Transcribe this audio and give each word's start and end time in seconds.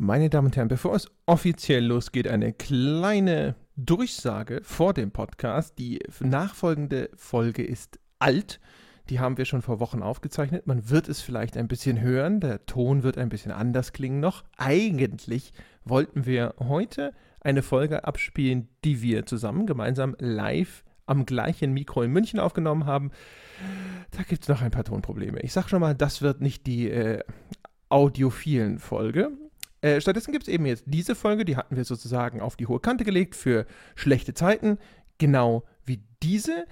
Meine 0.00 0.30
Damen 0.30 0.46
und 0.46 0.56
Herren, 0.56 0.68
bevor 0.68 0.94
es 0.94 1.10
offiziell 1.26 1.84
losgeht, 1.84 2.28
eine 2.28 2.52
kleine 2.52 3.56
Durchsage 3.74 4.60
vor 4.62 4.94
dem 4.94 5.10
Podcast. 5.10 5.76
Die 5.76 5.98
nachfolgende 6.20 7.10
Folge 7.16 7.64
ist 7.64 7.98
alt. 8.20 8.60
Die 9.10 9.18
haben 9.18 9.38
wir 9.38 9.44
schon 9.44 9.60
vor 9.60 9.80
Wochen 9.80 10.00
aufgezeichnet. 10.00 10.68
Man 10.68 10.88
wird 10.88 11.08
es 11.08 11.20
vielleicht 11.20 11.56
ein 11.56 11.66
bisschen 11.66 12.00
hören. 12.00 12.38
Der 12.38 12.64
Ton 12.64 13.02
wird 13.02 13.18
ein 13.18 13.28
bisschen 13.28 13.50
anders 13.50 13.92
klingen 13.92 14.20
noch. 14.20 14.44
Eigentlich 14.56 15.52
wollten 15.84 16.26
wir 16.26 16.54
heute 16.60 17.12
eine 17.40 17.62
Folge 17.62 18.04
abspielen, 18.04 18.68
die 18.84 19.02
wir 19.02 19.26
zusammen 19.26 19.66
gemeinsam 19.66 20.14
live 20.20 20.84
am 21.06 21.26
gleichen 21.26 21.72
Mikro 21.72 22.02
in 22.02 22.12
München 22.12 22.38
aufgenommen 22.38 22.86
haben. 22.86 23.10
Da 24.12 24.22
gibt 24.22 24.42
es 24.42 24.48
noch 24.48 24.62
ein 24.62 24.70
paar 24.70 24.84
Tonprobleme. 24.84 25.40
Ich 25.40 25.52
sage 25.52 25.68
schon 25.68 25.80
mal, 25.80 25.96
das 25.96 26.22
wird 26.22 26.40
nicht 26.40 26.68
die 26.68 26.88
äh, 26.88 27.24
audiophilen 27.88 28.78
Folge. 28.78 29.32
Äh, 29.80 30.00
stattdessen 30.00 30.32
gibt 30.32 30.48
es 30.48 30.52
eben 30.52 30.66
jetzt 30.66 30.84
diese 30.86 31.14
Folge, 31.14 31.44
die 31.44 31.56
hatten 31.56 31.76
wir 31.76 31.84
sozusagen 31.84 32.40
auf 32.40 32.56
die 32.56 32.66
hohe 32.66 32.80
Kante 32.80 33.04
gelegt 33.04 33.36
für 33.36 33.64
schlechte 33.94 34.34
Zeiten, 34.34 34.78
genau 35.18 35.62
wie 35.84 36.02
diese. 36.22 36.66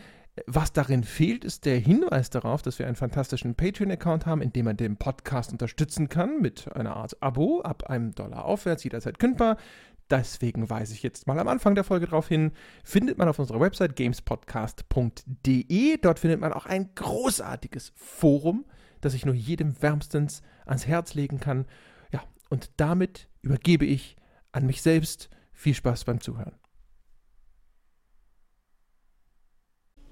Was 0.46 0.72
darin 0.72 1.02
fehlt, 1.02 1.44
ist 1.44 1.64
der 1.64 1.78
Hinweis 1.78 2.28
darauf, 2.28 2.60
dass 2.60 2.78
wir 2.78 2.86
einen 2.86 2.96
fantastischen 2.96 3.54
Patreon-Account 3.54 4.26
haben, 4.26 4.42
in 4.42 4.52
dem 4.52 4.66
man 4.66 4.76
den 4.76 4.98
Podcast 4.98 5.52
unterstützen 5.52 6.10
kann 6.10 6.42
mit 6.42 6.70
einer 6.74 6.94
Art 6.94 7.22
Abo 7.22 7.62
ab 7.62 7.84
einem 7.84 8.14
Dollar 8.14 8.44
aufwärts, 8.44 8.84
jederzeit 8.84 9.18
kündbar. 9.18 9.56
Deswegen 10.10 10.68
weise 10.68 10.92
ich 10.92 11.02
jetzt 11.02 11.26
mal 11.26 11.38
am 11.38 11.48
Anfang 11.48 11.74
der 11.74 11.84
Folge 11.84 12.04
darauf 12.06 12.28
hin. 12.28 12.52
Findet 12.84 13.16
man 13.16 13.28
auf 13.28 13.38
unserer 13.38 13.60
Website 13.60 13.96
gamespodcast.de. 13.96 15.96
Dort 16.02 16.18
findet 16.18 16.40
man 16.40 16.52
auch 16.52 16.66
ein 16.66 16.90
großartiges 16.94 17.94
Forum, 17.96 18.66
das 19.00 19.14
ich 19.14 19.24
nur 19.24 19.34
jedem 19.34 19.80
wärmstens 19.80 20.42
ans 20.66 20.86
Herz 20.86 21.14
legen 21.14 21.40
kann 21.40 21.64
und 22.48 22.70
damit 22.76 23.28
übergebe 23.42 23.84
ich 23.84 24.16
an 24.52 24.66
mich 24.66 24.82
selbst. 24.82 25.28
Viel 25.52 25.74
Spaß 25.74 26.04
beim 26.04 26.20
Zuhören. 26.20 26.54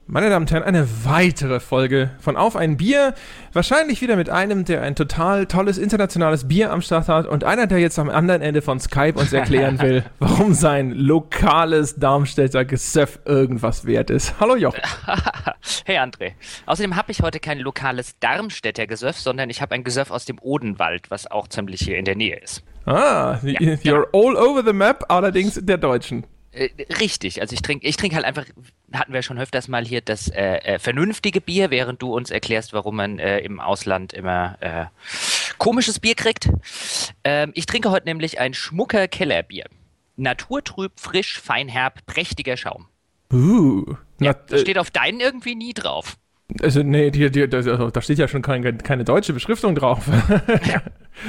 Meine 0.06 0.28
Damen 0.28 0.42
und 0.42 0.52
Herren, 0.52 0.64
eine 0.64 0.86
weitere 1.05 1.60
Folge 1.60 2.10
von 2.19 2.36
Auf 2.36 2.56
ein 2.56 2.77
Bier. 2.77 3.14
Wahrscheinlich 3.55 4.02
wieder 4.02 4.16
mit 4.16 4.28
einem, 4.28 4.66
der 4.66 4.83
ein 4.83 4.94
total 4.94 5.46
tolles 5.46 5.78
internationales 5.78 6.46
Bier 6.46 6.72
am 6.72 6.83
Start 6.83 7.08
hat 7.08 7.27
und 7.27 7.42
einer, 7.42 7.66
der 7.66 7.78
jetzt 7.78 7.98
am 7.98 8.11
anderen 8.11 8.42
Ende 8.42 8.61
von 8.61 8.78
Skype 8.78 9.19
uns 9.19 9.33
erklären 9.33 9.80
will, 9.80 10.05
warum 10.19 10.52
sein 10.52 10.91
lokales 10.91 11.96
Darmstädter 11.96 12.66
Gesöff 12.66 13.19
irgendwas 13.24 13.86
wert 13.86 14.11
ist. 14.11 14.38
Hallo 14.41 14.56
Jochen. 14.56 14.83
hey 15.86 15.96
André. 15.96 16.33
Außerdem 16.66 16.96
habe 16.96 17.11
ich 17.11 17.22
heute 17.22 17.41
kein 17.41 17.58
lokales 17.58 18.18
Darmstädter 18.18 18.86
Gesöff, 18.86 19.18
sondern 19.18 19.48
ich 19.48 19.62
habe 19.62 19.74
ein 19.74 19.84
Gesöff 19.84 20.11
aus 20.11 20.27
dem 20.27 20.39
Odenwald, 20.39 21.11
was 21.11 21.30
auch 21.30 21.48
ziemlich 21.48 21.80
hier 21.80 21.96
in 21.96 22.05
der 22.05 22.14
Nähe 22.14 22.39
ist. 22.41 22.62
Ah, 22.84 23.39
ja, 23.42 23.58
you're 23.58 23.83
ja. 23.83 23.94
all 24.12 24.36
over 24.36 24.62
the 24.62 24.74
map, 24.74 25.06
allerdings 25.08 25.58
der 25.62 25.78
deutschen. 25.78 26.27
Äh, 26.55 26.70
richtig, 27.00 27.41
also 27.41 27.52
ich 27.52 27.62
trinke 27.62 27.86
ich 27.86 27.97
trink 27.97 28.14
halt 28.14 28.24
einfach, 28.24 28.44
hatten 28.92 29.12
wir 29.12 29.22
schon 29.22 29.38
öfters 29.38 29.69
mal 29.69 29.84
hier, 29.84 30.00
das 30.00 30.28
äh, 30.28 30.56
äh, 30.58 30.78
vernünftige 30.78 31.41
Bier, 31.41 31.70
während 31.70 32.00
du 32.00 32.14
uns 32.14 32.30
erklärst, 32.30 32.72
warum 32.72 32.96
man 32.96 33.19
äh, 33.19 33.38
im 33.41 33.61
Ausland 33.61 34.12
immer 34.12 34.56
äh, 34.61 34.86
komisches 35.58 35.98
Bier 35.98 36.14
kriegt. 36.14 36.48
Ähm, 37.24 37.50
ich 37.55 37.66
trinke 37.66 37.91
heute 37.91 38.06
nämlich 38.06 38.38
ein 38.41 38.55
Schmucker 38.55 39.08
Kellerbier. 39.08 39.64
Naturtrüb, 40.16 40.92
frisch, 40.96 41.41
feinherb, 41.41 42.06
prächtiger 42.06 42.56
Schaum. 42.56 42.86
Uh, 43.33 43.96
ja, 44.20 44.33
das 44.33 44.61
steht 44.61 44.78
auf 44.78 44.92
deinen 44.92 45.18
irgendwie 45.18 45.56
nie 45.56 45.74
drauf. 45.74 46.16
Also, 46.62 46.83
nee, 46.83 47.11
die, 47.11 47.30
die, 47.30 47.42
also, 47.52 47.91
da 47.91 48.00
steht 48.00 48.18
ja 48.18 48.28
schon 48.28 48.42
keine, 48.42 48.77
keine 48.77 49.02
deutsche 49.05 49.33
Beschriftung 49.33 49.74
drauf. 49.74 50.08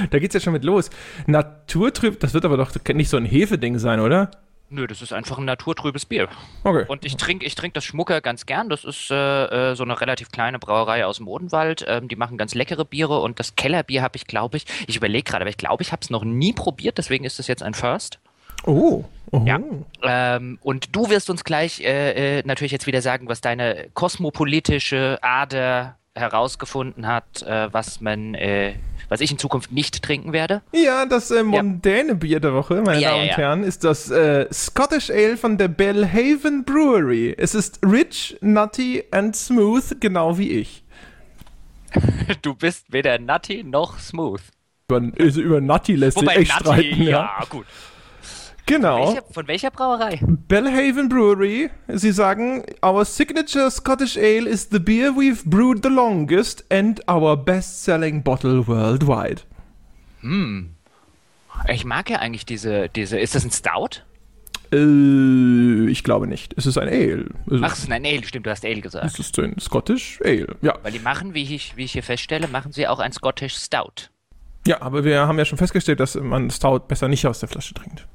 Da 0.10 0.18
geht's 0.18 0.34
ja 0.34 0.40
schon 0.40 0.54
mit 0.54 0.64
los. 0.64 0.90
Naturtrüb, 1.28 2.20
das 2.20 2.34
wird 2.34 2.44
aber 2.44 2.58
doch 2.58 2.72
nicht 2.96 3.08
so 3.08 3.18
ein 3.18 3.26
Hefeding 3.26 3.78
sein, 3.78 4.00
oder? 4.00 4.32
Nö, 4.70 4.88
das 4.88 5.02
ist 5.02 5.14
einfach 5.14 5.38
ein 5.38 5.46
naturtrübes 5.46 6.06
Bier. 6.06 6.28
Okay. 6.64 6.86
Und 6.88 7.06
ich 7.06 7.18
trinke 7.18 7.46
ich 7.46 7.54
trink 7.54 7.76
das 7.76 7.84
Schmucker 7.84 8.20
ganz 8.22 8.48
gern. 8.48 8.68
Das 8.68 8.84
ist 8.84 9.12
äh, 9.12 9.72
äh, 9.72 9.76
so 9.76 9.84
eine 9.84 10.00
relativ 10.02 10.32
kleine 10.32 10.58
Brauerei 10.58 11.06
aus 11.06 11.18
dem 11.18 11.28
Odenwald. 11.28 11.86
Ähm, 11.88 12.08
die 12.08 12.16
machen 12.16 12.38
ganz 12.38 12.56
leckere 12.56 12.84
Biere 12.84 13.22
und 13.22 13.40
das 13.40 13.56
Kellerbier 13.56 14.02
habe 14.02 14.18
ich, 14.18 14.26
glaube 14.26 14.58
ich, 14.58 14.66
ich 14.88 14.98
überlege 14.98 15.24
gerade, 15.24 15.44
aber 15.44 15.50
ich 15.50 15.58
glaube, 15.58 15.84
ich 15.84 15.92
habe 15.92 16.02
es 16.02 16.10
noch 16.10 16.24
nie 16.24 16.52
probiert, 16.52 16.98
deswegen 16.98 17.26
ist 17.26 17.38
das 17.38 17.48
jetzt 17.48 17.62
ein 17.62 17.76
First. 17.76 18.20
Oh. 18.66 19.04
oh. 19.32 19.44
Ja. 19.46 19.60
Ähm, 20.02 20.58
und 20.64 20.96
du 20.96 21.10
wirst 21.10 21.30
uns 21.30 21.44
gleich 21.44 21.82
äh, 21.82 22.40
äh, 22.40 22.44
natürlich 22.46 22.72
jetzt 22.72 22.88
wieder 22.88 23.04
sagen, 23.04 23.30
was 23.30 23.42
deine 23.42 23.88
kosmopolitische 23.94 25.20
Ader 25.22 25.98
herausgefunden 26.16 27.06
hat, 27.06 27.44
äh, 27.44 27.72
was 27.72 28.02
man 28.02 28.34
äh, 28.34 28.74
was 29.16 29.22
ich 29.22 29.32
in 29.32 29.38
Zukunft 29.38 29.72
nicht 29.72 30.04
trinken 30.04 30.34
werde. 30.34 30.62
Ja, 30.74 31.06
das 31.06 31.32
äh, 31.32 31.42
mondäne 31.42 32.10
ja. 32.10 32.14
Bier 32.16 32.40
der 32.42 32.54
Woche, 32.54 32.82
meine 32.82 33.00
ja, 33.00 33.12
Damen 33.12 33.26
ja, 33.26 33.32
und 33.32 33.38
Herren, 33.38 33.64
ist 33.64 33.86
das 33.86 34.12
äh, 34.12 34.46
Scottish 34.52 35.10
Ale 35.10 35.38
von 35.38 35.58
der 35.58 35.70
Bellhaven 35.70 36.66
Brewery. 36.66 37.34
Es 37.38 37.56
ist 37.56 37.80
rich, 37.86 38.38
nutty 38.42 39.06
and 39.12 39.34
smooth, 39.34 40.02
genau 40.02 40.38
wie 40.38 40.50
ich. 40.50 40.84
du 42.42 42.56
bist 42.56 42.92
weder 42.92 43.18
nutty 43.20 43.64
noch 43.64 44.00
smooth. 44.00 44.42
Über, 44.90 45.02
also 45.18 45.40
über 45.40 45.62
nutty 45.62 45.96
lässt 45.96 46.20
sich 46.20 46.28
echt 46.28 46.52
nutty, 46.66 46.82
streiten. 46.82 47.04
Ja, 47.04 47.42
gut. 47.50 47.66
Genau. 48.66 49.06
Von 49.06 49.14
welcher, 49.14 49.34
von 49.34 49.48
welcher, 49.48 49.72
Brauerei? 49.72 50.20
Bellhaven 50.22 51.08
Brewery. 51.08 51.70
Sie 51.88 52.12
sagen, 52.12 52.64
our 52.84 53.06
signature 53.06 53.70
Scottish 53.70 54.18
Ale 54.18 54.50
is 54.50 54.70
the 54.72 54.80
beer 54.80 55.12
we've 55.12 55.44
brewed 55.46 55.84
the 55.84 55.90
longest 55.90 56.66
and 56.72 57.00
our 57.08 57.38
best-selling 57.38 58.24
bottle 58.24 58.68
worldwide. 58.68 59.44
Hm. 60.22 60.72
Ich 61.70 61.86
mag 61.86 62.10
ja 62.10 62.20
eigentlich 62.20 62.46
diese, 62.46 62.90
diese. 62.90 63.20
Ist 63.20 63.36
das 63.36 63.46
ein 63.46 63.52
Stout? 63.52 64.02
Äh, 64.74 65.90
ich 65.90 66.04
glaube 66.04 66.28
nicht. 66.28 66.54
Es 66.58 66.66
ist 66.66 66.78
ein 66.78 66.88
Ale. 66.88 67.26
Also, 67.50 67.64
Ach, 67.64 67.74
es 67.74 67.80
ist 67.80 67.92
ein 67.92 68.06
Ale, 68.06 68.24
stimmt, 68.26 68.46
du 68.46 68.50
hast 68.50 68.66
Ale 68.66 68.82
gesagt. 68.82 69.06
Es 69.06 69.20
ist 69.20 69.38
ein 69.40 69.60
Scottish 69.60 70.20
Ale, 70.24 70.56
ja. 70.62 70.78
Weil 70.82 70.92
die 70.92 71.00
machen, 71.00 71.34
wie 71.34 71.56
ich, 71.56 71.78
wie 71.78 71.84
ich 71.84 71.94
hier 71.94 72.04
feststelle, 72.04 72.48
machen 72.48 72.72
sie 72.72 72.88
auch 72.88 73.00
ein 73.00 73.12
Scottish 73.12 73.56
Stout. 73.56 74.10
Ja, 74.68 74.82
aber 74.82 75.04
wir 75.04 75.28
haben 75.28 75.38
ja 75.38 75.46
schon 75.46 75.60
festgestellt, 75.60 76.00
dass 76.00 76.16
man 76.16 76.50
Stout 76.50 76.88
besser 76.88 77.08
nicht 77.08 77.26
aus 77.28 77.40
der 77.40 77.50
Flasche 77.50 77.76
trinkt. 77.76 78.08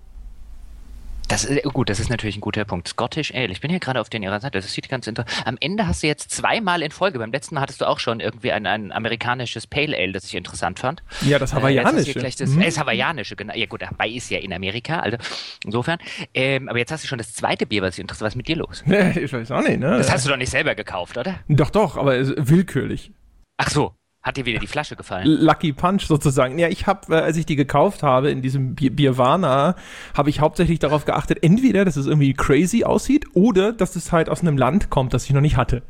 Das 1.30 1.44
ist 1.44 1.62
gut, 1.62 1.88
das 1.88 2.00
ist 2.00 2.10
natürlich 2.10 2.36
ein 2.36 2.40
guter 2.40 2.64
Punkt. 2.64 2.88
Scottish 2.88 3.32
Ale. 3.32 3.52
Ich 3.52 3.60
bin 3.60 3.70
hier 3.70 3.78
gerade 3.78 4.00
auf 4.00 4.10
den 4.10 4.24
ihrer 4.24 4.40
Seite. 4.40 4.58
Das 4.58 4.72
sieht 4.72 4.88
ganz 4.88 5.06
interessant. 5.06 5.46
Am 5.46 5.56
Ende 5.60 5.86
hast 5.86 6.02
du 6.02 6.08
jetzt 6.08 6.32
zweimal 6.32 6.82
in 6.82 6.90
Folge. 6.90 7.20
Beim 7.20 7.30
letzten 7.30 7.54
Mal 7.54 7.60
hattest 7.60 7.80
du 7.80 7.84
auch 7.86 8.00
schon 8.00 8.18
irgendwie 8.18 8.50
ein, 8.50 8.66
ein 8.66 8.90
amerikanisches 8.90 9.68
Pale 9.68 9.96
Ale, 9.96 10.10
das 10.10 10.24
ich 10.24 10.34
interessant 10.34 10.80
fand. 10.80 11.04
Ja, 11.20 11.38
das 11.38 11.54
hawaiianische. 11.54 12.18
Äh, 12.18 12.32
das, 12.36 12.50
mhm. 12.50 12.62
äh, 12.62 12.64
das 12.64 12.80
hawaiianische, 12.80 13.36
genau. 13.36 13.54
Ja 13.54 13.66
gut, 13.66 13.80
Hawaii 13.88 14.16
ist 14.16 14.28
ja 14.30 14.40
in 14.40 14.52
Amerika, 14.52 14.98
also 14.98 15.18
insofern. 15.64 16.00
Ähm, 16.34 16.68
aber 16.68 16.78
jetzt 16.78 16.90
hast 16.90 17.04
du 17.04 17.08
schon 17.08 17.18
das 17.18 17.32
zweite 17.32 17.64
Bier, 17.64 17.82
was 17.82 17.94
ich 17.94 18.00
interessiert. 18.00 18.26
Was 18.26 18.32
ist 18.32 18.36
mit 18.36 18.48
dir 18.48 18.56
los? 18.56 18.82
ich 19.14 19.32
weiß 19.32 19.52
auch 19.52 19.62
nicht, 19.62 19.78
ne? 19.78 19.98
Das 19.98 20.10
hast 20.10 20.26
du 20.26 20.30
doch 20.30 20.36
nicht 20.36 20.50
selber 20.50 20.74
gekauft, 20.74 21.16
oder? 21.16 21.36
Doch, 21.48 21.70
doch, 21.70 21.96
aber 21.96 22.18
willkürlich. 22.18 23.12
Ach 23.56 23.70
so, 23.70 23.94
hat 24.22 24.36
dir 24.36 24.44
wieder 24.44 24.58
die 24.58 24.66
Flasche 24.66 24.96
gefallen? 24.96 25.26
Lucky 25.26 25.72
Punch 25.72 26.02
sozusagen. 26.02 26.58
Ja, 26.58 26.68
ich 26.68 26.86
habe, 26.86 27.14
äh, 27.14 27.20
als 27.20 27.36
ich 27.36 27.46
die 27.46 27.56
gekauft 27.56 28.02
habe 28.02 28.30
in 28.30 28.42
diesem 28.42 28.74
Bierwana, 28.74 29.76
habe 30.14 30.30
ich 30.30 30.40
hauptsächlich 30.40 30.78
darauf 30.78 31.04
geachtet, 31.04 31.42
entweder, 31.42 31.84
dass 31.84 31.96
es 31.96 32.06
irgendwie 32.06 32.34
crazy 32.34 32.84
aussieht 32.84 33.24
oder 33.34 33.72
dass 33.72 33.96
es 33.96 34.12
halt 34.12 34.28
aus 34.28 34.42
einem 34.42 34.58
Land 34.58 34.90
kommt, 34.90 35.14
das 35.14 35.24
ich 35.24 35.32
noch 35.32 35.40
nicht 35.40 35.56
hatte. 35.56 35.82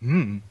Hm 0.00 0.42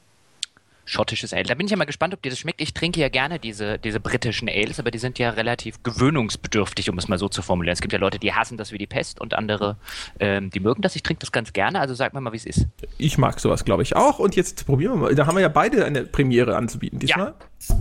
schottisches 0.84 1.32
Ale. 1.32 1.44
Da 1.44 1.54
bin 1.54 1.66
ich 1.66 1.70
ja 1.70 1.76
mal 1.76 1.84
gespannt, 1.84 2.14
ob 2.14 2.22
dir 2.22 2.30
das 2.30 2.38
schmeckt. 2.38 2.60
Ich 2.60 2.74
trinke 2.74 3.00
ja 3.00 3.08
gerne 3.08 3.38
diese, 3.38 3.78
diese 3.78 4.00
britischen 4.00 4.48
Ales, 4.48 4.78
aber 4.78 4.90
die 4.90 4.98
sind 4.98 5.18
ja 5.18 5.30
relativ 5.30 5.82
gewöhnungsbedürftig, 5.82 6.90
um 6.90 6.98
es 6.98 7.08
mal 7.08 7.18
so 7.18 7.28
zu 7.28 7.42
formulieren. 7.42 7.74
Es 7.74 7.80
gibt 7.80 7.92
ja 7.92 7.98
Leute, 7.98 8.18
die 8.18 8.32
hassen 8.32 8.56
das 8.56 8.72
wie 8.72 8.78
die 8.78 8.86
Pest 8.86 9.20
und 9.20 9.34
andere, 9.34 9.76
ähm, 10.18 10.50
die 10.50 10.60
mögen 10.60 10.82
das. 10.82 10.96
Ich 10.96 11.02
trinke 11.02 11.20
das 11.20 11.32
ganz 11.32 11.52
gerne, 11.52 11.80
also 11.80 11.94
sag 11.94 12.14
mir 12.14 12.20
mal, 12.20 12.32
wie 12.32 12.38
es 12.38 12.46
ist. 12.46 12.66
Ich 12.98 13.18
mag 13.18 13.40
sowas, 13.40 13.64
glaube 13.64 13.82
ich, 13.82 13.96
auch. 13.96 14.18
Und 14.18 14.36
jetzt 14.36 14.66
probieren 14.66 14.94
wir 14.94 14.98
mal. 15.08 15.14
Da 15.14 15.26
haben 15.26 15.36
wir 15.36 15.42
ja 15.42 15.48
beide 15.48 15.84
eine 15.84 16.02
Premiere 16.04 16.56
anzubieten 16.56 16.98
diesmal. 16.98 17.34
Ja. 17.68 17.76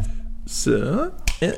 So. 0.45 0.71
Äh. 1.41 1.53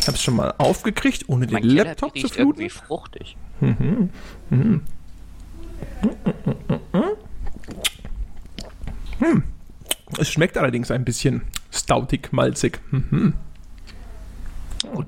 Ich 0.00 0.08
habe 0.08 0.16
es 0.16 0.22
schon 0.22 0.36
mal 0.36 0.52
aufgekriegt, 0.58 1.28
ohne 1.28 1.46
den 1.46 1.54
mein 1.54 1.62
Laptop 1.64 2.12
Keller, 2.12 2.28
zu 2.28 2.34
fluten. 2.34 2.60
irgendwie 2.60 2.68
fruchtig. 2.68 3.36
Mhm. 3.60 4.10
Mhm. 4.50 4.82
Hm. 9.20 9.42
Es 10.18 10.30
schmeckt 10.30 10.58
allerdings 10.58 10.90
ein 10.90 11.04
bisschen 11.04 11.42
stautig, 11.70 12.32
malzig. 12.32 12.80
Mhm. 12.90 13.34
Gut, 14.92 15.06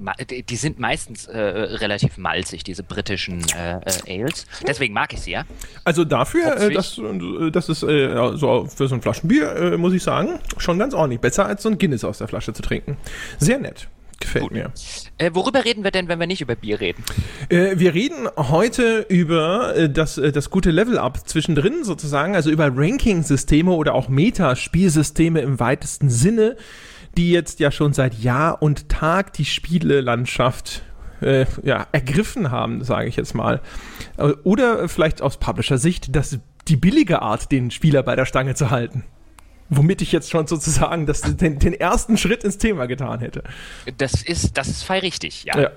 die 0.48 0.56
sind 0.56 0.78
meistens 0.78 1.26
äh, 1.26 1.38
relativ 1.38 2.16
malzig, 2.16 2.64
diese 2.64 2.82
britischen 2.82 3.44
äh, 3.54 3.78
äh, 4.06 4.22
Ales. 4.22 4.46
Deswegen 4.66 4.94
mag 4.94 5.12
ich 5.12 5.20
sie 5.20 5.32
ja. 5.32 5.44
Also 5.84 6.04
dafür, 6.04 6.56
äh, 6.56 6.72
das, 6.72 6.98
äh, 6.98 7.50
das 7.50 7.68
ist 7.68 7.82
äh, 7.82 8.36
so 8.36 8.66
für 8.66 8.88
so 8.88 8.94
ein 8.94 9.02
Flaschenbier, 9.02 9.76
muss 9.76 9.92
ich 9.92 10.02
sagen, 10.02 10.38
schon 10.56 10.78
ganz 10.78 10.94
ordentlich. 10.94 11.20
Besser 11.20 11.46
als 11.46 11.62
so 11.62 11.68
ein 11.68 11.78
Guinness 11.78 12.04
aus 12.04 12.18
der 12.18 12.28
Flasche 12.28 12.52
zu 12.52 12.62
trinken. 12.62 12.96
Sehr 13.38 13.58
nett. 13.58 13.88
Gefällt 14.18 14.44
Gut. 14.44 14.52
mir. 14.52 14.72
Äh, 15.18 15.30
worüber 15.34 15.64
reden 15.64 15.84
wir 15.84 15.90
denn, 15.90 16.08
wenn 16.08 16.18
wir 16.18 16.26
nicht 16.26 16.40
über 16.40 16.54
Bier 16.54 16.80
reden? 16.80 17.04
Äh, 17.48 17.78
wir 17.78 17.92
reden 17.94 18.28
heute 18.36 19.04
über 19.08 19.76
äh, 19.76 19.90
das, 19.90 20.16
äh, 20.16 20.32
das 20.32 20.50
gute 20.50 20.70
Level-Up 20.70 21.28
zwischendrin 21.28 21.84
sozusagen, 21.84 22.34
also 22.34 22.50
über 22.50 22.70
Ranking-Systeme 22.74 23.72
oder 23.72 23.94
auch 23.94 24.08
Metaspielsysteme 24.08 25.40
im 25.40 25.60
weitesten 25.60 26.10
Sinne 26.10 26.56
die 27.16 27.30
jetzt 27.30 27.60
ja 27.60 27.70
schon 27.70 27.92
seit 27.92 28.14
Jahr 28.18 28.62
und 28.62 28.88
Tag 28.88 29.32
die 29.32 29.44
Spielelandschaft 29.44 30.82
äh, 31.20 31.46
ja, 31.62 31.86
ergriffen 31.92 32.50
haben, 32.50 32.84
sage 32.84 33.08
ich 33.08 33.16
jetzt 33.16 33.34
mal. 33.34 33.60
Oder 34.44 34.88
vielleicht 34.88 35.22
aus 35.22 35.38
Publisher-Sicht, 35.38 36.14
das 36.14 36.38
die 36.68 36.76
billige 36.76 37.22
Art, 37.22 37.52
den 37.52 37.70
Spieler 37.70 38.02
bei 38.02 38.16
der 38.16 38.26
Stange 38.26 38.54
zu 38.54 38.70
halten. 38.70 39.04
Womit 39.68 40.02
ich 40.02 40.12
jetzt 40.12 40.30
schon 40.30 40.46
sozusagen 40.46 41.06
das, 41.06 41.22
den, 41.22 41.58
den 41.58 41.74
ersten 41.74 42.16
Schritt 42.16 42.44
ins 42.44 42.58
Thema 42.58 42.86
getan 42.86 43.20
hätte. 43.20 43.42
Das 43.98 44.22
ist, 44.22 44.56
das 44.56 44.68
ist 44.68 44.82
frei 44.82 45.00
richtig, 45.00 45.44
ja. 45.44 45.58
Ja, 45.58 45.70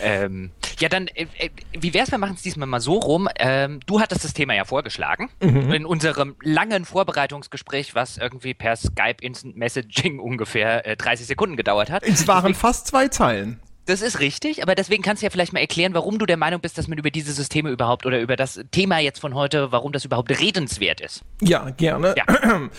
ähm, 0.00 0.50
ja 0.78 0.88
dann, 0.88 1.08
äh, 1.08 1.26
äh 1.38 1.50
wie 1.72 1.94
wär's, 1.94 2.10
wir 2.10 2.18
machen 2.18 2.34
es 2.36 2.42
diesmal 2.42 2.68
mal 2.68 2.80
so 2.80 2.94
rum. 2.94 3.28
Ähm, 3.36 3.80
du 3.86 4.00
hattest 4.00 4.24
das 4.24 4.32
Thema 4.32 4.54
ja 4.54 4.64
vorgeschlagen 4.64 5.28
mhm. 5.42 5.72
in 5.72 5.86
unserem 5.86 6.36
langen 6.42 6.84
Vorbereitungsgespräch, 6.84 7.94
was 7.94 8.18
irgendwie 8.18 8.54
per 8.54 8.76
Skype 8.76 9.16
Instant 9.20 9.56
Messaging 9.56 10.18
ungefähr 10.20 10.86
äh, 10.86 10.96
30 10.96 11.26
Sekunden 11.26 11.56
gedauert 11.56 11.90
hat. 11.90 12.02
Es 12.02 12.28
waren 12.28 12.42
Deswegen, 12.42 12.54
fast 12.54 12.86
zwei 12.86 13.08
Zeilen. 13.08 13.60
Das 13.84 14.00
ist 14.00 14.20
richtig, 14.20 14.62
aber 14.62 14.76
deswegen 14.76 15.02
kannst 15.02 15.22
du 15.22 15.26
ja 15.26 15.30
vielleicht 15.30 15.52
mal 15.52 15.58
erklären, 15.58 15.92
warum 15.92 16.18
du 16.20 16.24
der 16.24 16.36
Meinung 16.36 16.60
bist, 16.60 16.78
dass 16.78 16.86
man 16.86 16.98
über 16.98 17.10
diese 17.10 17.32
Systeme 17.32 17.70
überhaupt 17.70 18.06
oder 18.06 18.20
über 18.20 18.36
das 18.36 18.60
Thema 18.70 19.00
jetzt 19.00 19.18
von 19.18 19.34
heute, 19.34 19.72
warum 19.72 19.90
das 19.90 20.04
überhaupt 20.04 20.30
redenswert 20.30 21.00
ist. 21.00 21.22
Ja, 21.40 21.70
gerne. 21.70 22.14
Ja. 22.16 22.24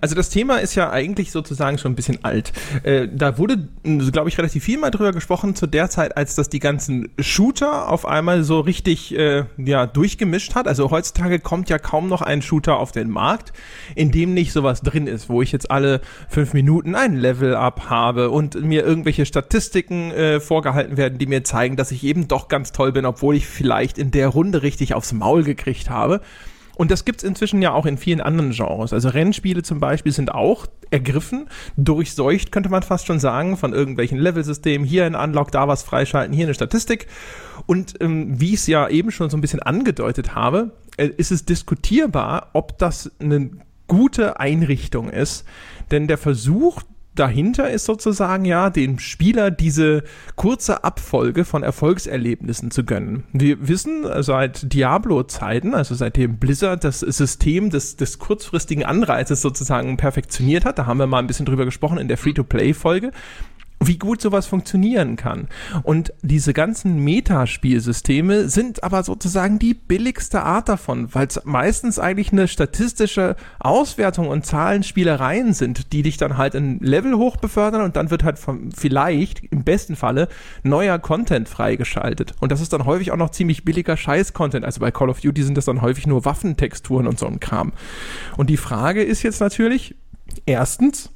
Also 0.00 0.14
das 0.14 0.30
Thema 0.30 0.58
ist 0.58 0.76
ja 0.76 0.90
eigentlich 0.90 1.32
sozusagen 1.32 1.76
schon 1.76 1.92
ein 1.92 1.94
bisschen 1.96 2.24
alt. 2.24 2.52
Äh, 2.84 3.08
da 3.12 3.38
wurde, 3.38 3.68
glaube 3.82 4.28
ich, 4.28 4.38
relativ 4.38 4.62
viel 4.62 4.78
mal 4.78 4.90
drüber 4.90 5.12
gesprochen 5.12 5.56
zu 5.56 5.66
der 5.66 5.90
Zeit, 5.90 6.16
als 6.16 6.36
das 6.36 6.48
die 6.48 6.60
ganzen 6.60 7.10
Shooter 7.18 7.88
auf 7.88 8.06
einmal 8.06 8.44
so 8.44 8.60
richtig 8.60 9.16
äh, 9.16 9.44
ja, 9.58 9.86
durchgemischt 9.86 10.54
hat. 10.54 10.68
Also 10.68 10.90
heutzutage 10.90 11.40
kommt 11.40 11.70
ja 11.70 11.78
kaum 11.78 12.08
noch 12.08 12.22
ein 12.22 12.40
Shooter 12.40 12.78
auf 12.78 12.92
den 12.92 13.10
Markt, 13.10 13.52
in 13.96 14.12
dem 14.12 14.32
nicht 14.32 14.52
sowas 14.52 14.80
drin 14.80 15.08
ist, 15.08 15.28
wo 15.28 15.42
ich 15.42 15.50
jetzt 15.50 15.70
alle 15.70 16.00
fünf 16.28 16.52
Minuten 16.52 16.94
ein 16.94 17.16
Level-Up 17.16 17.90
habe 17.90 18.30
und 18.30 18.62
mir 18.62 18.84
irgendwelche 18.84 19.26
Statistiken 19.26 20.12
äh, 20.12 20.38
vorgehalten 20.50 20.96
werden, 20.96 21.16
die 21.16 21.26
mir 21.26 21.44
zeigen, 21.44 21.76
dass 21.76 21.92
ich 21.92 22.02
eben 22.02 22.26
doch 22.26 22.48
ganz 22.48 22.72
toll 22.72 22.90
bin, 22.90 23.06
obwohl 23.06 23.36
ich 23.36 23.46
vielleicht 23.46 23.98
in 23.98 24.10
der 24.10 24.26
Runde 24.26 24.64
richtig 24.64 24.94
aufs 24.94 25.12
Maul 25.12 25.44
gekriegt 25.44 25.88
habe. 25.88 26.22
Und 26.74 26.90
das 26.90 27.04
gibt 27.04 27.20
es 27.20 27.28
inzwischen 27.28 27.62
ja 27.62 27.72
auch 27.72 27.86
in 27.86 27.98
vielen 27.98 28.20
anderen 28.20 28.50
Genres. 28.50 28.92
Also 28.92 29.10
Rennspiele 29.10 29.62
zum 29.62 29.78
Beispiel 29.78 30.10
sind 30.10 30.34
auch 30.34 30.66
ergriffen, 30.90 31.46
durchseucht, 31.76 32.50
könnte 32.50 32.68
man 32.68 32.82
fast 32.82 33.06
schon 33.06 33.20
sagen, 33.20 33.56
von 33.56 33.72
irgendwelchen 33.72 34.18
Levelsystemen. 34.18 34.84
Hier 34.84 35.06
ein 35.06 35.14
Unlock, 35.14 35.52
da 35.52 35.68
was 35.68 35.84
freischalten, 35.84 36.34
hier 36.34 36.46
eine 36.46 36.54
Statistik. 36.54 37.06
Und 37.66 37.94
ähm, 38.00 38.40
wie 38.40 38.54
ich 38.54 38.60
es 38.60 38.66
ja 38.66 38.88
eben 38.88 39.12
schon 39.12 39.30
so 39.30 39.36
ein 39.36 39.40
bisschen 39.40 39.62
angedeutet 39.62 40.34
habe, 40.34 40.72
äh, 40.96 41.10
ist 41.16 41.30
es 41.30 41.44
diskutierbar, 41.44 42.48
ob 42.54 42.76
das 42.78 43.12
eine 43.20 43.50
gute 43.86 44.40
Einrichtung 44.40 45.10
ist. 45.10 45.44
Denn 45.92 46.08
der 46.08 46.18
Versuch, 46.18 46.82
dahinter 47.20 47.70
ist 47.70 47.84
sozusagen 47.84 48.46
ja, 48.46 48.70
dem 48.70 48.98
Spieler 48.98 49.50
diese 49.50 50.02
kurze 50.36 50.84
Abfolge 50.84 51.44
von 51.44 51.62
Erfolgserlebnissen 51.62 52.70
zu 52.70 52.84
gönnen. 52.84 53.24
Wir 53.32 53.68
wissen 53.68 54.06
seit 54.22 54.72
Diablo-Zeiten, 54.72 55.74
also 55.74 55.94
seitdem 55.94 56.38
Blizzard 56.38 56.82
das 56.82 57.00
System 57.00 57.68
des, 57.68 57.96
des 57.96 58.18
kurzfristigen 58.18 58.84
Anreizes 58.84 59.42
sozusagen 59.42 59.98
perfektioniert 59.98 60.64
hat, 60.64 60.78
da 60.78 60.86
haben 60.86 60.98
wir 60.98 61.06
mal 61.06 61.18
ein 61.18 61.26
bisschen 61.26 61.46
drüber 61.46 61.66
gesprochen 61.66 61.98
in 61.98 62.08
der 62.08 62.16
Free-to-Play-Folge, 62.16 63.10
wie 63.82 63.96
gut 63.96 64.20
sowas 64.20 64.46
funktionieren 64.46 65.16
kann. 65.16 65.48
Und 65.82 66.12
diese 66.20 66.52
ganzen 66.52 66.98
Metaspielsysteme 67.02 68.50
sind 68.50 68.84
aber 68.84 69.02
sozusagen 69.02 69.58
die 69.58 69.72
billigste 69.72 70.42
Art 70.42 70.68
davon, 70.68 71.14
weil 71.14 71.26
es 71.26 71.40
meistens 71.44 71.98
eigentlich 71.98 72.30
eine 72.30 72.46
statistische 72.46 73.36
Auswertung 73.58 74.28
und 74.28 74.44
Zahlenspielereien 74.44 75.54
sind, 75.54 75.94
die 75.94 76.02
dich 76.02 76.18
dann 76.18 76.36
halt 76.36 76.54
in 76.54 76.78
Level 76.80 77.16
hoch 77.16 77.38
befördern 77.38 77.80
und 77.80 77.96
dann 77.96 78.10
wird 78.10 78.22
halt 78.22 78.38
vom, 78.38 78.70
vielleicht 78.70 79.44
im 79.44 79.64
besten 79.64 79.96
Falle 79.96 80.28
neuer 80.62 80.98
Content 80.98 81.48
freigeschaltet. 81.48 82.34
Und 82.40 82.52
das 82.52 82.60
ist 82.60 82.74
dann 82.74 82.84
häufig 82.84 83.12
auch 83.12 83.16
noch 83.16 83.30
ziemlich 83.30 83.64
billiger 83.64 83.96
Scheiß-Content. 83.96 84.64
Also 84.64 84.80
bei 84.80 84.90
Call 84.90 85.08
of 85.08 85.20
Duty 85.20 85.42
sind 85.42 85.56
das 85.56 85.64
dann 85.64 85.80
häufig 85.80 86.06
nur 86.06 86.26
Waffentexturen 86.26 87.06
und 87.06 87.18
so 87.18 87.26
ein 87.26 87.40
Kram. 87.40 87.72
Und 88.36 88.50
die 88.50 88.58
Frage 88.58 89.02
ist 89.02 89.22
jetzt 89.22 89.40
natürlich, 89.40 89.94
erstens, 90.44 91.10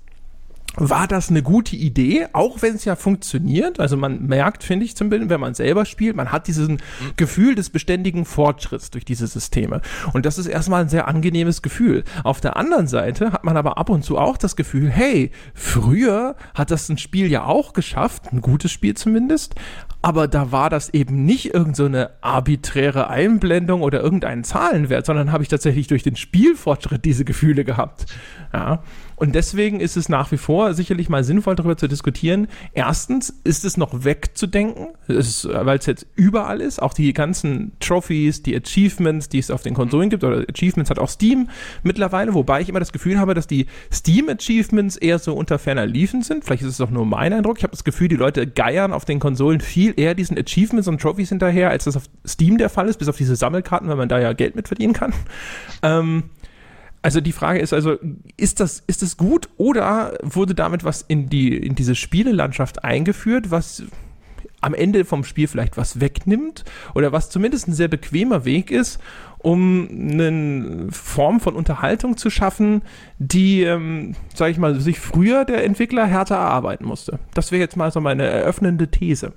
war 0.77 1.07
das 1.07 1.31
eine 1.31 1.43
gute 1.43 1.77
Idee, 1.77 2.27
auch 2.33 2.63
wenn 2.63 2.75
es 2.75 2.85
ja 2.85 2.97
funktioniert. 2.97 3.81
Also 3.81 3.97
man 3.97 4.27
merkt, 4.27 4.65
finde 4.65 4.85
ich 4.85 4.97
zumindest, 4.97 5.31
wenn 5.31 5.41
man 5.41 5.55
selber 5.55 5.85
spielt, 5.85 6.17
man 6.17 6.33
hat 6.33 6.47
diesen 6.47 6.75
mhm. 6.75 6.81
Gefühl 7.17 7.55
des 7.55 7.71
beständigen 7.71 8.25
Fortschritts 8.25 8.91
durch 8.91 9.05
diese 9.05 9.27
Systeme. 9.27 9.81
Und 10.13 10.27
das 10.27 10.39
ist 10.39 10.47
erstmal 10.47 10.83
ein 10.83 10.89
sehr 10.89 11.09
angenehmes 11.09 11.63
Gefühl. 11.63 12.05
Auf 12.25 12.41
der 12.41 12.57
anderen 12.57 12.87
Seite 12.87 13.33
hat 13.33 13.45
man 13.45 13.57
aber 13.57 13.79
ab 13.79 13.89
und 13.89 14.05
zu 14.05 14.19
auch 14.19 14.37
das 14.37 14.57
Gefühl, 14.57 14.91
hey, 14.91 15.31
früher 15.55 16.37
hat 16.55 16.71
das 16.71 16.89
ein 16.89 16.99
Spiel 16.99 17.31
ja 17.31 17.45
auch 17.45 17.73
geschafft, 17.73 18.33
ein 18.33 18.41
gutes 18.41 18.73
Spiel 18.73 18.95
zumindest, 18.95 19.55
aber 20.03 20.29
da 20.29 20.53
war 20.53 20.69
das 20.69 20.91
eben 20.91 21.25
nicht 21.25 21.55
irgendeine 21.55 22.05
so 22.05 22.11
arbiträre 22.21 23.09
Einblendung 23.09 23.81
oder 23.81 24.03
irgendein 24.03 24.45
Zahlenwert, 24.45 25.07
sondern 25.07 25.33
habe 25.33 25.43
ich 25.43 25.49
tatsächlich 25.49 25.87
durch 25.87 26.03
den 26.03 26.17
Spielfortschritt 26.17 27.05
diese 27.05 27.25
Gefühle 27.25 27.65
gehabt. 27.65 28.07
Ja. 28.53 28.83
Und 29.17 29.35
deswegen 29.35 29.81
ist 29.81 29.97
es 29.97 30.09
nach 30.09 30.33
wie 30.33 30.37
vor 30.37 30.75
sicherlich 30.75 31.09
mal 31.09 31.25
sinnvoll, 31.25 31.57
darüber 31.57 31.77
zu 31.77 31.89
diskutieren. 31.89 32.49
Erstens 32.73 33.35
ist 33.45 33.65
es 33.65 33.77
noch 33.77 34.05
wegzudenken, 34.05 34.89
weil 35.07 35.79
es 35.79 35.87
jetzt 35.87 36.07
überall 36.17 36.61
ist. 36.61 36.83
Auch 36.83 36.95
die 36.95 37.13
ganzen 37.13 37.73
Trophies, 37.81 38.43
die 38.43 38.57
Achievements, 38.57 39.29
die 39.29 39.39
es 39.39 39.51
auf 39.51 39.63
den 39.63 39.75
Konsolen 39.75 40.11
gibt, 40.11 40.25
oder 40.25 40.45
Achievements 40.49 40.91
hat 40.91 40.99
auch 40.99 41.09
Steam 41.09 41.49
mittlerweile, 41.83 42.35
wobei 42.35 42.61
ich 42.61 42.69
immer 42.69 42.81
das 42.81 42.93
Gefühl 42.93 43.19
habe, 43.19 43.35
dass 43.35 43.47
die 43.47 43.67
Steam-Achievements 43.93 44.97
eher 44.97 45.19
so 45.19 45.35
unter 45.35 45.59
ferner 45.59 45.87
Liefen 45.87 46.23
sind. 46.23 46.45
Vielleicht 46.45 46.63
ist 46.63 46.69
es 46.69 46.81
auch 46.81 46.91
nur 46.91 47.07
mein 47.07 47.33
Eindruck. 47.33 47.59
Ich 47.59 47.65
habe 47.65 47.73
das 47.73 47.85
Gefühl, 47.85 48.09
die 48.09 48.17
Leute 48.17 48.47
geiern 48.47 48.93
auf 48.93 49.05
den 49.05 49.21
Konsolen 49.21 49.61
viel 49.61 49.95
eher 49.97 50.15
diesen 50.15 50.39
Achievements 50.39 50.89
und 50.89 51.01
Trophies 51.01 51.29
hinterher, 51.29 51.71
als 51.71 51.85
das 51.85 51.97
auf 51.97 52.05
Steam 52.27 52.59
der 52.59 52.71
Fall 52.71 52.89
ist, 52.89 52.99
bis 52.99 53.09
auf 53.09 53.17
diese 53.17 53.37
Sammelkarten, 53.37 53.89
weil 53.89 53.97
man 53.97 54.09
da 54.09 54.19
ja 54.19 54.33
Geld 54.33 54.57
mit 54.57 54.69
verdienen 54.69 54.93
kann. 54.93 55.13
Ähm, 55.83 56.25
also 57.05 57.21
die 57.21 57.33
Frage 57.33 57.61
ist 57.61 57.75
also, 57.75 57.99
ist 58.39 58.61
das, 58.61 58.83
ist 58.87 59.03
das 59.03 59.19
gut 59.19 59.51
oder 59.59 60.17
wurde 60.23 60.55
damit 60.55 60.85
was 60.85 61.03
in 61.03 61.29
die, 61.29 61.55
in 61.55 61.75
diese 61.75 61.95
Spielelandschaft 61.95 62.83
eingeführt, 62.83 63.51
was 63.51 63.83
am 64.63 64.73
Ende 64.73 65.05
vom 65.05 65.23
Spiel 65.23 65.47
vielleicht 65.47 65.77
was 65.77 66.01
wegnimmt 66.01 66.65
oder 66.95 67.13
was 67.13 67.29
zumindest 67.29 67.69
ein 67.69 67.75
sehr 67.75 67.89
bequemer 67.89 68.47
Weg 68.47 68.71
ist, 68.71 69.01
um 69.37 69.87
eine 69.91 70.87
Form 70.93 71.41
von 71.41 71.57
Unterhaltung 71.57 72.17
zu 72.17 72.31
schaffen, 72.31 72.81
die, 73.19 73.65
ähm, 73.65 74.15
sage 74.35 74.53
ich 74.53 74.59
mal, 74.59 74.81
sich 74.81 74.99
früher 74.99 75.45
der 75.45 75.63
Entwickler 75.63 76.07
härter 76.07 76.37
erarbeiten 76.37 76.87
musste. 76.87 77.19
Das 77.35 77.53
wäre 77.53 77.61
jetzt 77.61 77.77
mal 77.77 77.93
so 77.93 78.01
meine 78.01 78.23
eröffnende 78.23 78.91
These. 78.91 79.35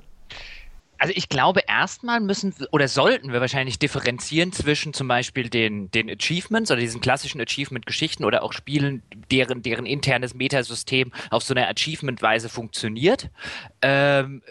Also 0.98 1.14
ich 1.16 1.30
glaube, 1.30 1.62
erstmal 1.68 2.20
müssen 2.20 2.54
oder 2.72 2.88
sollten 2.88 3.32
wir 3.34 3.42
wahrscheinlich 3.42 3.80
differenzieren 3.80 4.52
zwischen 4.52 4.94
zum 4.94 5.08
Beispiel 5.08 5.50
den, 5.50 5.92
den 5.92 6.10
Achievements 6.10 6.72
oder 6.72 6.80
diesen 6.80 7.02
klassischen 7.02 7.42
Achievement-Geschichten 7.42 8.26
oder 8.26 8.44
auch 8.44 8.54
Spielen, 8.54 9.04
deren, 9.32 9.62
deren 9.62 9.86
internes 9.86 10.34
Metasystem 10.34 11.12
auf 11.30 11.44
so 11.44 11.54
einer 11.54 11.68
Achievement-Weise 11.70 12.50
funktioniert. 12.50 13.30
Ähm, 13.82 14.42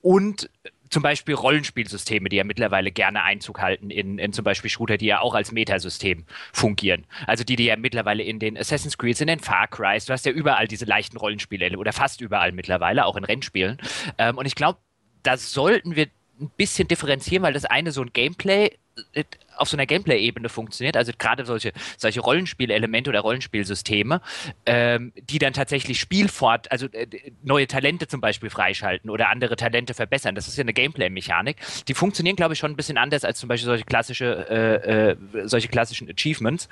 und 0.00 0.50
zum 0.92 1.02
Beispiel 1.02 1.34
Rollenspielsysteme, 1.34 2.28
die 2.28 2.36
ja 2.36 2.44
mittlerweile 2.44 2.90
gerne 2.90 3.22
Einzug 3.22 3.60
halten 3.60 3.90
in, 3.90 4.18
in 4.18 4.32
zum 4.32 4.44
Beispiel 4.44 4.70
Shooter, 4.70 4.98
die 4.98 5.06
ja 5.06 5.20
auch 5.20 5.34
als 5.34 5.50
Metasystem 5.50 6.26
fungieren. 6.52 7.06
Also 7.26 7.44
die, 7.44 7.56
die 7.56 7.64
ja 7.64 7.76
mittlerweile 7.76 8.22
in 8.22 8.38
den 8.38 8.58
Assassin's 8.58 8.98
Creed, 8.98 9.18
in 9.20 9.26
den 9.26 9.40
Far 9.40 9.68
Cry, 9.68 9.98
du 10.06 10.12
hast 10.12 10.26
ja 10.26 10.32
überall 10.32 10.68
diese 10.68 10.84
leichten 10.84 11.16
Rollenspiele 11.16 11.76
oder 11.78 11.92
fast 11.92 12.20
überall 12.20 12.52
mittlerweile, 12.52 13.06
auch 13.06 13.16
in 13.16 13.24
Rennspielen. 13.24 13.78
Ähm, 14.18 14.36
und 14.36 14.44
ich 14.44 14.54
glaube, 14.54 14.78
da 15.22 15.36
sollten 15.36 15.96
wir 15.96 16.06
ein 16.40 16.50
bisschen 16.56 16.88
differenzieren, 16.88 17.42
weil 17.42 17.52
das 17.52 17.64
eine 17.64 17.92
so 17.92 18.02
ein 18.02 18.12
Gameplay 18.12 18.70
äh, 19.12 19.24
auf 19.56 19.68
so 19.68 19.76
einer 19.76 19.86
Gameplay-Ebene 19.86 20.48
funktioniert, 20.48 20.96
also 20.96 21.12
gerade 21.16 21.44
solche, 21.44 21.72
solche 21.96 22.20
Rollenspielelemente 22.20 23.10
oder 23.10 23.20
Rollenspielsysteme, 23.20 24.20
ähm, 24.66 25.12
die 25.16 25.38
dann 25.38 25.52
tatsächlich 25.52 26.00
Spielfort, 26.00 26.72
also 26.72 26.86
äh, 26.86 27.06
neue 27.42 27.66
Talente 27.66 28.08
zum 28.08 28.20
Beispiel 28.20 28.50
freischalten 28.50 29.10
oder 29.10 29.28
andere 29.28 29.56
Talente 29.56 29.94
verbessern. 29.94 30.34
Das 30.34 30.48
ist 30.48 30.56
ja 30.56 30.62
eine 30.62 30.72
Gameplay-Mechanik. 30.72 31.56
Die 31.86 31.94
funktionieren, 31.94 32.36
glaube 32.36 32.54
ich, 32.54 32.58
schon 32.58 32.72
ein 32.72 32.76
bisschen 32.76 32.98
anders 32.98 33.24
als 33.24 33.38
zum 33.38 33.48
Beispiel 33.48 33.66
solche 33.66 33.84
klassische, 33.84 34.48
äh, 34.50 35.10
äh, 35.10 35.16
solche 35.48 35.68
klassischen 35.68 36.10
Achievements, 36.10 36.68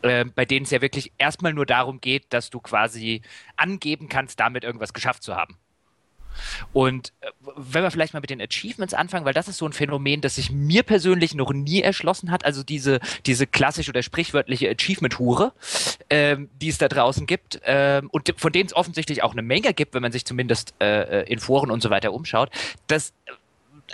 äh, 0.00 0.24
bei 0.24 0.44
denen 0.44 0.64
es 0.64 0.70
ja 0.70 0.80
wirklich 0.80 1.12
erstmal 1.18 1.52
nur 1.52 1.66
darum 1.66 2.00
geht, 2.00 2.24
dass 2.30 2.50
du 2.50 2.60
quasi 2.60 3.22
angeben 3.56 4.08
kannst, 4.08 4.40
damit 4.40 4.64
irgendwas 4.64 4.92
geschafft 4.94 5.22
zu 5.22 5.36
haben. 5.36 5.58
Und 6.72 7.12
äh, 7.20 7.30
wenn 7.56 7.82
wir 7.82 7.90
vielleicht 7.90 8.14
mal 8.14 8.20
mit 8.20 8.30
den 8.30 8.40
Achievements 8.40 8.94
anfangen, 8.94 9.24
weil 9.24 9.34
das 9.34 9.48
ist 9.48 9.58
so 9.58 9.66
ein 9.66 9.72
Phänomen, 9.72 10.20
das 10.20 10.36
sich 10.36 10.50
mir 10.50 10.82
persönlich 10.82 11.34
noch 11.34 11.52
nie 11.52 11.82
erschlossen 11.82 12.30
hat, 12.30 12.44
also 12.44 12.62
diese, 12.62 13.00
diese 13.26 13.46
klassische 13.46 13.90
oder 13.90 14.02
sprichwörtliche 14.02 14.70
Achievement-Hure, 14.70 15.52
ähm, 16.10 16.48
die 16.60 16.68
es 16.68 16.78
da 16.78 16.88
draußen 16.88 17.26
gibt 17.26 17.60
ähm, 17.64 18.08
und 18.10 18.32
von 18.36 18.52
denen 18.52 18.66
es 18.66 18.74
offensichtlich 18.74 19.22
auch 19.22 19.32
eine 19.32 19.42
Menge 19.42 19.74
gibt, 19.74 19.94
wenn 19.94 20.02
man 20.02 20.12
sich 20.12 20.24
zumindest 20.24 20.74
äh, 20.80 21.20
äh 21.20 21.32
in 21.32 21.38
Foren 21.38 21.70
und 21.70 21.82
so 21.82 21.90
weiter 21.90 22.12
umschaut, 22.12 22.50
das 22.86 23.12
äh, 23.26 23.32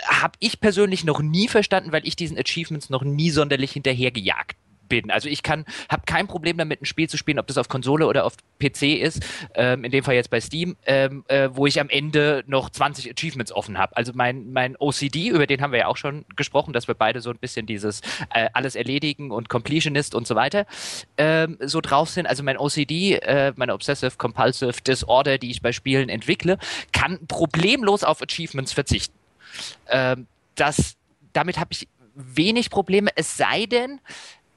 habe 0.05 0.33
ich 0.39 0.59
persönlich 0.59 1.03
noch 1.03 1.21
nie 1.21 1.47
verstanden, 1.47 1.91
weil 1.91 2.07
ich 2.07 2.15
diesen 2.15 2.37
Achievements 2.37 2.89
noch 2.89 3.03
nie 3.03 3.31
sonderlich 3.31 3.71
hinterhergejagt 3.71 4.55
bin. 4.89 5.11
Also 5.11 5.29
ich 5.29 5.43
kann, 5.43 5.65
habe 5.89 6.03
kein 6.05 6.27
Problem 6.27 6.57
damit, 6.57 6.81
ein 6.81 6.85
Spiel 6.85 7.09
zu 7.09 7.17
spielen, 7.17 7.39
ob 7.39 7.47
das 7.47 7.57
auf 7.57 7.69
Konsole 7.69 8.07
oder 8.07 8.25
auf 8.25 8.33
PC 8.59 8.99
ist, 8.99 9.23
ähm, 9.55 9.83
in 9.83 9.91
dem 9.91 10.03
Fall 10.03 10.15
jetzt 10.15 10.29
bei 10.29 10.41
Steam, 10.41 10.75
ähm, 10.85 11.23
äh, 11.27 11.49
wo 11.53 11.65
ich 11.65 11.79
am 11.79 11.89
Ende 11.89 12.43
noch 12.47 12.69
20 12.69 13.09
Achievements 13.11 13.51
offen 13.51 13.77
habe. 13.77 13.95
Also 13.95 14.11
mein, 14.13 14.51
mein 14.51 14.75
OCD, 14.77 15.29
über 15.29 15.47
den 15.47 15.61
haben 15.61 15.71
wir 15.71 15.79
ja 15.79 15.87
auch 15.87 15.97
schon 15.97 16.25
gesprochen, 16.35 16.73
dass 16.73 16.87
wir 16.87 16.95
beide 16.95 17.21
so 17.21 17.29
ein 17.29 17.37
bisschen 17.37 17.65
dieses 17.65 18.01
äh, 18.33 18.49
alles 18.53 18.75
erledigen 18.75 19.31
und 19.31 19.49
Completionist 19.49 20.15
und 20.15 20.27
so 20.27 20.35
weiter 20.35 20.65
ähm, 21.17 21.57
so 21.61 21.81
drauf 21.81 22.09
sind. 22.09 22.25
Also 22.25 22.43
mein 22.43 22.57
OCD, 22.57 23.15
äh, 23.15 23.53
meine 23.55 23.73
Obsessive 23.73 24.17
Compulsive 24.17 24.81
Disorder, 24.81 25.37
die 25.37 25.51
ich 25.51 25.61
bei 25.61 25.71
Spielen 25.71 26.09
entwickle, 26.09 26.57
kann 26.91 27.19
problemlos 27.27 28.03
auf 28.03 28.21
Achievements 28.21 28.73
verzichten. 28.73 29.15
Ähm, 29.87 30.27
das, 30.55 30.95
damit 31.33 31.57
habe 31.59 31.71
ich 31.71 31.87
wenig 32.15 32.69
Probleme, 32.69 33.11
es 33.15 33.37
sei 33.37 33.65
denn, 33.65 34.01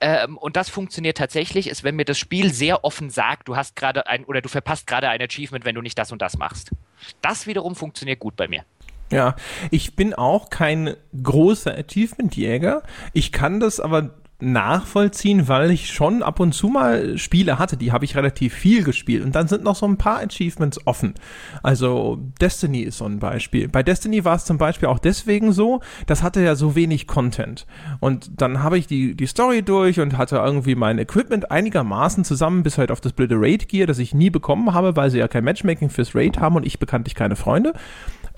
ähm, 0.02 0.36
und 0.36 0.56
das 0.56 0.68
funktioniert 0.68 1.16
tatsächlich, 1.16 1.68
ist, 1.68 1.84
wenn 1.84 1.94
mir 1.94 2.04
das 2.04 2.18
Spiel 2.18 2.52
sehr 2.52 2.84
offen 2.84 3.08
sagt, 3.08 3.46
du 3.46 3.54
hast 3.54 3.76
gerade 3.76 4.08
ein 4.08 4.24
oder 4.24 4.42
du 4.42 4.48
verpasst 4.48 4.88
gerade 4.88 5.08
ein 5.08 5.22
Achievement, 5.22 5.64
wenn 5.64 5.76
du 5.76 5.80
nicht 5.80 5.96
das 5.96 6.10
und 6.10 6.20
das 6.20 6.36
machst. 6.36 6.72
Das 7.20 7.46
wiederum 7.46 7.76
funktioniert 7.76 8.18
gut 8.18 8.34
bei 8.34 8.48
mir. 8.48 8.64
Ja, 9.10 9.36
ich 9.70 9.94
bin 9.94 10.12
auch 10.12 10.50
kein 10.50 10.96
großer 11.22 11.72
Achievement-Jäger. 11.76 12.82
Ich 13.12 13.30
kann 13.30 13.60
das 13.60 13.78
aber 13.78 14.10
nachvollziehen, 14.42 15.48
weil 15.48 15.70
ich 15.70 15.92
schon 15.92 16.22
ab 16.22 16.40
und 16.40 16.52
zu 16.52 16.68
mal 16.68 17.16
Spiele 17.18 17.58
hatte, 17.58 17.76
die 17.76 17.92
habe 17.92 18.04
ich 18.04 18.16
relativ 18.16 18.54
viel 18.54 18.82
gespielt 18.82 19.24
und 19.24 19.34
dann 19.34 19.48
sind 19.48 19.64
noch 19.64 19.76
so 19.76 19.86
ein 19.86 19.96
paar 19.96 20.18
Achievements 20.18 20.86
offen. 20.86 21.14
Also 21.62 22.18
Destiny 22.40 22.80
ist 22.80 22.98
so 22.98 23.06
ein 23.06 23.18
Beispiel. 23.18 23.68
Bei 23.68 23.82
Destiny 23.82 24.24
war 24.24 24.36
es 24.36 24.44
zum 24.44 24.58
Beispiel 24.58 24.88
auch 24.88 24.98
deswegen 24.98 25.52
so, 25.52 25.80
das 26.06 26.22
hatte 26.22 26.42
ja 26.42 26.54
so 26.54 26.74
wenig 26.74 27.06
Content 27.06 27.66
und 28.00 28.30
dann 28.40 28.62
habe 28.62 28.78
ich 28.78 28.86
die, 28.86 29.14
die 29.14 29.26
Story 29.26 29.62
durch 29.62 30.00
und 30.00 30.18
hatte 30.18 30.36
irgendwie 30.36 30.74
mein 30.74 30.98
Equipment 30.98 31.50
einigermaßen 31.50 32.24
zusammen, 32.24 32.62
bis 32.62 32.78
halt 32.78 32.90
auf 32.90 33.00
das 33.00 33.12
blöde 33.12 33.36
Raid 33.38 33.68
Gear, 33.68 33.86
das 33.86 33.98
ich 33.98 34.14
nie 34.14 34.30
bekommen 34.30 34.74
habe, 34.74 34.96
weil 34.96 35.10
sie 35.10 35.18
ja 35.18 35.28
kein 35.28 35.44
Matchmaking 35.44 35.90
fürs 35.90 36.14
Raid 36.14 36.38
haben 36.38 36.56
und 36.56 36.66
ich 36.66 36.78
bekanntlich 36.78 37.14
keine 37.14 37.36
Freunde 37.36 37.72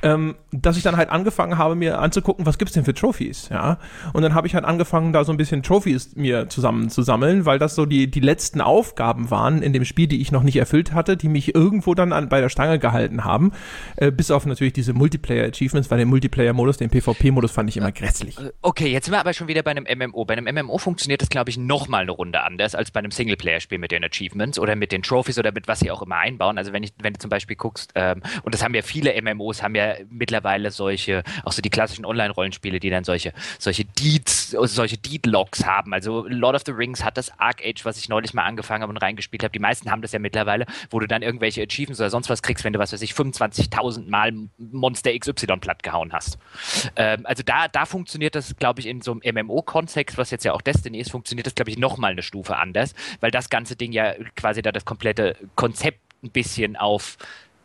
ähm, 0.05 0.37
dass 0.53 0.77
ich 0.77 0.83
dann 0.83 0.97
halt 0.97 1.09
angefangen 1.09 1.57
habe, 1.57 1.75
mir 1.75 1.99
anzugucken, 1.99 2.45
was 2.45 2.59
gibt's 2.59 2.75
denn 2.75 2.85
für 2.85 2.93
Trophys, 2.93 3.49
ja. 3.49 3.79
Und 4.13 4.23
dann 4.23 4.35
habe 4.35 4.47
ich 4.47 4.55
halt 4.55 4.67
angefangen, 4.67 5.15
da 5.15 5.25
so 5.25 5.33
ein 5.33 5.39
bisschen 5.39 5.63
Trophys 5.63 6.15
mir 6.15 6.49
zusammenzusammeln, 6.51 7.47
weil 7.47 7.59
das 7.59 7.75
so 7.75 7.87
die, 7.87 8.11
die 8.11 8.21
letzten 8.21 8.61
Aufgaben 8.61 9.31
waren 9.31 9.63
in 9.63 9.73
dem 9.73 9.87
Spiel, 9.87 10.07
die 10.07 10.21
ich 10.21 10.31
noch 10.31 10.43
nicht 10.43 10.57
erfüllt 10.57 10.93
hatte, 10.93 11.17
die 11.17 11.29
mich 11.29 11.55
irgendwo 11.55 11.95
dann 11.95 12.13
an, 12.13 12.29
bei 12.29 12.43
der 12.43 12.51
Stange 12.51 12.79
gehalten 12.79 13.25
haben. 13.25 13.53
Äh, 13.97 14.13
bis 14.13 14.31
auf 14.31 14.45
natürlich 14.45 14.75
diese 14.75 14.93
Multiplayer-Achievements, 14.93 15.91
weil 15.91 15.99
den 15.99 16.09
Multiplayer-Modus, 16.09 16.77
den 16.77 16.91
PvP-Modus 16.91 17.53
fand 17.53 17.71
ich 17.71 17.79
immer 17.79 17.91
grässlich. 17.91 18.39
Äh, 18.39 18.53
okay, 18.61 18.89
jetzt 18.89 19.07
sind 19.07 19.15
wir 19.15 19.21
aber 19.21 19.33
schon 19.33 19.49
wieder 19.49 19.63
bei 19.63 19.71
einem 19.71 19.85
MMO. 19.85 20.27
Bei 20.27 20.37
einem 20.37 20.55
MMO 20.55 20.77
funktioniert 20.77 21.23
das, 21.23 21.31
glaube 21.31 21.49
ich, 21.49 21.57
nochmal 21.57 22.03
eine 22.03 22.13
Runde 22.13 22.43
anders 22.43 22.75
als 22.75 22.91
bei 22.91 22.99
einem 22.99 23.11
Singleplayer-Spiel 23.11 23.79
mit 23.79 23.91
den 23.91 24.05
Achievements 24.05 24.59
oder 24.59 24.77
mit 24.77 24.93
den 24.93 25.03
Trophys 25.03 25.39
oder 25.39 25.51
mit 25.53 25.67
was 25.67 25.81
sie 25.81 25.91
auch 25.91 26.03
immer 26.03 26.19
einbauen. 26.19 26.59
Also 26.59 26.75
wenn 26.75 26.83
ich, 26.83 26.93
wenn 27.01 27.15
du 27.15 27.21
zum 27.21 27.31
Beispiel 27.31 27.57
guckst, 27.57 27.93
ähm, 27.95 28.23
und 28.43 28.55
das 28.55 28.63
haben 28.63 28.75
ja 28.75 28.83
viele 28.83 29.15
MMOs, 29.23 29.63
haben 29.63 29.75
ja 29.75 29.94
mittlerweile 30.11 30.71
solche, 30.71 31.23
auch 31.45 31.53
so 31.53 31.63
die 31.63 31.71
klassischen 31.71 32.05
Online-Rollenspiele, 32.05 32.81
die 32.81 32.91
dann 32.91 33.05
solche, 33.05 33.33
solche 33.59 33.85
Deeds, 33.85 34.51
solche 34.51 34.99
Deed-Logs 34.99 35.65
haben. 35.67 35.93
Also 35.93 36.27
Lord 36.29 36.57
of 36.57 36.63
the 36.67 36.73
Rings 36.73 37.05
hat 37.05 37.17
das 37.17 37.39
Arc 37.39 37.65
Age, 37.65 37.85
was 37.85 37.99
ich 37.99 38.09
neulich 38.09 38.35
mal 38.35 38.45
angefangen 38.45 38.83
habe 38.83 38.91
und 38.91 38.99
reingespielt 38.99 39.43
habe. 39.43 39.53
Die 39.53 39.59
meisten 39.59 39.91
haben 39.91 40.03
das 40.03 40.13
ja 40.13 40.19
mittlerweile, 40.19 40.67
wo 40.91 41.01
du 41.01 41.07
dann 41.07 41.23
irgendwelche 41.23 41.63
Achievements 41.63 42.01
oder 42.01 42.11
sonst 42.11 42.31
was 42.31 42.43
kriegst, 42.43 42.65
wenn 42.65 42.73
du, 42.73 42.79
was 42.79 42.93
weiß 42.93 43.03
ich, 43.03 43.13
25.000 43.13 44.09
Mal 44.09 44.33
Monster 44.59 45.17
XY 45.19 45.59
platt 45.59 45.83
gehauen 45.83 46.13
hast. 46.13 46.39
Ähm, 46.97 47.25
also 47.25 47.43
da, 47.43 47.69
da 47.69 47.87
funktioniert 47.87 48.35
das, 48.35 48.57
glaube 48.57 48.81
ich, 48.81 48.87
in 48.87 49.01
so 49.01 49.19
einem 49.21 49.47
MMO-Kontext, 49.47 50.19
was 50.19 50.31
jetzt 50.31 50.45
ja 50.45 50.53
auch 50.53 50.63
Destiny 50.63 50.99
ist, 50.99 51.11
funktioniert 51.11 51.47
das, 51.47 51.55
glaube 51.55 51.71
ich, 51.71 51.79
nochmal 51.79 52.13
eine 52.13 52.23
Stufe 52.23 52.57
anders, 52.57 52.95
weil 53.21 53.31
das 53.31 53.51
ganze 53.51 53.77
Ding 53.77 53.93
ja 53.93 54.15
quasi 54.37 54.63
da 54.63 54.73
das 54.73 54.85
komplette 54.85 55.37
Konzept 55.55 56.01
ein 56.23 56.31
bisschen 56.31 56.77
auf 56.77 57.19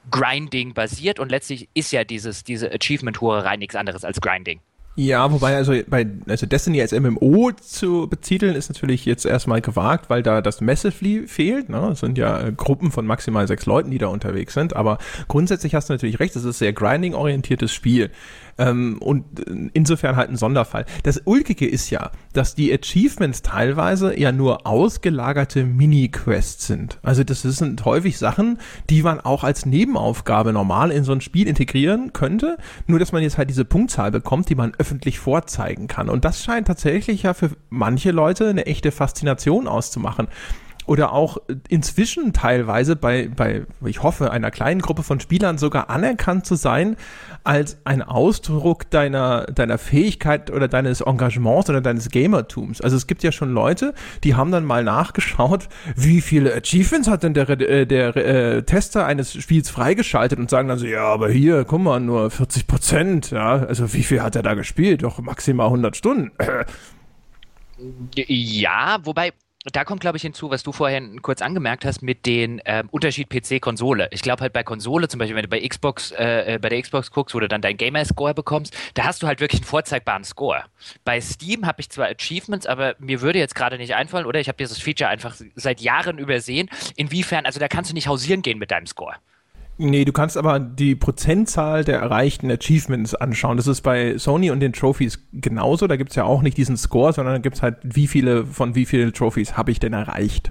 Grinding 0.10 0.74
basiert 0.74 1.20
und 1.20 1.30
letztlich 1.30 1.70
ist 1.74 1.92
ja 1.92 2.04
dieses, 2.04 2.44
diese 2.44 2.72
Achievement-Hurerei 2.72 3.58
nichts 3.58 3.76
anderes 3.76 4.04
als 4.04 4.22
Grinding. 4.22 4.60
Ja, 5.02 5.32
wobei 5.32 5.56
also 5.56 5.74
bei 5.88 6.06
also 6.28 6.46
Destiny 6.46 6.82
als 6.82 6.92
MMO 6.92 7.52
zu 7.54 8.08
betiteln 8.10 8.54
ist 8.54 8.68
natürlich 8.68 9.06
jetzt 9.06 9.26
erstmal 9.26 9.62
gewagt, 9.62 10.10
weil 10.10 10.24
da 10.24 10.42
das 10.42 10.60
Massively 10.60 11.26
fehlt. 11.26 11.70
Ne? 11.70 11.92
Es 11.94 12.02
sind 12.02 12.18
ja 12.18 12.48
äh, 12.48 12.52
Gruppen 12.52 12.92
von 12.92 13.06
maximal 13.06 13.48
sechs 13.48 13.66
Leuten, 13.66 13.92
die 13.92 13.98
da 13.98 14.08
unterwegs 14.08 14.54
sind. 14.54 14.76
Aber 14.76 14.98
grundsätzlich 15.30 15.74
hast 15.74 15.88
du 15.88 15.94
natürlich 15.94 16.20
recht, 16.20 16.36
es 16.36 16.44
ist 16.44 16.58
ein 16.58 16.60
sehr 16.60 16.74
grinding-orientiertes 16.74 17.74
Spiel. 17.74 18.12
Ähm, 18.60 18.98
und 19.00 19.24
insofern 19.74 20.18
halt 20.18 20.30
ein 20.30 20.36
Sonderfall. 20.36 20.86
Das 21.04 21.22
Ulkige 21.24 21.68
ist 21.68 21.90
ja, 21.90 22.12
dass 22.34 22.54
die 22.54 22.72
Achievements 22.74 23.42
teilweise 23.42 24.20
ja 24.20 24.32
nur 24.32 24.68
ausgelagerte 24.68 25.64
Mini-Quests 25.64 26.68
sind. 26.68 27.00
Also 27.02 27.24
das 27.24 27.42
sind 27.42 27.86
häufig 27.86 28.18
Sachen, 28.18 28.60
die 28.90 29.02
man 29.02 29.22
auch 29.22 29.44
als 29.46 29.66
Nebenaufgabe 29.66 30.52
normal 30.52 30.92
in 30.92 31.06
so 31.06 31.14
ein 31.14 31.22
Spiel 31.22 31.48
integrieren 31.48 32.12
könnte, 32.12 32.58
nur 32.86 33.00
dass 33.00 33.14
man 33.14 33.24
jetzt 33.24 33.38
halt 33.38 33.50
diese 33.50 33.66
Punktzahl 33.66 34.12
bekommt, 34.12 34.50
die 34.50 34.56
man 34.56 34.74
öffentlich 34.78 35.20
vorzeigen 35.20 35.88
kann. 35.88 36.10
Und 36.10 36.26
das 36.26 36.44
scheint 36.44 36.68
tatsächlich 36.68 37.24
ja 37.24 37.34
für 37.34 37.52
manche 37.70 38.12
Leute 38.12 38.50
eine 38.50 38.66
echte 38.66 38.92
Faszination 38.92 39.68
auszumachen 39.68 40.28
oder 40.90 41.14
auch 41.14 41.38
inzwischen 41.70 42.34
teilweise 42.34 42.96
bei, 42.96 43.30
bei, 43.30 43.62
ich 43.86 44.02
hoffe, 44.02 44.32
einer 44.32 44.50
kleinen 44.50 44.82
Gruppe 44.82 45.04
von 45.04 45.20
Spielern 45.20 45.60
sogar 45.60 45.92
anerkannt 45.92 46.48
zu 46.48 46.56
sein 46.56 46.96
als 47.44 47.78
ein 47.86 48.02
Ausdruck 48.02 48.90
deiner, 48.90 49.46
deiner 49.46 49.78
Fähigkeit 49.78 50.50
oder 50.50 50.68
deines 50.68 51.02
Engagements 51.02 51.70
oder 51.70 51.82
deines 51.82 52.10
Gamertums. 52.10 52.82
Also 52.82 52.98
es 52.98 53.06
gibt 53.06 53.22
ja 53.22 53.32
schon 53.32 53.54
Leute, 53.54 53.94
die 54.24 54.34
haben 54.34 54.52
dann 54.52 54.66
mal 54.66 54.84
nachgeschaut, 54.84 55.70
wie 55.96 56.22
viele 56.22 56.56
Achievements 56.56 57.08
hat 57.08 57.22
denn 57.22 57.36
der, 57.36 57.48
äh, 57.50 57.86
der 57.86 58.16
äh, 58.16 58.64
Tester 58.64 59.06
eines 59.06 59.34
Spiels 59.34 59.70
freigeschaltet 59.70 60.40
und 60.40 60.50
sagen 60.50 60.70
dann 60.70 60.80
so, 60.80 60.88
ja, 60.88 61.04
aber 61.04 61.30
hier, 61.30 61.66
guck 61.66 61.82
mal, 61.82 62.00
nur 62.00 62.32
40 62.32 62.66
Prozent, 62.66 63.30
ja, 63.30 63.52
also 63.58 63.94
wie 63.94 64.02
viel 64.02 64.24
hat 64.24 64.36
er 64.36 64.42
da 64.42 64.56
gespielt? 64.56 65.04
Doch 65.04 65.20
maximal 65.20 65.68
100 65.68 65.96
Stunden. 65.96 66.32
Ja, 68.16 68.98
wobei 69.04 69.34
da 69.72 69.84
kommt, 69.84 70.02
glaube 70.02 70.18
ich, 70.18 70.24
hinzu, 70.24 70.50
was 70.50 70.64
du 70.64 70.72
vorhin 70.72 71.22
kurz 71.22 71.42
angemerkt 71.42 71.86
hast 71.86 72.02
mit 72.02 72.26
dem 72.26 72.60
äh, 72.66 72.84
Unterschied 72.92 73.30
PC-Konsole. 73.30 74.08
Ich 74.12 74.22
glaube 74.22 74.42
halt 74.42 74.54
bei 74.54 74.64
Konsole, 74.64 75.08
zum 75.08 75.20
Beispiel, 75.20 75.36
wenn 75.36 75.44
du 75.44 75.50
bei 75.50 75.68
Xbox, 75.68 76.12
äh, 76.12 76.56
äh, 76.56 76.60
bei 76.60 76.70
der 76.70 76.82
Xbox 76.82 77.12
guckst, 77.12 77.36
wo 77.36 77.40
du 77.40 77.48
dann 77.48 77.62
deinen 77.62 77.78
Gamer-Score 77.78 78.34
bekommst, 78.34 78.76
da 78.94 79.06
hast 79.06 79.22
du 79.24 79.28
halt 79.28 79.40
wirklich 79.40 79.62
einen 79.62 79.68
vorzeigbaren 79.68 80.24
Score. 80.24 80.64
Bei 81.04 81.20
Steam 81.22 81.66
habe 81.66 81.82
ich 81.82 81.90
zwar 81.90 82.08
Achievements, 82.08 82.66
aber 82.66 82.96
mir 83.00 83.22
würde 83.22 83.40
jetzt 83.40 83.56
gerade 83.56 83.78
nicht 83.78 83.96
einfallen, 83.96 84.26
oder 84.26 84.40
ich 84.40 84.48
habe 84.48 84.58
dieses 84.58 84.80
Feature 84.80 85.10
einfach 85.10 85.36
seit 85.56 85.82
Jahren 85.82 86.18
übersehen. 86.18 86.70
Inwiefern, 86.96 87.46
also 87.46 87.60
da 87.60 87.68
kannst 87.68 87.92
du 87.92 87.96
nicht 87.96 88.08
hausieren 88.08 88.42
gehen 88.42 88.60
mit 88.60 88.72
deinem 88.72 88.88
Score. 88.88 89.16
Nee, 89.82 90.04
du 90.04 90.12
kannst 90.12 90.36
aber 90.36 90.60
die 90.60 90.94
Prozentzahl 90.94 91.86
der 91.86 92.00
erreichten 92.00 92.52
Achievements 92.52 93.16
anschauen. 93.16 93.56
Das 93.56 93.66
ist 93.66 93.80
bei 93.80 94.18
Sony 94.18 94.52
und 94.52 94.60
den 94.60 94.74
Trophies 94.74 95.20
genauso. 95.32 95.88
Da 95.88 95.96
gibt's 95.96 96.16
ja 96.16 96.26
auch 96.26 96.42
nicht 96.42 96.58
diesen 96.58 96.76
Score, 96.76 97.14
sondern 97.14 97.36
da 97.36 97.40
gibt's 97.40 97.62
halt, 97.62 97.78
wie 97.84 98.08
viele 98.08 98.46
von 98.46 98.76
wie 98.76 98.86
viele 98.86 99.14
Trophies 99.14 99.56
habe 99.56 99.72
ich 99.72 99.80
denn 99.80 99.94
erreicht. 99.94 100.50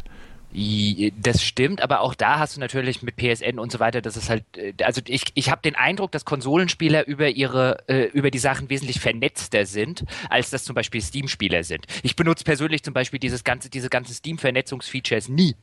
Das 0.50 1.44
stimmt, 1.44 1.82
aber 1.82 2.00
auch 2.00 2.14
da 2.14 2.38
hast 2.38 2.56
du 2.56 2.60
natürlich 2.60 3.02
mit 3.02 3.16
PSN 3.16 3.58
und 3.58 3.70
so 3.70 3.80
weiter, 3.80 4.00
das 4.00 4.16
ist 4.16 4.30
halt, 4.30 4.44
äh, 4.56 4.72
also 4.82 5.02
ich, 5.06 5.24
ich 5.34 5.50
habe 5.50 5.60
den 5.60 5.76
Eindruck, 5.76 6.10
dass 6.10 6.24
Konsolenspieler 6.24 7.06
über 7.06 7.28
ihre, 7.28 7.86
äh, 7.86 8.04
über 8.06 8.30
die 8.30 8.38
Sachen 8.38 8.70
wesentlich 8.70 8.98
vernetzter 8.98 9.66
sind, 9.66 10.04
als 10.30 10.48
das 10.48 10.64
zum 10.64 10.74
Beispiel 10.74 11.02
Steam-Spieler 11.02 11.64
sind. 11.64 11.84
Ich 12.02 12.16
benutze 12.16 12.44
persönlich 12.44 12.82
zum 12.82 12.94
Beispiel 12.94 13.20
dieses 13.20 13.44
ganze, 13.44 13.68
diese 13.68 13.90
ganzen 13.90 14.14
Steam-Vernetzungsfeatures 14.14 15.28
nie. 15.28 15.54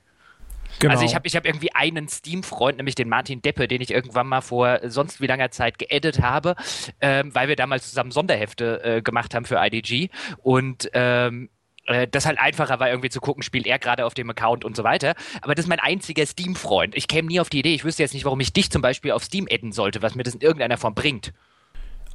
Genau. 0.80 0.94
Also 0.94 1.06
ich 1.06 1.16
habe 1.16 1.28
ich 1.28 1.36
hab 1.36 1.46
irgendwie 1.46 1.74
einen 1.74 2.08
Steam-Freund, 2.08 2.78
nämlich 2.78 2.96
den 2.96 3.10
Martin 3.10 3.42
Deppe, 3.42 3.68
den 3.68 3.82
ich 3.82 3.92
irgendwann 3.92 4.28
mal 4.28 4.42
vor 4.42 4.80
sonst 4.84 5.22
wie 5.22 5.28
langer 5.28 5.52
Zeit 5.52 5.80
geedit 5.80 6.22
habe, 6.22 6.56
ähm, 7.02 7.34
weil 7.34 7.48
wir 7.48 7.56
damals 7.56 7.90
zusammen 7.90 8.12
Sonderhefte 8.12 8.84
äh, 8.84 9.02
gemacht 9.02 9.34
haben 9.34 9.46
für 9.46 9.58
IDG. 9.58 10.10
Und 10.44 10.90
ähm, 10.94 11.50
äh, 11.86 12.08
das 12.08 12.26
halt 12.26 12.40
einfacher 12.40 12.80
war, 12.80 12.90
irgendwie 12.90 13.10
zu 13.10 13.22
gucken, 13.22 13.44
spielt 13.44 13.68
er 13.68 13.80
gerade 13.80 14.06
auf 14.06 14.14
dem 14.14 14.30
Account 14.30 14.66
und 14.66 14.76
so 14.76 14.84
weiter. 14.84 15.16
Aber 15.42 15.56
das 15.56 15.66
ist 15.66 15.70
mein 15.70 15.80
einziger 15.80 16.26
Steam-Freund. 16.26 16.96
Ich 16.96 17.08
käme 17.08 17.28
nie 17.28 17.40
auf 17.40 17.50
die 17.50 17.60
Idee, 17.60 17.74
ich 17.74 17.84
wüsste 17.84 18.04
jetzt 18.04 18.14
nicht, 18.14 18.26
warum 18.26 18.40
ich 18.40 18.54
dich 18.54 18.72
zum 18.72 18.82
Beispiel 18.82 19.12
auf 19.12 19.24
Steam 19.24 19.48
adden 19.50 19.72
sollte, 19.72 20.02
was 20.02 20.16
mir 20.16 20.24
das 20.24 20.36
in 20.36 20.42
irgendeiner 20.42 20.78
Form 20.78 20.96
bringt. 20.96 21.34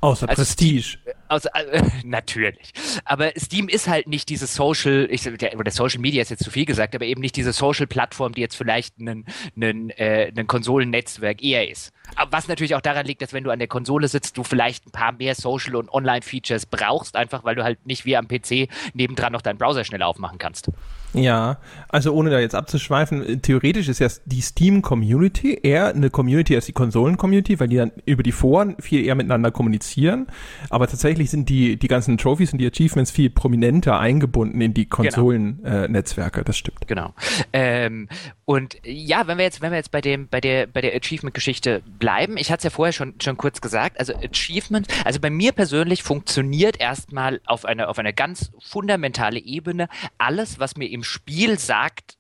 Außer 0.01 0.29
also 0.29 0.41
Prestige. 0.41 0.83
Steam, 0.83 1.15
also, 1.29 1.49
äh, 1.53 1.83
natürlich. 2.05 2.73
Aber 3.05 3.33
Steam 3.37 3.69
ist 3.69 3.87
halt 3.87 4.07
nicht 4.07 4.29
diese 4.29 4.47
Social, 4.47 5.07
ich, 5.11 5.27
oder 5.29 5.71
Social 5.71 6.01
Media 6.01 6.23
ist 6.23 6.31
jetzt 6.31 6.45
zu 6.45 6.51
viel 6.51 6.65
gesagt, 6.65 6.95
aber 6.95 7.05
eben 7.05 7.21
nicht 7.21 7.37
diese 7.37 7.53
Social-Plattform, 7.53 8.33
die 8.33 8.41
jetzt 8.41 8.57
vielleicht 8.57 8.99
ein, 8.99 9.27
ein, 9.57 9.91
äh, 9.91 10.33
ein 10.35 10.47
Konsolennetzwerk 10.47 11.43
eher 11.43 11.69
ist. 11.69 11.93
Aber 12.17 12.33
was 12.33 12.49
natürlich 12.49 12.75
auch 12.75 12.81
daran 12.81 13.07
liegt, 13.07 13.23
dass 13.23 13.33
wenn 13.33 13.45
du 13.45 13.51
an 13.51 13.59
der 13.59 13.69
Konsole 13.69 14.09
sitzt, 14.09 14.37
du 14.37 14.45
vielleicht 14.45 14.87
ein 14.87 14.91
paar 14.91 15.13
mehr 15.13 15.35
Social- 15.35 15.77
und 15.77 15.93
Online-Features 15.93 16.67
brauchst, 16.67 17.17
einfach 17.17 17.45
weil 17.45 17.55
du 17.55 17.65
halt 17.65 17.85
nicht 17.87 18.05
wie 18.05 18.17
am 18.17 18.29
PC 18.29 18.69
nebendran 18.95 19.33
noch 19.33 19.43
deinen 19.43 19.59
Browser 19.59 19.85
schnell 19.85 20.03
aufmachen 20.03 20.39
kannst. 20.39 20.71
Ja, 21.13 21.59
also 21.89 22.13
ohne 22.13 22.31
da 22.31 22.39
jetzt 22.39 22.55
abzuschweifen, 22.55 23.43
theoretisch 23.43 23.89
ist 23.89 23.99
ja 23.99 24.09
die 24.27 24.41
Steam-Community 24.41 25.59
eher 25.63 25.89
eine 25.89 26.09
Community 26.09 26.55
als 26.55 26.67
die 26.67 26.73
Konsolen-Community, 26.73 27.59
weil 27.59 27.67
die 27.67 27.77
dann 27.77 27.91
über 28.07 28.23
die 28.23 28.31
Foren 28.31 28.77
viel 28.79 29.05
eher 29.05 29.17
miteinander 29.17 29.51
kommunizieren. 29.51 30.29
Aber 30.69 30.87
tatsächlich 30.87 31.31
sind 31.31 31.49
die, 31.49 31.77
die 31.77 31.89
ganzen 31.89 32.17
Trophies 32.17 32.53
und 32.53 32.59
die 32.59 32.67
Achievements 32.67 33.11
viel 33.11 33.31
prominenter 33.31 33.99
eingebunden 33.99 34.61
in 34.61 34.75
die. 34.75 34.91
Konsolen-Netzwerke, 34.91 36.31
genau. 36.31 36.43
äh, 36.43 36.45
das 36.45 36.59
stimmt. 36.59 36.87
Genau. 36.87 37.15
Ähm, 37.53 38.09
und 38.45 38.77
ja, 38.85 39.27
wenn 39.27 39.39
wir 39.39 39.45
jetzt, 39.45 39.63
wenn 39.63 39.71
wir 39.71 39.79
jetzt 39.79 39.91
bei 39.91 40.01
dem, 40.01 40.29
bei 40.29 40.41
der, 40.41 40.67
bei 40.67 40.81
der 40.81 40.95
Achievement-Geschichte 40.95 41.83
bleiben, 42.01 42.37
ich 42.37 42.51
hatte 42.51 42.59
es 42.59 42.65
ja 42.65 42.71
vorher 42.71 42.93
schon, 42.93 43.15
schon 43.21 43.37
kurz 43.37 43.61
gesagt, 43.61 44.01
also 44.01 44.13
Achievement, 44.15 44.89
also 45.05 45.21
bei 45.21 45.31
mir 45.31 45.53
persönlich 45.53 46.03
funktioniert 46.03 46.81
erstmal 46.81 47.41
auf 47.47 47.65
einer, 47.65 47.89
auf 47.89 48.01
einer 48.01 48.13
ganz 48.13 48.51
fundamentale 48.59 49.39
Ebene 49.39 49.89
alles, 50.19 50.59
was 50.59 50.77
mir 50.77 50.91
im 50.91 51.05
Spiel 51.05 51.59
sagt, 51.61 52.17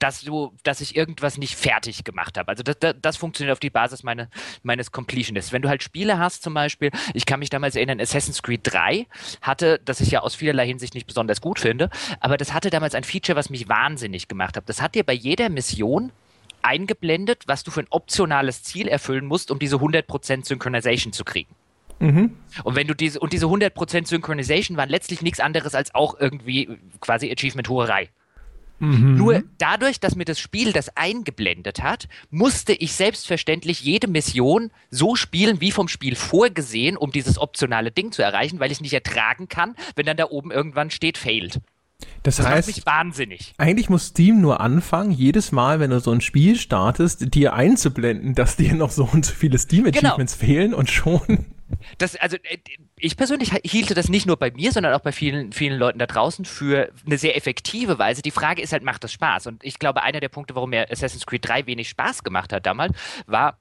dass 0.00 0.22
du, 0.22 0.54
dass 0.62 0.80
ich 0.80 0.96
irgendwas 0.96 1.36
nicht 1.36 1.56
fertig 1.56 2.04
gemacht 2.04 2.38
habe. 2.38 2.48
Also 2.48 2.62
das, 2.62 2.78
das, 2.78 2.94
das 3.00 3.16
funktioniert 3.16 3.52
auf 3.52 3.60
die 3.60 3.70
Basis 3.70 4.02
meine, 4.02 4.28
meines 4.62 4.92
Completionists. 4.92 5.52
Wenn 5.52 5.62
du 5.62 5.68
halt 5.68 5.82
Spiele 5.82 6.18
hast, 6.18 6.42
zum 6.42 6.54
Beispiel, 6.54 6.90
ich 7.12 7.26
kann 7.26 7.38
mich 7.38 7.50
damals 7.50 7.76
erinnern, 7.76 8.00
Assassin's 8.00 8.42
Creed 8.42 8.60
3 8.64 9.06
hatte, 9.42 9.80
das 9.84 10.00
ich 10.00 10.10
ja 10.10 10.20
aus 10.20 10.34
vielerlei 10.34 10.66
Hinsicht 10.66 10.94
nicht 10.94 11.06
besonders 11.06 11.40
gut 11.40 11.60
finde, 11.60 11.90
aber 12.18 12.38
das 12.38 12.54
hatte 12.54 12.70
damals 12.70 12.94
ein 12.94 13.04
Feature, 13.04 13.36
was 13.36 13.50
mich 13.50 13.68
wahnsinnig 13.68 14.26
gemacht 14.26 14.56
hat. 14.56 14.68
Das 14.68 14.80
hat 14.80 14.94
dir 14.94 15.04
bei 15.04 15.12
jeder 15.12 15.50
Mission 15.50 16.12
eingeblendet, 16.62 17.44
was 17.46 17.64
du 17.64 17.70
für 17.70 17.80
ein 17.80 17.86
optionales 17.90 18.62
Ziel 18.62 18.88
erfüllen 18.88 19.26
musst, 19.26 19.50
um 19.50 19.58
diese 19.58 19.76
100% 19.76 20.44
Synchronization 20.44 21.12
zu 21.12 21.24
kriegen. 21.24 21.54
Mhm. 22.00 22.36
Und 22.64 22.76
wenn 22.76 22.86
du 22.86 22.94
diese, 22.94 23.20
und 23.20 23.32
diese 23.32 23.46
100% 23.46 24.06
Synchronization 24.06 24.76
waren 24.76 24.88
letztlich 24.88 25.22
nichts 25.22 25.40
anderes 25.40 25.74
als 25.74 25.94
auch 25.94 26.18
irgendwie 26.18 26.68
quasi 27.00 27.30
Achievement-Hurerei. 27.30 28.08
Mhm. 28.80 29.16
Nur 29.16 29.42
dadurch, 29.58 30.00
dass 30.00 30.16
mir 30.16 30.24
das 30.24 30.40
Spiel 30.40 30.72
das 30.72 30.96
eingeblendet 30.96 31.82
hat, 31.82 32.08
musste 32.30 32.72
ich 32.72 32.94
selbstverständlich 32.94 33.82
jede 33.82 34.08
Mission 34.08 34.70
so 34.90 35.16
spielen, 35.16 35.60
wie 35.60 35.70
vom 35.70 35.86
Spiel 35.86 36.16
vorgesehen, 36.16 36.96
um 36.96 37.12
dieses 37.12 37.38
optionale 37.38 37.90
Ding 37.90 38.10
zu 38.10 38.22
erreichen, 38.22 38.58
weil 38.58 38.70
ich 38.70 38.78
es 38.78 38.80
nicht 38.80 38.94
ertragen 38.94 39.48
kann, 39.48 39.76
wenn 39.96 40.06
dann 40.06 40.16
da 40.16 40.30
oben 40.30 40.50
irgendwann 40.50 40.90
steht, 40.90 41.18
failed. 41.18 41.60
Das, 42.22 42.36
das 42.36 42.46
heißt, 42.46 42.68
macht 42.68 42.76
mich 42.76 42.86
wahnsinnig. 42.86 43.54
Eigentlich 43.58 43.88
muss 43.88 44.08
Steam 44.08 44.40
nur 44.40 44.60
anfangen, 44.60 45.10
jedes 45.10 45.52
Mal, 45.52 45.80
wenn 45.80 45.90
du 45.90 46.00
so 46.00 46.10
ein 46.10 46.20
Spiel 46.20 46.56
startest, 46.56 47.34
dir 47.34 47.54
einzublenden, 47.54 48.34
dass 48.34 48.56
dir 48.56 48.74
noch 48.74 48.90
so 48.90 49.04
und 49.04 49.24
so 49.24 49.34
viele 49.34 49.58
Steam-Achievements 49.58 50.38
genau. 50.38 50.52
fehlen 50.52 50.74
und 50.74 50.90
schon 50.90 51.46
das, 51.98 52.16
also 52.16 52.36
äh, 52.36 52.58
ich 52.96 53.16
persönlich 53.16 53.52
hielte 53.64 53.94
das 53.94 54.08
nicht 54.08 54.26
nur 54.26 54.36
bei 54.36 54.50
mir, 54.50 54.72
sondern 54.72 54.94
auch 54.94 55.00
bei 55.00 55.12
vielen, 55.12 55.52
vielen 55.52 55.78
Leuten 55.78 55.98
da 55.98 56.06
draußen 56.06 56.44
für 56.44 56.90
eine 57.06 57.18
sehr 57.18 57.36
effektive 57.36 57.98
Weise. 57.98 58.22
Die 58.22 58.30
Frage 58.30 58.62
ist 58.62 58.72
halt, 58.72 58.82
macht 58.82 59.04
das 59.04 59.12
Spaß? 59.12 59.46
Und 59.46 59.64
ich 59.64 59.78
glaube, 59.78 60.02
einer 60.02 60.20
der 60.20 60.28
Punkte, 60.28 60.54
warum 60.54 60.70
mir 60.70 60.90
Assassin's 60.90 61.26
Creed 61.26 61.46
3 61.46 61.66
wenig 61.66 61.88
Spaß 61.88 62.22
gemacht 62.24 62.52
hat 62.52 62.66
damals, 62.66 62.96
war, 63.26 63.58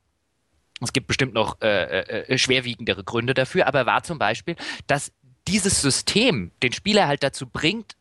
es 0.81 0.93
gibt 0.93 1.07
bestimmt 1.07 1.33
noch 1.33 1.61
äh, 1.61 1.99
äh, 1.99 2.37
schwerwiegendere 2.37 3.03
Gründe 3.03 3.33
dafür, 3.33 3.67
aber 3.67 3.85
war 3.85 4.03
zum 4.03 4.17
Beispiel, 4.17 4.55
dass 4.87 5.11
dieses 5.47 5.81
System 5.81 6.51
den 6.63 6.73
Spieler 6.73 7.07
halt 7.07 7.23
dazu 7.23 7.47
bringt, 7.47 7.95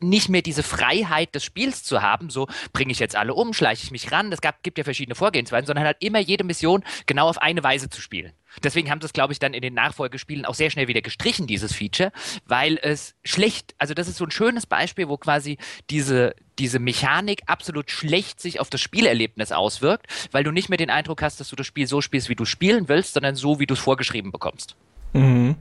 nicht 0.00 0.28
mehr 0.28 0.42
diese 0.42 0.62
Freiheit 0.62 1.34
des 1.34 1.44
Spiels 1.44 1.82
zu 1.84 2.02
haben, 2.02 2.30
so 2.30 2.48
bringe 2.72 2.92
ich 2.92 2.98
jetzt 2.98 3.16
alle 3.16 3.34
um, 3.34 3.52
schleiche 3.52 3.84
ich 3.84 3.90
mich 3.90 4.12
ran, 4.12 4.32
es 4.32 4.40
gibt 4.40 4.78
ja 4.78 4.84
verschiedene 4.84 5.14
Vorgehensweisen, 5.14 5.66
sondern 5.66 5.84
halt 5.84 5.98
immer 6.00 6.18
jede 6.18 6.44
Mission 6.44 6.84
genau 7.06 7.28
auf 7.28 7.38
eine 7.38 7.62
Weise 7.62 7.88
zu 7.90 8.00
spielen. 8.00 8.32
Deswegen 8.62 8.90
haben 8.90 9.00
sie 9.00 9.06
es, 9.06 9.12
glaube 9.12 9.32
ich, 9.32 9.38
dann 9.38 9.54
in 9.54 9.62
den 9.62 9.74
Nachfolgespielen 9.74 10.44
auch 10.44 10.54
sehr 10.54 10.70
schnell 10.70 10.88
wieder 10.88 11.02
gestrichen, 11.02 11.46
dieses 11.46 11.72
Feature, 11.72 12.12
weil 12.46 12.78
es 12.82 13.14
schlecht, 13.24 13.74
also 13.78 13.94
das 13.94 14.08
ist 14.08 14.16
so 14.16 14.24
ein 14.24 14.30
schönes 14.30 14.66
Beispiel, 14.66 15.08
wo 15.08 15.16
quasi 15.16 15.58
diese, 15.88 16.34
diese 16.58 16.78
Mechanik 16.78 17.42
absolut 17.46 17.90
schlecht 17.90 18.40
sich 18.40 18.58
auf 18.60 18.68
das 18.68 18.80
Spielerlebnis 18.80 19.52
auswirkt, 19.52 20.06
weil 20.32 20.44
du 20.44 20.50
nicht 20.50 20.68
mehr 20.68 20.78
den 20.78 20.90
Eindruck 20.90 21.22
hast, 21.22 21.38
dass 21.40 21.48
du 21.48 21.56
das 21.56 21.66
Spiel 21.66 21.86
so 21.86 22.00
spielst, 22.00 22.28
wie 22.28 22.34
du 22.34 22.44
spielen 22.44 22.88
willst, 22.88 23.14
sondern 23.14 23.36
so, 23.36 23.60
wie 23.60 23.66
du 23.66 23.74
es 23.74 23.80
vorgeschrieben 23.80 24.32
bekommst. 24.32 24.76
Mhm. 25.12 25.56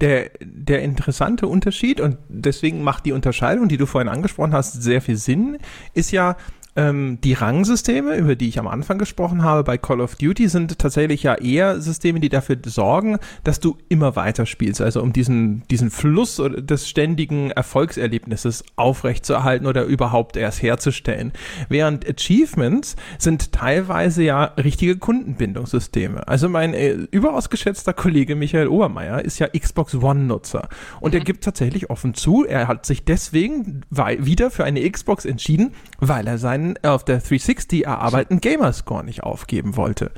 Der, 0.00 0.30
der 0.40 0.82
interessante 0.82 1.46
Unterschied, 1.46 2.00
und 2.00 2.18
deswegen 2.28 2.82
macht 2.82 3.06
die 3.06 3.12
Unterscheidung, 3.12 3.68
die 3.68 3.76
du 3.76 3.86
vorhin 3.86 4.08
angesprochen 4.08 4.52
hast, 4.52 4.82
sehr 4.82 5.00
viel 5.00 5.16
Sinn, 5.16 5.58
ist 5.94 6.10
ja, 6.10 6.36
ähm, 6.76 7.18
die 7.22 7.34
Rangsysteme, 7.34 8.16
über 8.16 8.34
die 8.34 8.48
ich 8.48 8.58
am 8.58 8.66
Anfang 8.66 8.98
gesprochen 8.98 9.42
habe, 9.42 9.64
bei 9.64 9.78
Call 9.78 10.00
of 10.00 10.16
Duty 10.16 10.48
sind 10.48 10.78
tatsächlich 10.78 11.22
ja 11.22 11.34
eher 11.34 11.80
Systeme, 11.80 12.20
die 12.20 12.28
dafür 12.28 12.56
sorgen, 12.66 13.18
dass 13.44 13.60
du 13.60 13.78
immer 13.88 14.16
weiter 14.16 14.46
spielst, 14.46 14.80
also 14.80 15.02
um 15.02 15.12
diesen, 15.12 15.62
diesen 15.70 15.90
Fluss 15.90 16.42
des 16.56 16.88
ständigen 16.88 17.50
Erfolgserlebnisses 17.50 18.64
aufrechtzuerhalten 18.76 19.66
oder 19.66 19.84
überhaupt 19.84 20.36
erst 20.36 20.62
herzustellen. 20.62 21.32
Während 21.68 22.08
Achievements 22.08 22.96
sind 23.18 23.52
teilweise 23.52 24.22
ja 24.22 24.44
richtige 24.44 24.96
Kundenbindungssysteme. 24.96 26.26
Also 26.26 26.48
mein 26.48 26.74
äh, 26.74 26.92
überaus 27.10 27.50
geschätzter 27.50 27.92
Kollege 27.92 28.34
Michael 28.34 28.68
Obermeier 28.68 29.24
ist 29.24 29.38
ja 29.38 29.48
Xbox 29.48 29.94
One-Nutzer 29.94 30.68
und 31.00 31.12
mhm. 31.12 31.18
er 31.20 31.24
gibt 31.24 31.44
tatsächlich 31.44 31.90
offen 31.90 32.14
zu, 32.14 32.44
er 32.44 32.66
hat 32.66 32.86
sich 32.86 33.04
deswegen 33.04 33.82
wieder 33.90 34.50
für 34.50 34.64
eine 34.64 34.88
Xbox 34.90 35.24
entschieden, 35.24 35.72
weil 36.00 36.26
er 36.26 36.38
seinen 36.38 36.63
seinen 36.64 36.78
auf 36.82 37.04
der 37.04 37.18
360 37.18 37.84
erarbeiteten 37.84 38.40
Gamerscore 38.40 39.04
nicht 39.04 39.22
aufgeben 39.22 39.76
wollte 39.76 40.10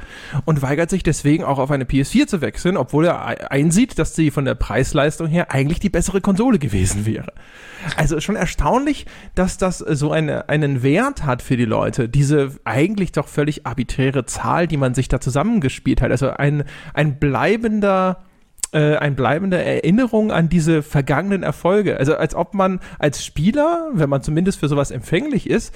und 0.45 0.63
weigert 0.63 0.91
sich 0.91 1.03
deswegen 1.03 1.45
auch 1.45 1.59
auf 1.59 1.71
eine 1.71 1.85
PS4 1.85 2.27
zu 2.27 2.41
wechseln, 2.41 2.77
obwohl 2.77 3.07
er 3.07 3.51
einsieht, 3.51 3.99
dass 3.99 4.15
sie 4.15 4.31
von 4.31 4.45
der 4.45 4.55
Preisleistung 4.55 5.27
her 5.27 5.53
eigentlich 5.53 5.81
die 5.81 5.89
bessere 5.89 6.21
Konsole 6.21 6.59
gewesen 6.59 7.07
wäre. 7.07 7.33
Also 7.97 8.21
schon 8.21 8.37
erstaunlich, 8.37 9.07
dass 9.35 9.59
das 9.59 9.79
so 9.79 10.11
eine, 10.11 10.49
einen 10.49 10.83
Wert 10.83 11.25
hat 11.25 11.43
für 11.43 11.57
die 11.57 11.65
Leute, 11.65 12.09
diese 12.09 12.53
eigentlich 12.65 13.13
doch 13.13 13.29
völlig 13.29 13.67
arbiträre 13.67 14.25
Zahl, 14.27 14.67
die 14.67 14.77
man 14.77 14.95
sich 14.95 15.09
da 15.09 15.21
zusammengespielt 15.21 16.01
hat. 16.01 16.11
Also 16.11 16.31
ein, 16.31 16.65
ein 16.95 17.19
bleibender 17.19 18.25
äh, 18.73 18.97
ein 18.97 19.17
bleibende 19.17 19.63
Erinnerung 19.63 20.33
an 20.33 20.49
diese 20.49 20.83
vergangenen 20.83 21.43
Erfolge. 21.43 21.99
Also 21.99 22.17
als 22.17 22.35
ob 22.35 22.55
man 22.55 22.81
als 22.99 23.25
Spieler, 23.25 23.91
wenn 23.93 24.11
man 24.11 24.23
zumindest 24.23 24.61
für 24.61 24.69
sowas 24.69 24.91
empfänglich 24.91 25.49
ist, 25.49 25.75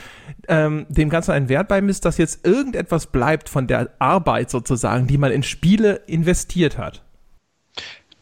ähm, 0.49 0.87
dem 0.89 1.09
Ganzen 1.09 1.33
einen 1.33 1.49
Wert 1.49 1.69
beimisst, 1.69 2.05
dass 2.05 2.19
jetzt 2.19 2.47
irgendetwas 2.47 3.07
bleibt 3.07 3.49
von 3.49 3.67
der 3.67 3.91
Arbeit 3.99 4.51
sozusagen, 4.51 5.07
die 5.07 5.19
man 5.19 5.33
in 5.33 5.43
Spiele 5.43 6.03
investiert 6.07 6.79
hat. 6.79 7.03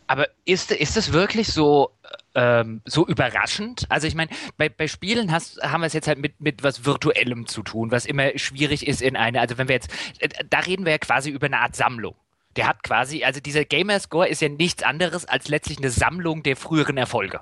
Aber 0.07 0.27
ist, 0.45 0.71
ist 0.71 0.97
es 0.97 1.13
wirklich 1.13 1.49
so, 1.49 1.91
ähm, 2.35 2.81
so 2.85 3.07
überraschend? 3.07 3.85
Also 3.91 4.07
ich 4.07 4.15
meine, 4.15 4.31
bei, 4.57 4.69
bei 4.71 4.87
Spielen 4.87 5.33
hast, 5.33 5.61
haben 5.63 5.83
wir 5.83 5.87
es 5.87 5.93
jetzt 5.93 6.09
halt 6.09 6.19
mit, 6.19 6.41
mit 6.41 6.63
was 6.63 6.87
Virtuellem 6.87 7.47
zu 7.47 7.63
tun, 7.63 7.91
was 7.91 8.07
immer 8.07 8.31
schwierig 8.37 8.87
ist 8.87 9.03
in 9.03 9.17
eine, 9.17 9.41
also 9.41 9.59
wenn 9.59 9.69
wir 9.69 9.75
jetzt, 9.75 9.91
äh, 10.21 10.29
da 10.49 10.61
reden 10.61 10.85
wir 10.87 10.93
ja 10.93 10.99
quasi 10.99 11.31
über 11.31 11.47
eine 11.47 11.59
Art 11.59 11.77
Sammlung 11.77 12.15
der 12.57 12.67
hat 12.67 12.83
quasi, 12.83 13.25
also 13.25 13.41
dieser 13.41 13.65
Gamerscore 13.65 14.29
ist 14.29 14.43
ja 14.43 14.49
nichts 14.49 14.83
anderes 14.83 15.25
als 15.25 15.49
letztlich 15.49 15.79
eine 15.79 15.91
Sammlung 15.91 16.43
der 16.43 16.57
früheren 16.57 16.97
Erfolge. 16.97 17.41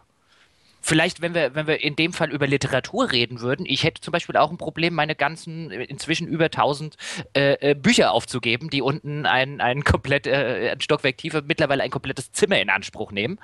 Vielleicht, 0.86 1.20
wenn 1.20 1.34
wir, 1.34 1.56
wenn 1.56 1.66
wir 1.66 1.82
in 1.82 1.96
dem 1.96 2.12
Fall 2.12 2.30
über 2.30 2.46
Literatur 2.46 3.10
reden 3.10 3.40
würden, 3.40 3.66
ich 3.66 3.82
hätte 3.82 4.00
zum 4.00 4.12
Beispiel 4.12 4.36
auch 4.36 4.52
ein 4.52 4.56
Problem, 4.56 4.94
meine 4.94 5.16
ganzen 5.16 5.72
inzwischen 5.72 6.28
über 6.28 6.44
1000 6.44 6.96
äh, 7.34 7.70
äh, 7.70 7.74
Bücher 7.74 8.12
aufzugeben, 8.12 8.70
die 8.70 8.82
unten 8.82 9.26
ein, 9.26 9.60
ein 9.60 9.82
komplett, 9.82 10.28
äh, 10.28 10.70
ein 10.70 10.80
Stockwerk 10.80 11.16
tiefer, 11.16 11.42
mittlerweile 11.42 11.82
ein 11.82 11.90
komplettes 11.90 12.30
Zimmer 12.30 12.60
in 12.60 12.70
Anspruch 12.70 13.10
nehmen. 13.10 13.40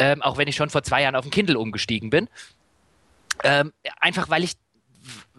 Ähm, 0.00 0.20
auch 0.20 0.36
wenn 0.36 0.48
ich 0.48 0.56
schon 0.56 0.68
vor 0.68 0.82
zwei 0.82 1.02
Jahren 1.02 1.14
auf 1.14 1.24
den 1.24 1.30
Kindle 1.30 1.60
umgestiegen 1.60 2.10
bin. 2.10 2.28
Ähm, 3.44 3.72
einfach 4.00 4.28
weil 4.28 4.42
ich 4.42 4.54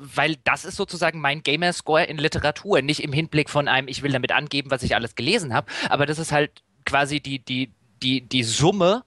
weil 0.02 0.38
das 0.44 0.66
ist 0.66 0.76
sozusagen 0.76 1.20
mein 1.22 1.44
Gamerscore 1.44 2.06
in 2.06 2.18
Literatur, 2.18 2.82
nicht 2.82 3.04
im 3.04 3.14
Hinblick 3.14 3.50
von 3.50 3.68
einem, 3.68 3.88
ich 3.88 4.02
will 4.02 4.12
damit 4.12 4.32
angeben, 4.32 4.72
was 4.72 4.84
ich 4.84 4.96
alles 4.96 5.16
gelesen 5.16 5.54
habe, 5.54 5.72
aber 5.90 6.06
das 6.06 6.20
ist 6.20 6.32
halt 6.32 6.64
quasi 6.86 7.20
die, 7.20 7.40
die, 7.40 7.72
die, 8.02 8.22
die 8.22 8.44
Summe, 8.44 9.04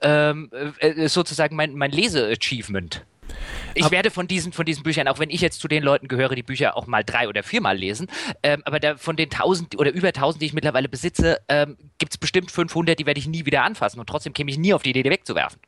ähm, 0.00 0.50
äh, 0.78 1.08
sozusagen 1.08 1.56
mein, 1.56 1.74
mein 1.74 1.90
Lese-Achievement. 1.90 3.04
Ich 3.74 3.90
werde 3.90 4.10
von 4.10 4.28
diesen, 4.28 4.52
von 4.52 4.64
diesen 4.64 4.82
Büchern, 4.84 5.08
auch 5.08 5.18
wenn 5.18 5.30
ich 5.30 5.40
jetzt 5.40 5.60
zu 5.60 5.68
den 5.68 5.82
Leuten 5.82 6.08
gehöre, 6.08 6.34
die 6.34 6.42
Bücher 6.42 6.76
auch 6.76 6.86
mal 6.86 7.04
drei 7.04 7.28
oder 7.28 7.42
viermal 7.42 7.76
lesen, 7.76 8.06
ähm, 8.42 8.62
aber 8.64 8.80
da, 8.80 8.96
von 8.96 9.16
den 9.16 9.28
tausend 9.28 9.78
oder 9.78 9.92
über 9.92 10.12
tausend, 10.12 10.42
die 10.42 10.46
ich 10.46 10.52
mittlerweile 10.52 10.88
besitze, 10.88 11.40
ähm, 11.48 11.76
gibt 11.98 12.12
es 12.12 12.18
bestimmt 12.18 12.50
500, 12.50 12.98
die 12.98 13.04
werde 13.04 13.18
ich 13.18 13.26
nie 13.26 13.44
wieder 13.44 13.64
anfassen 13.64 14.00
und 14.00 14.08
trotzdem 14.08 14.32
käme 14.32 14.50
ich 14.50 14.58
nie 14.58 14.72
auf 14.72 14.82
die 14.82 14.90
Idee, 14.90 15.02
die 15.02 15.10
wegzuwerfen. 15.10 15.60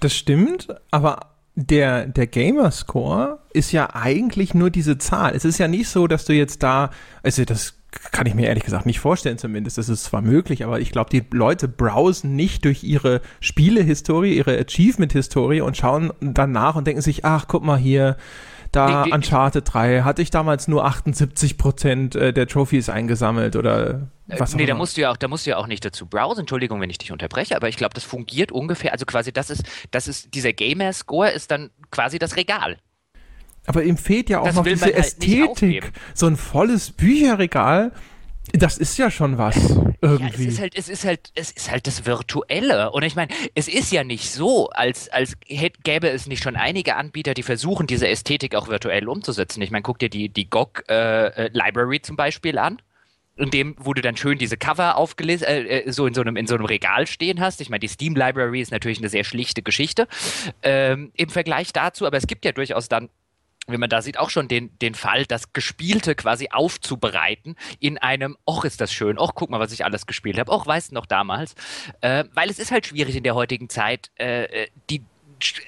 Das 0.00 0.14
stimmt, 0.14 0.68
aber 0.90 1.33
der, 1.56 2.06
der 2.06 2.26
Gamerscore 2.26 3.38
ist 3.52 3.72
ja 3.72 3.94
eigentlich 3.94 4.54
nur 4.54 4.70
diese 4.70 4.98
Zahl. 4.98 5.34
Es 5.34 5.44
ist 5.44 5.58
ja 5.58 5.68
nicht 5.68 5.88
so, 5.88 6.06
dass 6.06 6.24
du 6.24 6.32
jetzt 6.32 6.62
da, 6.62 6.90
also 7.22 7.44
das 7.44 7.74
kann 8.10 8.26
ich 8.26 8.34
mir 8.34 8.48
ehrlich 8.48 8.64
gesagt 8.64 8.86
nicht 8.86 8.98
vorstellen 8.98 9.38
zumindest. 9.38 9.78
Das 9.78 9.88
ist 9.88 10.04
zwar 10.04 10.20
möglich, 10.20 10.64
aber 10.64 10.80
ich 10.80 10.90
glaube, 10.90 11.10
die 11.10 11.24
Leute 11.30 11.68
browsen 11.68 12.34
nicht 12.34 12.64
durch 12.64 12.82
ihre 12.82 13.20
Spielehistorie, 13.40 14.36
ihre 14.36 14.58
Achievement-Historie 14.58 15.60
und 15.60 15.76
schauen 15.76 16.12
dann 16.20 16.50
nach 16.50 16.74
und 16.74 16.86
denken 16.86 17.02
sich, 17.02 17.24
ach, 17.24 17.46
guck 17.46 17.62
mal 17.62 17.78
hier, 17.78 18.16
da 18.74 19.04
nee, 19.04 19.12
Uncharted 19.12 19.64
3 19.72 20.02
hatte 20.02 20.22
ich 20.22 20.30
damals 20.30 20.68
nur 20.68 20.84
78 20.84 21.58
Prozent 21.58 22.14
äh, 22.14 22.32
der 22.32 22.46
Trophies 22.46 22.88
eingesammelt 22.88 23.56
oder 23.56 23.90
äh, 24.28 24.38
was 24.38 24.54
Nee, 24.54 24.66
da 24.66 24.74
musst 24.74 24.96
du 24.96 25.02
ja 25.02 25.10
auch, 25.10 25.16
da 25.16 25.28
musst 25.28 25.46
du 25.46 25.50
ja 25.50 25.56
auch 25.58 25.66
nicht 25.66 25.84
dazu 25.84 26.06
browsen. 26.06 26.40
Entschuldigung, 26.40 26.80
wenn 26.80 26.90
ich 26.90 26.98
dich 26.98 27.12
unterbreche, 27.12 27.56
aber 27.56 27.68
ich 27.68 27.76
glaube, 27.76 27.94
das 27.94 28.04
fungiert 28.04 28.52
ungefähr, 28.52 28.92
also 28.92 29.06
quasi 29.06 29.32
das 29.32 29.50
ist, 29.50 29.64
das 29.90 30.08
ist, 30.08 30.34
dieser 30.34 30.52
Gamer-Score 30.52 31.30
ist 31.30 31.50
dann 31.50 31.70
quasi 31.90 32.18
das 32.18 32.36
Regal. 32.36 32.78
Aber 33.66 33.82
ihm 33.82 33.96
fehlt 33.96 34.28
ja 34.28 34.40
auch 34.40 34.46
das 34.46 34.56
noch 34.56 34.64
diese 34.64 34.84
halt 34.84 34.94
Ästhetik. 34.94 35.92
So 36.12 36.26
ein 36.26 36.36
volles 36.36 36.90
Bücherregal 36.90 37.92
das 38.52 38.78
ist 38.78 38.98
ja 38.98 39.10
schon 39.10 39.38
was. 39.38 39.56
Irgendwie. 40.00 40.44
Ja, 40.44 40.48
es 40.48 40.54
ist 40.54 40.60
halt, 40.60 40.74
es 40.76 40.88
ist 40.88 41.04
halt, 41.04 41.32
es 41.34 41.50
ist 41.50 41.70
halt 41.70 41.86
das 41.86 42.06
Virtuelle. 42.06 42.90
Und 42.92 43.02
ich 43.02 43.16
meine, 43.16 43.32
es 43.54 43.68
ist 43.68 43.90
ja 43.90 44.04
nicht 44.04 44.30
so, 44.30 44.68
als, 44.70 45.08
als 45.08 45.34
gäbe 45.40 46.08
es 46.10 46.26
nicht 46.26 46.42
schon 46.42 46.56
einige 46.56 46.96
Anbieter, 46.96 47.34
die 47.34 47.42
versuchen, 47.42 47.86
diese 47.86 48.08
Ästhetik 48.08 48.54
auch 48.54 48.68
virtuell 48.68 49.08
umzusetzen. 49.08 49.62
Ich 49.62 49.70
meine, 49.70 49.82
guck 49.82 49.98
dir 49.98 50.10
die, 50.10 50.28
die 50.28 50.48
GOG 50.48 50.84
äh, 50.88 51.26
äh, 51.26 51.50
Library 51.52 52.02
zum 52.02 52.16
Beispiel 52.16 52.58
an 52.58 52.80
in 53.36 53.50
dem, 53.50 53.74
wo 53.78 53.94
du 53.94 54.00
dann 54.00 54.16
schön 54.16 54.38
diese 54.38 54.56
Cover 54.56 54.96
aufgelesen, 54.96 55.46
äh, 55.46 55.62
äh, 55.62 55.92
so 55.92 56.06
in 56.06 56.14
so 56.14 56.20
einem 56.20 56.36
in 56.36 56.46
so 56.46 56.54
einem 56.54 56.66
Regal 56.66 57.06
stehen 57.06 57.40
hast. 57.40 57.60
Ich 57.60 57.68
meine, 57.68 57.80
die 57.80 57.88
Steam 57.88 58.14
Library 58.14 58.60
ist 58.60 58.70
natürlich 58.70 58.98
eine 58.98 59.08
sehr 59.08 59.24
schlichte 59.24 59.62
Geschichte 59.62 60.06
ähm, 60.62 61.10
im 61.16 61.30
Vergleich 61.30 61.72
dazu, 61.72 62.06
aber 62.06 62.16
es 62.16 62.26
gibt 62.26 62.44
ja 62.44 62.52
durchaus 62.52 62.88
dann 62.88 63.08
wie 63.66 63.76
man 63.76 63.88
da 63.88 64.02
sieht, 64.02 64.18
auch 64.18 64.30
schon 64.30 64.48
den, 64.48 64.76
den 64.80 64.94
Fall, 64.94 65.24
das 65.26 65.52
Gespielte 65.52 66.14
quasi 66.14 66.48
aufzubereiten 66.50 67.56
in 67.80 67.98
einem, 67.98 68.36
och, 68.44 68.64
ist 68.64 68.80
das 68.80 68.92
schön, 68.92 69.18
och, 69.18 69.34
guck 69.34 69.50
mal, 69.50 69.60
was 69.60 69.72
ich 69.72 69.84
alles 69.84 70.06
gespielt 70.06 70.38
habe, 70.38 70.52
och, 70.52 70.66
weißt 70.66 70.90
du 70.90 70.94
noch 70.94 71.06
damals. 71.06 71.54
Äh, 72.00 72.24
weil 72.34 72.50
es 72.50 72.58
ist 72.58 72.70
halt 72.70 72.86
schwierig 72.86 73.16
in 73.16 73.22
der 73.22 73.34
heutigen 73.34 73.68
Zeit, 73.68 74.10
äh, 74.18 74.44
äh 74.44 74.68
die 74.90 75.02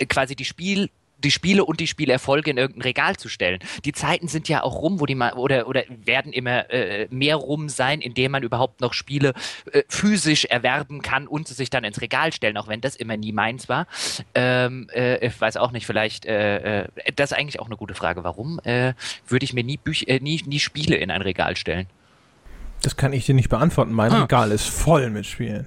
quasi 0.08 0.36
die 0.36 0.44
Spiel 0.44 0.90
die 1.26 1.30
Spiele 1.32 1.64
und 1.64 1.80
die 1.80 1.88
Spielerfolge 1.88 2.52
in 2.52 2.56
irgendein 2.56 2.82
Regal 2.82 3.16
zu 3.16 3.28
stellen. 3.28 3.58
Die 3.84 3.90
Zeiten 3.90 4.28
sind 4.28 4.48
ja 4.48 4.62
auch 4.62 4.76
rum, 4.76 5.00
wo 5.00 5.06
die 5.06 5.16
mal 5.16 5.32
oder 5.32 5.66
oder 5.66 5.82
werden 5.88 6.32
immer 6.32 6.70
äh, 6.70 7.08
mehr 7.10 7.34
rum 7.34 7.68
sein, 7.68 8.00
indem 8.00 8.30
man 8.30 8.44
überhaupt 8.44 8.80
noch 8.80 8.92
Spiele 8.92 9.34
äh, 9.72 9.82
physisch 9.88 10.44
erwerben 10.44 11.02
kann 11.02 11.26
und 11.26 11.48
sich 11.48 11.68
dann 11.68 11.82
ins 11.82 12.00
Regal 12.00 12.32
stellen, 12.32 12.56
auch 12.56 12.68
wenn 12.68 12.80
das 12.80 12.94
immer 12.94 13.16
nie 13.16 13.32
meins 13.32 13.68
war. 13.68 13.88
Ähm, 14.36 14.88
äh, 14.94 15.26
ich 15.26 15.40
weiß 15.40 15.56
auch 15.56 15.72
nicht, 15.72 15.84
vielleicht 15.84 16.26
äh, 16.26 16.82
äh, 16.82 16.88
das 17.16 17.32
ist 17.32 17.38
eigentlich 17.38 17.58
auch 17.58 17.66
eine 17.66 17.76
gute 17.76 17.94
Frage. 17.94 18.22
Warum 18.22 18.60
äh, 18.60 18.94
würde 19.26 19.44
ich 19.44 19.52
mir 19.52 19.64
nie, 19.64 19.78
Büch 19.78 20.06
nie 20.20 20.42
nie 20.46 20.60
Spiele 20.60 20.94
in 20.94 21.10
ein 21.10 21.22
Regal 21.22 21.56
stellen? 21.56 21.88
Das 22.82 22.96
kann 22.96 23.12
ich 23.12 23.26
dir 23.26 23.34
nicht 23.34 23.48
beantworten. 23.48 23.92
Mein 23.92 24.12
ah. 24.12 24.22
Regal 24.22 24.52
ist 24.52 24.68
voll 24.68 25.10
mit 25.10 25.26
Spielen. 25.26 25.66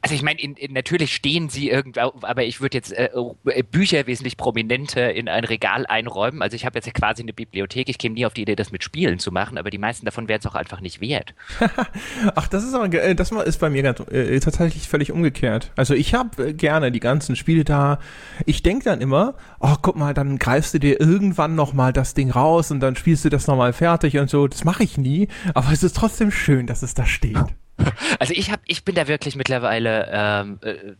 Also 0.00 0.14
ich 0.14 0.22
meine, 0.22 0.38
natürlich 0.70 1.14
stehen 1.14 1.48
sie 1.48 1.68
irgendwo, 1.68 2.12
aber 2.22 2.44
ich 2.44 2.60
würde 2.60 2.78
jetzt 2.78 2.92
äh, 2.92 3.10
äh, 3.46 3.62
Bücher 3.62 4.06
wesentlich 4.06 4.36
prominenter 4.36 5.12
in 5.12 5.28
ein 5.28 5.44
Regal 5.44 5.86
einräumen. 5.86 6.42
Also 6.42 6.56
ich 6.56 6.64
habe 6.64 6.78
jetzt 6.78 6.86
ja 6.86 6.92
quasi 6.92 7.22
eine 7.22 7.32
Bibliothek. 7.32 7.88
Ich 7.88 7.98
käme 7.98 8.14
nie 8.14 8.26
auf 8.26 8.34
die 8.34 8.42
Idee, 8.42 8.56
das 8.56 8.72
mit 8.72 8.82
Spielen 8.82 9.18
zu 9.18 9.32
machen, 9.32 9.58
aber 9.58 9.70
die 9.70 9.78
meisten 9.78 10.06
davon 10.06 10.28
wären 10.28 10.40
es 10.40 10.46
auch 10.46 10.54
einfach 10.54 10.80
nicht 10.80 11.00
wert. 11.00 11.34
Ach, 12.34 12.48
das 12.48 12.64
ist 12.64 12.74
aber 12.74 12.92
äh, 12.92 13.14
das 13.14 13.30
ist 13.30 13.60
bei 13.60 13.70
mir 13.70 13.82
ganz, 13.82 14.00
äh, 14.10 14.38
tatsächlich 14.40 14.88
völlig 14.88 15.12
umgekehrt. 15.12 15.72
Also 15.76 15.94
ich 15.94 16.14
habe 16.14 16.48
äh, 16.48 16.52
gerne 16.52 16.92
die 16.92 17.00
ganzen 17.00 17.36
Spiele 17.36 17.64
da. 17.64 17.98
Ich 18.46 18.62
denke 18.62 18.84
dann 18.84 19.00
immer, 19.00 19.34
oh 19.60 19.74
guck 19.82 19.96
mal, 19.96 20.14
dann 20.14 20.38
greifst 20.38 20.74
du 20.74 20.78
dir 20.78 21.00
irgendwann 21.00 21.54
noch 21.54 21.72
mal 21.72 21.92
das 21.92 22.14
Ding 22.14 22.30
raus 22.30 22.70
und 22.70 22.80
dann 22.80 22.96
spielst 22.96 23.24
du 23.24 23.28
das 23.28 23.46
noch 23.46 23.56
mal 23.56 23.72
fertig 23.72 24.18
und 24.18 24.30
so. 24.30 24.46
Das 24.48 24.64
mache 24.64 24.82
ich 24.82 24.98
nie, 24.98 25.28
aber 25.54 25.72
es 25.72 25.82
ist 25.82 25.96
trotzdem 25.96 26.30
schön, 26.30 26.66
dass 26.66 26.82
es 26.82 26.94
da 26.94 27.06
steht. 27.06 27.36
Also 28.18 28.34
ich 28.34 28.50
habe, 28.50 28.62
ich 28.66 28.84
bin 28.84 28.94
da 28.94 29.08
wirklich 29.08 29.36
mittlerweile 29.36 30.08
ähm, 30.12 30.58
äh, 30.62 30.94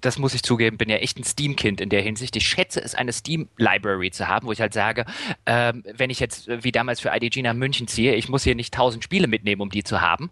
das 0.00 0.18
muss 0.18 0.34
ich 0.34 0.42
zugeben, 0.42 0.78
bin 0.78 0.88
ja 0.88 0.96
echt 0.96 1.18
ein 1.18 1.24
Steam-Kind 1.24 1.80
in 1.80 1.88
der 1.88 2.02
Hinsicht. 2.02 2.34
Ich 2.36 2.46
schätze 2.46 2.80
es, 2.82 2.94
eine 2.94 3.12
Steam-Library 3.12 4.10
zu 4.10 4.28
haben, 4.28 4.46
wo 4.46 4.52
ich 4.52 4.60
halt 4.60 4.72
sage, 4.72 5.04
ähm, 5.46 5.84
wenn 5.96 6.10
ich 6.10 6.20
jetzt 6.20 6.48
wie 6.48 6.72
damals 6.72 7.00
für 7.00 7.10
IDG 7.14 7.42
nach 7.42 7.54
München 7.54 7.88
ziehe, 7.88 8.14
ich 8.14 8.28
muss 8.28 8.44
hier 8.44 8.54
nicht 8.54 8.74
tausend 8.74 9.04
Spiele 9.04 9.26
mitnehmen, 9.26 9.62
um 9.62 9.70
die 9.70 9.84
zu 9.84 10.00
haben. 10.00 10.30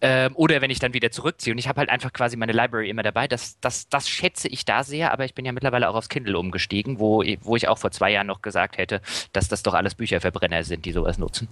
Ähm, 0.00 0.32
oder 0.36 0.60
wenn 0.60 0.70
ich 0.70 0.78
dann 0.78 0.94
wieder 0.94 1.10
zurückziehe 1.10 1.52
und 1.52 1.58
ich 1.58 1.68
habe 1.68 1.80
halt 1.80 1.90
einfach 1.90 2.12
quasi 2.12 2.36
meine 2.36 2.52
Library 2.52 2.90
immer 2.90 3.02
dabei. 3.02 3.28
Das, 3.28 3.58
das, 3.60 3.88
das 3.88 4.08
schätze 4.08 4.48
ich 4.48 4.64
da 4.64 4.84
sehr, 4.84 5.12
aber 5.12 5.24
ich 5.24 5.34
bin 5.34 5.44
ja 5.44 5.52
mittlerweile 5.52 5.88
auch 5.88 5.94
aufs 5.94 6.08
Kindle 6.08 6.38
umgestiegen, 6.38 6.98
wo, 6.98 7.24
wo 7.40 7.56
ich 7.56 7.68
auch 7.68 7.78
vor 7.78 7.90
zwei 7.90 8.12
Jahren 8.12 8.26
noch 8.26 8.42
gesagt 8.42 8.78
hätte, 8.78 9.00
dass 9.32 9.48
das 9.48 9.62
doch 9.62 9.74
alles 9.74 9.94
Bücherverbrenner 9.94 10.64
sind, 10.64 10.84
die 10.84 10.92
sowas 10.92 11.18
nutzen. 11.18 11.48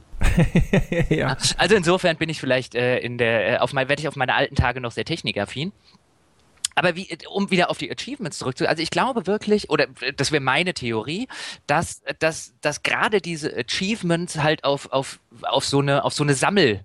ja. 1.08 1.36
Also 1.56 1.74
insofern 1.74 2.16
bin 2.16 2.28
ich 2.28 2.40
vielleicht 2.40 2.74
äh, 2.74 2.98
in 2.98 3.18
der, 3.18 3.54
äh, 3.54 3.58
auf 3.58 3.72
mein, 3.72 3.88
werde 3.88 4.00
ich 4.00 4.08
auf 4.08 4.16
meine 4.16 4.34
alten 4.34 4.54
Tage 4.54 4.80
noch 4.80 4.92
sehr 4.92 5.04
technikaffin. 5.04 5.72
Aber 6.74 6.96
wie, 6.96 7.08
um 7.30 7.50
wieder 7.50 7.70
auf 7.70 7.78
die 7.78 7.90
Achievements 7.90 8.38
zurückzukommen, 8.38 8.70
also 8.70 8.82
ich 8.82 8.90
glaube 8.90 9.26
wirklich, 9.26 9.70
oder 9.70 9.86
das 10.16 10.32
wäre 10.32 10.42
meine 10.42 10.74
Theorie, 10.74 11.28
dass, 11.66 12.02
dass, 12.18 12.54
dass 12.60 12.82
gerade 12.82 13.20
diese 13.20 13.54
Achievements 13.56 14.38
halt 14.38 14.64
auf, 14.64 14.90
auf, 14.92 15.20
auf 15.42 15.64
so 15.64 15.80
eine, 15.80 16.04
auf 16.04 16.14
so 16.14 16.22
eine 16.22 16.34
Sammel, 16.34 16.84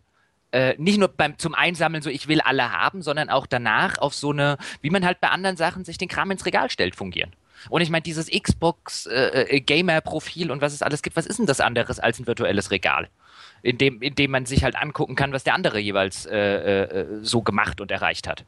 äh, 0.51 0.75
nicht 0.77 0.97
nur 0.97 1.09
beim 1.09 1.37
zum 1.37 1.55
Einsammeln 1.55 2.01
so 2.01 2.09
ich 2.09 2.27
will 2.27 2.41
alle 2.41 2.71
haben, 2.71 3.01
sondern 3.01 3.29
auch 3.29 3.45
danach 3.45 3.97
auf 3.97 4.13
so 4.13 4.31
eine, 4.31 4.57
wie 4.81 4.89
man 4.89 5.05
halt 5.05 5.19
bei 5.19 5.29
anderen 5.29 5.57
Sachen 5.57 5.83
sich 5.85 5.97
den 5.97 6.07
Kram 6.07 6.31
ins 6.31 6.45
Regal 6.45 6.69
stellt, 6.69 6.95
fungieren. 6.95 7.31
Und 7.69 7.81
ich 7.81 7.89
meine, 7.89 8.03
dieses 8.03 8.29
Xbox 8.29 9.07
äh, 9.07 9.59
äh, 9.59 10.51
und 10.51 10.61
was 10.61 10.73
es 10.73 10.81
alles 10.81 11.01
gibt, 11.01 11.15
was 11.15 11.25
ist 11.25 11.39
denn 11.39 11.45
das 11.45 11.59
anderes 11.59 11.99
als 11.99 12.19
ein 12.19 12.27
virtuelles 12.27 12.71
Regal? 12.71 13.09
In 13.63 13.77
dem, 13.77 14.01
in 14.01 14.15
dem 14.15 14.31
man 14.31 14.45
sich 14.45 14.63
halt 14.63 14.75
angucken 14.75 15.15
kann, 15.15 15.33
was 15.33 15.43
der 15.43 15.55
andere 15.55 15.79
jeweils 15.79 16.25
äh, 16.27 16.37
äh, 16.37 17.05
so 17.21 17.41
gemacht 17.41 17.81
und 17.81 17.89
erreicht 17.91 18.27
hat. 18.27 18.45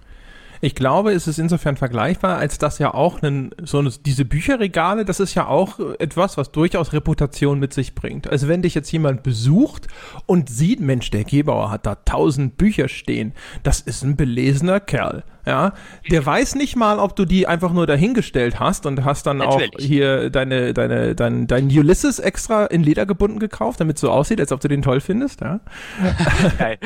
Ich 0.62 0.76
glaube, 0.76 1.14
es 1.14 1.28
ist 1.28 1.40
insofern 1.40 1.78
vergleichbar, 1.78 2.38
als 2.38 2.58
dass 2.58 2.80
ja 2.80 2.94
auch 2.94 3.22
einen, 3.22 3.52
so 3.64 3.80
eine, 3.80 3.92
diese 4.06 4.26
Bücherregale, 4.26 5.06
das 5.06 5.22
ist 5.22 5.34
ja 5.34 5.48
auch 5.48 5.80
etwas, 6.00 6.36
was 6.38 6.52
durchaus 6.52 6.92
Reputation 6.92 7.60
mit 7.60 7.74
sich 7.74 7.96
bringt. 7.96 8.30
Also 8.30 8.50
wenn 8.50 8.62
dich 8.62 8.76
jetzt 8.76 8.92
jemand 8.92 9.24
besucht 9.24 9.88
und 10.26 10.50
sieht, 10.50 10.82
Mensch, 10.82 11.12
der 11.12 11.24
Gebauer 11.24 11.72
hat 11.72 11.86
da 11.86 11.96
tausend 11.96 12.58
Bücher 12.58 12.90
stehen, 12.90 13.34
das 13.64 13.80
ist 13.80 14.04
ein 14.04 14.18
belesener 14.18 14.82
Kerl. 14.82 15.24
Ja, 15.46 15.74
der 16.10 16.26
weiß 16.26 16.56
nicht 16.56 16.76
mal, 16.76 17.00
ob 17.00 17.16
du 17.16 17.26
die 17.26 17.48
einfach 17.48 17.72
nur 17.72 17.88
dahingestellt 17.88 18.60
hast 18.60 18.86
und 18.86 19.04
hast 19.06 19.26
dann 19.26 19.38
Natürlich. 19.38 19.76
auch 19.76 19.80
hier 19.80 20.30
deine, 20.30 20.74
deine, 20.74 21.16
dein, 21.16 21.48
dein 21.48 21.66
Ulysses 21.66 22.20
extra 22.20 22.66
in 22.66 22.84
Leder 22.84 23.06
gebunden 23.06 23.40
gekauft, 23.40 23.80
damit 23.80 23.96
es 23.96 24.02
so 24.02 24.12
aussieht, 24.12 24.40
als 24.40 24.52
ob 24.52 24.60
du 24.60 24.68
den 24.68 24.82
toll 24.82 25.02
findest, 25.02 25.42
ja. 25.42 25.60
Geil. 26.58 26.78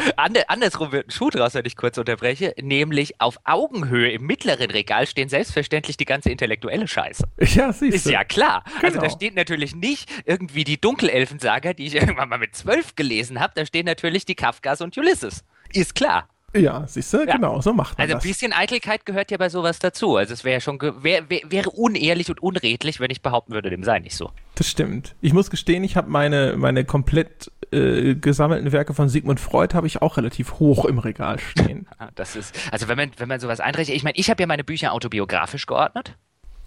andersrum 0.47 0.91
wird 0.91 1.07
ein 1.07 1.11
Schuh 1.11 1.29
draus, 1.29 1.53
wenn 1.55 1.65
ich 1.65 1.75
kurz 1.75 1.97
unterbreche, 1.97 2.53
nämlich 2.61 3.19
auf 3.19 3.37
Augenhöhe 3.43 4.11
im 4.11 4.25
mittleren 4.25 4.71
Regal 4.71 5.07
stehen 5.07 5.29
selbstverständlich 5.29 5.97
die 5.97 6.05
ganze 6.05 6.29
intellektuelle 6.29 6.87
Scheiße. 6.87 7.23
Ja, 7.39 7.71
siehst 7.71 7.81
du. 7.81 8.09
Ist 8.09 8.09
ja 8.09 8.23
klar. 8.23 8.63
Genau. 8.65 8.85
Also 8.85 8.95
da 8.95 9.07
genau. 9.07 9.15
steht 9.15 9.35
natürlich 9.35 9.75
nicht 9.75 10.09
irgendwie 10.25 10.63
die 10.63 10.79
Dunkelelfensaga, 10.79 11.73
die 11.73 11.87
ich 11.87 11.95
irgendwann 12.03 12.29
mal 12.29 12.37
mit 12.37 12.55
zwölf 12.55 12.95
gelesen 12.95 13.39
habe, 13.39 13.53
da 13.55 13.65
stehen 13.65 13.85
natürlich 13.85 14.25
die 14.25 14.35
Kafkas 14.35 14.81
und 14.81 14.97
Ulysses. 14.97 15.43
Ist 15.73 15.95
klar. 15.95 16.27
Ja, 16.55 16.85
siehst 16.87 17.11
du, 17.13 17.25
ja. 17.25 17.35
genau, 17.35 17.61
so 17.61 17.73
macht 17.73 17.97
man 17.97 18.05
Also 18.05 18.17
ein 18.17 18.21
bisschen 18.21 18.53
Eitelkeit 18.53 19.05
gehört 19.05 19.31
ja 19.31 19.37
bei 19.37 19.49
sowas 19.49 19.79
dazu. 19.79 20.17
Also 20.17 20.33
es 20.33 20.43
wäre 20.43 20.61
schon 20.61 20.79
wär, 20.79 21.29
wär, 21.29 21.41
wäre 21.49 21.69
unehrlich 21.71 22.29
und 22.29 22.41
unredlich, 22.43 22.99
wenn 22.99 23.09
ich 23.09 23.21
behaupten 23.21 23.53
würde, 23.53 23.69
dem 23.69 23.83
sei 23.83 23.99
nicht 23.99 24.15
so. 24.15 24.31
Das 24.55 24.67
stimmt. 24.67 25.15
Ich 25.21 25.33
muss 25.33 25.49
gestehen, 25.49 25.83
ich 25.83 25.97
habe 25.97 26.09
meine 26.09 26.55
meine 26.55 26.85
komplett 26.85 27.51
äh, 27.71 28.13
gesammelten 28.15 28.71
Werke 28.71 28.93
von 28.93 29.09
Sigmund 29.09 29.39
Freud 29.39 29.73
habe 29.75 29.87
ich 29.87 30.01
auch 30.01 30.17
relativ 30.17 30.59
hoch 30.59 30.85
im 30.85 30.99
Regal 30.99 31.39
stehen. 31.39 31.87
Ah, 31.99 32.09
das 32.15 32.35
ist 32.35 32.55
also 32.71 32.87
wenn 32.87 32.97
man 32.97 33.11
wenn 33.17 33.27
man 33.27 33.39
sowas 33.39 33.59
einrechnet, 33.59 33.95
ich 33.95 34.03
meine, 34.03 34.17
ich 34.17 34.29
habe 34.29 34.41
ja 34.41 34.47
meine 34.47 34.63
Bücher 34.63 34.93
autobiografisch 34.93 35.65
geordnet. 35.67 36.15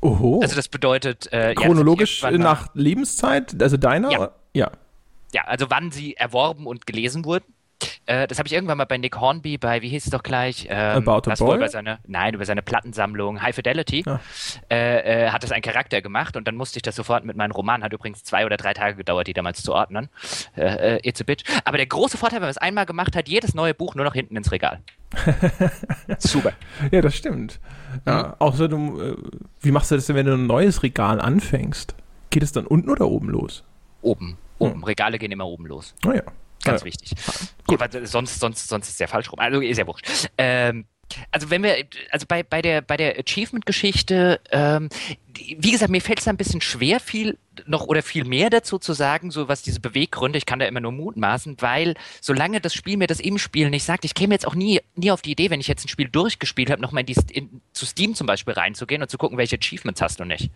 Oho. 0.00 0.40
Also 0.40 0.54
das 0.54 0.68
bedeutet 0.68 1.32
äh, 1.32 1.54
chronologisch 1.54 2.22
ja, 2.22 2.30
nach 2.32 2.68
Lebenszeit, 2.74 3.60
also 3.60 3.76
deiner? 3.76 4.10
Ja. 4.12 4.30
ja. 4.54 4.70
Ja, 5.34 5.42
also 5.42 5.66
wann 5.68 5.90
sie 5.90 6.14
erworben 6.16 6.66
und 6.66 6.86
gelesen 6.86 7.24
wurden. 7.24 7.52
Äh, 8.06 8.26
das 8.26 8.38
habe 8.38 8.46
ich 8.46 8.52
irgendwann 8.52 8.78
mal 8.78 8.84
bei 8.84 8.98
Nick 8.98 9.20
Hornby 9.20 9.58
bei, 9.58 9.82
wie 9.82 9.88
hieß 9.88 10.06
es 10.06 10.10
doch 10.10 10.22
gleich? 10.22 10.66
Ähm, 10.70 11.06
About 11.06 11.30
a 11.30 11.34
Boy? 11.34 11.56
Über 11.56 11.68
seine, 11.68 11.98
nein, 12.06 12.34
über 12.34 12.44
seine 12.44 12.62
Plattensammlung 12.62 13.42
High 13.42 13.54
Fidelity 13.54 14.04
ja. 14.06 14.20
äh, 14.70 15.26
äh, 15.26 15.30
hat 15.30 15.42
das 15.42 15.52
einen 15.52 15.62
Charakter 15.62 16.00
gemacht 16.00 16.36
und 16.36 16.46
dann 16.46 16.54
musste 16.54 16.78
ich 16.78 16.82
das 16.82 16.96
sofort 16.96 17.24
mit 17.24 17.36
meinem 17.36 17.50
Roman, 17.50 17.82
hat 17.82 17.92
übrigens 17.92 18.22
zwei 18.22 18.46
oder 18.46 18.56
drei 18.56 18.74
Tage 18.74 18.96
gedauert, 18.96 19.26
die 19.26 19.32
damals 19.32 19.62
zu 19.62 19.72
ordnen. 19.72 20.08
Äh, 20.56 20.96
äh, 20.96 21.08
it's 21.08 21.20
a 21.20 21.24
bitch. 21.24 21.44
Aber 21.64 21.76
der 21.76 21.86
große 21.86 22.16
Vorteil, 22.16 22.36
wenn 22.36 22.46
man 22.46 22.50
es 22.50 22.58
einmal 22.58 22.86
gemacht 22.86 23.16
hat, 23.16 23.28
jedes 23.28 23.54
neue 23.54 23.74
Buch 23.74 23.94
nur 23.94 24.04
noch 24.04 24.14
hinten 24.14 24.36
ins 24.36 24.52
Regal. 24.52 24.80
Super. 26.18 26.52
Ja, 26.90 27.00
das 27.00 27.16
stimmt. 27.16 27.60
Ja, 28.06 28.28
mhm. 28.28 28.34
Außer 28.38 28.68
du, 28.68 29.16
wie 29.60 29.70
machst 29.70 29.90
du 29.90 29.96
das 29.96 30.06
denn, 30.06 30.16
wenn 30.16 30.26
du 30.26 30.34
ein 30.34 30.46
neues 30.46 30.82
Regal 30.82 31.20
anfängst? 31.20 31.94
Geht 32.30 32.42
es 32.42 32.52
dann 32.52 32.66
unten 32.66 32.90
oder 32.90 33.08
oben 33.08 33.30
los? 33.30 33.64
Oben. 34.02 34.36
Oben. 34.58 34.74
Hm. 34.74 34.84
Regale 34.84 35.18
gehen 35.18 35.32
immer 35.32 35.46
oben 35.46 35.66
los. 35.66 35.94
Oh 36.06 36.12
ja. 36.12 36.22
Ganz 36.66 36.80
ja. 36.82 36.86
wichtig. 36.86 37.12
Gut. 37.66 37.80
Ja, 37.80 38.06
sonst, 38.06 38.40
sonst, 38.40 38.68
sonst 38.68 38.88
ist 38.88 38.94
es 38.94 38.98
ja 38.98 39.06
falsch 39.06 39.30
rum. 39.30 39.38
Also 39.38 39.60
ist 39.60 39.78
ja 39.78 39.86
wurscht. 39.86 40.28
Ähm, 40.38 40.86
also 41.30 41.50
wenn 41.50 41.62
wir, 41.62 41.76
also 42.10 42.26
bei, 42.26 42.42
bei 42.42 42.62
der, 42.62 42.82
bei 42.82 42.96
der 42.96 43.18
Achievement-Geschichte, 43.18 44.40
ähm, 44.50 44.88
wie 45.36 45.70
gesagt, 45.70 45.90
mir 45.90 46.00
fällt 46.00 46.20
es 46.20 46.28
ein 46.28 46.36
bisschen 46.36 46.60
schwer, 46.60 47.00
viel 47.00 47.38
noch 47.66 47.86
oder 47.86 48.02
viel 48.02 48.24
mehr 48.24 48.50
dazu 48.50 48.78
zu 48.78 48.92
sagen, 48.92 49.30
so 49.30 49.48
was 49.48 49.62
diese 49.62 49.80
Beweggründe, 49.80 50.38
ich 50.38 50.46
kann 50.46 50.58
da 50.58 50.66
immer 50.66 50.80
nur 50.80 50.92
mutmaßen, 50.92 51.56
weil 51.60 51.94
solange 52.20 52.60
das 52.60 52.74
Spiel 52.74 52.96
mir 52.96 53.06
das 53.06 53.20
im 53.20 53.38
Spiel 53.38 53.70
nicht 53.70 53.84
sagt, 53.84 54.04
ich 54.04 54.14
käme 54.14 54.34
jetzt 54.34 54.46
auch 54.46 54.54
nie, 54.54 54.80
nie 54.94 55.10
auf 55.10 55.22
die 55.22 55.32
Idee, 55.32 55.50
wenn 55.50 55.60
ich 55.60 55.68
jetzt 55.68 55.84
ein 55.84 55.88
Spiel 55.88 56.08
durchgespielt 56.08 56.70
habe, 56.70 56.82
nochmal 56.82 57.02
in 57.02 57.06
die, 57.06 57.16
in, 57.32 57.60
zu 57.72 57.86
Steam 57.86 58.14
zum 58.14 58.26
Beispiel 58.26 58.54
reinzugehen 58.54 59.02
und 59.02 59.10
zu 59.10 59.18
gucken, 59.18 59.38
welche 59.38 59.56
Achievements 59.56 60.00
hast 60.02 60.20
du 60.20 60.24
nicht. 60.24 60.50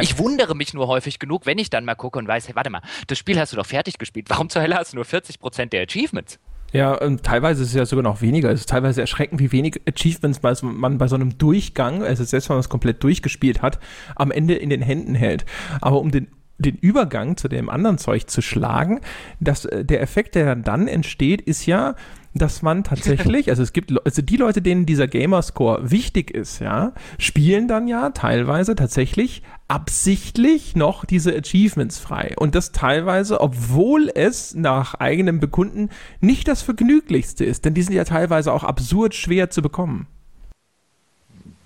Ich 0.00 0.18
wundere 0.18 0.54
mich 0.54 0.74
nur 0.74 0.88
häufig 0.88 1.18
genug, 1.18 1.46
wenn 1.46 1.58
ich 1.58 1.70
dann 1.70 1.84
mal 1.84 1.94
gucke 1.94 2.18
und 2.18 2.26
weiß, 2.26 2.48
hey, 2.48 2.56
warte 2.56 2.70
mal, 2.70 2.82
das 3.06 3.18
Spiel 3.18 3.38
hast 3.38 3.52
du 3.52 3.56
doch 3.56 3.66
fertig 3.66 3.98
gespielt. 3.98 4.30
Warum 4.30 4.48
zur 4.48 4.62
Hölle 4.62 4.76
hast 4.76 4.92
du 4.92 4.96
nur 4.96 5.04
40% 5.04 5.66
der 5.66 5.82
Achievements? 5.82 6.38
Ja, 6.72 6.92
und 6.94 7.22
teilweise 7.22 7.62
ist 7.62 7.68
es 7.68 7.74
ja 7.74 7.86
sogar 7.86 8.02
noch 8.02 8.20
weniger. 8.20 8.50
Es 8.50 8.60
ist 8.60 8.68
teilweise 8.68 9.00
erschreckend, 9.00 9.40
wie 9.40 9.52
wenig 9.52 9.80
Achievements 9.88 10.40
man 10.62 10.98
bei 10.98 11.06
so 11.06 11.14
einem 11.14 11.38
Durchgang, 11.38 12.02
also 12.02 12.24
selbst 12.24 12.48
wenn 12.48 12.56
man 12.56 12.60
es 12.60 12.68
komplett 12.68 13.02
durchgespielt 13.04 13.62
hat, 13.62 13.78
am 14.16 14.32
Ende 14.32 14.54
in 14.54 14.70
den 14.70 14.82
Händen 14.82 15.14
hält. 15.14 15.44
Aber 15.80 16.00
um 16.00 16.10
den 16.10 16.26
den 16.58 16.76
Übergang 16.76 17.36
zu 17.36 17.48
dem 17.48 17.68
anderen 17.68 17.98
Zeug 17.98 18.28
zu 18.28 18.40
schlagen, 18.40 19.00
dass 19.40 19.64
äh, 19.64 19.84
der 19.84 20.00
Effekt, 20.00 20.34
der 20.34 20.54
dann 20.56 20.86
entsteht, 20.86 21.40
ist 21.40 21.66
ja, 21.66 21.96
dass 22.32 22.62
man 22.62 22.84
tatsächlich, 22.84 23.48
also 23.50 23.62
es 23.62 23.72
gibt, 23.72 23.92
also 24.04 24.22
die 24.22 24.36
Leute, 24.36 24.62
denen 24.62 24.86
dieser 24.86 25.08
Gamerscore 25.08 25.90
wichtig 25.90 26.30
ist, 26.30 26.60
ja, 26.60 26.92
spielen 27.18 27.68
dann 27.68 27.88
ja 27.88 28.10
teilweise 28.10 28.74
tatsächlich 28.74 29.42
absichtlich 29.68 30.76
noch 30.76 31.04
diese 31.04 31.34
Achievements 31.34 31.98
frei. 31.98 32.34
Und 32.36 32.54
das 32.54 32.72
teilweise, 32.72 33.40
obwohl 33.40 34.10
es 34.14 34.54
nach 34.54 34.94
eigenem 34.94 35.40
Bekunden 35.40 35.90
nicht 36.20 36.48
das 36.48 36.62
Vergnüglichste 36.62 37.44
ist, 37.44 37.64
denn 37.64 37.74
die 37.74 37.82
sind 37.82 37.94
ja 37.94 38.04
teilweise 38.04 38.52
auch 38.52 38.64
absurd 38.64 39.14
schwer 39.14 39.50
zu 39.50 39.62
bekommen. 39.62 40.06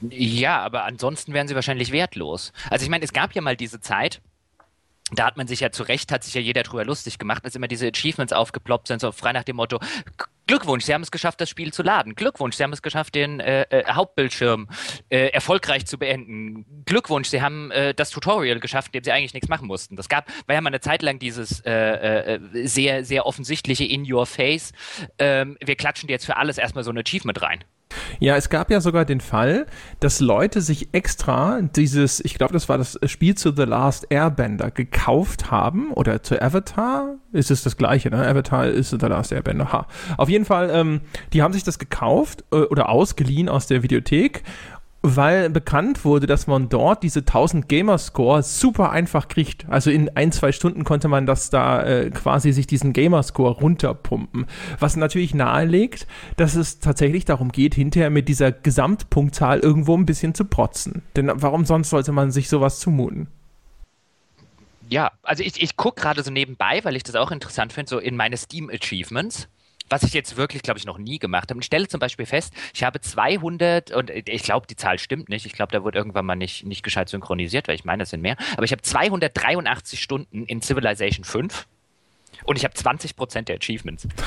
Ja, 0.01 0.61
aber 0.61 0.85
ansonsten 0.85 1.33
wären 1.33 1.49
sie 1.49 1.57
wahrscheinlich 1.57 1.91
wertlos. 1.91 2.53
Also 2.71 2.85
ich 2.85 2.91
meine, 2.91 3.05
es 3.05 3.13
gab 3.13 3.35
ja 3.35 3.43
mal 3.43 3.57
diese 3.57 3.81
Zeit, 3.81 4.21
da 5.12 5.27
hat 5.27 5.37
man 5.37 5.47
sich 5.47 5.61
ja 5.61 5.71
zu 5.71 5.83
Recht, 5.83 6.12
hat 6.12 6.25
sich 6.25 6.35
ja 6.35 6.40
jeder 6.40 6.62
drüber 6.62 6.85
lustig 6.85 7.18
gemacht, 7.18 7.44
dass 7.44 7.55
immer 7.55 7.68
diese 7.68 7.88
Achievements 7.88 8.33
aufgeploppt 8.33 8.88
sind, 8.88 9.01
so 9.01 9.12
frei 9.12 9.33
nach 9.33 9.44
dem 9.44 9.57
Motto, 9.57 9.81
Glückwunsch, 10.49 10.85
Sie 10.85 10.94
haben 10.94 11.03
es 11.03 11.11
geschafft, 11.11 11.42
das 11.42 11.51
Spiel 11.51 11.75
zu 11.75 11.83
laden. 11.83 12.14
Glückwunsch, 12.14 12.57
Sie 12.57 12.62
haben 12.62 12.73
es 12.73 12.81
geschafft, 12.81 13.14
den 13.14 13.38
äh, 13.38 13.62
äh, 13.64 13.85
Hauptbildschirm 13.87 14.68
äh, 15.11 15.29
erfolgreich 15.29 15.87
zu 15.87 15.99
beenden. 15.99 16.64
Glückwunsch, 16.87 17.29
Sie 17.29 17.42
haben 17.42 17.71
äh, 17.71 17.92
das 17.92 18.09
Tutorial 18.11 18.59
geschafft, 18.59 18.88
in 18.88 18.92
dem 19.01 19.05
Sie 19.05 19.12
eigentlich 19.12 19.35
nichts 19.35 19.51
machen 19.51 19.66
mussten. 19.66 19.94
Das 19.94 20.09
gab, 20.09 20.27
war 20.47 20.55
ja 20.55 20.61
mal 20.62 20.68
eine 20.68 20.81
Zeit 20.81 21.03
lang 21.03 21.18
dieses 21.18 21.61
äh, 21.66 22.40
sehr, 22.64 23.05
sehr 23.05 23.27
offensichtliche 23.27 23.85
In 23.85 24.11
Your 24.11 24.25
Face. 24.25 24.73
Ähm, 25.18 25.59
wir 25.62 25.77
klatschen 25.77 26.07
dir 26.07 26.14
jetzt 26.14 26.25
für 26.25 26.38
alles 26.38 26.57
erstmal 26.57 26.83
so 26.83 26.90
ein 26.90 26.99
Achievement 26.99 27.42
rein. 27.42 27.62
Ja, 28.20 28.37
es 28.37 28.48
gab 28.48 28.70
ja 28.70 28.81
sogar 28.81 29.05
den 29.05 29.20
Fall, 29.20 29.66
dass 30.01 30.20
Leute 30.20 30.61
sich 30.61 30.88
extra 30.92 31.61
dieses, 31.62 32.20
ich 32.20 32.35
glaube, 32.35 32.53
das 32.53 32.68
war 32.68 32.79
das 32.79 32.98
Spiel 33.07 33.35
zu 33.35 33.53
The 33.55 33.62
Last 33.62 34.07
Airbender, 34.11 34.70
gekauft 34.70 35.51
haben 35.51 35.92
oder 35.92 36.22
zu 36.22 36.40
Avatar. 36.40 37.16
Ist 37.33 37.51
es 37.51 37.62
das 37.62 37.77
gleiche, 37.77 38.11
ne? 38.11 38.27
Avatar 38.27 38.66
ist 38.66 38.90
The 38.90 39.07
Last 39.07 39.33
Airbender. 39.33 39.72
Ha. 39.72 39.87
Auf 40.16 40.29
jeden 40.29 40.44
Fall, 40.44 40.70
ähm, 40.72 41.01
die 41.33 41.42
haben 41.42 41.53
sich 41.53 41.64
das 41.64 41.79
gekauft 41.79 42.44
äh, 42.53 42.57
oder 42.57 42.88
ausgeliehen 42.88 43.48
aus 43.48 43.66
der 43.66 43.83
Videothek 43.83 44.42
weil 45.03 45.49
bekannt 45.51 46.05
wurde, 46.05 46.27
dass 46.27 46.47
man 46.47 46.69
dort 46.69 47.03
diese 47.03 47.21
1000 47.21 47.69
Gamerscore 47.69 48.43
super 48.43 48.91
einfach 48.91 49.29
kriegt. 49.29 49.69
Also 49.69 49.91
in 49.91 50.15
ein, 50.17 50.33
zwei 50.33 50.51
Stunden 50.51 50.85
konnte 50.85 51.09
man 51.09 51.25
das 51.25 51.51
da 51.51 51.83
äh, 51.85 52.11
quasi 52.11 52.53
sich 52.53 52.67
diesen 52.67 52.93
Gamerscore 52.93 53.53
runterpumpen. 53.61 54.47
Was 54.79 54.97
natürlich 54.97 55.35
nahelegt, 55.35 56.07
dass 56.37 56.57
es 56.57 56.81
tatsächlich 56.81 57.25
darum 57.25 57.53
geht, 57.53 57.75
hinterher 57.75 58.11
mit 58.11 58.29
dieser 58.29 58.51
Gesamtpunktzahl 58.51 59.61
irgendwo 59.61 59.97
ein 59.97 60.07
bisschen 60.07 60.35
zu 60.35 60.45
protzen. 60.45 61.03
Denn 61.15 61.31
warum 61.33 61.65
sonst 61.65 61.91
sollte 61.91 62.13
man 62.13 62.33
sich 62.33 62.49
sowas 62.49 62.81
zumuten? 62.81 63.29
Ja, 64.89 65.13
also 65.23 65.45
ich, 65.45 65.63
ich 65.63 65.77
gucke 65.77 66.01
gerade 66.01 66.23
so 66.23 66.31
nebenbei, 66.31 66.81
weil 66.83 66.97
ich 66.97 67.03
das 67.03 67.15
auch 67.15 67.31
interessant 67.31 67.73
finde, 67.73 67.91
so 67.91 67.99
in 67.99 68.17
meine 68.17 68.37
Steam 68.37 68.71
Achievements 68.71 69.49
was 69.88 70.03
ich 70.03 70.12
jetzt 70.12 70.37
wirklich, 70.37 70.62
glaube 70.62 70.79
ich, 70.79 70.87
noch 70.87 70.98
nie 70.98 71.18
gemacht 71.18 71.51
habe. 71.51 71.61
Ich 71.61 71.66
stelle 71.66 71.88
zum 71.88 72.01
Beispiel 72.01 72.27
fest, 72.27 72.53
ich 72.74 72.85
habe 72.85 73.01
200, 73.01 73.92
und 73.92 74.11
ich 74.11 74.42
glaube, 74.42 74.66
die 74.66 74.77
Zahl 74.77 74.98
stimmt 74.98 75.29
nicht, 75.29 75.46
ich 75.46 75.53
glaube, 75.53 75.72
da 75.72 75.83
wurde 75.83 75.98
irgendwann 75.98 76.27
mal 76.27 76.37
nicht, 76.37 76.64
nicht 76.64 76.83
gescheit 76.83 77.09
synchronisiert, 77.09 77.68
weil 77.68 77.74
ich 77.74 77.85
meine, 77.85 78.03
es 78.03 78.11
sind 78.11 78.20
mehr, 78.20 78.37
aber 78.55 78.64
ich 78.64 78.72
habe 78.72 78.83
283 78.83 80.01
Stunden 80.01 80.44
in 80.44 80.62
Civilization 80.62 81.24
5 81.24 81.66
und 82.44 82.57
ich 82.57 82.64
habe 82.64 82.74
20 82.74 83.16
Prozent 83.16 83.48
der 83.48 83.57
Achievements. 83.57 84.07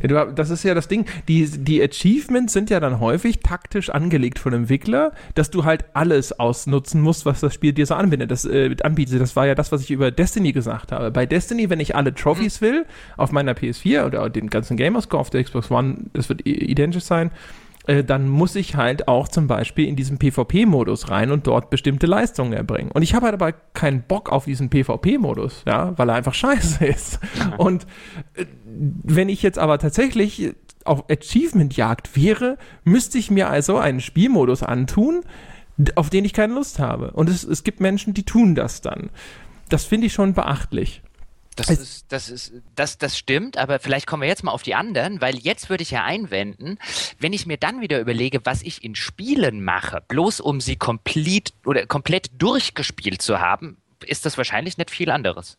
Das 0.34 0.50
ist 0.50 0.62
ja 0.62 0.74
das 0.74 0.88
Ding. 0.88 1.06
Die, 1.28 1.46
die 1.46 1.82
Achievements 1.82 2.52
sind 2.52 2.70
ja 2.70 2.80
dann 2.80 3.00
häufig 3.00 3.40
taktisch 3.40 3.90
angelegt 3.90 4.38
von 4.38 4.52
dem 4.52 4.62
Entwickler, 4.62 5.12
dass 5.34 5.50
du 5.50 5.64
halt 5.64 5.84
alles 5.94 6.38
ausnutzen 6.38 7.00
musst, 7.00 7.26
was 7.26 7.40
das 7.40 7.54
Spiel 7.54 7.72
dir 7.72 7.86
so 7.86 7.94
anbietet. 7.94 8.30
Das, 8.30 8.44
äh, 8.44 8.74
anbietet. 8.82 9.20
das 9.20 9.36
war 9.36 9.46
ja 9.46 9.54
das, 9.54 9.72
was 9.72 9.82
ich 9.82 9.90
über 9.90 10.10
Destiny 10.10 10.52
gesagt 10.52 10.92
habe. 10.92 11.10
Bei 11.10 11.26
Destiny, 11.26 11.68
wenn 11.70 11.80
ich 11.80 11.94
alle 11.96 12.14
Trophies 12.14 12.60
mhm. 12.60 12.66
will, 12.66 12.86
auf 13.16 13.32
meiner 13.32 13.52
PS4 13.52 14.06
oder 14.06 14.30
den 14.30 14.48
ganzen 14.48 14.76
Gamerscore 14.76 15.20
auf 15.20 15.30
der 15.30 15.44
Xbox 15.44 15.70
One, 15.70 15.96
das 16.12 16.28
wird 16.28 16.46
identisch 16.46 17.04
sein, 17.04 17.30
äh, 17.86 18.04
dann 18.04 18.28
muss 18.28 18.54
ich 18.54 18.76
halt 18.76 19.08
auch 19.08 19.28
zum 19.28 19.46
Beispiel 19.46 19.86
in 19.88 19.96
diesen 19.96 20.18
PvP-Modus 20.18 21.10
rein 21.10 21.30
und 21.30 21.46
dort 21.46 21.70
bestimmte 21.70 22.06
Leistungen 22.06 22.52
erbringen. 22.52 22.90
Und 22.92 23.02
ich 23.02 23.14
habe 23.14 23.26
halt 23.26 23.34
aber 23.34 23.52
keinen 23.52 24.02
Bock 24.02 24.30
auf 24.30 24.44
diesen 24.44 24.70
PvP-Modus, 24.70 25.64
ja, 25.66 25.96
weil 25.98 26.08
er 26.08 26.14
einfach 26.14 26.34
scheiße 26.42 26.84
ist. 26.86 27.18
Und 27.58 27.86
äh, 28.34 28.46
wenn 28.64 29.28
ich 29.28 29.42
jetzt 29.42 29.58
aber 29.58 29.78
tatsächlich 29.78 30.54
auf 30.84 31.04
Achievement-Jagd 31.10 32.16
wäre, 32.16 32.58
müsste 32.84 33.18
ich 33.18 33.30
mir 33.30 33.48
also 33.48 33.78
einen 33.78 34.00
Spielmodus 34.00 34.62
antun, 34.62 35.22
auf 35.94 36.10
den 36.10 36.24
ich 36.24 36.32
keine 36.32 36.54
Lust 36.54 36.78
habe. 36.78 37.12
Und 37.12 37.28
es, 37.28 37.44
es 37.44 37.64
gibt 37.64 37.80
Menschen, 37.80 38.14
die 38.14 38.24
tun 38.24 38.54
das 38.54 38.80
dann. 38.80 39.10
Das 39.68 39.84
finde 39.84 40.06
ich 40.08 40.12
schon 40.12 40.34
beachtlich. 40.34 41.02
Das 41.56 41.68
ist, 41.68 42.10
das 42.10 42.30
ist, 42.30 42.52
das, 42.74 42.96
das 42.96 43.18
stimmt, 43.18 43.58
aber 43.58 43.78
vielleicht 43.78 44.06
kommen 44.06 44.22
wir 44.22 44.28
jetzt 44.28 44.42
mal 44.42 44.52
auf 44.52 44.62
die 44.62 44.74
anderen, 44.74 45.20
weil 45.20 45.36
jetzt 45.36 45.68
würde 45.68 45.82
ich 45.82 45.90
ja 45.90 46.02
einwenden, 46.02 46.78
wenn 47.18 47.34
ich 47.34 47.44
mir 47.44 47.58
dann 47.58 47.82
wieder 47.82 48.00
überlege, 48.00 48.40
was 48.44 48.62
ich 48.62 48.82
in 48.82 48.94
Spielen 48.94 49.62
mache, 49.62 50.02
bloß 50.08 50.40
um 50.40 50.60
sie 50.62 50.76
komplett 50.76 51.52
oder 51.66 51.86
komplett 51.86 52.30
durchgespielt 52.38 53.20
zu 53.20 53.40
haben, 53.40 53.76
ist 54.06 54.24
das 54.24 54.38
wahrscheinlich 54.38 54.78
nicht 54.78 54.90
viel 54.90 55.10
anderes. 55.10 55.58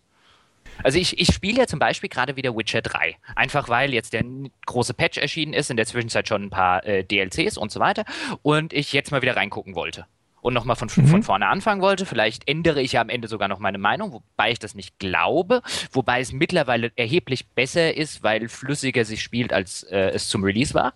Also 0.83 0.97
ich, 0.97 1.19
ich 1.19 1.31
spiele 1.31 1.59
ja 1.59 1.67
zum 1.67 1.77
Beispiel 1.77 2.09
gerade 2.09 2.35
wieder 2.35 2.55
Witcher 2.55 2.81
3. 2.81 3.15
Einfach 3.35 3.69
weil 3.69 3.93
jetzt 3.93 4.13
der 4.13 4.23
große 4.65 4.95
Patch 4.95 5.19
erschienen 5.19 5.53
ist, 5.53 5.69
in 5.69 5.77
der 5.77 5.85
Zwischenzeit 5.85 6.27
schon 6.27 6.45
ein 6.45 6.49
paar 6.49 6.83
äh, 6.85 7.03
DLCs 7.03 7.57
und 7.57 7.71
so 7.71 7.79
weiter 7.79 8.05
und 8.41 8.73
ich 8.73 8.93
jetzt 8.93 9.11
mal 9.11 9.21
wieder 9.21 9.35
reingucken 9.35 9.75
wollte 9.75 10.07
und 10.43 10.53
nochmal 10.53 10.75
von, 10.75 10.89
mhm. 10.95 11.07
von 11.07 11.23
vorne 11.23 11.47
anfangen 11.47 11.81
wollte. 11.81 12.05
Vielleicht 12.05 12.47
ändere 12.47 12.81
ich 12.81 12.93
ja 12.93 13.01
am 13.01 13.09
Ende 13.09 13.27
sogar 13.27 13.47
noch 13.47 13.59
meine 13.59 13.77
Meinung, 13.77 14.11
wobei 14.11 14.51
ich 14.51 14.59
das 14.59 14.75
nicht 14.75 14.99
glaube, 14.99 15.61
wobei 15.91 16.19
es 16.19 16.33
mittlerweile 16.33 16.91
erheblich 16.95 17.47
besser 17.47 17.95
ist, 17.95 18.23
weil 18.23 18.49
flüssiger 18.49 19.05
sich 19.05 19.23
spielt, 19.23 19.53
als 19.53 19.83
äh, 19.83 20.09
es 20.09 20.27
zum 20.27 20.43
Release 20.43 20.73
war. 20.73 20.93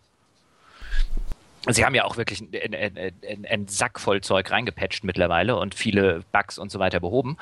Sie 1.70 1.84
haben 1.84 1.96
ja 1.96 2.06
auch 2.06 2.16
wirklich 2.16 2.42
einen 2.42 3.68
Sack 3.68 4.00
voll 4.00 4.22
Zeug 4.22 4.52
reingepatcht 4.52 5.04
mittlerweile 5.04 5.58
und 5.58 5.76
viele 5.76 6.24
Bugs 6.32 6.58
und 6.58 6.72
so 6.72 6.80
weiter 6.80 7.02
behoben. 7.02 7.38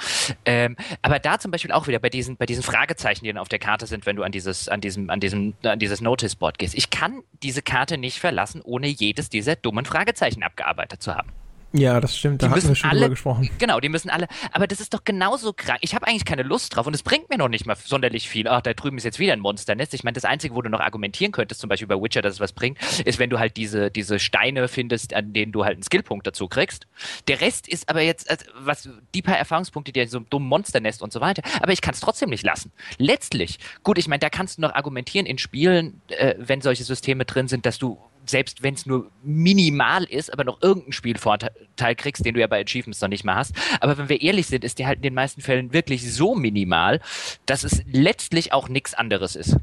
Ähm, 0.45 0.77
aber 1.03 1.19
da 1.19 1.37
zum 1.37 1.51
Beispiel 1.51 1.71
auch 1.71 1.87
wieder 1.87 1.99
bei 1.99 2.09
diesen, 2.09 2.35
bei 2.35 2.47
diesen 2.47 2.63
Fragezeichen, 2.63 3.23
die 3.23 3.31
dann 3.31 3.37
auf 3.37 3.49
der 3.49 3.59
Karte 3.59 3.85
sind, 3.85 4.07
wenn 4.07 4.15
du 4.15 4.23
an 4.23 4.31
dieses, 4.31 4.67
an 4.67 4.81
diesem, 4.81 5.11
an 5.11 5.19
diesem, 5.19 5.53
an 5.63 5.77
dieses 5.77 6.01
Notice-Board 6.01 6.57
gehst. 6.57 6.73
Ich 6.73 6.89
kann 6.89 7.21
diese 7.43 7.61
Karte 7.61 7.99
nicht 7.99 8.19
verlassen, 8.19 8.61
ohne 8.63 8.87
jedes 8.87 9.29
dieser 9.29 9.55
dummen 9.55 9.85
Fragezeichen 9.85 10.41
abgearbeitet 10.41 11.03
zu 11.03 11.13
haben. 11.13 11.31
Ja, 11.77 11.99
das 11.99 12.17
stimmt, 12.17 12.41
da 12.41 12.47
die 12.47 12.53
hatten 12.53 12.67
wir 12.69 12.75
schon 12.75 12.89
alle, 12.89 12.99
drüber 13.01 13.09
gesprochen. 13.11 13.49
Genau, 13.57 13.79
die 13.79 13.89
müssen 13.89 14.09
alle, 14.09 14.27
aber 14.51 14.67
das 14.67 14.79
ist 14.79 14.93
doch 14.93 15.03
genauso 15.03 15.53
krank. 15.53 15.79
Ich 15.81 15.93
habe 15.93 16.07
eigentlich 16.07 16.25
keine 16.25 16.43
Lust 16.43 16.75
drauf 16.75 16.87
und 16.87 16.93
es 16.93 17.03
bringt 17.03 17.29
mir 17.29 17.37
noch 17.37 17.49
nicht 17.49 17.65
mal 17.65 17.75
sonderlich 17.75 18.29
viel. 18.29 18.47
Ach, 18.47 18.61
da 18.61 18.73
drüben 18.73 18.97
ist 18.97 19.03
jetzt 19.03 19.19
wieder 19.19 19.33
ein 19.33 19.39
Monsternest. 19.39 19.93
Ich 19.93 20.03
meine, 20.03 20.13
das 20.13 20.25
Einzige, 20.25 20.55
wo 20.55 20.61
du 20.61 20.69
noch 20.69 20.79
argumentieren 20.79 21.31
könntest, 21.31 21.61
zum 21.61 21.67
Beispiel 21.67 21.87
bei 21.87 21.95
Witcher, 21.95 22.21
dass 22.21 22.35
es 22.35 22.39
was 22.39 22.53
bringt, 22.53 22.77
ist, 23.05 23.19
wenn 23.19 23.29
du 23.29 23.39
halt 23.39 23.57
diese, 23.57 23.91
diese 23.91 24.19
Steine 24.19 24.67
findest, 24.67 25.13
an 25.13 25.33
denen 25.33 25.51
du 25.51 25.65
halt 25.65 25.75
einen 25.75 25.83
Skillpunkt 25.83 26.25
dazu 26.25 26.47
kriegst. 26.47 26.87
Der 27.27 27.41
Rest 27.41 27.67
ist 27.67 27.89
aber 27.89 28.01
jetzt, 28.01 28.29
also, 28.29 28.45
was, 28.59 28.89
die 29.13 29.21
paar 29.21 29.37
Erfahrungspunkte, 29.37 29.91
die 29.91 30.05
so 30.07 30.19
ein 30.19 30.27
dummen 30.29 30.47
Monsternest 30.47 31.01
und 31.01 31.11
so 31.11 31.21
weiter, 31.21 31.41
aber 31.61 31.73
ich 31.73 31.81
kann 31.81 31.93
es 31.93 31.99
trotzdem 31.99 32.29
nicht 32.29 32.43
lassen. 32.43 32.71
Letztlich, 32.97 33.59
gut, 33.83 33.97
ich 33.97 34.07
meine, 34.07 34.19
da 34.19 34.29
kannst 34.29 34.57
du 34.57 34.61
noch 34.61 34.73
argumentieren 34.73 35.25
in 35.25 35.37
Spielen, 35.37 36.01
äh, 36.07 36.35
wenn 36.37 36.61
solche 36.61 36.83
Systeme 36.83 37.25
drin 37.25 37.47
sind, 37.47 37.65
dass 37.65 37.77
du 37.77 37.99
selbst 38.29 38.63
wenn 38.63 38.73
es 38.73 38.85
nur 38.85 39.09
minimal 39.23 40.03
ist, 40.03 40.31
aber 40.31 40.43
noch 40.43 40.61
irgendeinen 40.61 40.93
Spielvorteil 40.93 41.95
kriegst, 41.95 42.25
den 42.25 42.33
du 42.33 42.39
ja 42.39 42.47
bei 42.47 42.61
Achievements 42.61 43.01
noch 43.01 43.09
nicht 43.09 43.23
mehr 43.23 43.35
hast. 43.35 43.53
Aber 43.79 43.97
wenn 43.97 44.09
wir 44.09 44.21
ehrlich 44.21 44.47
sind, 44.47 44.63
ist 44.63 44.79
der 44.79 44.87
halt 44.87 44.97
in 44.97 45.03
den 45.03 45.13
meisten 45.13 45.41
Fällen 45.41 45.73
wirklich 45.73 46.11
so 46.13 46.35
minimal, 46.35 47.01
dass 47.45 47.63
es 47.63 47.83
letztlich 47.91 48.53
auch 48.53 48.69
nichts 48.69 48.93
anderes 48.93 49.35
ist. 49.35 49.57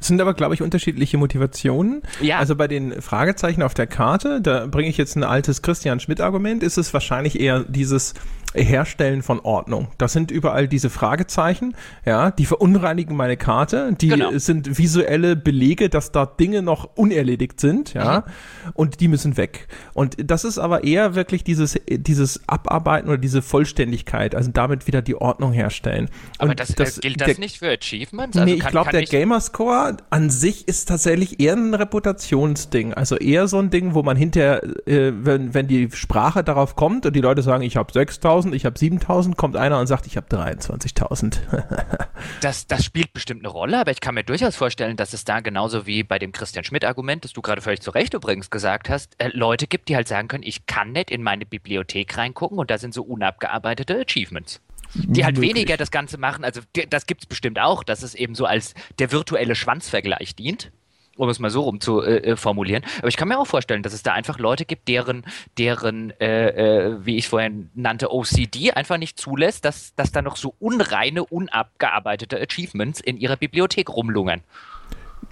Es 0.00 0.08
sind 0.08 0.20
aber, 0.20 0.34
glaube 0.34 0.54
ich, 0.54 0.62
unterschiedliche 0.62 1.16
Motivationen. 1.16 2.02
Ja. 2.20 2.38
Also 2.38 2.56
bei 2.56 2.68
den 2.68 3.00
Fragezeichen 3.00 3.62
auf 3.62 3.74
der 3.74 3.86
Karte, 3.86 4.40
da 4.40 4.66
bringe 4.66 4.88
ich 4.88 4.98
jetzt 4.98 5.16
ein 5.16 5.24
altes 5.24 5.62
Christian 5.62 6.00
Schmidt-Argument, 6.00 6.62
ist 6.62 6.76
es 6.76 6.92
wahrscheinlich 6.92 7.40
eher 7.40 7.64
dieses, 7.64 8.14
Herstellen 8.54 9.22
von 9.22 9.40
Ordnung. 9.40 9.88
Das 9.98 10.12
sind 10.12 10.30
überall 10.30 10.68
diese 10.68 10.90
Fragezeichen, 10.90 11.74
ja, 12.04 12.30
die 12.30 12.46
verunreinigen 12.46 13.16
meine 13.16 13.36
Karte, 13.36 13.94
die 13.98 14.08
genau. 14.08 14.36
sind 14.38 14.78
visuelle 14.78 15.36
Belege, 15.36 15.88
dass 15.88 16.12
da 16.12 16.26
Dinge 16.26 16.62
noch 16.62 16.96
unerledigt 16.96 17.60
sind, 17.60 17.94
ja, 17.94 18.20
mhm. 18.20 18.72
und 18.74 19.00
die 19.00 19.08
müssen 19.08 19.36
weg. 19.36 19.68
Und 19.94 20.16
das 20.18 20.44
ist 20.44 20.58
aber 20.58 20.84
eher 20.84 21.14
wirklich 21.14 21.44
dieses, 21.44 21.78
dieses 21.88 22.48
Abarbeiten 22.48 23.08
oder 23.08 23.18
diese 23.18 23.42
Vollständigkeit, 23.42 24.34
also 24.34 24.50
damit 24.52 24.86
wieder 24.86 25.02
die 25.02 25.14
Ordnung 25.14 25.52
herstellen. 25.52 26.08
Aber 26.38 26.50
und 26.50 26.60
das, 26.60 26.70
äh, 26.70 26.74
das, 26.74 27.00
gilt 27.00 27.20
das 27.20 27.28
der, 27.28 27.38
nicht 27.38 27.58
für 27.58 27.70
Achievements? 27.70 28.36
Also 28.36 28.50
nee, 28.50 28.58
ich 28.58 28.66
glaube, 28.66 28.90
der 28.90 29.04
Gamerscore 29.04 29.96
an 30.10 30.30
sich 30.30 30.68
ist 30.68 30.88
tatsächlich 30.88 31.40
eher 31.40 31.54
ein 31.54 31.74
Reputationsding, 31.74 32.94
also 32.94 33.16
eher 33.16 33.48
so 33.48 33.58
ein 33.58 33.70
Ding, 33.70 33.94
wo 33.94 34.02
man 34.02 34.16
hinterher, 34.16 34.62
äh, 34.86 35.12
wenn, 35.14 35.54
wenn 35.54 35.68
die 35.68 35.88
Sprache 35.92 36.44
darauf 36.44 36.76
kommt 36.76 37.06
und 37.06 37.16
die 37.16 37.20
Leute 37.20 37.42
sagen, 37.42 37.62
ich 37.62 37.76
habe 37.76 37.92
6000 37.92 38.41
7000, 38.42 38.54
ich 38.54 38.64
habe 38.64 38.78
7000, 38.78 39.36
kommt 39.36 39.56
einer 39.56 39.78
und 39.78 39.86
sagt, 39.86 40.06
ich 40.06 40.16
habe 40.16 40.26
23.000. 40.26 41.38
das, 42.40 42.66
das 42.66 42.84
spielt 42.84 43.12
bestimmt 43.12 43.40
eine 43.40 43.48
Rolle, 43.48 43.78
aber 43.80 43.90
ich 43.90 44.00
kann 44.00 44.14
mir 44.14 44.24
durchaus 44.24 44.56
vorstellen, 44.56 44.96
dass 44.96 45.12
es 45.12 45.24
da 45.24 45.40
genauso 45.40 45.86
wie 45.86 46.02
bei 46.02 46.18
dem 46.18 46.32
Christian 46.32 46.64
Schmidt-Argument, 46.64 47.24
das 47.24 47.32
du 47.32 47.42
gerade 47.42 47.62
völlig 47.62 47.80
zu 47.80 47.90
Recht 47.90 48.14
übrigens 48.14 48.50
gesagt 48.50 48.88
hast, 48.88 49.14
äh, 49.18 49.28
Leute 49.32 49.66
gibt, 49.66 49.88
die 49.88 49.96
halt 49.96 50.08
sagen 50.08 50.28
können, 50.28 50.44
ich 50.44 50.66
kann 50.66 50.92
nicht 50.92 51.10
in 51.10 51.22
meine 51.22 51.46
Bibliothek 51.46 52.16
reingucken 52.16 52.58
und 52.58 52.70
da 52.70 52.78
sind 52.78 52.94
so 52.94 53.02
unabgearbeitete 53.02 54.00
Achievements 54.00 54.60
die 54.94 55.24
halt 55.24 55.36
Möglich. 55.36 55.54
weniger 55.54 55.78
das 55.78 55.90
Ganze 55.90 56.18
machen. 56.18 56.44
Also 56.44 56.60
das 56.90 57.06
gibt 57.06 57.22
es 57.22 57.26
bestimmt 57.26 57.58
auch, 57.58 57.82
dass 57.82 58.02
es 58.02 58.14
eben 58.14 58.34
so 58.34 58.44
als 58.44 58.74
der 58.98 59.10
virtuelle 59.10 59.54
Schwanzvergleich 59.54 60.36
dient 60.36 60.70
um 61.16 61.28
es 61.28 61.38
mal 61.38 61.50
so 61.50 61.62
rum 61.62 61.80
zu 61.80 62.02
äh, 62.02 62.18
äh, 62.18 62.36
formulieren. 62.36 62.84
Aber 62.98 63.08
ich 63.08 63.16
kann 63.16 63.28
mir 63.28 63.38
auch 63.38 63.46
vorstellen, 63.46 63.82
dass 63.82 63.92
es 63.92 64.02
da 64.02 64.12
einfach 64.12 64.38
Leute 64.38 64.64
gibt, 64.64 64.88
deren, 64.88 65.24
deren 65.58 66.10
äh, 66.20 66.48
äh, 66.48 67.06
wie 67.06 67.16
ich 67.16 67.28
vorhin 67.28 67.70
nannte, 67.74 68.12
OCD 68.12 68.72
einfach 68.72 68.98
nicht 68.98 69.18
zulässt, 69.18 69.64
dass, 69.64 69.94
dass 69.94 70.12
da 70.12 70.22
noch 70.22 70.36
so 70.36 70.54
unreine, 70.58 71.24
unabgearbeitete 71.24 72.40
Achievements 72.40 73.00
in 73.00 73.16
ihrer 73.16 73.36
Bibliothek 73.36 73.90
rumlungern 73.90 74.42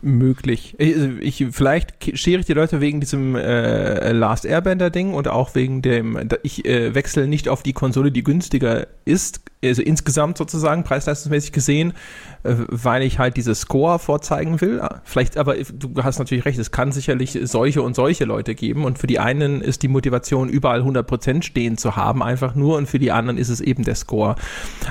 möglich. 0.02 0.74
Ich, 0.78 0.96
ich, 1.20 1.46
vielleicht 1.50 2.18
schere 2.18 2.40
ich 2.40 2.46
die 2.46 2.52
Leute 2.52 2.80
wegen 2.80 3.00
diesem 3.00 3.36
äh, 3.36 4.12
Last 4.12 4.44
Airbender 4.44 4.90
Ding 4.90 5.14
und 5.14 5.28
auch 5.28 5.54
wegen 5.54 5.82
dem 5.82 6.28
ich 6.42 6.64
äh, 6.64 6.94
wechsle 6.94 7.26
nicht 7.26 7.48
auf 7.48 7.62
die 7.62 7.72
Konsole, 7.72 8.10
die 8.10 8.22
günstiger 8.22 8.86
ist, 9.04 9.40
also 9.62 9.82
insgesamt 9.82 10.38
sozusagen 10.38 10.84
preisleistungsmäßig 10.84 11.52
gesehen, 11.52 11.92
äh, 12.44 12.54
weil 12.68 13.02
ich 13.02 13.18
halt 13.18 13.36
diese 13.36 13.54
Score 13.54 13.98
vorzeigen 13.98 14.60
will. 14.60 14.80
Vielleicht, 15.04 15.36
aber 15.36 15.56
du 15.56 16.02
hast 16.02 16.18
natürlich 16.18 16.44
recht, 16.44 16.58
es 16.58 16.70
kann 16.70 16.92
sicherlich 16.92 17.38
solche 17.42 17.82
und 17.82 17.94
solche 17.94 18.24
Leute 18.24 18.54
geben 18.54 18.84
und 18.84 18.98
für 18.98 19.06
die 19.06 19.18
einen 19.18 19.60
ist 19.60 19.82
die 19.82 19.88
Motivation 19.88 20.48
überall 20.48 20.82
100% 20.82 21.42
stehen 21.42 21.76
zu 21.76 21.96
haben, 21.96 22.22
einfach 22.22 22.54
nur 22.54 22.78
und 22.78 22.86
für 22.86 22.98
die 22.98 23.12
anderen 23.12 23.36
ist 23.36 23.48
es 23.48 23.60
eben 23.60 23.84
der 23.84 23.96
Score. 23.96 24.36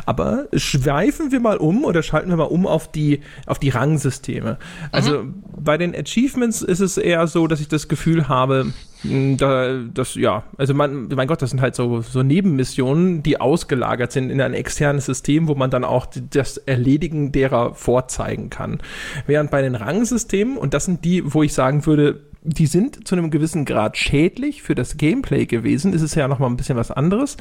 Aber 0.05 0.47
schweifen 0.53 1.31
wir 1.31 1.39
mal 1.39 1.57
um 1.57 1.83
oder 1.83 2.03
schalten 2.03 2.29
wir 2.29 2.37
mal 2.37 2.43
um 2.43 2.67
auf 2.67 2.91
die, 2.91 3.21
auf 3.45 3.59
die 3.59 3.69
Rangsysteme. 3.69 4.57
Also 4.91 4.98
mhm. 5.01 5.43
bei 5.57 5.77
den 5.77 5.95
Achievements 5.95 6.61
ist 6.61 6.79
es 6.79 6.97
eher 6.97 7.25
so, 7.27 7.47
dass 7.47 7.61
ich 7.61 7.67
das 7.67 7.87
Gefühl 7.87 8.27
habe, 8.27 8.73
da, 9.03 9.79
das, 9.93 10.15
ja, 10.15 10.43
also 10.57 10.73
man, 10.73 11.07
mein 11.07 11.27
Gott, 11.27 11.41
das 11.41 11.51
sind 11.51 11.61
halt 11.61 11.75
so, 11.75 12.01
so 12.01 12.21
Nebenmissionen, 12.21 13.23
die 13.23 13.39
ausgelagert 13.39 14.11
sind 14.11 14.29
in 14.29 14.41
ein 14.41 14.53
externes 14.53 15.05
System, 15.05 15.47
wo 15.47 15.55
man 15.55 15.69
dann 15.69 15.85
auch 15.85 16.07
das 16.31 16.57
Erledigen 16.57 17.31
derer 17.31 17.75
vorzeigen 17.75 18.49
kann. 18.49 18.79
Während 19.25 19.51
bei 19.51 19.61
den 19.61 19.75
Rangsystemen, 19.75 20.57
und 20.57 20.73
das 20.73 20.85
sind 20.85 21.05
die, 21.05 21.33
wo 21.33 21.43
ich 21.43 21.53
sagen 21.53 21.85
würde, 21.85 22.21
die 22.41 22.67
sind 22.67 23.07
zu 23.07 23.15
einem 23.15 23.31
gewissen 23.31 23.65
Grad 23.65 23.97
schädlich 23.97 24.63
für 24.63 24.75
das 24.75 24.97
Gameplay 24.97 25.45
gewesen, 25.45 25.93
ist 25.93 26.01
es 26.01 26.15
ja 26.15 26.27
nochmal 26.27 26.49
ein 26.49 26.57
bisschen 26.57 26.77
was 26.77 26.91
anderes. 26.91 27.37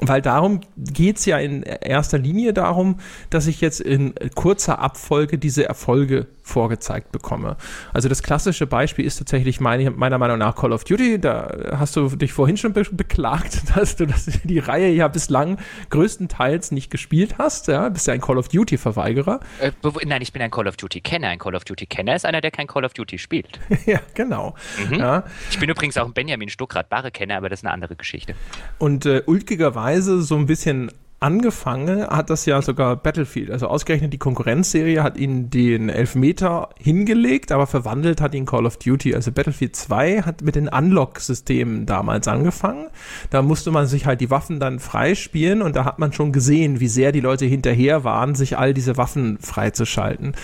Weil 0.00 0.22
darum 0.22 0.60
geht's 0.76 1.26
ja 1.26 1.38
in 1.38 1.64
erster 1.64 2.18
Linie 2.18 2.52
darum, 2.52 3.00
dass 3.30 3.48
ich 3.48 3.60
jetzt 3.60 3.80
in 3.80 4.14
kurzer 4.36 4.78
Abfolge 4.78 5.38
diese 5.38 5.64
Erfolge 5.64 6.28
vorgezeigt 6.42 7.12
bekomme. 7.12 7.56
Also 7.92 8.08
das 8.08 8.22
klassische 8.22 8.66
Beispiel 8.66 9.04
ist 9.04 9.18
tatsächlich 9.18 9.60
meine, 9.60 9.90
meiner 9.90 10.18
Meinung 10.18 10.38
nach 10.38 10.56
Call 10.56 10.72
of 10.72 10.84
Duty. 10.84 11.20
Da 11.20 11.52
hast 11.72 11.96
du 11.96 12.08
dich 12.08 12.32
vorhin 12.32 12.56
schon 12.56 12.72
be 12.72 12.84
beklagt, 12.90 13.62
dass 13.76 13.96
du 13.96 14.06
das, 14.06 14.26
die 14.44 14.58
Reihe 14.58 14.88
ja 14.90 15.08
bislang 15.08 15.58
größtenteils 15.90 16.70
nicht 16.70 16.90
gespielt 16.90 17.36
hast. 17.38 17.66
Ja, 17.68 17.88
bist 17.88 18.06
ja 18.06 18.14
ein 18.14 18.20
Call 18.20 18.38
of 18.38 18.48
Duty-Verweigerer. 18.48 19.40
Äh, 19.60 19.72
nein, 20.06 20.22
ich 20.22 20.32
bin 20.32 20.40
ein 20.40 20.50
Call 20.50 20.68
of 20.68 20.76
Duty-Kenner. 20.76 21.28
Ein 21.28 21.38
Call 21.38 21.56
of 21.56 21.64
Duty-Kenner 21.64 22.14
ist 22.14 22.24
einer, 22.24 22.40
der 22.40 22.52
kein 22.52 22.68
Call 22.68 22.84
of 22.84 22.94
Duty 22.94 23.18
spielt. 23.18 23.58
ja, 23.86 24.00
genau. 24.14 24.54
Mhm. 24.88 24.94
Ja. 24.94 25.24
Ich 25.50 25.58
bin 25.58 25.68
übrigens 25.68 25.98
auch 25.98 26.06
ein 26.06 26.12
Benjamin 26.12 26.48
Stuckrad-Barre-Kenner, 26.48 27.36
aber 27.36 27.48
das 27.48 27.60
ist 27.60 27.66
eine 27.66 27.74
andere 27.74 27.96
Geschichte. 27.96 28.34
Und 28.78 29.04
äh, 29.04 29.22
ulkigerweise 29.26 29.87
so 29.96 30.36
ein 30.36 30.46
bisschen 30.46 30.90
angefangen 31.20 32.06
hat 32.06 32.30
das 32.30 32.46
ja 32.46 32.62
sogar 32.62 32.94
Battlefield. 32.96 33.50
Also 33.50 33.66
ausgerechnet 33.66 34.12
die 34.12 34.18
Konkurrenzserie 34.18 35.02
hat 35.02 35.16
ihn 35.16 35.50
den 35.50 35.88
Elfmeter 35.88 36.68
hingelegt, 36.78 37.50
aber 37.50 37.66
verwandelt 37.66 38.20
hat 38.20 38.34
ihn 38.34 38.46
Call 38.46 38.66
of 38.66 38.76
Duty. 38.76 39.14
Also 39.14 39.32
Battlefield 39.32 39.74
2 39.74 40.22
hat 40.22 40.42
mit 40.42 40.54
den 40.54 40.68
Unlock-Systemen 40.68 41.86
damals 41.86 42.28
angefangen. 42.28 42.86
Da 43.30 43.42
musste 43.42 43.72
man 43.72 43.86
sich 43.86 44.06
halt 44.06 44.20
die 44.20 44.30
Waffen 44.30 44.60
dann 44.60 44.78
freispielen 44.78 45.60
und 45.60 45.74
da 45.74 45.84
hat 45.84 45.98
man 45.98 46.12
schon 46.12 46.32
gesehen, 46.32 46.78
wie 46.78 46.88
sehr 46.88 47.10
die 47.10 47.20
Leute 47.20 47.46
hinterher 47.46 48.04
waren, 48.04 48.36
sich 48.36 48.56
all 48.56 48.72
diese 48.72 48.96
Waffen 48.96 49.38
freizuschalten. 49.40 50.34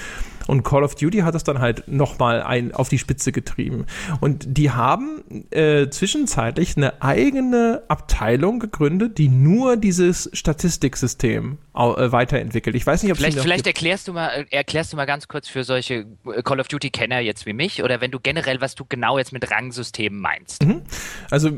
Und 0.47 0.63
Call 0.63 0.85
of 0.85 0.95
Duty 0.95 1.19
hat 1.19 1.35
das 1.35 1.45
dann 1.45 1.59
halt 1.59 1.89
nochmal 1.89 2.43
ein, 2.43 2.75
auf 2.75 2.89
die 2.89 2.99
Spitze 2.99 3.33
getrieben. 3.33 3.87
Und 4.21 4.45
die 4.47 4.71
haben 4.71 5.23
äh, 5.51 5.89
zwischenzeitlich 5.89 6.77
eine 6.77 7.03
eigene 7.03 7.83
Abteilung 7.89 8.59
gegründet, 8.59 9.19
die 9.19 9.29
nur 9.29 9.77
dieses 9.77 10.31
Statistiksystem 10.33 11.59
äh, 11.75 12.13
weiterentwickelt. 12.13 12.77
Ich 12.77 12.87
weiß 12.87 13.03
nicht, 13.03 13.13
ob 13.13 13.19
vielleicht, 13.19 13.41
vielleicht 13.41 13.67
erklärst 13.67 14.09
du 14.09 14.13
mal, 14.13 14.29
äh, 14.29 14.45
erklärst 14.51 14.93
du 14.93 14.97
mal 14.97 15.07
ganz 15.07 15.29
kurz 15.29 15.49
für 15.49 15.65
solche 15.65 16.07
äh, 16.27 16.43
Call 16.43 16.61
of 16.61 16.69
Duty 16.69 16.91
Kenner 16.91 17.21
jetzt 17.21 17.47
wie 17.47 17.53
mich 17.53 17.83
oder 17.83 18.01
wenn 18.01 18.11
du 18.11 18.21
generell, 18.21 18.61
was 18.61 18.75
du 18.75 18.85
genau 18.89 19.19
jetzt 19.19 19.33
mit 19.33 19.51
Rangsystemen 19.51 20.21
meinst. 20.21 20.65
Mhm. 20.65 20.83
Also 21.31 21.49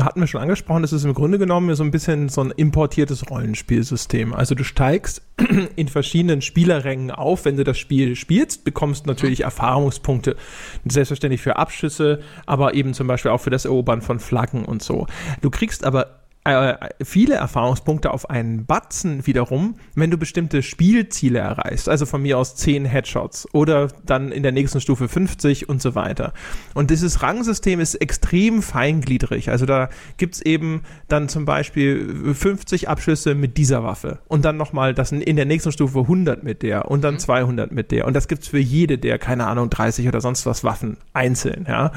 hatten 0.00 0.20
wir 0.20 0.26
schon 0.26 0.40
angesprochen, 0.40 0.82
das 0.82 0.92
ist 0.92 1.04
im 1.04 1.14
Grunde 1.14 1.38
genommen 1.38 1.74
so 1.74 1.82
ein 1.82 1.90
bisschen 1.90 2.28
so 2.28 2.42
ein 2.42 2.50
importiertes 2.52 3.30
Rollenspielsystem. 3.30 4.32
Also 4.32 4.54
du 4.54 4.64
steigst 4.64 5.22
in 5.76 5.88
verschiedenen 5.88 6.42
Spielerrängen 6.42 7.10
auf, 7.10 7.44
wenn 7.44 7.56
du 7.56 7.64
das 7.64 7.78
Spiel 7.78 8.16
spielst, 8.18 8.64
bekommst 8.64 9.06
natürlich 9.06 9.40
mhm. 9.40 9.46
Erfahrungspunkte, 9.46 10.36
selbstverständlich 10.84 11.40
für 11.40 11.56
Abschüsse, 11.56 12.20
aber 12.46 12.74
eben 12.74 12.94
zum 12.94 13.06
Beispiel 13.06 13.30
auch 13.30 13.40
für 13.40 13.50
das 13.50 13.64
Erobern 13.64 14.02
von 14.02 14.20
Flaggen 14.20 14.64
und 14.64 14.82
so. 14.82 15.06
Du 15.40 15.50
kriegst 15.50 15.84
aber 15.84 16.18
äh, 16.44 16.76
viele 17.02 17.34
Erfahrungspunkte 17.34 18.12
auf 18.12 18.30
einen 18.30 18.64
Batzen 18.64 19.26
wiederum, 19.26 19.74
wenn 19.94 20.10
du 20.10 20.16
bestimmte 20.16 20.62
Spielziele 20.62 21.40
erreichst. 21.40 21.88
Also 21.88 22.06
von 22.06 22.22
mir 22.22 22.38
aus 22.38 22.56
10 22.56 22.84
Headshots 22.84 23.46
oder 23.52 23.88
dann 24.06 24.32
in 24.32 24.42
der 24.42 24.52
nächsten 24.52 24.80
Stufe 24.80 25.08
50 25.08 25.68
und 25.68 25.82
so 25.82 25.94
weiter. 25.94 26.32
Und 26.74 26.90
dieses 26.90 27.22
Rangsystem 27.22 27.80
ist 27.80 27.96
extrem 27.96 28.62
feingliedrig. 28.62 29.50
Also 29.50 29.66
da 29.66 29.90
gibt 30.16 30.36
es 30.36 30.40
eben 30.42 30.82
dann 31.08 31.28
zum 31.28 31.44
Beispiel 31.44 32.34
50 32.34 32.88
Abschüsse 32.88 33.34
mit 33.34 33.56
dieser 33.56 33.82
Waffe 33.82 34.20
und 34.28 34.44
dann 34.44 34.56
nochmal 34.56 34.94
das 34.94 35.12
in 35.12 35.36
der 35.36 35.44
nächsten 35.44 35.72
Stufe 35.72 36.00
100 36.00 36.42
mit 36.42 36.62
der 36.62 36.90
und 36.90 37.02
dann 37.02 37.18
200 37.18 37.70
mhm. 37.70 37.74
mit 37.74 37.90
der. 37.90 38.06
Und 38.06 38.14
das 38.14 38.28
gibt 38.28 38.42
es 38.42 38.48
für 38.48 38.58
jede 38.58 38.98
der, 38.98 39.18
keine 39.18 39.46
Ahnung, 39.46 39.70
30 39.70 40.08
oder 40.08 40.20
sonst 40.20 40.46
was 40.46 40.64
Waffen 40.64 40.96
einzeln. 41.12 41.66
Ja. 41.68 41.92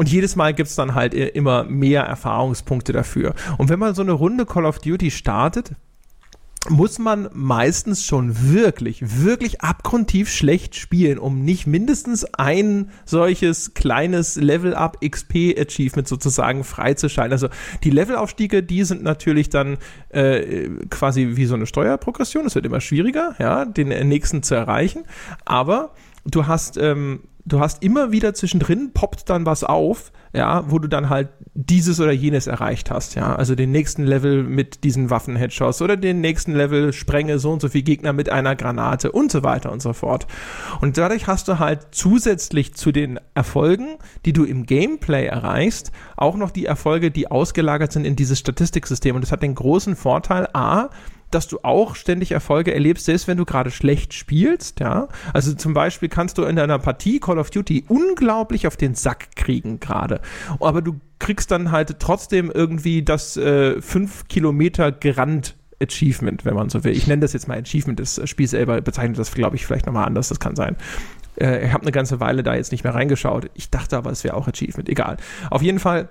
Und 0.00 0.10
jedes 0.10 0.34
Mal 0.34 0.54
gibt 0.54 0.70
es 0.70 0.76
dann 0.76 0.94
halt 0.94 1.12
immer 1.12 1.64
mehr 1.64 2.04
Erfahrungspunkte 2.04 2.94
dafür. 2.94 3.34
Und 3.58 3.68
wenn 3.68 3.78
man 3.78 3.94
so 3.94 4.00
eine 4.00 4.12
Runde 4.12 4.46
Call 4.46 4.64
of 4.64 4.78
Duty 4.78 5.10
startet, 5.10 5.72
muss 6.70 6.98
man 6.98 7.28
meistens 7.34 8.06
schon 8.06 8.50
wirklich, 8.50 9.22
wirklich 9.22 9.60
abgrundtief 9.60 10.30
schlecht 10.30 10.74
spielen, 10.74 11.18
um 11.18 11.44
nicht 11.44 11.66
mindestens 11.66 12.24
ein 12.32 12.88
solches 13.04 13.74
kleines 13.74 14.36
Level-Up 14.36 15.02
XP-Achievement 15.02 16.08
sozusagen 16.08 16.64
freizuschalten. 16.64 17.32
Also 17.32 17.50
die 17.84 17.90
Levelaufstiege, 17.90 18.62
die 18.62 18.84
sind 18.84 19.02
natürlich 19.02 19.50
dann 19.50 19.76
äh, 20.08 20.70
quasi 20.88 21.32
wie 21.34 21.44
so 21.44 21.56
eine 21.56 21.66
Steuerprogression. 21.66 22.46
Es 22.46 22.54
wird 22.54 22.64
immer 22.64 22.80
schwieriger, 22.80 23.34
ja, 23.38 23.66
den 23.66 23.88
nächsten 24.08 24.42
zu 24.42 24.54
erreichen. 24.54 25.02
Aber 25.44 25.92
du 26.24 26.46
hast 26.46 26.78
ähm, 26.78 27.20
du 27.52 27.60
hast 27.60 27.82
immer 27.82 28.12
wieder 28.12 28.32
zwischendrin 28.32 28.92
poppt 28.92 29.28
dann 29.28 29.44
was 29.44 29.64
auf, 29.64 30.12
ja, 30.32 30.64
wo 30.70 30.78
du 30.78 30.88
dann 30.88 31.10
halt 31.10 31.28
dieses 31.54 32.00
oder 32.00 32.12
jenes 32.12 32.46
erreicht 32.46 32.90
hast, 32.90 33.16
ja, 33.16 33.34
also 33.34 33.54
den 33.54 33.72
nächsten 33.72 34.04
Level 34.04 34.44
mit 34.44 34.84
diesen 34.84 35.10
Waffen-Headshots 35.10 35.82
oder 35.82 35.96
den 35.96 36.20
nächsten 36.20 36.54
Level 36.54 36.92
sprenge 36.92 37.38
so 37.38 37.50
und 37.50 37.60
so 37.60 37.68
viel 37.68 37.82
Gegner 37.82 38.12
mit 38.12 38.30
einer 38.30 38.54
Granate 38.54 39.10
und 39.10 39.32
so 39.32 39.42
weiter 39.42 39.72
und 39.72 39.82
so 39.82 39.92
fort. 39.92 40.26
Und 40.80 40.96
dadurch 40.96 41.26
hast 41.26 41.48
du 41.48 41.58
halt 41.58 41.88
zusätzlich 41.90 42.74
zu 42.74 42.92
den 42.92 43.18
Erfolgen, 43.34 43.96
die 44.24 44.32
du 44.32 44.44
im 44.44 44.64
Gameplay 44.66 45.26
erreichst, 45.26 45.90
auch 46.16 46.36
noch 46.36 46.52
die 46.52 46.66
Erfolge, 46.66 47.10
die 47.10 47.30
ausgelagert 47.30 47.92
sind 47.92 48.06
in 48.06 48.14
dieses 48.14 48.38
Statistiksystem 48.38 49.16
und 49.16 49.22
das 49.22 49.32
hat 49.32 49.42
den 49.42 49.56
großen 49.56 49.96
Vorteil, 49.96 50.48
a, 50.52 50.90
dass 51.30 51.48
du 51.48 51.58
auch 51.62 51.94
ständig 51.94 52.32
Erfolge 52.32 52.74
erlebst, 52.74 53.04
selbst 53.06 53.28
wenn 53.28 53.38
du 53.38 53.44
gerade 53.44 53.70
schlecht 53.70 54.14
spielst, 54.14 54.80
ja. 54.80 55.08
Also 55.32 55.54
zum 55.54 55.74
Beispiel 55.74 56.08
kannst 56.08 56.38
du 56.38 56.44
in 56.44 56.56
deiner 56.56 56.78
Partie 56.78 57.20
Call 57.20 57.38
of 57.38 57.50
Duty 57.50 57.84
unglaublich 57.88 58.66
auf 58.66 58.76
den 58.76 58.94
Sack 58.94 59.36
kriegen 59.36 59.80
gerade. 59.80 60.20
Aber 60.60 60.82
du 60.82 61.00
kriegst 61.18 61.50
dann 61.50 61.70
halt 61.70 62.00
trotzdem 62.00 62.50
irgendwie 62.50 63.02
das 63.02 63.36
äh, 63.36 63.80
fünf 63.80 64.28
Kilometer 64.28 64.92
gerannt 64.92 65.56
Achievement, 65.82 66.44
wenn 66.44 66.54
man 66.54 66.68
so 66.68 66.84
will. 66.84 66.92
Ich 66.92 67.06
nenne 67.06 67.20
das 67.20 67.32
jetzt 67.32 67.48
mal 67.48 67.58
Achievement. 67.58 67.98
Das 68.00 68.20
Spiel 68.28 68.46
selber 68.46 68.80
bezeichnet 68.80 69.18
das, 69.18 69.32
glaube 69.32 69.56
ich, 69.56 69.66
vielleicht 69.66 69.86
nochmal 69.86 70.06
anders. 70.06 70.28
Das 70.28 70.40
kann 70.40 70.54
sein. 70.54 70.76
Äh, 71.40 71.66
ich 71.66 71.72
habe 71.72 71.82
eine 71.82 71.92
ganze 71.92 72.20
Weile 72.20 72.42
da 72.42 72.54
jetzt 72.54 72.72
nicht 72.72 72.84
mehr 72.84 72.94
reingeschaut. 72.94 73.50
Ich 73.54 73.70
dachte 73.70 73.96
aber, 73.96 74.10
es 74.10 74.24
wäre 74.24 74.36
auch 74.36 74.46
Achievement. 74.46 74.88
Egal. 74.88 75.16
Auf 75.50 75.62
jeden 75.62 75.78
Fall 75.78 76.08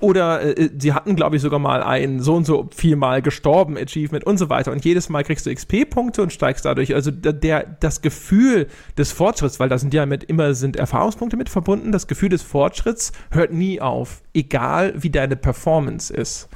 oder 0.00 0.58
äh, 0.58 0.70
sie 0.78 0.92
hatten, 0.92 1.16
glaube 1.16 1.36
ich, 1.36 1.42
sogar 1.42 1.58
mal 1.58 1.82
ein 1.82 2.20
so 2.20 2.34
und 2.34 2.44
so 2.44 2.68
viel 2.74 2.96
Mal 2.96 3.22
gestorben 3.22 3.76
Achievement 3.76 4.24
und 4.24 4.38
so 4.38 4.48
weiter. 4.48 4.72
Und 4.72 4.84
jedes 4.84 5.08
Mal 5.08 5.24
kriegst 5.24 5.46
du 5.46 5.54
XP-Punkte 5.54 6.22
und 6.22 6.32
steigst 6.32 6.64
dadurch. 6.64 6.94
Also 6.94 7.10
der, 7.10 7.64
das 7.80 8.02
Gefühl 8.02 8.68
des 8.96 9.12
Fortschritts, 9.12 9.60
weil 9.60 9.68
da 9.68 9.78
sind 9.78 9.94
ja 9.94 10.06
mit 10.06 10.24
immer 10.24 10.54
sind 10.54 10.76
Erfahrungspunkte 10.76 11.36
mit 11.36 11.48
verbunden, 11.48 11.92
das 11.92 12.06
Gefühl 12.06 12.28
des 12.28 12.42
Fortschritts 12.42 13.12
hört 13.30 13.52
nie 13.52 13.80
auf, 13.80 14.22
egal 14.38 14.94
wie 14.96 15.10
deine 15.10 15.34
Performance 15.34 16.14
ist. 16.14 16.48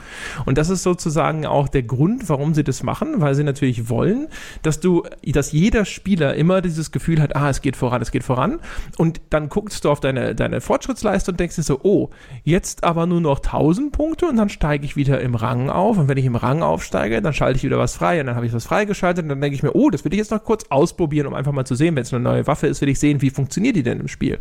Und 0.46 0.56
das 0.58 0.70
ist 0.70 0.84
sozusagen 0.84 1.46
auch 1.46 1.68
der 1.68 1.82
Grund, 1.82 2.28
warum 2.28 2.54
sie 2.54 2.62
das 2.64 2.82
machen, 2.82 3.20
weil 3.20 3.34
sie 3.34 3.44
natürlich 3.44 3.88
wollen, 3.88 4.28
dass 4.62 4.78
du, 4.78 5.02
dass 5.24 5.50
jeder 5.50 5.84
Spieler 5.84 6.34
immer 6.34 6.60
dieses 6.60 6.92
Gefühl 6.92 7.20
hat, 7.20 7.34
ah, 7.34 7.50
es 7.50 7.60
geht 7.60 7.76
voran, 7.76 8.02
es 8.02 8.12
geht 8.12 8.22
voran. 8.22 8.60
Und 8.98 9.20
dann 9.30 9.48
guckst 9.48 9.84
du 9.84 9.90
auf 9.90 9.98
deine, 9.98 10.36
deine 10.36 10.60
Fortschrittsleiste 10.60 11.32
und 11.32 11.40
denkst 11.40 11.56
dir 11.56 11.62
so, 11.62 11.80
oh, 11.82 12.10
jetzt 12.44 12.84
aber 12.84 13.06
nur 13.06 13.20
noch 13.20 13.32
noch 13.32 13.40
1000 13.40 13.92
Punkte 13.92 14.26
und 14.26 14.36
dann 14.36 14.50
steige 14.50 14.84
ich 14.84 14.94
wieder 14.94 15.20
im 15.20 15.34
Rang 15.34 15.70
auf. 15.70 15.96
Und 15.96 16.08
wenn 16.08 16.18
ich 16.18 16.26
im 16.26 16.36
Rang 16.36 16.62
aufsteige, 16.62 17.22
dann 17.22 17.32
schalte 17.32 17.56
ich 17.56 17.64
wieder 17.64 17.78
was 17.78 17.96
frei 17.96 18.20
und 18.20 18.26
dann 18.26 18.36
habe 18.36 18.46
ich 18.46 18.52
was 18.52 18.66
freigeschaltet 18.66 19.24
und 19.24 19.30
dann 19.30 19.40
denke 19.40 19.56
ich 19.56 19.62
mir, 19.62 19.74
oh, 19.74 19.88
das 19.88 20.04
will 20.04 20.12
ich 20.12 20.18
jetzt 20.18 20.30
noch 20.30 20.44
kurz 20.44 20.64
ausprobieren, 20.68 21.26
um 21.26 21.34
einfach 21.34 21.52
mal 21.52 21.64
zu 21.64 21.74
sehen, 21.74 21.96
wenn 21.96 22.02
es 22.02 22.12
eine 22.12 22.22
neue 22.22 22.46
Waffe 22.46 22.66
ist, 22.66 22.80
will 22.82 22.90
ich 22.90 22.98
sehen, 22.98 23.22
wie 23.22 23.30
funktioniert 23.30 23.76
die 23.76 23.82
denn 23.82 24.00
im 24.00 24.08
Spiel. 24.08 24.38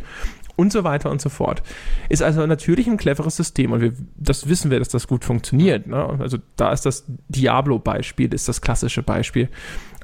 Und 0.56 0.72
so 0.72 0.84
weiter 0.84 1.10
und 1.10 1.20
so 1.20 1.28
fort. 1.28 1.62
Ist 2.08 2.22
also 2.22 2.46
natürlich 2.46 2.86
ein 2.86 2.96
cleveres 2.96 3.36
System 3.36 3.72
und 3.72 3.80
wir, 3.80 3.92
das 4.16 4.48
wissen 4.48 4.70
wir, 4.70 4.78
dass 4.78 4.88
das 4.88 5.06
gut 5.06 5.24
funktioniert. 5.24 5.86
Ne? 5.86 6.18
Also 6.20 6.38
da 6.56 6.72
ist 6.72 6.86
das 6.86 7.04
Diablo-Beispiel, 7.28 8.32
ist 8.34 8.48
das 8.48 8.60
klassische 8.60 9.02
Beispiel. 9.02 9.48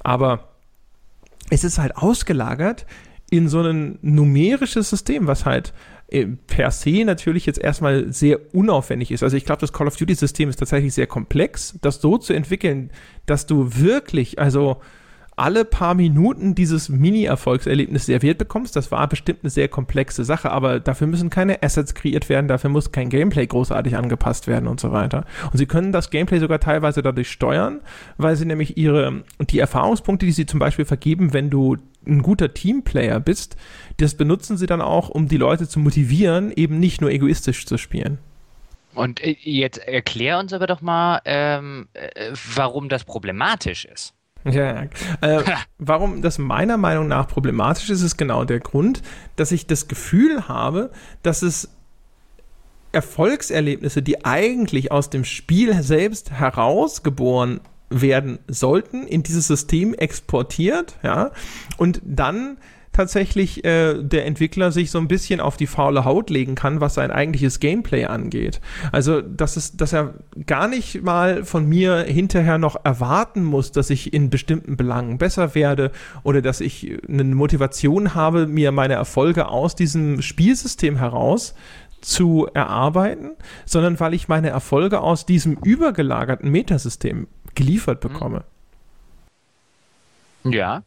Aber 0.03 0.49
es 1.51 1.65
ist 1.65 1.79
halt 1.79 1.97
ausgelagert 1.97 2.87
in 3.31 3.49
so 3.49 3.61
ein 3.61 3.99
numerisches 4.03 4.91
System, 4.91 5.27
was 5.27 5.45
halt 5.45 5.75
äh, 6.09 6.27
per 6.47 6.71
se 6.71 7.05
natürlich 7.05 7.45
jetzt 7.45 7.59
erstmal 7.59 8.13
sehr 8.13 8.55
unaufwendig 8.55 9.11
ist. 9.11 9.23
Also 9.23 9.37
ich 9.37 9.45
glaube, 9.45 9.61
das 9.61 9.73
Call 9.73 9.87
of 9.87 9.97
Duty-System 9.97 10.49
ist 10.49 10.57
tatsächlich 10.57 10.95
sehr 10.95 11.07
komplex. 11.07 11.79
Das 11.83 12.01
so 12.01 12.17
zu 12.17 12.33
entwickeln, 12.33 12.91
dass 13.27 13.47
du 13.47 13.77
wirklich, 13.77 14.39
also 14.39 14.81
alle 15.39 15.65
paar 15.65 15.95
Minuten 15.95 16.55
dieses 16.55 16.89
Mini-Erfolgserlebnis 16.89 18.07
serviert 18.07 18.39
bekommst. 18.39 18.77
Das 18.77 18.91
war 18.91 19.09
bestimmt 19.09 19.41
eine 19.43 19.51
sehr 19.51 19.69
komplexe 19.69 20.25
Sache, 20.25 20.51
aber 20.51 20.81
dafür 20.81 21.07
müssen 21.07 21.31
keine 21.31 21.63
Assets 21.63 21.95
kreiert 21.95 22.29
werden, 22.29 22.49
dafür 22.49 22.71
muss 22.71 22.93
kein 22.93 23.09
Gameplay 23.09 23.47
großartig 23.47 23.97
angepasst 23.97 24.47
werden 24.47 24.69
und 24.69 24.81
so 24.81 24.93
weiter. 24.93 25.25
Und 25.53 25.59
sie 25.59 25.67
können 25.67 25.93
das 25.93 26.11
Gameplay 26.11 26.39
sogar 26.39 26.61
teilweise 26.61 27.03
dadurch 27.03 27.31
steuern, 27.31 27.81
weil 28.17 28.37
sie 28.37 28.47
nämlich 28.47 28.77
ihre, 28.77 29.23
die 29.41 29.59
Erfahrungspunkte, 29.59 30.27
die 30.27 30.33
sie 30.33 30.47
zum 30.47 30.59
Beispiel 30.59 30.85
vergeben, 30.85 31.33
wenn 31.33 31.51
du 31.51 31.77
ein 32.07 32.23
guter 32.23 32.53
Teamplayer 32.53 33.21
bist, 33.21 33.57
das 33.99 34.15
benutzen 34.15 34.57
sie 34.57 34.67
dann 34.67 34.81
auch, 34.81 35.09
um 35.09 35.29
die 35.29 35.37
Leute 35.37 35.69
zu 35.69 35.79
motivieren, 35.79 36.53
eben 36.55 36.81
nicht 36.81 37.01
nur 37.01 37.11
egoistisch 37.11 37.67
zu 37.67 37.79
spielen. 37.79 38.19
Und 38.95 39.23
äh, 39.23 39.37
jetzt 39.41 39.79
erklär 39.79 40.39
uns 40.39 40.53
aber 40.53 40.67
doch 40.67 40.81
mal, 40.81 41.21
ähm, 41.25 41.89
äh, 41.93 42.33
warum 42.57 42.89
das 42.89 43.05
problematisch 43.05 43.85
ist. 43.85 44.15
Ja, 44.51 44.85
äh, 45.21 45.43
warum 45.79 46.23
das 46.23 46.39
meiner 46.39 46.77
Meinung 46.77 47.09
nach 47.09 47.29
problematisch 47.29 47.91
ist, 47.91 48.03
ist 48.03 48.17
genau 48.17 48.45
der 48.45 48.61
Grund, 48.61 49.03
dass 49.37 49.53
ich 49.53 49.67
das 49.67 49.89
Gefühl 49.89 50.49
habe, 50.49 50.91
dass 51.23 51.43
es 51.43 51.71
Erfolgserlebnisse, 52.93 54.03
die 54.03 54.25
eigentlich 54.25 54.91
aus 54.91 55.11
dem 55.11 55.25
Spiel 55.25 55.83
selbst 55.83 56.31
herausgeboren 56.31 57.61
werden 57.91 58.39
sollten, 58.49 59.07
in 59.07 59.23
dieses 59.23 59.47
System 59.47 59.95
exportiert, 59.95 60.97
ja, 61.03 61.33
und 61.77 62.01
dann 62.05 62.59
tatsächlich 62.99 63.65
äh, 63.65 64.03
der 64.03 64.27
Entwickler 64.27 64.73
sich 64.73 64.91
so 64.91 64.99
ein 64.99 65.07
bisschen 65.07 65.41
auf 65.41 65.57
die 65.57 65.69
faule 65.69 66.05
Haut 66.05 66.31
legen 66.31 66.57
kann, 66.57 66.81
was 66.81 66.95
sein 66.95 67.13
eigentliches 67.13 67.61
Gameplay 67.61 68.07
angeht. 68.07 68.61
Also, 68.91 69.21
dass, 69.21 69.57
es, 69.57 69.77
dass 69.77 69.93
er 69.93 70.15
gar 70.47 70.67
nicht 70.67 71.05
mal 71.05 71.45
von 71.45 71.65
mir 71.69 71.99
hinterher 71.99 72.59
noch 72.59 72.85
erwarten 72.85 73.45
muss, 73.45 73.71
dass 73.71 73.91
ich 73.91 74.13
in 74.13 74.31
bestimmten 74.31 74.77
Belangen 74.77 75.17
besser 75.17 75.55
werde 75.55 75.93
oder 76.25 76.43
dass 76.43 76.61
ich 76.61 76.99
eine 77.09 77.23
Motivation 77.23 78.17
habe, 78.17 78.49
mir 78.49 78.73
meine 78.73 78.95
Erfolge 78.95 79.47
aus 79.47 79.77
diesem 79.77 80.21
Spielsystem 80.21 80.97
heraus 80.97 81.55
zu 82.01 82.49
erarbeiten, 82.53 83.37
sondern 83.65 84.01
weil 84.01 84.13
ich 84.13 84.27
meine 84.27 84.49
Erfolge 84.49 85.03
aus 85.03 85.25
diesem 85.25 85.53
übergelagerten 85.53 86.51
Metasystem 86.51 87.29
geliefert 87.55 88.01
bekomme. 88.01 88.43
Ja. 90.43 90.83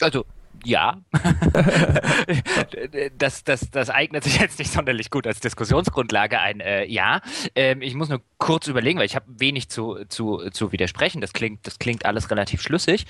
Also 0.00 0.24
ja. 0.64 1.00
das, 3.18 3.44
das, 3.44 3.70
das 3.70 3.90
eignet 3.90 4.24
sich 4.24 4.38
jetzt 4.38 4.58
nicht 4.58 4.72
sonderlich 4.72 5.10
gut 5.10 5.26
als 5.26 5.40
Diskussionsgrundlage 5.40 6.40
ein 6.40 6.60
äh, 6.60 6.84
Ja. 6.84 7.20
Ähm, 7.54 7.82
ich 7.82 7.94
muss 7.94 8.08
nur 8.08 8.20
kurz 8.38 8.66
überlegen, 8.66 8.98
weil 8.98 9.06
ich 9.06 9.16
habe 9.16 9.26
wenig 9.28 9.68
zu, 9.68 10.04
zu, 10.08 10.50
zu 10.50 10.72
widersprechen. 10.72 11.20
Das 11.20 11.32
klingt, 11.32 11.66
das 11.66 11.78
klingt 11.78 12.04
alles 12.04 12.30
relativ 12.30 12.62
schlüssig. 12.62 13.06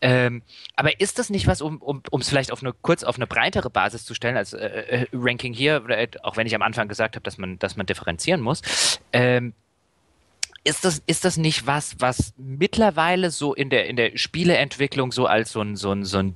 Ähm, 0.00 0.42
aber 0.74 1.00
ist 1.00 1.18
das 1.18 1.30
nicht 1.30 1.46
was, 1.46 1.60
um 1.60 1.78
um 1.78 2.02
um, 2.10 2.20
es 2.20 2.28
vielleicht 2.28 2.52
auf 2.52 2.62
eine 2.62 2.72
kurz 2.72 3.04
auf 3.04 3.16
eine 3.16 3.26
breitere 3.26 3.70
Basis 3.70 4.04
zu 4.04 4.14
stellen 4.14 4.36
als 4.36 4.52
äh, 4.52 4.66
äh 4.66 5.06
Ranking 5.12 5.52
hier, 5.52 5.82
auch 6.22 6.36
wenn 6.36 6.46
ich 6.46 6.54
am 6.54 6.62
Anfang 6.62 6.88
gesagt 6.88 7.16
habe, 7.16 7.22
dass 7.22 7.38
man, 7.38 7.58
dass 7.58 7.76
man 7.76 7.86
differenzieren 7.86 8.40
muss? 8.40 9.00
Ähm, 9.12 9.54
ist 10.66 10.84
das, 10.84 11.02
ist 11.06 11.24
das 11.24 11.36
nicht 11.36 11.66
was, 11.66 11.96
was 12.00 12.34
mittlerweile 12.36 13.30
so 13.30 13.54
in 13.54 13.70
der, 13.70 13.86
in 13.86 13.96
der 13.96 14.16
Spieleentwicklung 14.16 15.12
so 15.12 15.26
als 15.26 15.52
so 15.52 15.60
ein, 15.60 15.76
so 15.76 15.92
ein, 15.92 16.04
so 16.04 16.18
ein 16.18 16.34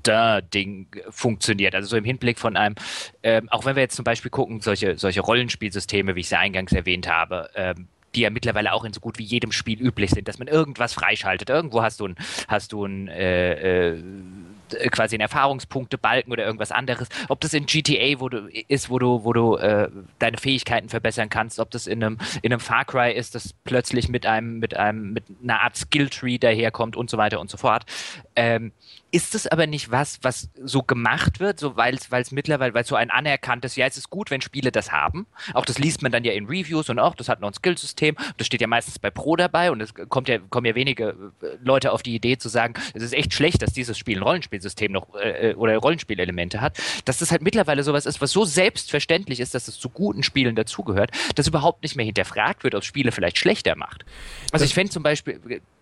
Ding 0.54 0.86
funktioniert? 1.10 1.74
Also 1.74 1.88
so 1.88 1.96
im 1.96 2.04
Hinblick 2.04 2.38
von 2.38 2.56
einem, 2.56 2.76
ähm, 3.22 3.48
auch 3.50 3.64
wenn 3.64 3.76
wir 3.76 3.82
jetzt 3.82 3.96
zum 3.96 4.04
Beispiel 4.04 4.30
gucken, 4.30 4.60
solche, 4.60 4.96
solche 4.98 5.20
Rollenspielsysteme, 5.20 6.14
wie 6.14 6.20
ich 6.20 6.28
sie 6.28 6.38
eingangs 6.38 6.72
erwähnt 6.72 7.08
habe, 7.08 7.50
ähm, 7.54 7.88
die 8.14 8.20
ja 8.20 8.30
mittlerweile 8.30 8.72
auch 8.72 8.84
in 8.84 8.92
so 8.92 9.00
gut 9.00 9.18
wie 9.18 9.24
jedem 9.24 9.52
Spiel 9.52 9.80
üblich 9.80 10.10
sind, 10.10 10.28
dass 10.28 10.38
man 10.38 10.48
irgendwas 10.48 10.94
freischaltet. 10.94 11.50
Irgendwo 11.50 11.82
hast 11.82 12.00
du 12.00 12.06
ein, 12.06 12.16
hast 12.48 12.72
du 12.72 12.84
ein 12.84 13.08
äh, 13.08 13.90
äh, 13.92 14.02
quasi 14.90 15.16
ein 15.16 15.20
Erfahrungspunkte-Balken 15.20 16.32
oder 16.32 16.44
irgendwas 16.44 16.72
anderes. 16.72 17.08
Ob 17.28 17.40
das 17.40 17.54
in 17.54 17.66
GTA 17.66 18.20
wo 18.20 18.28
du, 18.28 18.48
ist, 18.68 18.90
wo 18.90 18.98
du, 18.98 19.24
wo 19.24 19.32
du 19.32 19.56
äh, 19.56 19.88
deine 20.18 20.38
Fähigkeiten 20.38 20.88
verbessern 20.88 21.28
kannst, 21.28 21.58
ob 21.60 21.70
das 21.70 21.86
in 21.86 22.02
einem, 22.02 22.18
in 22.42 22.52
einem 22.52 22.60
Far 22.60 22.84
Cry 22.84 23.12
ist, 23.12 23.34
das 23.34 23.52
plötzlich 23.64 24.08
mit 24.08 24.26
einem, 24.26 24.58
mit 24.58 24.76
einem, 24.76 25.12
mit 25.12 25.24
einer 25.42 25.60
Art 25.60 25.76
Skilltree 25.76 26.38
daherkommt 26.38 26.96
und 26.96 27.10
so 27.10 27.18
weiter 27.18 27.40
und 27.40 27.50
so 27.50 27.56
fort. 27.56 27.84
Ähm, 28.36 28.72
ist 29.12 29.34
es 29.34 29.46
aber 29.46 29.66
nicht 29.66 29.90
was, 29.90 30.18
was 30.22 30.50
so 30.62 30.82
gemacht 30.82 31.40
wird, 31.40 31.58
so 31.58 31.76
weil 31.76 31.96
es 31.96 32.30
mittlerweile, 32.32 32.74
weil 32.74 32.84
so 32.84 32.96
ein 32.96 33.10
anerkanntes, 33.10 33.76
ja, 33.76 33.86
es 33.86 33.96
ist 33.96 34.10
gut, 34.10 34.30
wenn 34.30 34.40
Spiele 34.40 34.70
das 34.70 34.92
haben. 34.92 35.26
Auch 35.54 35.64
das 35.64 35.78
liest 35.78 36.02
man 36.02 36.12
dann 36.12 36.24
ja 36.24 36.32
in 36.32 36.46
Reviews 36.46 36.88
und 36.88 36.98
auch, 36.98 37.14
das 37.14 37.28
hat 37.28 37.40
noch 37.40 37.48
ein 37.48 37.54
Skillsystem. 37.54 38.16
Das 38.36 38.46
steht 38.46 38.60
ja 38.60 38.66
meistens 38.66 38.98
bei 38.98 39.10
Pro 39.10 39.36
dabei 39.36 39.70
und 39.70 39.80
es 39.80 39.94
kommt 39.94 40.28
ja, 40.28 40.38
kommen 40.38 40.66
ja 40.66 40.74
wenige 40.74 41.32
äh, 41.42 41.46
Leute 41.62 41.92
auf 41.92 42.02
die 42.02 42.14
Idee 42.14 42.38
zu 42.38 42.48
sagen, 42.48 42.74
es 42.94 43.02
ist 43.02 43.12
echt 43.12 43.34
schlecht, 43.34 43.62
dass 43.62 43.72
dieses 43.72 43.98
Spiel 43.98 44.18
ein 44.18 44.22
Rollenspielsystem 44.22 44.92
noch 44.92 45.14
äh, 45.14 45.50
äh, 45.50 45.54
oder 45.54 45.76
Rollenspielelemente 45.76 46.60
hat. 46.60 46.78
Dass 47.04 47.18
das 47.18 47.30
halt 47.30 47.42
mittlerweile 47.42 47.82
sowas 47.82 48.06
ist, 48.06 48.20
was 48.20 48.30
so 48.30 48.44
selbstverständlich 48.44 49.40
ist, 49.40 49.54
dass 49.54 49.68
es 49.68 49.78
zu 49.78 49.88
guten 49.88 50.22
Spielen 50.22 50.54
dazugehört, 50.54 51.10
dass 51.34 51.46
überhaupt 51.46 51.82
nicht 51.82 51.96
mehr 51.96 52.06
hinterfragt 52.06 52.64
wird, 52.64 52.74
ob 52.74 52.84
Spiele 52.84 53.12
vielleicht 53.12 53.38
schlechter 53.38 53.76
macht. 53.76 54.04
Also 54.52 54.62
das 54.62 54.70
ich 54.70 54.74
fände 54.74 54.92
zum 54.92 55.02
Beispiel, 55.02 55.40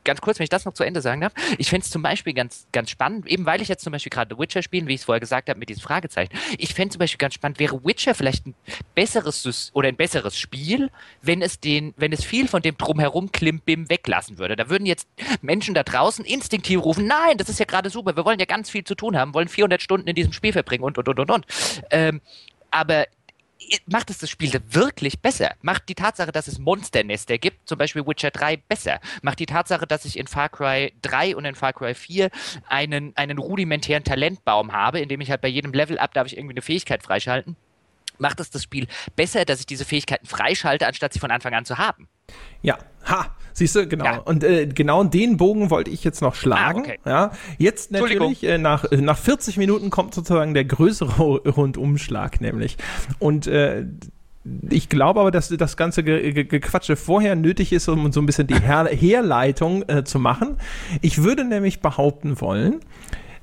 ganz 0.08 0.20
kurz, 0.20 0.38
wenn 0.38 0.44
ich 0.44 0.50
das 0.50 0.64
noch 0.64 0.72
zu 0.72 0.84
Ende 0.84 1.00
sagen 1.02 1.20
darf, 1.20 1.32
ich 1.58 1.68
fände 1.68 1.84
es 1.84 1.90
zum 1.90 2.02
Beispiel 2.02 2.32
ganz, 2.32 2.66
ganz 2.72 2.90
spannend, 2.90 3.26
eben 3.26 3.46
weil 3.46 3.60
ich 3.60 3.68
jetzt 3.68 3.84
zum 3.84 3.92
Beispiel 3.92 4.10
gerade 4.10 4.38
Witcher 4.38 4.62
spiele, 4.62 4.86
wie 4.86 4.94
ich 4.94 5.00
es 5.00 5.04
vorher 5.04 5.20
gesagt 5.20 5.48
habe, 5.48 5.58
mit 5.58 5.68
diesem 5.68 5.82
Fragezeichen. 5.82 6.32
Ich 6.56 6.74
fände 6.74 6.92
zum 6.92 6.98
Beispiel 6.98 7.18
ganz 7.18 7.34
spannend, 7.34 7.58
wäre 7.58 7.84
Witcher 7.84 8.14
vielleicht 8.14 8.46
ein 8.46 8.54
besseres 8.94 9.70
oder 9.74 9.88
ein 9.88 9.96
besseres 9.96 10.36
Spiel, 10.38 10.90
wenn 11.20 11.42
es 11.42 11.60
den, 11.60 11.92
wenn 11.96 12.12
es 12.12 12.24
viel 12.24 12.48
von 12.48 12.62
dem 12.62 12.76
drumherum 12.76 13.30
Klimbim 13.32 13.88
weglassen 13.90 14.38
würde. 14.38 14.56
Da 14.56 14.70
würden 14.70 14.86
jetzt 14.86 15.06
Menschen 15.42 15.74
da 15.74 15.82
draußen 15.82 16.24
instinktiv 16.24 16.82
rufen, 16.82 17.06
nein, 17.06 17.36
das 17.36 17.48
ist 17.48 17.58
ja 17.58 17.66
gerade 17.66 17.90
super, 17.90 18.16
wir 18.16 18.24
wollen 18.24 18.38
ja 18.38 18.46
ganz 18.46 18.70
viel 18.70 18.84
zu 18.84 18.94
tun 18.94 19.16
haben, 19.16 19.34
wollen 19.34 19.48
400 19.48 19.82
Stunden 19.82 20.08
in 20.08 20.14
diesem 20.14 20.32
Spiel 20.32 20.52
verbringen 20.52 20.84
und, 20.84 20.96
und, 20.96 21.08
und, 21.08 21.20
und, 21.20 21.30
und. 21.30 21.46
Ähm, 21.90 22.20
aber 22.70 23.06
macht 23.86 24.10
es 24.10 24.18
das 24.18 24.30
Spiel 24.30 24.52
wirklich 24.68 25.20
besser? 25.20 25.54
Macht 25.62 25.88
die 25.88 25.94
Tatsache, 25.94 26.32
dass 26.32 26.48
es 26.48 26.58
Monsternester 26.58 27.38
gibt, 27.38 27.68
zum 27.68 27.78
Beispiel 27.78 28.06
Witcher 28.06 28.30
3, 28.30 28.56
besser? 28.56 29.00
Macht 29.22 29.40
die 29.40 29.46
Tatsache, 29.46 29.86
dass 29.86 30.04
ich 30.04 30.18
in 30.18 30.26
Far 30.26 30.48
Cry 30.48 30.92
3 31.02 31.36
und 31.36 31.44
in 31.44 31.54
Far 31.54 31.72
Cry 31.72 31.94
4 31.94 32.30
einen, 32.68 33.16
einen 33.16 33.38
rudimentären 33.38 34.04
Talentbaum 34.04 34.72
habe, 34.72 35.00
in 35.00 35.08
dem 35.08 35.20
ich 35.20 35.30
halt 35.30 35.40
bei 35.40 35.48
jedem 35.48 35.72
Level 35.72 35.98
up 35.98 36.14
darf 36.14 36.26
ich 36.26 36.36
irgendwie 36.36 36.54
eine 36.54 36.62
Fähigkeit 36.62 37.02
freischalten? 37.02 37.56
Macht 38.18 38.40
es 38.40 38.50
das 38.50 38.62
Spiel 38.62 38.86
besser, 39.16 39.44
dass 39.44 39.60
ich 39.60 39.66
diese 39.66 39.84
Fähigkeiten 39.84 40.26
freischalte, 40.26 40.86
anstatt 40.86 41.12
sie 41.12 41.20
von 41.20 41.30
Anfang 41.30 41.54
an 41.54 41.64
zu 41.64 41.78
haben? 41.78 42.08
Ja, 42.62 42.78
ha, 43.04 43.26
Siehst 43.58 43.74
du, 43.74 43.88
genau. 43.88 44.04
Ja. 44.04 44.18
Und 44.18 44.44
äh, 44.44 44.68
genau 44.68 45.02
den 45.02 45.36
Bogen 45.36 45.68
wollte 45.70 45.90
ich 45.90 46.04
jetzt 46.04 46.22
noch 46.22 46.36
schlagen. 46.36 46.78
Ah, 46.78 46.82
okay. 46.82 46.98
Ja, 47.04 47.30
jetzt 47.58 47.90
natürlich 47.90 48.44
äh, 48.44 48.56
nach, 48.56 48.84
äh, 48.84 48.98
nach 48.98 49.18
40 49.18 49.56
Minuten 49.56 49.90
kommt 49.90 50.14
sozusagen 50.14 50.54
der 50.54 50.64
größere 50.64 51.20
Rundumschlag 51.20 52.40
nämlich. 52.40 52.76
Und 53.18 53.48
äh, 53.48 53.84
ich 54.70 54.88
glaube 54.88 55.18
aber, 55.18 55.32
dass 55.32 55.48
das 55.48 55.76
ganze 55.76 56.04
Gequatsche 56.04 56.94
vorher 56.94 57.34
nötig 57.34 57.72
ist, 57.72 57.88
um 57.88 58.12
so 58.12 58.20
ein 58.20 58.26
bisschen 58.26 58.46
die 58.46 58.54
Her 58.62 58.88
Herleitung 58.92 59.82
äh, 59.88 60.04
zu 60.04 60.20
machen. 60.20 60.58
Ich 61.02 61.24
würde 61.24 61.44
nämlich 61.44 61.80
behaupten 61.80 62.40
wollen, 62.40 62.78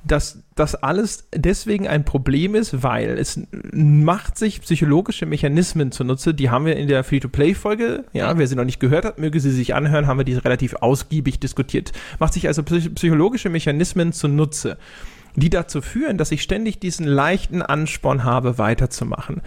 dass 0.05 0.43
das 0.55 0.75
alles 0.75 1.27
deswegen 1.33 1.87
ein 1.87 2.05
Problem 2.05 2.55
ist, 2.55 2.83
weil 2.83 3.17
es 3.17 3.39
macht 3.73 4.37
sich 4.37 4.61
psychologische 4.61 5.25
Mechanismen 5.25 5.91
zunutze, 5.91 6.33
die 6.33 6.49
haben 6.49 6.65
wir 6.65 6.75
in 6.75 6.87
der 6.87 7.03
Free-to-Play-Folge, 7.03 8.05
ja, 8.13 8.37
wer 8.37 8.47
sie 8.47 8.55
noch 8.55 8.65
nicht 8.65 8.79
gehört 8.79 9.05
hat, 9.05 9.19
möge 9.19 9.39
sie 9.39 9.51
sich 9.51 9.73
anhören, 9.73 10.07
haben 10.07 10.19
wir 10.19 10.25
die 10.25 10.35
relativ 10.35 10.75
ausgiebig 10.75 11.39
diskutiert. 11.39 11.91
Macht 12.19 12.33
sich 12.33 12.47
also 12.47 12.63
psychologische 12.63 13.49
Mechanismen 13.49 14.13
zunutze 14.13 14.77
die 15.35 15.49
dazu 15.49 15.81
führen, 15.81 16.17
dass 16.17 16.31
ich 16.31 16.41
ständig 16.41 16.79
diesen 16.79 17.05
leichten 17.05 17.61
Ansporn 17.61 18.23
habe, 18.23 18.57
weiterzumachen, 18.57 19.41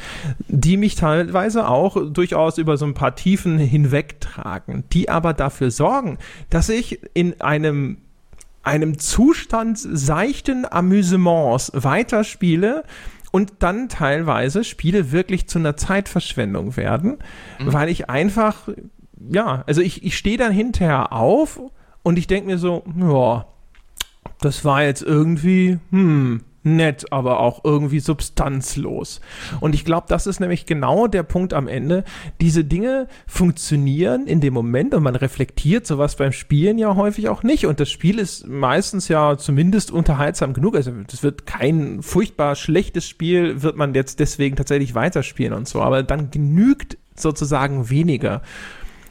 die 0.48 0.76
mich 0.76 0.94
teilweise 0.96 1.68
auch 1.68 1.96
durchaus 2.12 2.58
über 2.58 2.76
so 2.76 2.84
ein 2.84 2.94
paar 2.94 3.16
Tiefen 3.16 3.58
hinwegtragen, 3.58 4.84
die 4.92 5.08
aber 5.08 5.32
dafür 5.32 5.70
sorgen, 5.70 6.18
dass 6.50 6.68
ich 6.68 7.00
in 7.14 7.40
einem 7.40 7.98
einem 8.62 8.98
Zustand 8.98 9.78
seichten 9.78 10.66
Amüsements 10.70 11.70
weiterspiele 11.74 12.84
und 13.30 13.54
dann 13.60 13.88
teilweise 13.88 14.64
Spiele 14.64 15.12
wirklich 15.12 15.48
zu 15.48 15.58
einer 15.58 15.76
Zeitverschwendung 15.76 16.76
werden, 16.76 17.18
mhm. 17.58 17.72
weil 17.72 17.88
ich 17.88 18.08
einfach, 18.08 18.68
ja, 19.30 19.64
also 19.66 19.80
ich, 19.80 20.04
ich 20.04 20.16
stehe 20.16 20.38
dann 20.38 20.52
hinterher 20.52 21.12
auf 21.12 21.60
und 22.02 22.18
ich 22.18 22.26
denke 22.26 22.46
mir 22.46 22.58
so, 22.58 22.84
ja, 22.96 23.46
das 24.40 24.64
war 24.64 24.82
jetzt 24.82 25.02
irgendwie, 25.02 25.78
hm, 25.90 26.42
nett, 26.76 27.12
aber 27.12 27.40
auch 27.40 27.64
irgendwie 27.64 28.00
substanzlos. 28.00 29.20
Und 29.60 29.74
ich 29.74 29.84
glaube, 29.84 30.06
das 30.08 30.26
ist 30.26 30.40
nämlich 30.40 30.66
genau 30.66 31.06
der 31.06 31.22
Punkt 31.22 31.54
am 31.54 31.68
Ende. 31.68 32.04
Diese 32.40 32.64
Dinge 32.64 33.08
funktionieren 33.26 34.26
in 34.26 34.40
dem 34.40 34.54
Moment 34.54 34.94
und 34.94 35.02
man 35.02 35.16
reflektiert 35.16 35.86
sowas 35.86 36.16
beim 36.16 36.32
Spielen 36.32 36.78
ja 36.78 36.96
häufig 36.96 37.28
auch 37.28 37.42
nicht. 37.42 37.66
Und 37.66 37.80
das 37.80 37.90
Spiel 37.90 38.18
ist 38.18 38.46
meistens 38.46 39.08
ja 39.08 39.36
zumindest 39.36 39.90
unterhaltsam 39.90 40.52
genug. 40.52 40.76
Also 40.76 40.92
das 41.06 41.22
wird 41.22 41.46
kein 41.46 42.02
furchtbar 42.02 42.54
schlechtes 42.54 43.06
Spiel, 43.06 43.62
wird 43.62 43.76
man 43.76 43.94
jetzt 43.94 44.20
deswegen 44.20 44.56
tatsächlich 44.56 44.94
weiterspielen 44.94 45.52
und 45.52 45.68
so. 45.68 45.82
Aber 45.82 46.02
dann 46.02 46.30
genügt 46.30 46.98
sozusagen 47.14 47.90
weniger. 47.90 48.42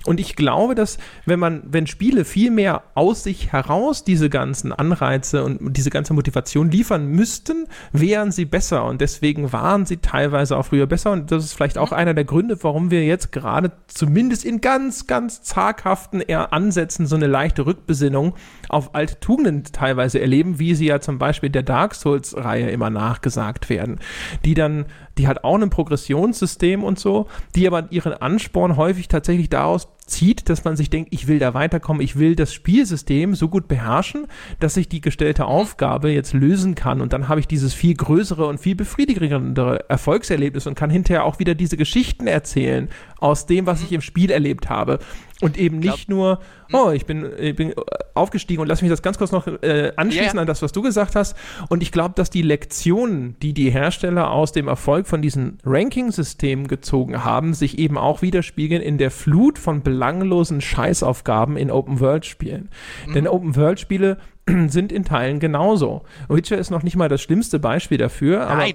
Und 0.08 0.22
ich 0.22 0.38
glaube, 0.38 0.74
dass 0.74 0.98
wenn 1.26 1.40
man, 1.40 1.64
wenn 1.66 1.86
Spiele 1.86 2.24
viel 2.24 2.50
mehr 2.50 2.84
aus 2.96 3.24
sich 3.24 3.52
heraus 3.52 4.06
diese 4.06 4.30
ganzen 4.30 4.72
Anreize 4.72 5.44
und 5.44 5.76
diese 5.76 5.90
ganze 5.90 6.14
Motivation 6.14 6.72
liefern 6.72 7.08
müssten, 7.08 7.68
wären 7.92 8.32
sie 8.32 8.46
besser. 8.46 8.86
Und 8.86 9.02
deswegen 9.02 9.52
waren 9.52 9.86
sie 9.86 9.98
teilweise 9.98 10.56
auch 10.56 10.68
früher 10.68 10.88
besser. 10.88 11.12
Und 11.12 11.30
das 11.30 11.44
ist 11.44 11.54
vielleicht 11.54 11.78
auch 11.78 11.92
einer 11.92 12.14
der 12.14 12.24
Gründe, 12.24 12.58
warum 12.64 12.90
wir 12.90 13.04
jetzt 13.04 13.34
gerade 13.34 13.74
zumindest 13.88 14.46
in 14.46 14.62
ganz, 14.62 15.08
ganz 15.08 15.42
zaghaften 15.42 16.22
eher 16.22 16.54
Ansätzen 16.54 17.06
so 17.06 17.18
eine 17.18 17.28
leichte 17.28 17.66
Rückbesinnung 17.66 18.34
auf 18.70 18.96
alte 18.96 19.20
Tugenden 19.20 19.66
teilweise 19.66 20.22
erleben, 20.22 20.58
wie 20.58 20.74
sie 20.74 20.86
ja 20.86 21.02
zum 21.02 21.18
Beispiel 21.18 21.50
der 21.50 21.64
Dark 21.64 21.96
Souls-Reihe 21.96 22.70
immer 22.70 22.90
nachgesagt 22.90 23.70
werden, 23.70 24.00
die 24.46 24.54
dann 24.54 24.86
die 25.18 25.28
hat 25.28 25.44
auch 25.44 25.60
ein 25.60 25.70
Progressionssystem 25.70 26.84
und 26.84 27.00
so, 27.00 27.28
die 27.56 27.68
aber 27.68 27.92
ihren 27.92 28.14
Ansporn 28.14 28.78
häufig 28.78 29.08
tatsächlich 29.08 29.50
daraus 29.50 29.88
zieht, 30.08 30.50
dass 30.50 30.64
man 30.64 30.76
sich 30.76 30.90
denkt, 30.90 31.10
ich 31.12 31.28
will 31.28 31.40
da 31.40 31.54
weiterkommen, 31.54 32.02
ich 32.02 32.18
will 32.18 32.36
das 32.36 32.54
Spielsystem 32.54 33.36
so 33.36 33.48
gut 33.50 33.68
beherrschen, 33.68 34.28
dass 34.60 34.78
ich 34.78 34.90
die 34.90 35.02
gestellte 35.02 35.46
Aufgabe 35.46 36.10
jetzt 36.10 36.34
lösen 36.34 36.76
kann. 36.76 37.02
Und 37.02 37.14
dann 37.14 37.28
habe 37.28 37.40
ich 37.40 37.48
dieses 37.48 37.74
viel 37.74 37.96
größere 37.96 38.46
und 38.48 38.60
viel 38.60 38.76
befriedigendere 38.76 39.90
Erfolgserlebnis 39.90 40.68
und 40.68 40.76
kann 40.76 40.90
hinterher 40.90 41.26
auch 41.26 41.40
wieder 41.40 41.56
diese 41.56 41.78
Geschichten 41.78 42.28
erzählen 42.28 42.90
aus 43.20 43.46
dem, 43.46 43.66
was 43.66 43.84
ich 43.84 43.92
im 43.92 44.02
Spiel 44.02 44.32
erlebt 44.32 44.70
habe 44.70 45.00
und 45.42 45.58
eben 45.58 45.80
nicht 45.80 46.10
nur, 46.10 46.40
hm. 46.70 46.80
oh, 46.80 46.92
ich 46.92 47.06
bin, 47.06 47.30
ich 47.38 47.56
bin 47.56 47.74
aufgestiegen 48.14 48.62
und 48.62 48.68
lass 48.68 48.82
mich 48.82 48.90
das 48.90 49.02
ganz 49.02 49.18
kurz 49.18 49.32
noch 49.32 49.48
äh, 49.48 49.92
anschließen 49.96 50.34
yeah. 50.34 50.42
an 50.42 50.48
das, 50.48 50.62
was 50.62 50.72
du 50.72 50.82
gesagt 50.82 51.16
hast. 51.16 51.36
Und 51.70 51.84
ich 51.84 51.92
glaube, 51.92 52.16
dass 52.16 52.30
die 52.30 52.42
Lektionen, 52.42 53.36
die 53.42 53.54
die 53.54 53.70
Hersteller 53.70 54.32
aus 54.32 54.52
dem 54.52 54.68
Erfolg 54.68 55.08
von 55.08 55.22
diesen 55.22 55.60
Ranking-Systemen 55.64 56.68
gezogen 56.68 57.24
haben, 57.24 57.54
sich 57.54 57.78
eben 57.78 57.98
auch 57.98 58.22
widerspiegeln 58.22 58.82
in 58.82 58.98
der 58.98 59.12
Flut 59.12 59.60
von 59.60 59.84
belanglosen 59.84 60.62
Scheißaufgaben 60.62 61.56
in 61.56 61.70
Open-World-Spielen. 61.70 62.70
Mhm. 63.06 63.14
Denn 63.14 63.28
Open-World-Spiele 63.28 64.18
sind 64.68 64.92
in 64.92 65.06
Teilen 65.06 65.40
genauso. 65.40 66.04
Witcher 66.30 66.58
ist 66.58 66.72
noch 66.72 66.84
nicht 66.84 66.96
mal 66.96 67.10
das 67.10 67.22
schlimmste 67.22 67.60
Beispiel 67.60 67.98
dafür, 67.98 68.40
Nein. 68.40 68.50
aber 68.50 68.66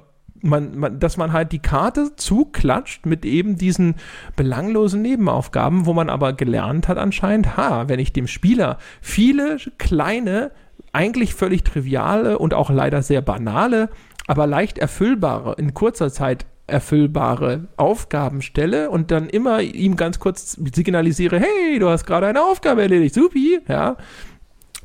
man, 0.43 0.77
man, 0.79 0.99
dass 1.01 1.17
man 1.17 1.33
halt 1.33 1.53
die 1.53 1.61
Karte 1.61 2.17
zuklatscht 2.17 3.07
mit 3.07 3.25
eben 3.25 3.57
diesen 3.57 3.95
belanglosen 4.37 5.03
Nebenaufgaben, 5.03 5.87
wo 5.87 5.93
man 5.93 6.11
aber 6.11 6.33
gelernt 6.33 6.89
hat 6.89 6.99
anscheinend, 6.99 7.57
ha, 7.57 7.89
wenn 7.89 8.01
ich 8.01 8.13
dem 8.13 8.27
Spieler 8.27 8.79
viele 9.01 9.59
kleine, 9.79 10.51
eigentlich 10.93 11.35
völlig 11.35 11.65
triviale 11.65 12.39
und 12.39 12.55
auch 12.55 12.71
leider 12.71 13.03
sehr 13.03 13.23
banale, 13.23 13.89
aber 14.27 14.47
leicht 14.47 14.79
erfüllbare, 14.79 15.55
in 15.59 15.75
kurzer 15.75 16.13
Zeit 16.13 16.45
erfüllbare 16.67 17.69
Aufgaben 17.77 18.41
stelle 18.41 18.91
und 18.91 19.11
dann 19.11 19.29
immer 19.29 19.61
ihm 19.61 19.97
ganz 19.97 20.19
kurz 20.19 20.59
signalisiere, 20.75 21.39
hey, 21.39 21.79
du 21.79 21.89
hast 21.89 22.07
gerade 22.07 22.27
eine 22.27 22.43
Aufgabe 22.43 22.83
erledigt, 22.83 23.15
supi, 23.15 23.61
ja, 23.69 23.97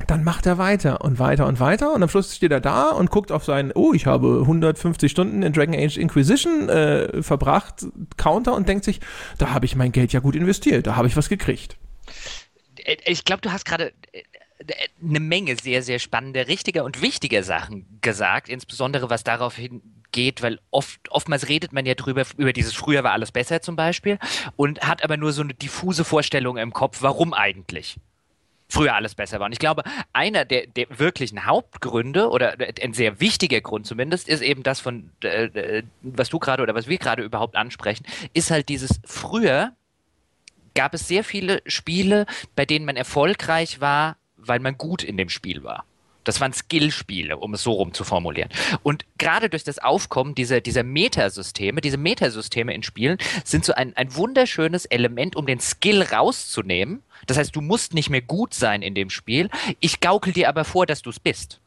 dann 0.06 0.24
macht 0.24 0.46
er 0.46 0.58
weiter 0.58 1.02
und 1.02 1.20
weiter 1.20 1.48
und 1.48 1.60
weiter 1.60 1.94
und 1.94 2.04
am 2.04 2.10
Schluss 2.10 2.36
steht 2.36 2.52
er 2.52 2.62
da 2.62 2.90
und 2.90 3.10
guckt 3.10 3.32
auf 3.32 3.44
seinen, 3.44 3.72
oh, 3.74 3.94
ich 3.94 4.06
habe 4.06 4.40
150 4.42 5.12
Stunden 5.12 5.42
in 5.42 5.54
Dragon 5.54 5.74
Age 5.74 5.98
Inquisition 5.98 6.70
äh, 6.70 7.24
verbracht, 7.24 7.86
Counter 8.16 8.54
und 8.54 8.68
denkt 8.68 8.86
sich, 8.86 9.00
da 9.38 9.52
habe 9.52 9.66
ich 9.66 9.76
mein 9.76 9.92
Geld 9.92 10.14
ja 10.14 10.20
gut 10.20 10.36
investiert, 10.36 10.88
da 10.88 10.96
habe 10.96 11.08
ich 11.08 11.18
was 11.18 11.30
gekriegt. 11.30 11.78
Äh, 12.84 12.98
ich 13.06 13.26
glaube, 13.26 13.42
du 13.42 13.52
hast 13.52 13.66
gerade 13.66 13.92
äh, 14.12 14.24
eine 15.04 15.20
Menge 15.20 15.56
sehr, 15.56 15.82
sehr 15.82 16.00
spannende, 16.00 16.48
richtige 16.48 16.84
und 16.84 17.02
wichtige 17.02 17.44
Sachen 17.44 18.00
gesagt, 18.02 18.50
insbesondere 18.50 19.10
was 19.10 19.24
darauf 19.24 19.56
hingeht, 19.56 20.42
weil 20.42 20.60
oft, 20.72 21.00
oftmals 21.10 21.48
redet 21.48 21.74
man 21.74 21.86
ja 21.86 21.96
drüber, 21.96 22.24
über 22.38 22.54
dieses 22.54 22.74
früher 22.74 23.04
war 23.04 23.12
alles 23.12 23.32
besser 23.32 23.62
zum 23.62 23.76
Beispiel 23.76 24.20
und 24.56 24.82
hat 24.82 25.04
aber 25.04 25.18
nur 25.18 25.32
so 25.32 25.42
eine 25.42 25.54
diffuse 25.54 26.04
Vorstellung 26.04 26.58
im 26.58 26.72
Kopf, 26.72 27.02
warum 27.02 27.34
eigentlich 27.34 27.98
früher 28.70 28.96
alles 28.96 29.16
besser 29.16 29.40
war. 29.40 29.46
Und 29.46 29.54
ich 29.54 29.60
glaube, 29.60 29.84
einer 30.14 30.46
der, 30.46 30.68
der 30.68 30.88
wirklichen 31.00 31.46
Hauptgründe 31.46 32.30
oder 32.30 32.58
ein 32.82 32.94
sehr 32.94 33.20
wichtiger 33.20 33.62
Grund 33.62 33.86
zumindest 33.88 34.28
ist 34.28 34.42
eben 34.42 34.64
das 34.64 34.80
von, 34.80 35.12
äh, 35.24 35.46
äh, 35.46 35.84
was 36.02 36.30
du 36.30 36.40
gerade 36.40 36.64
oder 36.64 36.76
was 36.76 36.88
wir 36.88 36.98
gerade 36.98 37.24
überhaupt 37.24 37.56
ansprechen, 37.56 38.06
ist 38.34 38.52
halt 38.52 38.70
dieses 38.70 39.00
früher 39.06 39.74
gab 40.76 40.94
es 40.94 41.08
sehr 41.08 41.24
viele 41.24 41.62
Spiele, 41.66 42.28
bei 42.56 42.66
denen 42.66 42.86
man 42.86 42.98
erfolgreich 42.98 43.82
war, 43.82 44.18
weil 44.36 44.60
man 44.60 44.78
gut 44.78 45.04
in 45.04 45.18
dem 45.18 45.30
Spiel 45.30 45.64
war. 45.64 45.86
Das 46.24 46.42
waren 46.42 46.52
Skillspiele, 46.52 47.38
um 47.38 47.54
es 47.54 47.64
so 47.64 47.72
rum 47.72 47.94
zu 47.94 48.04
formulieren. 48.04 48.50
Und 48.84 49.06
gerade 49.18 49.50
durch 49.50 49.64
das 49.64 49.80
Aufkommen 49.80 50.36
dieser, 50.36 50.60
dieser 50.60 50.84
Metasysteme, 50.84 51.80
diese 51.80 51.98
Metasysteme 51.98 52.74
in 52.74 52.84
Spielen 52.84 53.18
sind 53.46 53.64
so 53.64 53.74
ein, 53.74 53.96
ein 53.96 54.14
wunderschönes 54.14 54.86
Element, 54.86 55.38
um 55.38 55.46
den 55.46 55.62
Skill 55.62 56.04
rauszunehmen 56.04 57.02
das 57.28 57.38
heißt, 57.38 57.56
du 57.56 57.62
musst 57.62 57.94
nicht 57.94 58.10
mehr 58.10 58.22
gut 58.22 58.54
sein 58.54 58.82
in 58.82 58.96
dem 58.96 59.10
Spiel. 59.10 59.50
Ich 59.80 60.00
gaukel 60.00 60.34
dir 60.34 60.50
aber 60.50 60.66
vor, 60.66 60.86
dass 60.86 61.02
du 61.02 61.10
es 61.10 61.20
bist. 61.20 61.60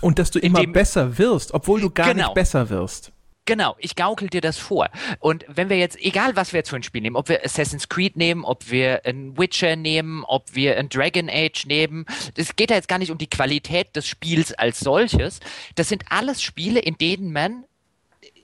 Und 0.00 0.18
dass 0.18 0.30
du 0.30 0.38
immer 0.38 0.66
besser 0.66 1.18
wirst, 1.18 1.54
obwohl 1.54 1.80
du 1.80 1.90
gar 1.90 2.08
genau. 2.08 2.26
nicht 2.26 2.34
besser 2.34 2.68
wirst. 2.68 3.12
Genau, 3.46 3.76
ich 3.78 3.94
gaukel 3.94 4.28
dir 4.28 4.40
das 4.40 4.56
vor. 4.56 4.88
Und 5.18 5.44
wenn 5.48 5.68
wir 5.68 5.76
jetzt, 5.76 5.98
egal 6.00 6.34
was 6.34 6.52
wir 6.52 6.60
jetzt 6.60 6.70
für 6.70 6.76
ein 6.76 6.82
Spiel 6.82 7.02
nehmen, 7.02 7.16
ob 7.16 7.28
wir 7.28 7.44
Assassin's 7.44 7.90
Creed 7.90 8.16
nehmen, 8.16 8.42
ob 8.42 8.70
wir 8.70 9.02
ein 9.04 9.36
Witcher 9.36 9.76
nehmen, 9.76 10.24
ob 10.24 10.54
wir 10.54 10.78
ein 10.78 10.88
Dragon 10.88 11.28
Age 11.28 11.66
nehmen, 11.66 12.06
es 12.36 12.56
geht 12.56 12.70
da 12.70 12.74
jetzt 12.74 12.88
gar 12.88 12.98
nicht 12.98 13.10
um 13.10 13.18
die 13.18 13.28
Qualität 13.28 13.94
des 13.96 14.06
Spiels 14.06 14.54
als 14.54 14.80
solches. 14.80 15.40
Das 15.74 15.90
sind 15.90 16.04
alles 16.08 16.40
Spiele, 16.40 16.80
in 16.80 16.96
denen 16.96 17.32
man 17.32 17.64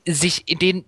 sich, 0.07 0.47
in 0.51 0.59
denen 0.59 0.85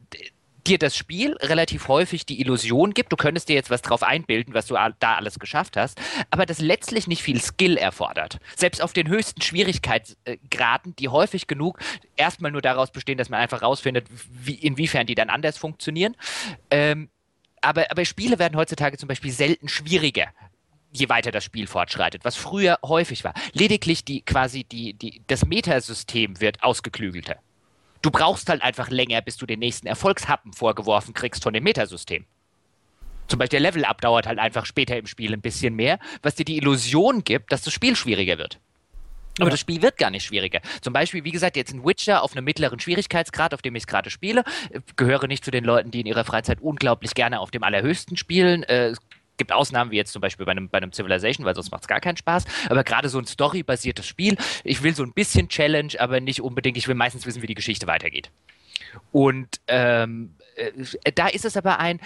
dir 0.67 0.79
das 0.79 0.97
Spiel 0.97 1.37
relativ 1.41 1.89
häufig 1.89 2.27
die 2.27 2.41
Illusion 2.41 2.95
gibt, 2.95 3.13
du 3.13 3.17
könntest 3.17 3.49
dir 3.49 3.55
jetzt 3.55 3.71
was 3.71 3.83
drauf 3.83 4.03
einbilden, 4.03 4.55
was 4.55 4.67
du 4.67 4.75
da 4.75 5.15
alles 5.15 5.39
geschafft 5.39 5.77
hast, 5.77 6.01
aber 6.31 6.47
das 6.47 6.61
letztlich 6.61 7.07
nicht 7.07 7.23
viel 7.23 7.41
Skill 7.41 7.77
erfordert. 7.77 8.39
Selbst 8.57 8.83
auf 8.83 8.93
den 8.93 9.09
höchsten 9.09 9.43
Schwierigkeitsgraden, 9.43 10.97
die 10.97 11.09
häufig 11.09 11.47
genug 11.47 11.79
erstmal 12.17 12.51
nur 12.51 12.63
daraus 12.63 12.91
bestehen, 12.93 13.19
dass 13.19 13.29
man 13.29 13.41
einfach 13.41 13.63
rausfindet, 13.63 14.07
wie, 14.31 14.55
inwiefern 14.55 15.07
die 15.07 15.15
dann 15.15 15.31
anders 15.31 15.59
funktionieren. 15.59 16.17
Ähm, 16.71 17.09
aber, 17.61 17.91
aber 17.91 18.05
Spiele 18.05 18.39
werden 18.39 18.57
heutzutage 18.57 18.99
zum 18.99 19.09
Beispiel 19.09 19.31
selten 19.31 19.69
schwieriger 19.69 20.29
je 20.93 21.09
weiter 21.09 21.31
das 21.31 21.45
Spiel 21.45 21.67
fortschreitet, 21.67 22.25
was 22.25 22.37
früher 22.37 22.79
häufig 22.85 23.25
war. 23.25 23.33
Lediglich 23.53 24.05
die 24.05 24.23
quasi 24.23 24.65
die, 24.65 24.93
die, 24.93 25.23
das 25.27 25.47
Metasystem 25.47 26.41
wird 26.41 26.63
ausgeklügelter. 26.63 27.37
Du 28.03 28.11
brauchst 28.11 28.49
halt 28.49 28.63
einfach 28.63 28.91
länger, 28.91 29.23
bis 29.23 29.37
du 29.37 29.47
den 29.47 29.61
nächsten 29.61 29.87
Erfolgshappen 29.87 30.53
vorgeworfen 30.53 31.15
kriegst 31.15 31.43
von 31.43 31.55
dem 31.55 31.65
Metasystem. 31.65 32.27
Zum 33.29 33.39
Beispiel 33.39 33.61
der 33.61 33.71
Level-Up 33.71 34.01
dauert 34.01 34.27
halt 34.27 34.39
einfach 34.39 34.67
später 34.67 34.97
im 34.97 35.07
Spiel 35.07 35.33
ein 35.33 35.41
bisschen 35.41 35.75
mehr, 35.75 35.99
was 36.23 36.35
dir 36.35 36.45
die 36.45 36.57
Illusion 36.59 37.25
gibt, 37.25 37.53
dass 37.53 37.63
das 37.63 37.73
Spiel 37.73 37.97
schwieriger 37.97 38.37
wird. 38.39 38.59
Aber 39.39 39.47
ja. 39.47 39.53
das 39.53 39.61
Spiel 39.61 39.81
wird 39.81 39.97
gar 39.97 40.11
nicht 40.11 40.25
schwieriger. 40.25 40.61
Zum 40.83 40.93
Beispiel, 40.93 41.25
wie 41.25 41.31
gesagt, 41.31 41.57
jetzt 41.57 41.73
ein 41.73 41.85
Witcher 41.85 42.23
auf 42.23 42.33
einem 42.33 42.45
mittleren 42.45 42.79
Schwierigkeitsgrad, 42.79 43.55
auf 43.55 43.63
dem 43.63 43.75
ich 43.75 43.85
es 43.85 43.87
gerade 43.87 44.11
spiele. 44.11 44.45
Gehöre 44.97 45.27
nicht 45.27 45.45
zu 45.45 45.51
den 45.51 45.65
Leuten, 45.65 45.91
die 45.91 46.01
in 46.01 46.07
ihrer 46.07 46.25
Freizeit 46.25 46.61
unglaublich 46.61 47.15
gerne 47.15 47.41
auf 47.41 47.51
dem 47.51 47.63
allerhöchsten 47.63 48.17
spielen. 48.19 48.63
Äh, 48.65 48.95
gibt 49.43 49.53
Ausnahmen, 49.53 49.91
wie 49.91 49.97
jetzt 49.97 50.13
zum 50.13 50.23
Beispiel 50.23 50.47
bei 50.47 50.53
einem, 50.53 50.69
bei 50.69 50.79
einem 50.79 50.93
Civilization, 50.93 51.45
weil 51.45 51.55
sonst 51.57 51.73
macht 51.73 51.83
es 51.83 51.89
gar 51.89 52.01
keinen 52.01 52.17
Spaß. 52.17 52.45
Aber 52.69 52.85
gerade 52.85 53.09
so 53.09 53.19
ein 53.19 53.27
storybasiertes 53.27 54.07
Spiel, 54.07 54.37
ich 54.63 54.83
will 54.83 54.95
so 54.95 55.03
ein 55.03 55.13
bisschen 55.13 55.49
Challenge, 55.49 55.93
aber 55.99 56.21
nicht 56.21 56.41
unbedingt, 56.41 56.77
ich 56.77 56.87
will 56.87 56.95
meistens 56.95 57.27
wissen, 57.27 57.43
wie 57.43 57.49
die 57.49 57.55
Geschichte 57.55 57.89
weitergeht. 57.89 58.31
Und 59.11 59.61
ähm, 59.67 60.35
äh, 60.57 61.13
da 61.13 61.27
ist 61.27 61.45
es 61.45 61.57
aber 61.57 61.81
ein, 61.81 61.99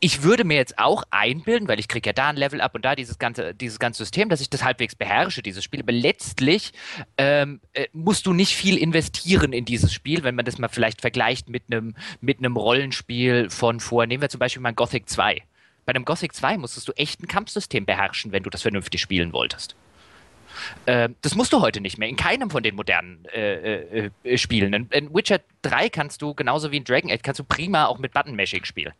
ich 0.00 0.22
würde 0.22 0.44
mir 0.44 0.56
jetzt 0.56 0.78
auch 0.78 1.04
einbilden, 1.10 1.66
weil 1.66 1.80
ich 1.80 1.88
kriege 1.88 2.10
ja 2.10 2.12
da 2.12 2.28
ein 2.28 2.36
Level 2.36 2.60
up 2.60 2.74
und 2.74 2.84
da 2.84 2.94
dieses 2.94 3.18
ganze, 3.18 3.54
dieses 3.54 3.78
ganze 3.78 4.04
System, 4.04 4.28
dass 4.28 4.40
ich 4.40 4.50
das 4.50 4.62
halbwegs 4.62 4.94
beherrsche, 4.94 5.42
dieses 5.42 5.64
Spiel. 5.64 5.80
Aber 5.80 5.92
letztlich 5.92 6.72
ähm, 7.16 7.60
äh, 7.72 7.86
musst 7.92 8.26
du 8.26 8.32
nicht 8.32 8.54
viel 8.54 8.76
investieren 8.76 9.52
in 9.52 9.64
dieses 9.64 9.94
Spiel, 9.94 10.22
wenn 10.22 10.34
man 10.34 10.44
das 10.44 10.58
mal 10.58 10.68
vielleicht 10.68 11.00
vergleicht 11.00 11.48
mit 11.48 11.64
einem 11.70 11.94
mit 12.20 12.38
Rollenspiel 12.44 13.48
von 13.48 13.80
vor. 13.80 14.06
Nehmen 14.06 14.20
wir 14.20 14.28
zum 14.28 14.40
Beispiel 14.40 14.60
mal 14.60 14.74
Gothic 14.74 15.08
2. 15.08 15.42
Bei 15.86 15.90
einem 15.90 16.04
Gothic 16.04 16.34
2 16.34 16.58
musstest 16.58 16.88
du 16.88 16.92
echt 16.92 17.22
ein 17.22 17.28
Kampfsystem 17.28 17.84
beherrschen, 17.84 18.32
wenn 18.32 18.42
du 18.42 18.50
das 18.50 18.62
vernünftig 18.62 19.00
spielen 19.00 19.32
wolltest. 19.32 19.76
Äh, 20.86 21.10
das 21.22 21.34
musst 21.34 21.52
du 21.52 21.60
heute 21.60 21.80
nicht 21.80 21.98
mehr, 21.98 22.08
in 22.08 22.16
keinem 22.16 22.50
von 22.50 22.62
den 22.62 22.74
modernen 22.74 23.24
äh, 23.34 24.04
äh, 24.04 24.10
äh 24.22 24.38
Spielen. 24.38 24.72
In, 24.72 24.88
in, 24.90 25.14
Witcher 25.14 25.40
3 25.62 25.88
kannst 25.88 26.22
du, 26.22 26.34
genauso 26.34 26.70
wie 26.70 26.78
in 26.78 26.84
Dragon 26.84 27.10
Age, 27.10 27.20
kannst 27.22 27.40
du 27.40 27.44
prima 27.44 27.86
auch 27.86 27.98
mit 27.98 28.12
Button-Mashing 28.12 28.64
spielen. 28.64 28.92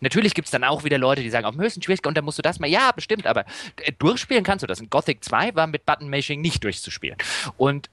Natürlich 0.00 0.34
gibt 0.34 0.46
es 0.46 0.52
dann 0.52 0.64
auch 0.64 0.84
wieder 0.84 0.98
Leute, 0.98 1.22
die 1.22 1.30
sagen, 1.30 1.44
auf 1.44 1.54
dem 1.54 1.60
höchsten 1.60 1.82
Schwierigkeit, 1.82 2.08
und 2.08 2.16
dann 2.16 2.24
musst 2.24 2.38
du 2.38 2.42
das 2.42 2.58
mal, 2.58 2.68
ja, 2.68 2.92
bestimmt, 2.92 3.26
aber 3.26 3.44
äh, 3.82 3.92
durchspielen 3.98 4.44
kannst 4.44 4.62
du 4.62 4.66
das. 4.66 4.80
In 4.80 4.90
Gothic 4.90 5.22
2 5.22 5.54
war 5.54 5.66
mit 5.66 5.86
Button-Mashing 5.86 6.40
nicht 6.40 6.64
durchzuspielen. 6.64 7.16
Und 7.56 7.90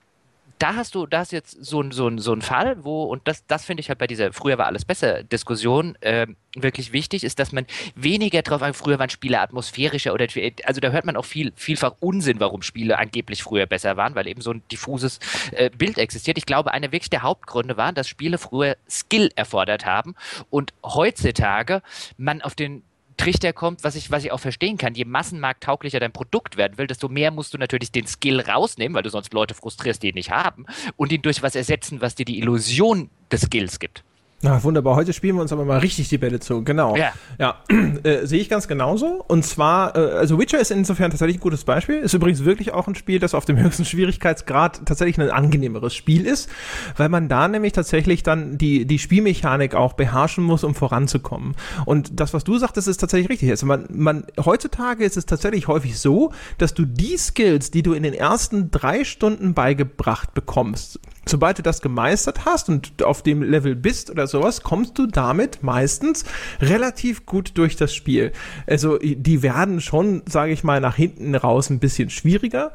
da 0.60 0.76
hast 0.76 0.96
du, 0.96 1.06
da 1.06 1.20
hast 1.20 1.32
jetzt 1.32 1.52
so, 1.64 1.84
so, 1.92 2.18
so 2.18 2.34
ein 2.34 2.42
Fall, 2.42 2.84
wo, 2.84 3.04
und 3.04 3.28
das, 3.28 3.46
das 3.48 3.66
finde 3.66 3.82
ich 3.82 3.90
halt 3.90 4.00
bei 4.00 4.08
dieser 4.08 4.32
Früher 4.34 4.58
war 4.58 4.68
alles 4.68 4.86
besser 4.86 5.24
Diskussion 5.24 5.96
äh, 6.02 6.28
wirklich 6.56 6.94
wichtig, 6.94 7.24
ist, 7.24 7.40
dass 7.40 7.52
man 7.52 7.66
weniger 7.96 8.42
drauf 8.42 8.62
ein, 8.62 8.74
früher 8.74 9.00
waren 9.00 9.10
Spiele 9.10 9.40
atmosphärischer 9.40 10.14
oder, 10.14 10.28
also 10.66 10.82
da 10.82 10.92
hört 10.92 11.06
man 11.06 11.18
auch 11.18 11.26
viel, 11.26 11.52
vielfach 11.56 11.96
Unsinn, 12.00 12.40
warum 12.40 12.62
Spiele 12.62 12.98
angeblich 12.98 13.44
früher 13.44 13.66
besser 13.66 13.98
waren, 13.98 14.16
weil 14.16 14.28
eben 14.28 14.42
so 14.42 14.52
ein 14.52 14.62
diffuses 14.72 15.20
äh, 15.52 15.70
Bild 15.70 15.98
existiert. 15.98 16.38
Ich 16.38 16.46
glaube, 16.46 16.72
einer 16.72 16.92
wirklich 16.92 17.10
der 17.10 17.24
Hauptgründe 17.24 17.78
waren, 17.78 17.96
dass 17.96 18.08
Spiele 18.08 18.38
früher 18.38 18.78
Skill 18.90 19.32
erfordert 19.36 19.86
haben 19.86 20.16
und 20.50 20.74
heutzutage 20.84 21.82
man 22.18 22.42
auf 22.42 22.56
den 22.56 22.84
Trichter 23.18 23.54
kommt, 23.54 23.84
was 23.84 23.96
ich, 23.96 24.12
was 24.12 24.24
ich 24.24 24.32
auch 24.32 24.40
verstehen 24.40 24.78
kann. 24.78 24.96
Je 24.96 25.06
massenmarkttauglicher 25.06 26.00
dein 26.00 26.12
Produkt 26.12 26.58
werden 26.58 26.78
will, 26.78 26.88
desto 26.88 27.10
mehr 27.10 27.32
musst 27.32 27.54
du 27.54 27.58
natürlich 27.58 27.92
den 27.92 28.08
Skill 28.08 28.40
rausnehmen, 28.40 28.96
weil 28.96 29.04
du 29.04 29.10
sonst 29.10 29.34
Leute 29.34 29.54
frustrierst, 29.54 30.04
die 30.04 30.10
ihn 30.10 30.16
nicht 30.16 30.32
haben, 30.32 30.66
und 30.96 31.12
ihn 31.12 31.22
durch 31.22 31.42
was 31.44 31.56
ersetzen, 31.56 32.02
was 32.02 32.16
dir 32.16 32.26
die 32.26 32.40
Illusion 32.40 33.10
des 33.32 33.42
Skills 33.42 33.80
gibt. 33.80 34.04
Na, 34.44 34.62
wunderbar. 34.62 34.98
Heute 34.98 35.14
spielen 35.14 35.38
wir 35.38 35.42
uns 35.42 35.54
aber 35.54 35.64
mal 35.64 35.80
richtig 35.80 36.10
die 36.10 36.18
Bälle 36.18 36.42
zu. 36.42 36.66
Genau. 36.66 36.98
Ja. 36.98 37.14
Ja, 37.40 37.64
äh, 38.04 38.26
sehe 38.26 38.42
ich 38.42 38.50
ganz 38.50 38.68
genauso. 38.68 39.24
Und 39.26 39.46
zwar, 39.46 39.96
äh, 39.96 40.00
also 40.18 40.38
Witcher 40.38 40.60
ist 40.60 40.70
insofern 40.70 41.12
tatsächlich 41.12 41.38
ein 41.38 41.40
gutes 41.40 41.64
Beispiel. 41.64 42.00
Ist 42.00 42.14
übrigens 42.14 42.44
wirklich 42.44 42.74
auch 42.74 42.90
ein 42.90 42.96
Spiel, 42.96 43.20
das 43.20 43.36
auf 43.36 43.46
dem 43.46 43.58
höchsten 43.64 43.86
Schwierigkeitsgrad 43.86 44.86
tatsächlich 44.86 45.18
ein 45.18 45.32
angenehmeres 45.32 45.96
Spiel 45.96 46.26
ist, 46.26 46.50
weil 46.98 47.08
man 47.08 47.30
da 47.30 47.48
nämlich 47.48 47.72
tatsächlich 47.72 48.22
dann 48.22 48.58
die, 48.58 48.86
die 48.86 49.00
Spielmechanik 49.00 49.76
auch 49.76 49.94
beherrschen 49.94 50.44
muss, 50.44 50.66
um 50.66 50.76
voranzukommen. 50.76 51.56
Und 51.86 52.20
das, 52.20 52.34
was 52.34 52.44
du 52.44 52.58
sagtest, 52.58 52.90
ist 52.90 52.98
tatsächlich 52.98 53.30
richtig. 53.30 53.50
Also 53.50 53.66
man, 53.66 53.86
man, 53.94 54.26
heutzutage 54.44 55.06
ist 55.06 55.16
es 55.16 55.26
tatsächlich 55.26 55.70
häufig 55.70 55.98
so, 55.98 56.34
dass 56.58 56.74
du 56.74 56.84
die 56.84 57.16
Skills, 57.16 57.72
die 57.72 57.82
du 57.82 57.94
in 57.94 58.04
den 58.04 58.14
ersten 58.14 58.72
drei 58.72 59.06
Stunden 59.06 59.54
beigebracht 59.54 60.34
bekommst, 60.34 61.00
sobald 61.26 61.60
du 61.60 61.64
das 61.64 61.82
gemeistert 61.82 62.46
hast 62.46 62.70
und 62.70 63.04
auf 63.04 63.24
dem 63.24 63.42
Level 63.42 63.76
bist 63.76 64.10
oder 64.10 64.28
sowas, 64.28 64.64
kommst 64.64 64.98
du 64.98 65.08
damit 65.08 65.64
meistens 65.64 66.26
relativ 66.62 67.26
gut 67.26 67.52
durch 67.56 67.76
das 67.76 67.94
Spiel. 67.94 68.32
Also 68.68 68.98
die 68.98 69.42
werden 69.42 69.82
schon, 69.82 70.22
sage 70.28 70.52
ich 70.52 70.64
mal, 70.64 70.80
nach 70.82 70.96
hinten 70.96 71.36
raus 71.36 71.70
ein 71.70 71.80
bisschen 71.80 72.10
schwieriger. 72.10 72.74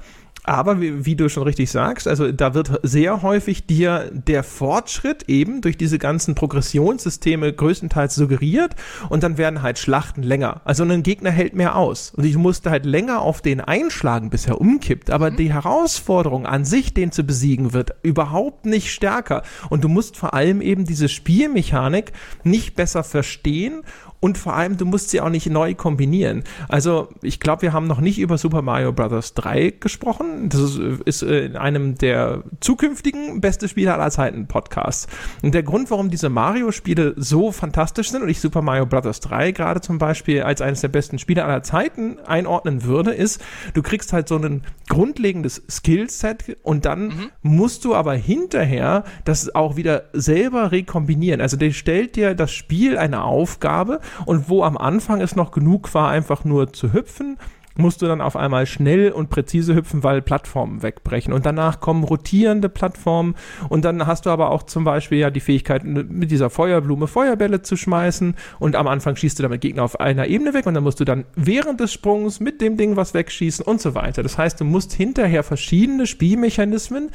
Aber 0.48 0.80
wie, 0.80 1.04
wie, 1.04 1.14
du 1.14 1.28
schon 1.28 1.42
richtig 1.42 1.70
sagst, 1.70 2.08
also 2.08 2.32
da 2.32 2.54
wird 2.54 2.80
sehr 2.82 3.20
häufig 3.20 3.66
dir 3.66 4.10
der 4.10 4.42
Fortschritt 4.42 5.24
eben 5.28 5.60
durch 5.60 5.76
diese 5.76 5.98
ganzen 5.98 6.34
Progressionssysteme 6.34 7.52
größtenteils 7.52 8.14
suggeriert 8.14 8.74
und 9.10 9.22
dann 9.22 9.36
werden 9.36 9.60
halt 9.60 9.78
Schlachten 9.78 10.22
länger. 10.22 10.62
Also 10.64 10.84
ein 10.84 11.02
Gegner 11.02 11.30
hält 11.30 11.54
mehr 11.54 11.76
aus 11.76 12.12
und 12.16 12.24
ich 12.24 12.38
musste 12.38 12.70
halt 12.70 12.86
länger 12.86 13.20
auf 13.20 13.42
den 13.42 13.60
einschlagen, 13.60 14.30
bis 14.30 14.46
er 14.46 14.58
umkippt. 14.58 15.10
Aber 15.10 15.30
mhm. 15.30 15.36
die 15.36 15.52
Herausforderung 15.52 16.46
an 16.46 16.64
sich, 16.64 16.94
den 16.94 17.12
zu 17.12 17.24
besiegen, 17.24 17.74
wird 17.74 17.96
überhaupt 18.02 18.64
nicht 18.64 18.90
stärker. 18.90 19.42
Und 19.68 19.84
du 19.84 19.88
musst 19.88 20.16
vor 20.16 20.32
allem 20.32 20.62
eben 20.62 20.86
diese 20.86 21.10
Spielmechanik 21.10 22.12
nicht 22.42 22.74
besser 22.74 23.04
verstehen 23.04 23.82
und 24.20 24.36
vor 24.36 24.54
allem, 24.54 24.76
du 24.76 24.84
musst 24.84 25.10
sie 25.10 25.20
auch 25.20 25.28
nicht 25.28 25.48
neu 25.48 25.74
kombinieren. 25.74 26.42
Also, 26.68 27.08
ich 27.22 27.38
glaube, 27.38 27.62
wir 27.62 27.72
haben 27.72 27.86
noch 27.86 28.00
nicht 28.00 28.18
über 28.18 28.36
Super 28.36 28.62
Mario 28.62 28.92
Bros. 28.92 29.34
3 29.34 29.74
gesprochen. 29.78 30.48
Das 30.48 30.60
ist, 30.60 30.78
ist 31.04 31.22
in 31.22 31.56
einem 31.56 31.96
der 31.96 32.42
zukünftigen 32.60 33.40
beste 33.40 33.68
Spiele 33.68 33.94
aller 33.94 34.10
Zeiten 34.10 34.48
Podcasts. 34.48 35.06
Und 35.42 35.54
der 35.54 35.62
Grund, 35.62 35.90
warum 35.90 36.10
diese 36.10 36.28
Mario-Spiele 36.28 37.14
so 37.16 37.52
fantastisch 37.52 38.10
sind 38.10 38.22
und 38.22 38.28
ich 38.28 38.40
Super 38.40 38.62
Mario 38.62 38.86
Bros. 38.86 39.20
3 39.20 39.52
gerade 39.52 39.80
zum 39.80 39.98
Beispiel 39.98 40.42
als 40.42 40.60
eines 40.60 40.80
der 40.80 40.88
besten 40.88 41.18
Spiele 41.18 41.44
aller 41.44 41.62
Zeiten 41.62 42.18
einordnen 42.26 42.84
würde, 42.84 43.12
ist, 43.12 43.40
du 43.74 43.82
kriegst 43.82 44.12
halt 44.12 44.26
so 44.26 44.36
ein 44.36 44.62
grundlegendes 44.88 45.62
Skillset 45.70 46.56
und 46.62 46.84
dann 46.84 47.08
mhm. 47.08 47.30
musst 47.42 47.84
du 47.84 47.94
aber 47.94 48.14
hinterher 48.14 49.04
das 49.24 49.54
auch 49.54 49.76
wieder 49.76 50.04
selber 50.12 50.72
rekombinieren. 50.72 51.40
Also 51.40 51.56
der 51.56 51.70
stellt 51.70 52.16
dir 52.16 52.34
das 52.34 52.50
Spiel 52.50 52.98
eine 52.98 53.22
Aufgabe 53.22 54.00
und 54.26 54.48
wo 54.48 54.62
am 54.62 54.76
Anfang 54.76 55.20
es 55.20 55.36
noch 55.36 55.50
genug 55.50 55.94
war, 55.94 56.08
einfach 56.08 56.44
nur 56.44 56.72
zu 56.72 56.92
hüpfen, 56.92 57.38
musst 57.78 58.02
du 58.02 58.06
dann 58.06 58.20
auf 58.20 58.36
einmal 58.36 58.66
schnell 58.66 59.12
und 59.12 59.30
präzise 59.30 59.74
hüpfen, 59.74 60.02
weil 60.02 60.20
Plattformen 60.20 60.82
wegbrechen. 60.82 61.32
Und 61.32 61.46
danach 61.46 61.80
kommen 61.80 62.04
rotierende 62.04 62.68
Plattformen 62.68 63.36
und 63.68 63.84
dann 63.84 64.06
hast 64.06 64.26
du 64.26 64.30
aber 64.30 64.50
auch 64.50 64.64
zum 64.64 64.84
Beispiel 64.84 65.18
ja 65.18 65.30
die 65.30 65.40
Fähigkeit, 65.40 65.84
mit 65.84 66.30
dieser 66.30 66.50
Feuerblume 66.50 67.06
Feuerbälle 67.06 67.62
zu 67.62 67.76
schmeißen 67.76 68.34
und 68.58 68.76
am 68.76 68.88
Anfang 68.88 69.16
schießt 69.16 69.38
du 69.38 69.44
damit 69.44 69.60
Gegner 69.60 69.84
auf 69.84 70.00
einer 70.00 70.26
Ebene 70.26 70.54
weg 70.54 70.66
und 70.66 70.74
dann 70.74 70.82
musst 70.82 71.00
du 71.00 71.04
dann 71.04 71.24
während 71.36 71.80
des 71.80 71.92
Sprungs 71.92 72.40
mit 72.40 72.60
dem 72.60 72.76
Ding 72.76 72.96
was 72.96 73.14
wegschießen 73.14 73.64
und 73.64 73.80
so 73.80 73.94
weiter. 73.94 74.22
Das 74.22 74.36
heißt, 74.36 74.60
du 74.60 74.64
musst 74.64 74.92
hinterher 74.92 75.44
verschiedene 75.44 76.06
Spielmechanismen 76.06 77.10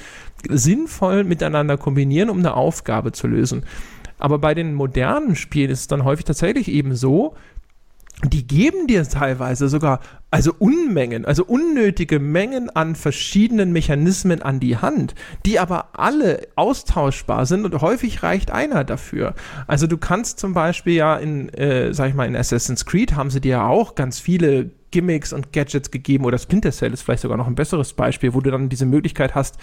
sinnvoll 0.49 1.25
miteinander 1.25 1.77
kombinieren, 1.77 2.29
um 2.29 2.39
eine 2.39 2.55
Aufgabe 2.55 3.11
zu 3.11 3.27
lösen. 3.27 3.65
Aber 4.18 4.39
bei 4.39 4.53
den 4.53 4.74
modernen 4.74 5.36
Spielen 5.36 5.72
ist 5.72 5.82
es 5.82 5.88
dann 5.88 6.03
häufig 6.03 6.26
tatsächlich 6.26 6.68
eben 6.68 6.95
so, 6.95 7.36
die 8.24 8.47
geben 8.47 8.88
dir 8.88 9.03
teilweise 9.03 9.68
sogar 9.68 9.99
also 10.32 10.53
Unmengen, 10.57 11.26
also 11.26 11.43
unnötige 11.43 12.20
Mengen 12.20 12.70
an 12.70 12.95
verschiedenen 12.95 13.72
Mechanismen 13.72 14.41
an 14.41 14.59
die 14.59 14.78
Hand, 14.78 15.14
die 15.45 15.59
aber 15.59 15.89
alle 15.93 16.47
austauschbar 16.55 17.45
sind 17.45 17.66
und 17.66 17.82
häufig 17.82 18.24
reicht 18.24 18.49
einer 18.49 18.84
dafür. 18.84 19.36
Also 19.68 19.88
du 19.88 19.97
kannst 19.97 20.39
zum 20.39 20.53
Beispiel 20.53 20.93
ja 20.93 21.18
in, 21.18 21.49
äh, 21.49 21.93
sag 21.93 22.09
ich 22.09 22.16
mal, 22.16 22.28
in 22.28 22.36
Assassin's 22.36 22.86
Creed 22.86 23.16
haben 23.16 23.30
sie 23.30 23.41
dir 23.41 23.51
ja 23.51 23.68
auch 23.68 23.95
ganz 23.95 24.20
viele 24.20 24.72
Gimmicks 24.93 25.33
und 25.33 25.51
Gadgets 25.51 25.89
gegeben 25.89 26.23
oder 26.23 26.37
Splinter 26.37 26.71
Cell 26.71 26.93
ist 26.93 27.01
vielleicht 27.01 27.23
sogar 27.23 27.35
noch 27.35 27.47
ein 27.47 27.55
besseres 27.55 27.93
Beispiel, 27.93 28.35
wo 28.35 28.41
du 28.41 28.51
dann 28.51 28.69
diese 28.69 28.85
Möglichkeit 28.85 29.33
hast, 29.33 29.57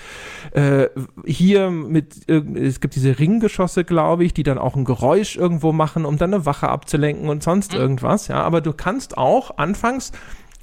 äh, 0.51 0.89
hier 1.25 1.71
mit, 1.71 2.29
äh, 2.29 2.43
es 2.59 2.81
gibt 2.81 2.97
diese 2.97 3.19
Ringgeschosse, 3.19 3.85
glaube 3.85 4.25
ich, 4.25 4.35
die 4.35 4.43
dann 4.43 4.59
auch 4.59 4.75
ein 4.75 4.85
Geräusch 4.85 5.37
irgendwo 5.37 5.73
machen, 5.73 6.05
um 6.05 6.19
dann 6.19 6.35
eine 6.35 6.47
Wache 6.47 6.69
abzulenken 6.69 7.29
und 7.29 7.45
sonst 7.45 7.73
mhm. 7.75 7.79
irgendwas, 7.79 8.27
ja, 8.27 8.43
aber 8.43 8.61
du 8.61 8.73
kannst 8.73 9.17
auch 9.17 9.57
anfangs 9.57 10.11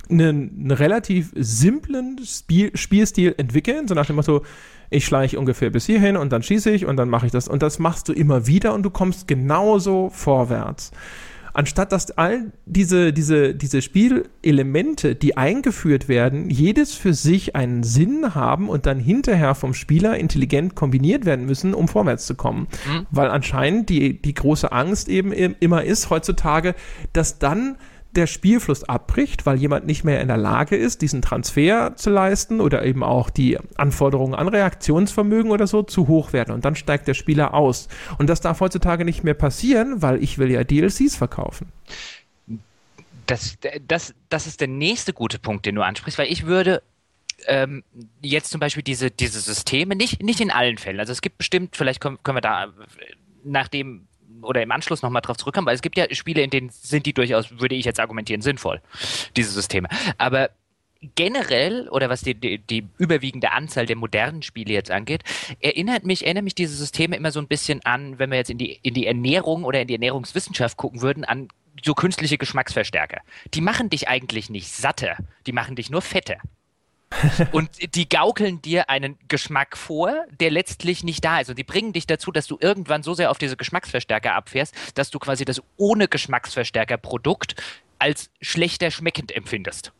einen, 0.09 0.51
einen 0.59 0.72
relativ 0.72 1.32
simplen 1.36 2.20
Spiel, 2.26 2.76
Spielstil 2.76 3.36
entwickeln, 3.38 3.88
so 3.88 3.95
nach 3.95 4.05
dem 4.05 4.18
Motto, 4.18 4.43
ich 4.89 5.05
schleiche 5.05 5.39
ungefähr 5.39 5.70
bis 5.70 5.86
hierhin 5.86 6.18
und 6.18 6.32
dann 6.34 6.43
schieße 6.43 6.72
ich 6.72 6.86
und 6.86 6.97
dann 6.97 7.09
mache 7.09 7.26
ich 7.26 7.32
das. 7.32 7.47
Und 7.47 7.61
das 7.61 7.78
machst 7.80 8.07
du 8.07 8.13
immer 8.13 8.47
wieder 8.47 8.74
und 8.74 8.84
du 8.84 8.89
kommst 8.89 9.28
genauso 9.28 10.09
vorwärts 10.09 10.91
anstatt 11.58 11.91
dass 11.91 12.12
all 12.12 12.51
diese, 12.68 13.12
diese, 13.12 13.55
diese 13.55 13.82
Spielelemente, 13.82 15.16
die 15.16 15.38
eingeführt 15.38 16.08
werden, 16.08 16.51
jedes 16.51 16.93
für 16.93 17.16
sich 17.16 17.55
einen 17.55 17.82
Sinn 17.82 18.36
haben 18.36 18.70
und 18.70 18.86
dann 18.86 18.99
hinterher 18.99 19.55
vom 19.55 19.74
Spieler 19.74 20.18
intelligent 20.18 20.76
kombiniert 20.76 21.26
werden 21.26 21.47
müssen, 21.47 21.74
um 21.74 21.88
vorwärts 21.88 22.28
zu 22.28 22.36
kommen. 22.36 22.68
Mhm. 22.88 23.08
Weil 23.10 23.30
anscheinend 23.30 23.89
die, 23.89 24.22
die 24.22 24.36
große 24.36 24.72
Angst 24.72 25.10
eben 25.10 25.32
immer 25.32 25.84
ist 25.84 26.12
heutzutage, 26.12 26.76
dass 27.12 27.39
dann 27.39 27.78
der 28.18 28.28
Spielfluss 28.28 28.84
abbricht, 28.84 29.45
weil 29.45 29.57
jemand 29.57 29.86
nicht 29.86 30.03
mehr 30.03 30.22
in 30.22 30.28
der 30.28 30.38
Lage 30.38 30.76
ist, 30.76 31.01
diesen 31.01 31.22
Transfer 31.22 31.95
zu 31.95 32.09
leisten 32.09 32.59
oder 32.59 32.84
eben 32.84 33.03
auch 33.03 33.30
die 33.30 33.57
Anforderungen 33.76 34.36
an 34.36 34.47
Reaktionsvermögen 34.47 35.51
oder 35.51 35.68
so 35.68 35.84
zu 35.84 36.07
hoch 36.07 36.34
werden 36.34 36.53
und 36.53 36.65
dann 36.65 36.76
steigt 36.76 37.07
der 37.07 37.13
Spieler 37.13 37.53
aus. 37.53 37.88
Und 38.18 38.28
das 38.30 38.41
darf 38.41 38.59
heutzutage 38.59 39.05
nicht 39.05 39.24
mehr 39.24 39.36
passieren, 39.36 40.01
weil 40.01 40.22
ich 40.22 40.38
will 40.38 40.51
ja 40.51 40.63
DLCs 40.63 41.15
verkaufen. 41.15 41.72
Das, 43.28 43.57
das, 43.88 44.13
das 44.30 44.47
ist 44.47 44.61
der 44.61 44.68
nächste 44.68 45.13
gute 45.13 45.38
Punkt, 45.38 45.65
den 45.65 45.76
du 45.76 45.82
ansprichst, 45.82 46.18
weil 46.18 46.32
ich 46.32 46.45
würde 46.45 46.82
ähm, 47.45 47.84
jetzt 48.22 48.49
zum 48.49 48.59
Beispiel 48.59 48.84
diese, 48.84 49.11
diese 49.11 49.39
Systeme, 49.39 49.95
nicht, 49.95 50.24
nicht 50.24 50.41
in 50.41 50.49
allen 50.49 50.78
Fällen, 50.78 50.99
also 50.99 51.11
es 51.11 51.22
gibt 51.22 51.38
bestimmt, 51.38 51.76
vielleicht 51.76 52.01
können, 52.01 52.18
können 52.24 52.38
wir 52.38 52.41
da 52.41 52.68
nach 53.43 53.68
dem 53.68 54.07
oder 54.44 54.62
im 54.62 54.72
Anschluss 54.72 55.02
nochmal 55.02 55.22
drauf 55.22 55.38
zurückkommen, 55.38 55.68
weil 55.68 55.76
es 55.76 55.82
gibt 55.82 55.98
ja 55.98 56.06
Spiele, 56.14 56.42
in 56.42 56.50
denen 56.50 56.70
sind 56.70 57.06
die 57.06 57.14
durchaus, 57.14 57.60
würde 57.60 57.76
ich 57.76 57.86
jetzt 57.86 58.00
argumentieren, 58.00 58.42
sinnvoll, 58.42 58.82
diese 59.36 59.52
Systeme. 59.52 59.88
Aber 60.18 60.50
generell, 61.16 61.88
oder 61.90 62.10
was 62.10 62.22
die, 62.22 62.36
die, 62.36 62.60
die, 62.60 62.88
überwiegende 62.98 63.52
Anzahl 63.52 63.86
der 63.86 63.96
modernen 63.96 64.42
Spiele 64.42 64.74
jetzt 64.74 64.92
angeht, 64.92 65.24
erinnert 65.60 66.06
mich, 66.06 66.26
erinnert 66.26 66.44
mich 66.44 66.56
diese 66.56 66.76
Systeme 66.76 67.16
immer 67.16 67.32
so 67.32 67.40
ein 67.40 67.48
bisschen 67.48 67.84
an, 67.86 68.20
wenn 68.20 68.32
wir 68.32 68.38
jetzt 68.38 68.50
in 68.50 68.58
die, 68.58 68.80
in 68.82 68.94
die 68.94 69.08
Ernährung 69.08 69.64
oder 69.64 69.82
in 69.82 69.88
die 69.88 69.94
Ernährungswissenschaft 69.94 70.78
gucken 70.78 71.02
würden, 71.02 71.26
an 71.26 71.50
so 71.84 71.94
künstliche 71.94 72.38
Geschmacksverstärker. 72.38 73.22
Die 73.54 73.62
machen 73.62 73.90
dich 73.90 74.08
eigentlich 74.08 74.50
nicht 74.50 74.72
satter, 74.72 75.18
die 75.46 75.52
machen 75.52 75.76
dich 75.76 75.90
nur 75.90 76.02
fetter. 76.02 76.38
Und 77.51 77.70
die 77.95 78.10
gaukeln 78.10 78.62
dir 78.62 78.89
einen 78.89 79.18
Geschmack 79.28 79.78
vor, 79.78 80.14
der 80.39 80.51
letztlich 80.51 81.03
nicht 81.03 81.24
da 81.24 81.39
ist. 81.39 81.49
Und 81.49 81.58
die 81.58 81.64
bringen 81.64 81.93
dich 81.93 82.08
dazu, 82.08 82.32
dass 82.32 82.47
du 82.47 82.58
irgendwann 82.60 83.03
so 83.03 83.14
sehr 83.14 83.32
auf 83.32 83.38
diese 83.38 83.58
Geschmacksverstärker 83.58 84.34
abfährst, 84.34 84.76
dass 84.95 85.10
du 85.10 85.20
quasi 85.20 85.45
das 85.45 85.62
ohne 85.78 86.08
Geschmacksverstärker 86.08 86.97
Produkt 86.97 87.55
als 87.99 88.30
schlechter 88.41 88.91
schmeckend 88.91 89.32
empfindest. 89.32 89.91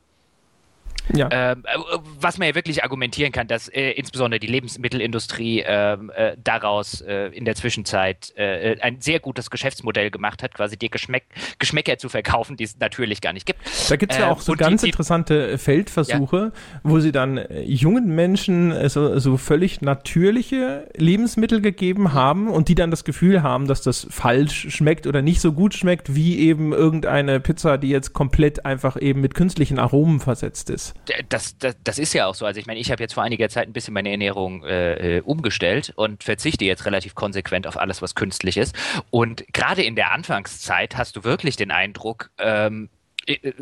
Ja. 1.16 1.30
Ähm, 1.32 1.64
äh, 1.66 1.78
was 2.20 2.38
man 2.38 2.48
ja 2.50 2.56
wirklich 2.56 2.84
argumentieren 2.84 3.32
kann, 3.32 3.48
dass 3.48 3.68
äh, 3.70 3.92
insbesondere 3.92 4.40
die 4.40 4.48
Lebensmittelindustrie 4.48 5.64
ähm, 5.66 6.12
äh, 6.16 6.36
daraus 6.44 7.02
äh, 7.02 7.28
in 7.28 7.46
der 7.46 7.56
Zwischenzeit 7.56 8.34
äh, 8.36 8.78
ein 8.82 9.00
sehr 9.02 9.20
gutes 9.20 9.50
Geschäftsmodell 9.50 10.12
gemacht 10.12 10.44
hat, 10.44 10.54
quasi 10.54 10.78
dir 10.78 10.90
Geschmäck 10.90 11.24
Geschmäcker 11.60 11.98
zu 11.98 12.10
verkaufen, 12.10 12.58
die 12.58 12.66
es 12.66 12.78
natürlich 12.80 13.22
gar 13.22 13.34
nicht 13.34 13.46
gibt. 13.46 13.60
Da 13.90 13.96
gibt 13.96 14.12
es 14.12 14.18
ja 14.18 14.32
auch 14.32 14.42
so 14.42 14.54
ganz 14.54 14.82
die, 14.82 14.88
interessante 14.88 15.58
Feldversuche, 15.58 16.52
ja. 16.54 16.80
wo 16.84 17.00
sie 17.00 17.12
dann 17.12 17.38
äh, 17.38 17.62
jungen 17.64 18.14
Menschen 18.16 18.90
so, 18.90 19.18
so 19.20 19.38
völlig 19.38 19.82
natürliche 19.82 20.90
Lebensmittel 20.96 21.62
gegeben 21.62 22.14
haben 22.14 22.48
und 22.50 22.68
die 22.68 22.76
dann 22.76 22.92
das 22.92 23.04
Gefühl 23.04 23.44
haben, 23.44 23.68
dass 23.68 23.82
das 23.82 24.08
falsch 24.10 24.68
schmeckt 24.70 25.08
oder 25.08 25.22
nicht 25.22 25.42
so 25.42 25.54
gut 25.54 25.74
schmeckt, 25.74 26.16
wie 26.16 26.40
eben 26.40 26.74
irgendeine 26.74 27.40
Pizza, 27.40 27.78
die 27.78 27.90
jetzt 27.90 28.14
komplett 28.14 28.66
einfach 28.66 29.00
eben 29.00 29.22
mit 29.22 29.34
künstlichen 29.36 29.80
Aromen 29.80 30.20
versetzt 30.20 30.70
ist 30.70 30.97
das, 31.30 31.58
das, 31.58 31.76
das 31.84 32.00
ist 32.00 32.14
ja 32.14 32.28
auch 32.28 32.36
so. 32.36 32.46
Also 32.46 32.60
ich 32.60 32.66
meine, 32.66 32.80
ich 32.80 32.92
habe 32.92 33.02
jetzt 33.02 33.14
vor 33.14 33.24
einiger 33.24 33.50
Zeit 33.50 33.68
ein 33.68 33.74
bisschen 33.74 33.94
meine 33.94 34.12
Ernährung 34.12 34.64
äh, 34.64 35.18
äh, 35.18 35.22
umgestellt 35.22 35.94
und 35.96 36.24
verzichte 36.24 36.66
jetzt 36.66 36.86
relativ 36.86 37.16
konsequent 37.16 37.68
auf 37.68 37.78
alles, 37.78 38.02
was 38.02 38.16
künstlich 38.16 38.58
ist. 38.58 38.76
Und 39.10 39.46
gerade 39.54 39.84
in 39.84 39.96
der 39.96 40.12
Anfangszeit 40.12 40.98
hast 40.98 41.16
du 41.16 41.24
wirklich 41.24 41.56
den 41.56 41.72
Eindruck, 41.72 42.32
ähm, 42.38 42.90
äh, 43.26 43.54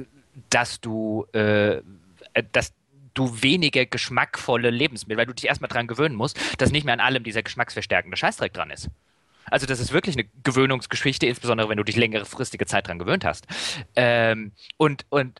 dass 0.49 0.81
du, 0.81 1.25
äh, 1.33 1.81
dass 2.51 2.73
du 3.13 3.41
weniger 3.41 3.85
geschmackvolle 3.85 4.69
Lebensmittel, 4.69 5.17
weil 5.17 5.25
du 5.25 5.33
dich 5.33 5.45
erstmal 5.45 5.69
dran 5.69 5.87
gewöhnen 5.87 6.15
musst, 6.15 6.39
dass 6.59 6.71
nicht 6.71 6.83
mehr 6.83 6.93
an 6.93 6.99
allem 6.99 7.23
dieser 7.23 7.43
geschmacksverstärkende 7.43 8.17
Scheißdreck 8.17 8.53
dran 8.53 8.71
ist. 8.71 8.89
Also 9.49 9.67
das 9.67 9.79
ist 9.79 9.93
wirklich 9.93 10.17
eine 10.17 10.27
Gewöhnungsgeschichte, 10.43 11.27
insbesondere 11.27 11.69
wenn 11.69 11.77
du 11.77 11.83
dich 11.83 11.95
längere 11.95 12.25
fristige 12.25 12.65
Zeit 12.65 12.87
dran 12.87 12.99
gewöhnt 12.99 13.23
hast. 13.23 13.45
Ähm, 13.95 14.51
und, 14.77 15.05
und 15.09 15.39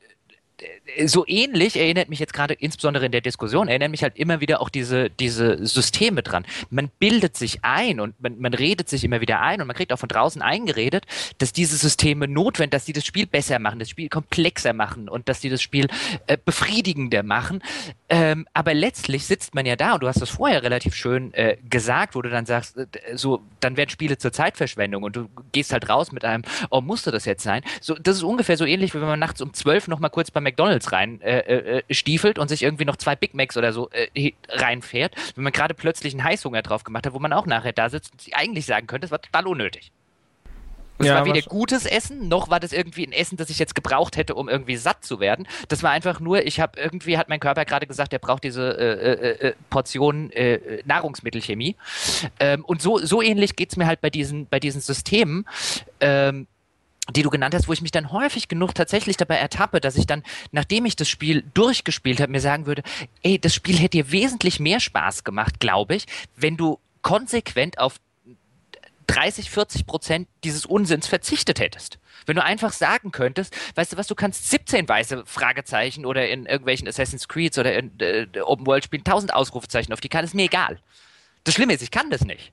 so 1.05 1.25
ähnlich 1.27 1.75
erinnert 1.75 2.09
mich 2.09 2.19
jetzt 2.19 2.33
gerade 2.33 2.53
insbesondere 2.53 3.05
in 3.05 3.11
der 3.11 3.21
Diskussion, 3.21 3.67
erinnert 3.67 3.91
mich 3.91 4.03
halt 4.03 4.17
immer 4.17 4.39
wieder 4.39 4.61
auch 4.61 4.69
diese, 4.69 5.09
diese 5.09 5.65
Systeme 5.65 6.23
dran. 6.23 6.45
Man 6.69 6.89
bildet 6.99 7.35
sich 7.35 7.59
ein 7.63 7.99
und 7.99 8.19
man, 8.21 8.39
man 8.39 8.53
redet 8.53 8.87
sich 8.87 9.03
immer 9.03 9.19
wieder 9.19 9.41
ein 9.41 9.61
und 9.61 9.67
man 9.67 9.75
kriegt 9.75 9.91
auch 9.91 9.99
von 9.99 10.09
draußen 10.09 10.41
eingeredet, 10.41 11.05
dass 11.39 11.51
diese 11.51 11.75
Systeme 11.75 12.27
notwendig, 12.27 12.71
dass 12.71 12.85
sie 12.85 12.93
das 12.93 13.05
Spiel 13.05 13.25
besser 13.25 13.59
machen, 13.59 13.79
das 13.79 13.89
Spiel 13.89 14.07
komplexer 14.09 14.73
machen 14.73 15.09
und 15.09 15.27
dass 15.27 15.41
sie 15.41 15.49
das 15.49 15.61
Spiel 15.61 15.87
äh, 16.27 16.37
befriedigender 16.43 17.23
machen. 17.23 17.61
Ähm, 18.07 18.47
aber 18.53 18.73
letztlich 18.73 19.25
sitzt 19.25 19.55
man 19.55 19.65
ja 19.65 19.75
da 19.75 19.95
und 19.95 20.03
du 20.03 20.07
hast 20.07 20.21
das 20.21 20.29
vorher 20.29 20.63
relativ 20.63 20.95
schön 20.95 21.33
äh, 21.33 21.57
gesagt, 21.69 22.15
wo 22.15 22.21
du 22.21 22.29
dann 22.29 22.45
sagst, 22.45 22.77
äh, 22.77 22.85
so, 23.15 23.41
dann 23.59 23.75
werden 23.75 23.89
Spiele 23.89 24.17
zur 24.17 24.31
Zeitverschwendung 24.31 25.03
und 25.03 25.15
du 25.15 25.29
gehst 25.51 25.73
halt 25.73 25.89
raus 25.89 26.11
mit 26.11 26.23
einem, 26.23 26.43
oh, 26.69 26.81
musste 26.81 27.11
das 27.11 27.25
jetzt 27.25 27.43
sein? 27.43 27.61
So, 27.81 27.95
das 27.95 28.17
ist 28.17 28.23
ungefähr 28.23 28.57
so 28.57 28.65
ähnlich, 28.65 28.93
wie 28.93 29.01
wenn 29.01 29.07
man 29.07 29.19
nachts 29.19 29.41
um 29.41 29.53
zwölf 29.53 29.87
noch 29.87 29.99
mal 29.99 30.09
kurz 30.09 30.31
beim 30.31 30.44
McDonalds 30.45 30.91
rein 30.91 31.19
äh, 31.21 31.39
äh, 31.39 31.83
äh, 31.87 31.93
stiefelt 31.93 32.39
und 32.39 32.47
sich 32.47 32.63
irgendwie 32.63 32.85
noch 32.85 32.95
zwei 32.95 33.15
Big 33.15 33.33
Macs 33.33 33.57
oder 33.57 33.73
so 33.73 33.89
äh, 33.91 34.31
reinfährt, 34.49 35.13
wenn 35.35 35.43
man 35.43 35.51
gerade 35.51 35.73
plötzlich 35.73 36.13
einen 36.13 36.23
Heißhunger 36.23 36.61
drauf 36.61 36.83
gemacht 36.83 37.05
hat, 37.05 37.13
wo 37.13 37.19
man 37.19 37.33
auch 37.33 37.45
nachher 37.45 37.73
da 37.73 37.89
sitzt 37.89 38.13
und 38.13 38.33
eigentlich 38.33 38.65
sagen 38.65 38.87
könnte, 38.87 39.05
es 39.05 39.11
war 39.11 39.21
total 39.21 39.47
unnötig. 39.47 39.91
Es 40.97 41.07
ja, 41.07 41.15
war 41.15 41.25
weder 41.25 41.41
gutes 41.41 41.85
Essen, 41.85 42.29
noch 42.29 42.49
war 42.49 42.61
das 42.61 42.71
irgendwie 42.71 43.05
ein 43.05 43.11
Essen, 43.11 43.35
das 43.35 43.49
ich 43.49 43.59
jetzt 43.59 43.75
gebraucht 43.75 44.15
hätte, 44.15 44.33
um 44.35 44.47
irgendwie 44.47 44.77
satt 44.77 45.03
zu 45.03 45.19
werden. 45.19 45.45
Das 45.67 45.83
war 45.83 45.91
einfach 45.91 46.21
nur, 46.21 46.45
ich 46.45 46.61
habe 46.61 46.79
irgendwie, 46.79 47.17
hat 47.17 47.27
mein 47.27 47.41
Körper 47.41 47.65
gerade 47.65 47.85
gesagt, 47.85 48.13
er 48.13 48.19
braucht 48.19 48.45
diese 48.45 48.77
äh, 48.77 49.11
äh, 49.11 49.47
äh 49.49 49.53
Portion 49.69 50.31
äh, 50.31 50.81
Nahrungsmittelchemie. 50.85 51.75
Ähm, 52.39 52.63
und 52.63 52.81
so, 52.81 52.97
so 52.99 53.21
ähnlich 53.21 53.57
geht 53.57 53.71
es 53.71 53.77
mir 53.77 53.87
halt 53.87 53.99
bei 53.99 54.09
diesen, 54.09 54.47
bei 54.47 54.61
diesen 54.61 54.79
Systemen. 54.79 55.45
Ähm, 55.99 56.47
die 57.13 57.21
du 57.21 57.29
genannt 57.29 57.53
hast, 57.53 57.67
wo 57.67 57.73
ich 57.73 57.81
mich 57.81 57.91
dann 57.91 58.11
häufig 58.11 58.47
genug 58.47 58.73
tatsächlich 58.73 59.17
dabei 59.17 59.35
ertappe, 59.35 59.79
dass 59.79 59.95
ich 59.95 60.07
dann, 60.07 60.23
nachdem 60.51 60.85
ich 60.85 60.95
das 60.95 61.07
Spiel 61.07 61.43
durchgespielt 61.53 62.19
habe, 62.19 62.31
mir 62.31 62.41
sagen 62.41 62.65
würde, 62.65 62.83
ey, 63.21 63.39
das 63.39 63.53
Spiel 63.53 63.77
hätte 63.77 63.97
dir 63.97 64.11
wesentlich 64.11 64.59
mehr 64.59 64.79
Spaß 64.79 65.23
gemacht, 65.23 65.59
glaube 65.59 65.95
ich, 65.95 66.05
wenn 66.35 66.57
du 66.57 66.79
konsequent 67.01 67.77
auf 67.77 67.99
30, 69.07 69.51
40 69.51 69.85
Prozent 69.85 70.27
dieses 70.43 70.65
Unsinns 70.65 71.07
verzichtet 71.07 71.59
hättest. 71.59 71.99
Wenn 72.25 72.35
du 72.35 72.43
einfach 72.43 72.71
sagen 72.71 73.11
könntest, 73.11 73.55
weißt 73.75 73.93
du 73.93 73.97
was, 73.97 74.07
du 74.07 74.15
kannst 74.15 74.49
17 74.49 74.89
weiße 74.89 75.23
Fragezeichen 75.25 76.05
oder 76.05 76.27
in 76.27 76.47
irgendwelchen 76.47 76.87
Assassin's 76.87 77.27
Creeds 77.27 77.59
oder 77.59 77.77
in 77.77 77.91
äh, 77.99 78.27
Open 78.41 78.65
World 78.65 78.83
Spielen 78.83 79.03
1000 79.05 79.33
Ausrufezeichen 79.33 79.93
auf 79.93 80.01
die 80.01 80.09
kann, 80.09 80.25
ist 80.25 80.33
mir 80.33 80.45
egal. 80.45 80.79
Das 81.43 81.53
Schlimme 81.53 81.73
ist, 81.73 81.83
ich 81.83 81.91
kann 81.91 82.09
das 82.09 82.25
nicht. 82.25 82.51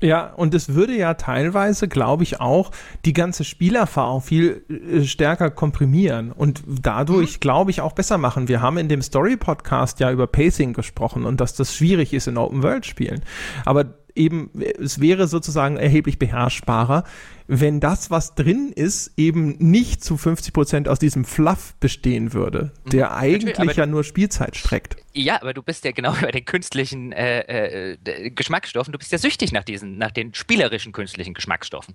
Ja, 0.00 0.32
und 0.34 0.54
es 0.54 0.74
würde 0.74 0.96
ja 0.96 1.14
teilweise, 1.14 1.86
glaube 1.86 2.22
ich, 2.22 2.40
auch 2.40 2.70
die 3.04 3.12
ganze 3.12 3.44
Spielerfahrung 3.44 4.22
viel 4.22 4.64
äh, 4.68 5.04
stärker 5.04 5.50
komprimieren 5.50 6.32
und 6.32 6.62
dadurch, 6.66 7.34
mhm. 7.34 7.40
glaube 7.40 7.70
ich, 7.70 7.82
auch 7.82 7.92
besser 7.92 8.16
machen. 8.16 8.48
Wir 8.48 8.62
haben 8.62 8.78
in 8.78 8.88
dem 8.88 9.02
Story-Podcast 9.02 10.00
ja 10.00 10.10
über 10.10 10.26
Pacing 10.26 10.72
gesprochen 10.72 11.24
und 11.24 11.40
dass 11.40 11.54
das 11.54 11.74
schwierig 11.74 12.14
ist 12.14 12.28
in 12.28 12.38
Open-World-Spielen. 12.38 13.22
Aber 13.64 13.99
eben, 14.14 14.50
es 14.78 15.00
wäre 15.00 15.28
sozusagen 15.28 15.76
erheblich 15.76 16.18
beherrschbarer, 16.18 17.04
wenn 17.46 17.80
das, 17.80 18.10
was 18.10 18.34
drin 18.34 18.72
ist, 18.74 19.12
eben 19.16 19.56
nicht 19.58 20.04
zu 20.04 20.16
50 20.16 20.52
Prozent 20.52 20.88
aus 20.88 20.98
diesem 20.98 21.24
Fluff 21.24 21.74
bestehen 21.80 22.32
würde, 22.32 22.72
mhm. 22.84 22.90
der 22.90 23.16
eigentlich 23.16 23.76
ja 23.76 23.86
nur 23.86 24.04
Spielzeit 24.04 24.56
streckt. 24.56 24.96
Ja, 25.12 25.42
aber 25.42 25.52
du 25.52 25.62
bist 25.62 25.84
ja 25.84 25.92
genau 25.92 26.12
bei 26.20 26.30
den 26.30 26.44
künstlichen 26.44 27.12
äh, 27.12 27.94
äh, 27.94 28.30
Geschmacksstoffen, 28.30 28.92
du 28.92 28.98
bist 28.98 29.12
ja 29.12 29.18
süchtig 29.18 29.52
nach 29.52 29.64
diesen, 29.64 29.98
nach 29.98 30.12
den 30.12 30.32
spielerischen 30.34 30.92
künstlichen 30.92 31.34
Geschmacksstoffen. 31.34 31.94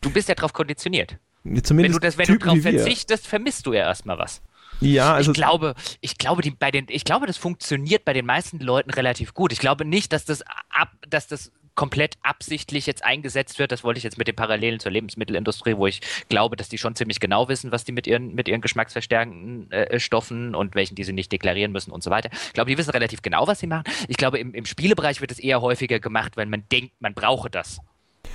Du 0.00 0.10
bist 0.10 0.28
ja 0.28 0.34
darauf 0.34 0.52
konditioniert. 0.52 1.16
Zumindest 1.62 1.72
wenn 1.76 1.92
du, 1.92 1.98
das, 2.00 2.18
wenn 2.18 2.26
du 2.26 2.38
darauf 2.38 2.60
verzichtest, 2.60 3.26
vermisst 3.26 3.66
du 3.66 3.72
ja 3.72 3.82
erstmal 3.82 4.18
was. 4.18 4.42
Ja, 4.80 5.14
also 5.14 5.32
ich 5.32 5.36
glaube, 5.36 5.74
ich 6.00 6.18
glaube, 6.18 6.42
die, 6.42 6.50
bei 6.50 6.70
den, 6.70 6.86
ich 6.88 7.04
glaube, 7.04 7.26
das 7.26 7.36
funktioniert 7.36 8.04
bei 8.04 8.12
den 8.12 8.26
meisten 8.26 8.60
Leuten 8.60 8.90
relativ 8.90 9.34
gut. 9.34 9.52
Ich 9.52 9.58
glaube 9.58 9.84
nicht, 9.84 10.12
dass 10.12 10.24
das 10.24 10.42
ab, 10.70 10.90
dass 11.08 11.26
das 11.26 11.52
komplett 11.78 12.16
absichtlich 12.22 12.86
jetzt 12.86 13.04
eingesetzt 13.04 13.60
wird. 13.60 13.70
Das 13.70 13.84
wollte 13.84 13.98
ich 13.98 14.04
jetzt 14.04 14.18
mit 14.18 14.26
den 14.26 14.34
Parallelen 14.34 14.80
zur 14.80 14.90
Lebensmittelindustrie, 14.90 15.76
wo 15.76 15.86
ich 15.86 16.00
glaube, 16.28 16.56
dass 16.56 16.68
die 16.68 16.76
schon 16.76 16.96
ziemlich 16.96 17.20
genau 17.20 17.48
wissen, 17.48 17.70
was 17.70 17.84
die 17.84 17.92
mit 17.92 18.08
ihren, 18.08 18.34
mit 18.34 18.48
ihren 18.48 18.60
geschmacksverstärkenden 18.60 19.70
äh, 19.70 20.00
Stoffen 20.00 20.56
und 20.56 20.74
welchen 20.74 20.96
die 20.96 21.04
sie 21.04 21.12
nicht 21.12 21.30
deklarieren 21.30 21.70
müssen 21.70 21.92
und 21.92 22.02
so 22.02 22.10
weiter. 22.10 22.30
Ich 22.32 22.52
glaube, 22.52 22.68
die 22.68 22.76
wissen 22.76 22.90
relativ 22.90 23.22
genau, 23.22 23.46
was 23.46 23.60
sie 23.60 23.68
machen. 23.68 23.84
Ich 24.08 24.16
glaube, 24.16 24.40
im, 24.40 24.54
im 24.54 24.66
Spielebereich 24.66 25.20
wird 25.20 25.30
es 25.30 25.38
eher 25.38 25.60
häufiger 25.60 26.00
gemacht, 26.00 26.36
wenn 26.36 26.50
man 26.50 26.64
denkt, 26.68 26.94
man 26.98 27.14
brauche 27.14 27.48
das. 27.48 27.78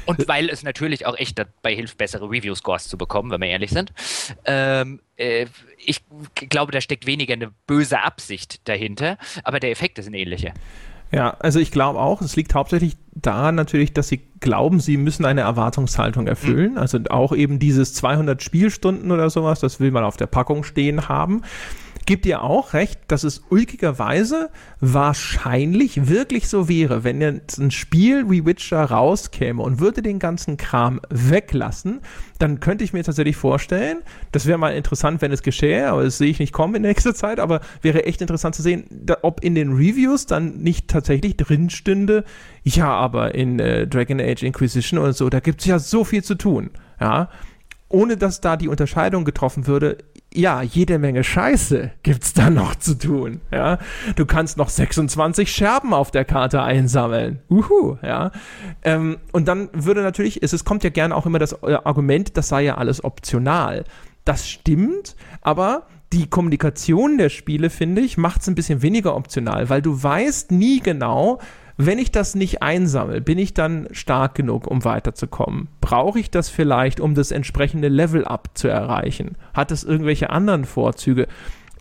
Und 0.05 0.27
weil 0.27 0.49
es 0.49 0.63
natürlich 0.63 1.05
auch 1.05 1.17
echt 1.17 1.39
dabei 1.39 1.75
hilft, 1.75 1.97
bessere 1.97 2.29
Review-Scores 2.29 2.87
zu 2.87 2.97
bekommen, 2.97 3.31
wenn 3.31 3.41
wir 3.41 3.47
ehrlich 3.47 3.71
sind. 3.71 3.93
Ähm, 4.45 4.99
äh, 5.17 5.45
ich 5.77 6.01
glaube, 6.49 6.71
da 6.71 6.81
steckt 6.81 7.05
weniger 7.05 7.33
eine 7.33 7.51
böse 7.67 8.01
Absicht 8.01 8.67
dahinter, 8.67 9.17
aber 9.43 9.59
der 9.59 9.71
Effekt 9.71 9.99
ist 9.99 10.07
ein 10.07 10.13
ähnlicher. 10.13 10.53
Ja, 11.11 11.37
also 11.39 11.59
ich 11.59 11.69
glaube 11.69 11.99
auch, 11.99 12.21
es 12.21 12.35
liegt 12.35 12.55
hauptsächlich 12.55 12.97
daran 13.13 13.53
natürlich, 13.53 13.93
dass 13.93 14.07
sie 14.07 14.21
glauben, 14.39 14.79
sie 14.79 14.97
müssen 14.97 15.25
eine 15.25 15.41
Erwartungshaltung 15.41 16.25
erfüllen. 16.25 16.71
Mhm. 16.71 16.77
Also 16.79 16.99
auch 17.11 17.35
eben 17.35 17.59
dieses 17.59 17.93
200 17.93 18.41
Spielstunden 18.41 19.11
oder 19.11 19.29
sowas, 19.29 19.59
das 19.59 19.79
will 19.79 19.91
man 19.91 20.03
auf 20.03 20.17
der 20.17 20.25
Packung 20.25 20.63
stehen 20.63 21.07
haben 21.09 21.43
gebe 22.05 22.21
dir 22.21 22.41
auch 22.41 22.73
recht, 22.73 22.99
dass 23.07 23.23
es 23.23 23.43
ulkigerweise 23.49 24.49
wahrscheinlich 24.79 26.07
wirklich 26.07 26.49
so 26.49 26.67
wäre, 26.67 27.03
wenn 27.03 27.21
jetzt 27.21 27.57
ein 27.57 27.71
Spiel 27.71 28.29
wie 28.29 28.45
Witcher 28.45 28.83
rauskäme 28.83 29.61
und 29.61 29.79
würde 29.79 30.01
den 30.01 30.19
ganzen 30.19 30.57
Kram 30.57 30.99
weglassen, 31.09 32.01
dann 32.39 32.59
könnte 32.59 32.83
ich 32.83 32.93
mir 32.93 33.03
tatsächlich 33.03 33.35
vorstellen, 33.35 33.99
das 34.31 34.45
wäre 34.45 34.57
mal 34.57 34.75
interessant, 34.75 35.21
wenn 35.21 35.31
es 35.31 35.43
geschähe, 35.43 35.89
aber 35.89 36.03
das 36.03 36.17
sehe 36.17 36.29
ich 36.29 36.39
nicht 36.39 36.53
kommen 36.53 36.75
in 36.75 36.81
nächster 36.81 37.15
Zeit, 37.15 37.39
aber 37.39 37.61
wäre 37.81 38.05
echt 38.05 38.21
interessant 38.21 38.55
zu 38.55 38.61
sehen, 38.61 38.85
da, 38.89 39.17
ob 39.21 39.43
in 39.43 39.55
den 39.55 39.73
Reviews 39.73 40.25
dann 40.25 40.57
nicht 40.57 40.87
tatsächlich 40.89 41.37
drin 41.37 41.69
stünde, 41.69 42.23
ja, 42.63 42.87
aber 42.87 43.35
in 43.35 43.59
äh, 43.59 43.87
Dragon 43.87 44.19
Age 44.19 44.43
Inquisition 44.43 44.99
oder 44.99 45.13
so, 45.13 45.29
da 45.29 45.39
gibt 45.39 45.61
es 45.61 45.67
ja 45.67 45.79
so 45.79 46.03
viel 46.03 46.23
zu 46.23 46.35
tun. 46.35 46.71
Ja, 46.99 47.29
ohne 47.93 48.17
dass 48.17 48.41
da 48.41 48.57
die 48.57 48.67
Unterscheidung 48.67 49.23
getroffen 49.23 49.67
würde, 49.67 49.99
ja, 50.35 50.61
jede 50.61 50.99
Menge 50.99 51.23
Scheiße 51.23 51.91
gibt's 52.03 52.33
da 52.33 52.49
noch 52.49 52.75
zu 52.75 52.97
tun, 52.97 53.41
ja. 53.51 53.77
Du 54.15 54.25
kannst 54.25 54.57
noch 54.57 54.69
26 54.69 55.51
Scherben 55.51 55.93
auf 55.93 56.11
der 56.11 56.25
Karte 56.25 56.61
einsammeln. 56.61 57.39
Uhu, 57.49 57.97
ja. 58.01 58.31
Ähm, 58.83 59.17
und 59.31 59.47
dann 59.47 59.69
würde 59.73 60.01
natürlich, 60.01 60.41
es, 60.43 60.53
es 60.53 60.65
kommt 60.65 60.83
ja 60.83 60.89
gerne 60.89 61.15
auch 61.15 61.25
immer 61.25 61.39
das 61.39 61.53
äh, 61.63 61.77
Argument, 61.83 62.37
das 62.37 62.49
sei 62.49 62.63
ja 62.63 62.75
alles 62.75 63.03
optional. 63.03 63.83
Das 64.25 64.47
stimmt, 64.47 65.15
aber 65.41 65.87
die 66.13 66.29
Kommunikation 66.29 67.17
der 67.17 67.29
Spiele, 67.29 67.69
finde 67.69 68.01
ich, 68.01 68.17
macht 68.17 68.41
es 68.41 68.47
ein 68.47 68.55
bisschen 68.55 68.81
weniger 68.81 69.15
optional, 69.15 69.69
weil 69.69 69.81
du 69.81 70.01
weißt 70.01 70.51
nie 70.51 70.79
genau, 70.79 71.39
wenn 71.77 71.97
ich 71.97 72.11
das 72.11 72.35
nicht 72.35 72.61
einsammle, 72.61 73.21
bin 73.21 73.37
ich 73.37 73.53
dann 73.53 73.87
stark 73.91 74.35
genug, 74.35 74.67
um 74.67 74.85
weiterzukommen? 74.85 75.67
Brauche 75.81 76.19
ich 76.19 76.29
das 76.29 76.49
vielleicht, 76.49 76.99
um 76.99 77.15
das 77.15 77.31
entsprechende 77.31 77.87
Level-up 77.87 78.49
zu 78.53 78.67
erreichen? 78.67 79.37
Hat 79.53 79.71
es 79.71 79.83
irgendwelche 79.83 80.29
anderen 80.29 80.65
Vorzüge? 80.65 81.27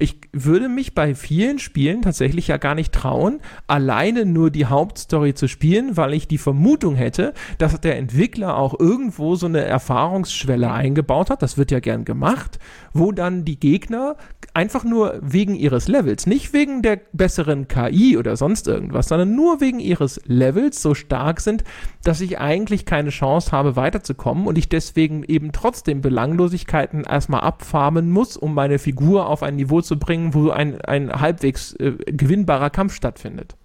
ich 0.02 0.16
würde 0.32 0.68
mich 0.68 0.94
bei 0.94 1.14
vielen 1.14 1.58
Spielen 1.58 2.02
tatsächlich 2.02 2.48
ja 2.48 2.56
gar 2.56 2.74
nicht 2.74 2.92
trauen, 2.92 3.40
alleine 3.68 4.26
nur 4.26 4.50
die 4.50 4.66
Hauptstory 4.66 5.34
zu 5.34 5.48
spielen, 5.48 5.96
weil 5.96 6.14
ich 6.14 6.26
die 6.26 6.38
Vermutung 6.38 6.96
hätte, 6.96 7.34
dass 7.58 7.80
der 7.80 7.98
Entwickler 7.98 8.56
auch 8.56 8.78
irgendwo 8.78 9.36
so 9.36 9.46
eine 9.46 9.60
Erfahrungsschwelle 9.60 10.70
eingebaut 10.70 11.30
hat. 11.30 11.42
Das 11.42 11.56
wird 11.56 11.70
ja 11.70 11.80
gern 11.80 12.04
gemacht, 12.04 12.58
wo 12.92 13.12
dann 13.12 13.44
die 13.44 13.58
Gegner 13.58 14.16
einfach 14.54 14.84
nur 14.84 15.18
wegen 15.22 15.54
ihres 15.54 15.88
Levels, 15.88 16.26
nicht 16.26 16.52
wegen 16.52 16.82
der 16.82 17.00
besseren 17.12 17.68
KI 17.68 18.16
oder 18.18 18.36
sonst 18.36 18.68
irgendwas, 18.68 19.08
sondern 19.08 19.34
nur 19.34 19.60
wegen 19.60 19.80
ihres 19.80 20.20
Levels 20.26 20.82
so 20.82 20.94
stark 20.94 21.40
sind, 21.40 21.64
dass 22.04 22.20
ich 22.20 22.38
eigentlich 22.38 22.84
keine 22.84 23.10
Chance 23.10 23.52
habe, 23.52 23.76
weiterzukommen 23.76 24.46
und 24.46 24.58
ich 24.58 24.68
deswegen 24.68 25.22
eben 25.24 25.52
trotzdem 25.52 26.00
Belanglosigkeiten 26.00 27.04
erstmal 27.04 27.40
abfarmen 27.40 28.10
muss, 28.10 28.36
um 28.36 28.54
meine 28.54 28.78
Figur 28.78 29.26
auf 29.26 29.42
ein 29.42 29.56
Niveau 29.56 29.80
zu 29.80 29.98
bringen, 29.98 30.34
wo 30.34 30.50
ein, 30.50 30.80
ein 30.82 31.12
halbwegs 31.12 31.74
äh, 31.74 31.92
gewinnbarer 32.06 32.70
Kampf 32.70 32.94
stattfindet. 32.94 33.56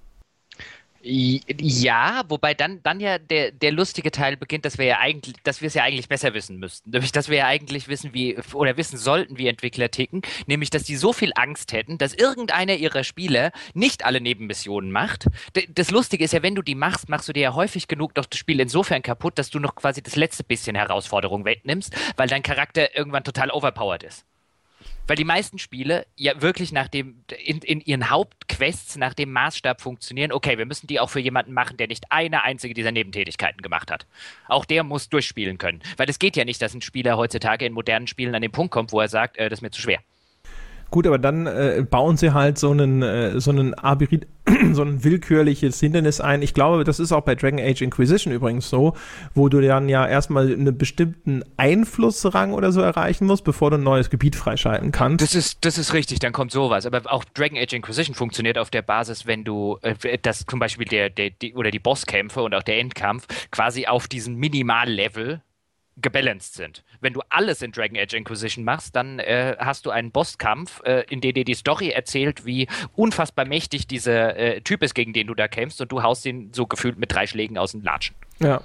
Ja, 1.08 2.24
wobei 2.28 2.54
dann, 2.54 2.82
dann 2.84 3.00
ja 3.00 3.18
der, 3.18 3.52
der 3.52 3.72
lustige 3.72 4.12
Teil 4.12 4.36
beginnt, 4.36 4.66
dass 4.66 4.78
wir 4.78 4.86
ja 4.86 5.00
eigentlich, 5.00 5.36
dass 5.44 5.62
wir 5.62 5.68
es 5.68 5.74
ja 5.74 5.84
eigentlich 5.84 6.10
besser 6.10 6.34
wissen 6.34 6.58
müssten. 6.58 6.90
Nämlich, 6.90 7.12
dass 7.12 7.30
wir 7.30 7.38
ja 7.38 7.48
eigentlich 7.48 7.88
wissen, 7.88 8.14
wie, 8.14 8.38
oder 8.54 8.76
wissen 8.78 8.98
sollten, 8.98 9.38
wie 9.38 9.48
Entwickler 9.48 9.90
ticken. 9.90 10.22
Nämlich, 10.48 10.70
dass 10.70 10.84
die 10.84 10.98
so 10.98 11.14
viel 11.14 11.32
Angst 11.36 11.72
hätten, 11.72 11.98
dass 11.98 12.14
irgendeiner 12.14 12.76
ihrer 12.76 13.04
Spieler 13.04 13.52
nicht 13.74 14.06
alle 14.06 14.20
Nebenmissionen 14.20 14.92
macht. 14.92 15.28
Das 15.74 15.92
Lustige 15.92 16.26
ist 16.26 16.34
ja, 16.34 16.44
wenn 16.44 16.56
du 16.56 16.62
die 16.62 16.76
machst, 16.76 17.10
machst 17.10 17.30
du 17.30 17.34
dir 17.34 17.44
ja 17.44 17.54
häufig 17.54 17.88
genug 17.88 18.14
doch 18.16 18.26
das 18.26 18.40
Spiel 18.40 18.60
insofern 18.60 19.02
kaputt, 19.02 19.38
dass 19.40 19.50
du 19.50 19.60
noch 19.60 19.76
quasi 19.76 20.02
das 20.02 20.16
letzte 20.16 20.44
bisschen 20.44 20.76
Herausforderung 20.76 21.46
wegnimmst, 21.46 21.96
weil 22.18 22.28
dein 22.28 22.44
Charakter 22.44 22.96
irgendwann 22.98 23.24
total 23.24 23.52
overpowered 23.52 24.04
ist. 24.04 24.26
Weil 25.08 25.16
die 25.16 25.24
meisten 25.24 25.58
Spiele 25.58 26.06
ja 26.16 26.42
wirklich 26.42 26.74
nach 26.74 26.90
dem, 26.90 27.24
in, 27.44 27.60
in 27.60 27.80
ihren 27.82 28.10
Hauptquests 28.10 28.98
nach 28.98 29.14
dem 29.14 29.32
Maßstab 29.32 29.82
funktionieren, 29.82 30.34
okay, 30.34 30.58
wir 30.58 30.66
müssen 30.66 30.88
die 30.88 31.00
auch 31.00 31.10
für 31.10 31.22
jemanden 31.22 31.54
machen, 31.54 31.78
der 31.78 31.88
nicht 31.88 32.06
eine 32.10 32.44
einzige 32.44 32.74
dieser 32.74 32.92
Nebentätigkeiten 32.92 33.62
gemacht 33.62 33.90
hat. 33.90 34.06
Auch 34.48 34.66
der 34.66 34.84
muss 34.84 35.08
durchspielen 35.10 35.58
können. 35.58 35.82
Weil 35.96 36.10
es 36.10 36.20
geht 36.20 36.36
ja 36.36 36.44
nicht, 36.44 36.62
dass 36.62 36.74
ein 36.74 36.82
Spieler 36.82 37.18
heutzutage 37.18 37.66
in 37.66 37.74
modernen 37.74 38.08
Spielen 38.08 38.36
an 38.36 38.42
den 38.42 38.52
Punkt 38.52 38.72
kommt, 38.72 38.92
wo 38.92 39.00
er 39.00 39.08
sagt, 39.08 39.38
äh, 39.38 39.50
das 39.50 39.60
ist 39.60 39.64
mir 39.64 39.72
zu 39.72 39.82
schwer. 39.82 40.00
Gut, 40.90 41.06
aber 41.06 41.18
dann 41.18 41.48
äh, 41.48 41.86
bauen 41.90 42.16
sie 42.16 42.34
halt 42.34 42.58
so 42.58 42.72
einen, 42.72 43.02
äh, 43.02 43.40
so 43.40 43.52
einen 43.52 43.74
Abirid 43.74 44.28
so 44.76 44.84
ein 44.84 45.04
willkürliches 45.04 45.80
Hindernis 45.80 46.22
ein. 46.22 46.42
Ich 46.42 46.54
glaube, 46.54 46.84
das 46.84 47.00
ist 47.00 47.12
auch 47.12 47.22
bei 47.22 47.36
Dragon 47.36 47.60
Age 47.60 47.82
Inquisition 47.82 48.34
übrigens 48.34 48.70
so, 48.70 48.94
wo 49.34 49.50
du 49.50 49.62
dann 49.62 49.90
ja 49.90 50.08
erstmal 50.08 50.52
einen 50.52 50.78
bestimmten 50.78 51.44
Einflussrang 51.58 52.54
oder 52.54 52.72
so 52.72 52.82
erreichen 52.82 53.26
musst, 53.26 53.44
bevor 53.44 53.72
du 53.72 53.78
ein 53.78 53.84
neues 53.84 54.10
Gebiet 54.10 54.36
freischalten 54.36 54.92
kannst. 54.92 55.24
Das 55.24 55.36
ist, 55.36 55.66
das 55.66 55.78
ist 55.78 55.94
richtig, 55.94 56.20
dann 56.20 56.34
kommt 56.34 56.52
sowas. 56.52 56.86
Aber 56.86 57.02
auch 57.12 57.24
Dragon 57.26 57.58
Age 57.58 57.74
Inquisition 57.74 58.16
funktioniert 58.16 58.58
auf 58.58 58.70
der 58.70 58.82
Basis, 58.82 59.26
wenn 59.26 59.44
du, 59.44 59.78
äh, 59.82 60.18
dass 60.18 60.46
zum 60.46 60.60
Beispiel 60.60 60.86
der, 60.86 61.10
der, 61.10 61.30
die, 61.30 61.54
oder 61.54 61.72
die 61.72 61.80
Bosskämpfe 61.80 62.42
und 62.42 62.54
auch 62.54 62.64
der 62.64 62.80
Endkampf 62.80 63.28
quasi 63.52 63.88
auf 63.88 64.08
diesem 64.08 64.36
Minimallevel 64.36 65.42
gebalanced 66.02 66.54
sind. 66.54 66.84
Wenn 67.02 67.14
du 67.14 67.22
alles 67.30 67.62
in 67.62 67.72
Dragon 67.72 67.98
Age 67.98 68.14
Inquisition 68.14 68.64
machst, 68.64 68.96
dann 68.96 69.20
äh, 69.20 69.56
hast 69.60 69.86
du 69.86 69.90
einen 69.90 70.12
Bosskampf, 70.12 70.82
äh, 70.84 71.04
in 71.10 71.22
dem 71.22 71.34
dir 71.34 71.46
die 71.46 71.56
Story 71.56 71.90
erzählt, 71.90 72.46
wie 72.46 72.68
unfassbar 72.96 73.46
mächtig 73.46 73.88
dieser 73.88 74.38
äh, 74.38 74.62
Typ 74.62 74.84
ist, 74.84 74.94
gegen 74.94 75.14
den 75.14 75.28
du 75.28 75.34
da 75.34 75.48
kämpfst 75.48 75.82
und 75.82 75.92
du 75.92 76.04
haust 76.04 76.26
ihn 76.26 76.52
so 76.54 76.68
gefühlt 76.68 77.00
mit 77.00 77.12
drei 77.12 77.28
Schlägen 77.28 77.58
aus 77.58 77.72
dem 77.72 77.82
Latschen. 77.82 78.16
Ja. 78.40 78.62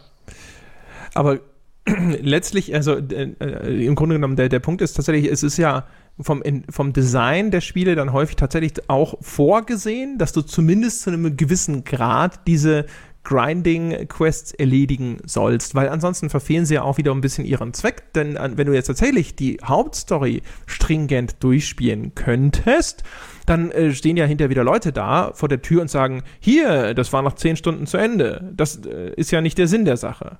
Aber 1.14 1.40
letztlich, 1.86 2.74
also 2.74 2.96
äh, 2.96 3.34
äh, 3.40 3.86
im 3.86 3.94
Grunde 3.94 4.16
genommen, 4.16 4.36
der, 4.36 4.48
der 4.48 4.60
Punkt 4.60 4.82
ist 4.82 4.94
tatsächlich, 4.94 5.30
es 5.30 5.42
ist 5.42 5.56
ja 5.56 5.86
vom, 6.20 6.42
in, 6.42 6.64
vom 6.68 6.92
Design 6.92 7.50
der 7.50 7.60
Spiele 7.60 7.94
dann 7.94 8.12
häufig 8.12 8.36
tatsächlich 8.36 8.88
auch 8.88 9.14
vorgesehen, 9.20 10.18
dass 10.18 10.32
du 10.32 10.42
zumindest 10.42 11.02
zu 11.02 11.10
einem 11.10 11.36
gewissen 11.36 11.84
Grad 11.84 12.46
diese 12.46 12.86
Grinding-Quests 13.24 14.52
erledigen 14.52 15.18
sollst, 15.24 15.74
weil 15.74 15.88
ansonsten 15.88 16.30
verfehlen 16.30 16.66
sie 16.66 16.74
ja 16.74 16.82
auch 16.82 16.98
wieder 16.98 17.12
ein 17.12 17.20
bisschen 17.20 17.44
ihren 17.44 17.72
Zweck, 17.72 18.12
denn 18.14 18.36
wenn 18.56 18.66
du 18.66 18.72
jetzt 18.72 18.86
tatsächlich 18.86 19.36
die 19.36 19.58
Hauptstory 19.64 20.42
stringent 20.66 21.42
durchspielen 21.42 22.14
könntest, 22.14 23.04
dann 23.46 23.70
äh, 23.70 23.92
stehen 23.92 24.16
ja 24.16 24.24
hinterher 24.24 24.50
wieder 24.50 24.64
Leute 24.64 24.92
da 24.92 25.32
vor 25.34 25.48
der 25.48 25.62
Tür 25.62 25.82
und 25.82 25.90
sagen, 25.90 26.22
hier, 26.40 26.94
das 26.94 27.12
war 27.12 27.22
noch 27.22 27.34
zehn 27.34 27.56
Stunden 27.56 27.86
zu 27.86 27.96
Ende. 27.96 28.52
Das 28.54 28.84
äh, 28.86 29.12
ist 29.14 29.30
ja 29.30 29.40
nicht 29.40 29.58
der 29.58 29.68
Sinn 29.68 29.84
der 29.84 29.96
Sache. 29.96 30.38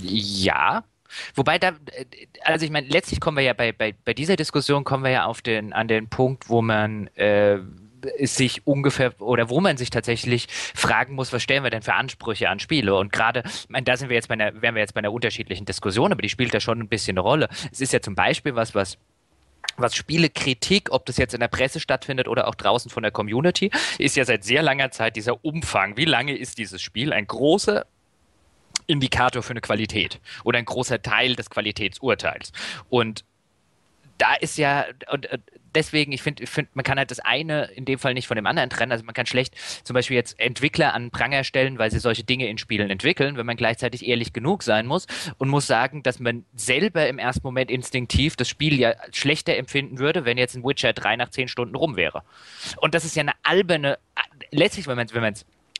Ja, 0.00 0.84
Wobei 1.34 1.58
da, 1.58 1.68
äh, 1.68 2.04
also 2.44 2.64
ich 2.64 2.70
meine, 2.70 2.86
letztlich 2.88 3.20
kommen 3.20 3.36
wir 3.36 3.44
ja 3.44 3.54
bei, 3.54 3.72
bei, 3.72 3.94
bei 4.04 4.14
dieser 4.14 4.36
Diskussion 4.36 4.84
kommen 4.84 5.04
wir 5.04 5.10
ja 5.10 5.24
auf 5.24 5.42
den, 5.42 5.72
an 5.72 5.88
den 5.88 6.08
Punkt, 6.08 6.48
wo 6.48 6.62
man 6.62 7.08
äh, 7.16 7.58
sich 8.22 8.66
ungefähr 8.66 9.20
oder 9.20 9.48
wo 9.50 9.60
man 9.60 9.76
sich 9.76 9.90
tatsächlich 9.90 10.46
fragen 10.50 11.14
muss, 11.14 11.32
was 11.32 11.42
stellen 11.42 11.62
wir 11.62 11.70
denn 11.70 11.82
für 11.82 11.94
Ansprüche 11.94 12.48
an 12.48 12.60
Spiele? 12.60 12.94
Und 12.94 13.12
gerade, 13.12 13.42
da 13.68 13.96
sind 13.96 14.08
wir 14.08 14.16
jetzt 14.16 14.28
bei 14.28 14.34
einer, 14.34 14.60
wären 14.60 14.74
wir 14.74 14.82
jetzt 14.82 14.94
bei 14.94 14.98
einer 14.98 15.12
unterschiedlichen 15.12 15.64
Diskussion, 15.64 16.12
aber 16.12 16.22
die 16.22 16.28
spielt 16.28 16.54
da 16.54 16.60
schon 16.60 16.80
ein 16.80 16.88
bisschen 16.88 17.14
eine 17.14 17.20
Rolle. 17.20 17.48
Es 17.72 17.80
ist 17.80 17.92
ja 17.92 18.00
zum 18.00 18.14
Beispiel 18.14 18.54
was, 18.54 18.74
was 18.74 18.98
was 19.76 19.94
Spielekritik, 19.94 20.90
ob 20.90 21.06
das 21.06 21.18
jetzt 21.18 21.34
in 21.34 21.40
der 21.40 21.48
Presse 21.48 21.78
stattfindet 21.78 22.26
oder 22.26 22.48
auch 22.48 22.56
draußen 22.56 22.90
von 22.90 23.02
der 23.02 23.12
Community, 23.12 23.70
ist 23.98 24.16
ja 24.16 24.24
seit 24.24 24.42
sehr 24.42 24.62
langer 24.62 24.90
Zeit 24.90 25.14
dieser 25.14 25.44
Umfang. 25.44 25.96
Wie 25.96 26.04
lange 26.04 26.36
ist 26.36 26.58
dieses 26.58 26.82
Spiel? 26.82 27.12
Ein 27.12 27.26
großer 27.26 27.86
Indikator 28.86 29.42
für 29.42 29.52
eine 29.52 29.60
Qualität 29.60 30.20
oder 30.44 30.58
ein 30.58 30.64
großer 30.64 31.00
Teil 31.00 31.36
des 31.36 31.50
Qualitätsurteils. 31.50 32.52
Und 32.88 33.24
da 34.18 34.34
ist 34.34 34.58
ja, 34.58 34.84
und, 35.12 35.28
deswegen, 35.78 36.10
ich 36.10 36.22
finde, 36.22 36.46
find, 36.46 36.74
man 36.74 36.84
kann 36.84 36.98
halt 36.98 37.12
das 37.12 37.20
eine 37.20 37.66
in 37.66 37.84
dem 37.84 38.00
Fall 38.00 38.12
nicht 38.12 38.26
von 38.26 38.34
dem 38.34 38.46
anderen 38.46 38.68
trennen. 38.68 38.90
Also 38.90 39.04
man 39.04 39.14
kann 39.14 39.26
schlecht 39.26 39.54
zum 39.84 39.94
Beispiel 39.94 40.16
jetzt 40.16 40.38
Entwickler 40.40 40.92
an 40.92 41.10
Pranger 41.10 41.44
stellen, 41.44 41.78
weil 41.78 41.90
sie 41.92 42.00
solche 42.00 42.24
Dinge 42.24 42.48
in 42.48 42.58
Spielen 42.58 42.90
entwickeln, 42.90 43.36
wenn 43.36 43.46
man 43.46 43.56
gleichzeitig 43.56 44.06
ehrlich 44.06 44.32
genug 44.32 44.64
sein 44.64 44.86
muss 44.86 45.06
und 45.38 45.48
muss 45.48 45.68
sagen, 45.68 46.02
dass 46.02 46.18
man 46.18 46.44
selber 46.54 47.08
im 47.08 47.18
ersten 47.18 47.46
Moment 47.46 47.70
instinktiv 47.70 48.34
das 48.34 48.48
Spiel 48.48 48.78
ja 48.78 48.94
schlechter 49.12 49.56
empfinden 49.56 49.98
würde, 49.98 50.24
wenn 50.24 50.36
jetzt 50.36 50.56
ein 50.56 50.64
Witcher 50.64 50.92
3 50.92 51.16
nach 51.16 51.30
10 51.30 51.46
Stunden 51.46 51.76
rum 51.76 51.96
wäre. 51.96 52.22
Und 52.78 52.94
das 52.94 53.04
ist 53.04 53.14
ja 53.14 53.22
eine 53.22 53.32
alberne, 53.44 53.98
letztlich, 54.50 54.88
wenn 54.88 54.96
man 54.96 55.06
es 55.06 55.14
wenn 55.14 55.34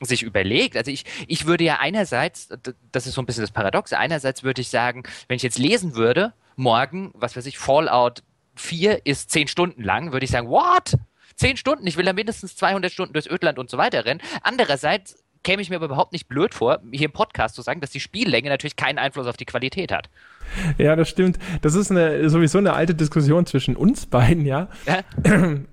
sich 0.06 0.22
überlegt, 0.22 0.76
also 0.76 0.92
ich, 0.92 1.04
ich 1.26 1.46
würde 1.46 1.64
ja 1.64 1.78
einerseits, 1.80 2.50
das 2.92 3.08
ist 3.08 3.14
so 3.14 3.22
ein 3.22 3.26
bisschen 3.26 3.42
das 3.42 3.50
Paradox, 3.50 3.92
einerseits 3.92 4.44
würde 4.44 4.60
ich 4.60 4.68
sagen, 4.68 5.02
wenn 5.26 5.34
ich 5.34 5.42
jetzt 5.42 5.58
lesen 5.58 5.96
würde, 5.96 6.34
morgen, 6.54 7.10
was 7.14 7.36
weiß 7.36 7.46
ich, 7.46 7.58
Fallout 7.58 8.22
4 8.58 9.06
ist 9.06 9.30
10 9.30 9.48
Stunden 9.48 9.82
lang, 9.82 10.12
würde 10.12 10.24
ich 10.24 10.30
sagen, 10.30 10.48
what? 10.48 10.94
10 11.36 11.56
Stunden, 11.56 11.86
ich 11.86 11.96
will 11.96 12.04
da 12.04 12.12
mindestens 12.12 12.56
200 12.56 12.92
Stunden 12.92 13.12
durchs 13.12 13.28
Ödland 13.28 13.58
und 13.58 13.70
so 13.70 13.78
weiter 13.78 14.04
rennen. 14.04 14.20
Andererseits 14.42 15.22
käme 15.44 15.62
ich 15.62 15.70
mir 15.70 15.76
aber 15.76 15.86
überhaupt 15.86 16.12
nicht 16.12 16.28
blöd 16.28 16.54
vor, 16.54 16.80
hier 16.90 17.06
im 17.06 17.12
Podcast 17.12 17.54
zu 17.54 17.62
sagen, 17.62 17.80
dass 17.80 17.90
die 17.90 18.00
Spiellänge 18.00 18.48
natürlich 18.48 18.76
keinen 18.76 18.98
Einfluss 18.98 19.26
auf 19.26 19.36
die 19.36 19.44
Qualität 19.44 19.92
hat. 19.92 20.10
Ja, 20.78 20.96
das 20.96 21.08
stimmt. 21.08 21.38
Das 21.62 21.74
ist 21.74 21.90
eine, 21.90 22.28
sowieso 22.30 22.58
eine 22.58 22.72
alte 22.72 22.94
Diskussion 22.94 23.46
zwischen 23.46 23.76
uns 23.76 24.06
beiden, 24.06 24.44
ja. 24.44 24.68
ja. 24.86 25.00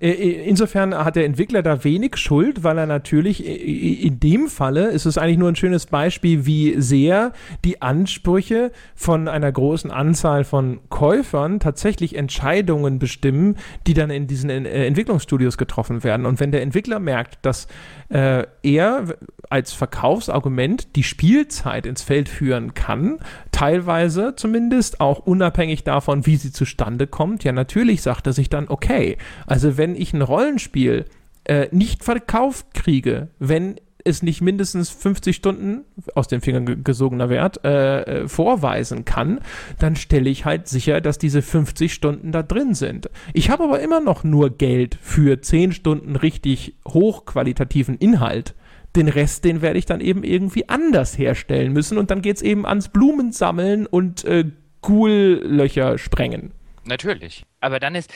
Insofern 0.00 0.94
hat 0.94 1.16
der 1.16 1.24
Entwickler 1.24 1.62
da 1.62 1.84
wenig 1.84 2.16
Schuld, 2.16 2.64
weil 2.64 2.78
er 2.78 2.86
natürlich 2.86 3.44
in 3.46 4.20
dem 4.20 4.48
Falle 4.48 4.88
ist 4.88 5.06
es 5.06 5.18
eigentlich 5.18 5.38
nur 5.38 5.48
ein 5.48 5.56
schönes 5.56 5.86
Beispiel, 5.86 6.46
wie 6.46 6.80
sehr 6.80 7.32
die 7.64 7.82
Ansprüche 7.82 8.72
von 8.94 9.28
einer 9.28 9.52
großen 9.52 9.90
Anzahl 9.90 10.44
von 10.44 10.80
Käufern 10.88 11.60
tatsächlich 11.60 12.16
Entscheidungen 12.16 12.98
bestimmen, 12.98 13.56
die 13.86 13.94
dann 13.94 14.10
in 14.10 14.26
diesen 14.26 14.50
äh, 14.50 14.86
Entwicklungsstudios 14.86 15.58
getroffen 15.58 16.04
werden. 16.04 16.26
Und 16.26 16.40
wenn 16.40 16.52
der 16.52 16.62
Entwickler 16.62 16.98
merkt, 16.98 17.38
dass 17.42 17.66
äh, 18.08 18.44
er 18.62 19.04
als 19.50 19.72
Verkaufsargument 19.72 20.96
die 20.96 21.02
Spielzeit 21.02 21.86
ins 21.86 22.02
Feld 22.02 22.28
führen 22.28 22.74
kann, 22.74 23.18
teilweise 23.56 24.34
zumindest, 24.36 25.00
auch 25.00 25.20
unabhängig 25.20 25.82
davon, 25.82 26.26
wie 26.26 26.36
sie 26.36 26.52
zustande 26.52 27.06
kommt. 27.06 27.42
Ja, 27.42 27.52
natürlich 27.52 28.02
sagt 28.02 28.26
er 28.26 28.34
sich 28.34 28.50
dann, 28.50 28.68
okay, 28.68 29.16
also 29.46 29.78
wenn 29.78 29.96
ich 29.96 30.12
ein 30.12 30.20
Rollenspiel 30.20 31.06
äh, 31.44 31.68
nicht 31.70 32.04
verkauft 32.04 32.74
kriege, 32.74 33.28
wenn 33.38 33.76
es 34.04 34.22
nicht 34.22 34.42
mindestens 34.42 34.90
50 34.90 35.34
Stunden 35.34 35.86
aus 36.14 36.28
den 36.28 36.42
Fingern 36.42 36.84
gesogener 36.84 37.30
Wert 37.30 37.64
äh, 37.64 38.02
äh, 38.02 38.28
vorweisen 38.28 39.06
kann, 39.06 39.40
dann 39.78 39.96
stelle 39.96 40.28
ich 40.28 40.44
halt 40.44 40.68
sicher, 40.68 41.00
dass 41.00 41.16
diese 41.16 41.40
50 41.40 41.94
Stunden 41.94 42.32
da 42.32 42.42
drin 42.42 42.74
sind. 42.74 43.08
Ich 43.32 43.48
habe 43.48 43.64
aber 43.64 43.80
immer 43.80 44.00
noch 44.00 44.22
nur 44.22 44.50
Geld 44.50 44.98
für 45.00 45.40
10 45.40 45.72
Stunden 45.72 46.14
richtig 46.14 46.74
hochqualitativen 46.86 47.96
Inhalt. 47.96 48.54
Den 48.96 49.08
Rest, 49.08 49.44
den 49.44 49.62
werde 49.62 49.78
ich 49.78 49.84
dann 49.84 50.00
eben 50.00 50.24
irgendwie 50.24 50.68
anders 50.68 51.18
herstellen 51.18 51.72
müssen 51.72 51.98
und 51.98 52.10
dann 52.10 52.22
geht 52.22 52.36
es 52.36 52.42
eben 52.42 52.66
ans 52.66 52.88
Blumensammeln 52.88 53.86
und 53.86 54.24
äh, 54.24 54.46
Ghoul-Löcher 54.80 55.98
sprengen. 55.98 56.52
Natürlich. 56.84 57.44
Aber 57.60 57.78
dann 57.78 57.94
ist, 57.94 58.12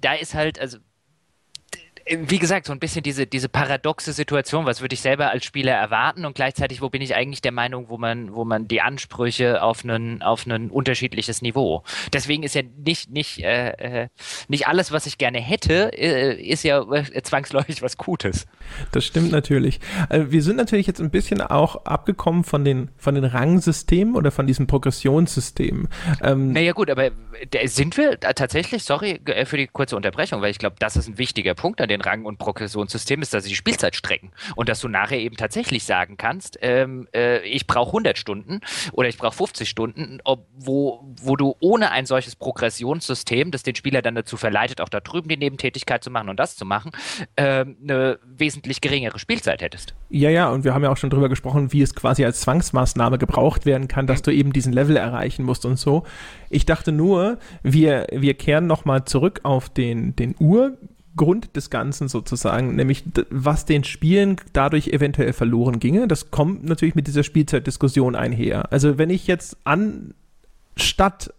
da 0.00 0.14
ist 0.14 0.34
halt, 0.34 0.60
also 0.60 0.78
wie 2.08 2.38
gesagt, 2.38 2.66
so 2.66 2.72
ein 2.72 2.78
bisschen 2.78 3.02
diese, 3.02 3.26
diese 3.26 3.48
paradoxe 3.48 4.12
Situation, 4.12 4.66
was 4.66 4.80
würde 4.80 4.94
ich 4.94 5.00
selber 5.00 5.30
als 5.30 5.44
Spieler 5.44 5.72
erwarten 5.72 6.24
und 6.24 6.34
gleichzeitig, 6.34 6.82
wo 6.82 6.90
bin 6.90 7.02
ich 7.02 7.14
eigentlich 7.14 7.42
der 7.42 7.52
Meinung, 7.52 7.88
wo 7.88 7.98
man, 7.98 8.34
wo 8.34 8.44
man 8.44 8.68
die 8.68 8.80
Ansprüche 8.80 9.62
auf 9.62 9.84
ein 9.84 10.22
auf 10.22 10.46
einen 10.46 10.70
unterschiedliches 10.70 11.42
Niveau. 11.42 11.82
Deswegen 12.12 12.42
ist 12.42 12.54
ja 12.54 12.62
nicht, 12.62 13.10
nicht, 13.10 13.40
äh, 13.40 14.02
äh, 14.02 14.08
nicht 14.48 14.66
alles, 14.66 14.92
was 14.92 15.06
ich 15.06 15.18
gerne 15.18 15.38
hätte, 15.38 15.92
äh, 15.96 16.40
ist 16.42 16.64
ja 16.64 16.82
äh, 16.92 17.22
zwangsläufig 17.22 17.82
was 17.82 17.96
Gutes. 17.96 18.46
Das 18.90 19.04
stimmt 19.04 19.32
natürlich. 19.32 19.80
Wir 20.10 20.42
sind 20.42 20.56
natürlich 20.56 20.86
jetzt 20.86 21.00
ein 21.00 21.10
bisschen 21.10 21.40
auch 21.40 21.84
abgekommen 21.84 22.44
von 22.44 22.64
den, 22.64 22.90
von 22.96 23.14
den 23.14 23.24
Rangsystemen 23.24 24.16
oder 24.16 24.30
von 24.30 24.46
diesem 24.46 24.66
Progressionssystem. 24.66 25.88
Ähm, 26.22 26.52
naja 26.52 26.72
gut, 26.72 26.90
aber 26.90 27.10
sind 27.64 27.96
wir 27.96 28.18
tatsächlich, 28.20 28.84
sorry 28.84 29.20
äh, 29.26 29.44
für 29.44 29.56
die 29.56 29.66
kurze 29.66 29.96
Unterbrechung, 29.96 30.40
weil 30.42 30.50
ich 30.50 30.58
glaube, 30.58 30.76
das 30.78 30.96
ist 30.96 31.08
ein 31.08 31.18
wichtiger 31.18 31.54
Punkt 31.54 31.80
an 31.80 31.88
den 31.92 32.00
Rang- 32.00 32.24
und 32.24 32.38
Progressionssystem 32.38 33.22
ist, 33.22 33.34
dass 33.34 33.44
sie 33.44 33.50
die 33.50 33.56
Spielzeit 33.56 33.94
strecken 33.94 34.32
und 34.56 34.68
dass 34.68 34.80
du 34.80 34.88
nachher 34.88 35.18
eben 35.18 35.36
tatsächlich 35.36 35.84
sagen 35.84 36.16
kannst, 36.16 36.58
ähm, 36.62 37.08
äh, 37.14 37.40
ich 37.46 37.66
brauche 37.66 37.88
100 37.88 38.18
Stunden 38.18 38.60
oder 38.92 39.08
ich 39.08 39.18
brauche 39.18 39.36
50 39.36 39.68
Stunden, 39.68 40.18
ob, 40.24 40.46
wo, 40.56 41.14
wo 41.20 41.36
du 41.36 41.54
ohne 41.60 41.90
ein 41.90 42.06
solches 42.06 42.36
Progressionssystem, 42.36 43.50
das 43.50 43.62
den 43.62 43.74
Spieler 43.74 44.02
dann 44.02 44.14
dazu 44.14 44.36
verleitet, 44.36 44.80
auch 44.80 44.88
da 44.88 45.00
drüben 45.00 45.28
die 45.28 45.36
Nebentätigkeit 45.36 46.02
zu 46.02 46.10
machen 46.10 46.28
und 46.28 46.38
das 46.38 46.56
zu 46.56 46.64
machen, 46.64 46.92
äh, 47.36 47.64
eine 47.64 48.18
wesentlich 48.24 48.80
geringere 48.80 49.18
Spielzeit 49.18 49.62
hättest. 49.62 49.94
Ja, 50.08 50.30
ja, 50.30 50.50
und 50.50 50.64
wir 50.64 50.74
haben 50.74 50.82
ja 50.82 50.90
auch 50.90 50.96
schon 50.96 51.10
drüber 51.10 51.28
gesprochen, 51.28 51.72
wie 51.72 51.82
es 51.82 51.94
quasi 51.94 52.24
als 52.24 52.40
Zwangsmaßnahme 52.40 53.18
gebraucht 53.18 53.66
werden 53.66 53.88
kann, 53.88 54.06
dass 54.06 54.22
du 54.22 54.30
eben 54.30 54.52
diesen 54.52 54.72
Level 54.72 54.96
erreichen 54.96 55.44
musst 55.44 55.64
und 55.64 55.78
so. 55.78 56.04
Ich 56.50 56.66
dachte 56.66 56.92
nur, 56.92 57.38
wir, 57.62 58.06
wir 58.12 58.34
kehren 58.34 58.66
nochmal 58.66 59.04
zurück 59.04 59.40
auf 59.42 59.68
den, 59.68 60.16
den 60.16 60.34
Ur 60.38 60.76
Grund 61.16 61.56
des 61.56 61.70
Ganzen 61.70 62.08
sozusagen, 62.08 62.74
nämlich 62.74 63.04
was 63.30 63.64
den 63.64 63.84
Spielen 63.84 64.36
dadurch 64.52 64.88
eventuell 64.88 65.32
verloren 65.32 65.78
ginge. 65.78 66.08
Das 66.08 66.30
kommt 66.30 66.64
natürlich 66.64 66.94
mit 66.94 67.06
dieser 67.06 67.22
Spielzeitdiskussion 67.22 68.14
einher. 68.14 68.72
Also 68.72 68.98
wenn 68.98 69.10
ich 69.10 69.26
jetzt 69.26 69.56
anstatt 69.64 71.34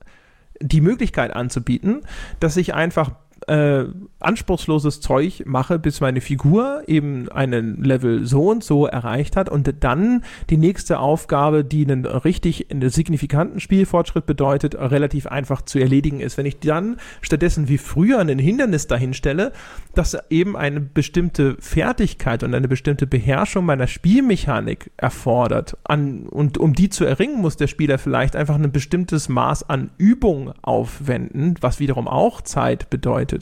die 0.61 0.82
Möglichkeit 0.82 1.36
anzubieten, 1.36 2.01
dass 2.39 2.57
ich 2.57 2.74
einfach 2.74 3.11
äh, 3.47 3.85
anspruchsloses 4.19 5.01
Zeug 5.01 5.43
mache, 5.45 5.79
bis 5.79 6.01
meine 6.01 6.21
Figur 6.21 6.83
eben 6.87 7.29
einen 7.29 7.83
Level 7.83 8.25
so 8.25 8.49
und 8.49 8.63
so 8.63 8.85
erreicht 8.85 9.35
hat 9.35 9.49
und 9.49 9.73
dann 9.83 10.23
die 10.49 10.57
nächste 10.57 10.99
Aufgabe, 10.99 11.63
die 11.63 11.85
einen 11.85 12.05
richtig 12.05 12.71
einen 12.71 12.89
signifikanten 12.89 13.59
Spielfortschritt 13.59 14.25
bedeutet, 14.25 14.75
relativ 14.75 15.27
einfach 15.27 15.61
zu 15.61 15.79
erledigen 15.79 16.19
ist. 16.19 16.37
Wenn 16.37 16.45
ich 16.45 16.59
dann 16.59 16.97
stattdessen 17.21 17.67
wie 17.67 17.77
früher 17.77 18.19
ein 18.19 18.39
Hindernis 18.39 18.87
dahin 18.87 19.13
stelle, 19.13 19.51
das 19.93 20.17
eben 20.29 20.55
eine 20.55 20.79
bestimmte 20.79 21.57
Fertigkeit 21.59 22.43
und 22.43 22.53
eine 22.55 22.67
bestimmte 22.67 23.07
Beherrschung 23.07 23.65
meiner 23.65 23.87
Spielmechanik 23.87 24.91
erfordert, 24.97 25.77
an, 25.83 26.27
und 26.27 26.57
um 26.57 26.73
die 26.73 26.89
zu 26.89 27.05
erringen, 27.05 27.41
muss 27.41 27.57
der 27.57 27.67
Spieler 27.67 27.97
vielleicht 27.97 28.35
einfach 28.35 28.55
ein 28.55 28.71
bestimmtes 28.71 29.29
Maß 29.29 29.69
an 29.69 29.91
Übung 29.97 30.53
aufwenden, 30.61 31.55
was 31.61 31.79
wiederum 31.79 32.07
auch 32.07 32.41
Zeit 32.41 32.89
bedeutet 32.89 33.32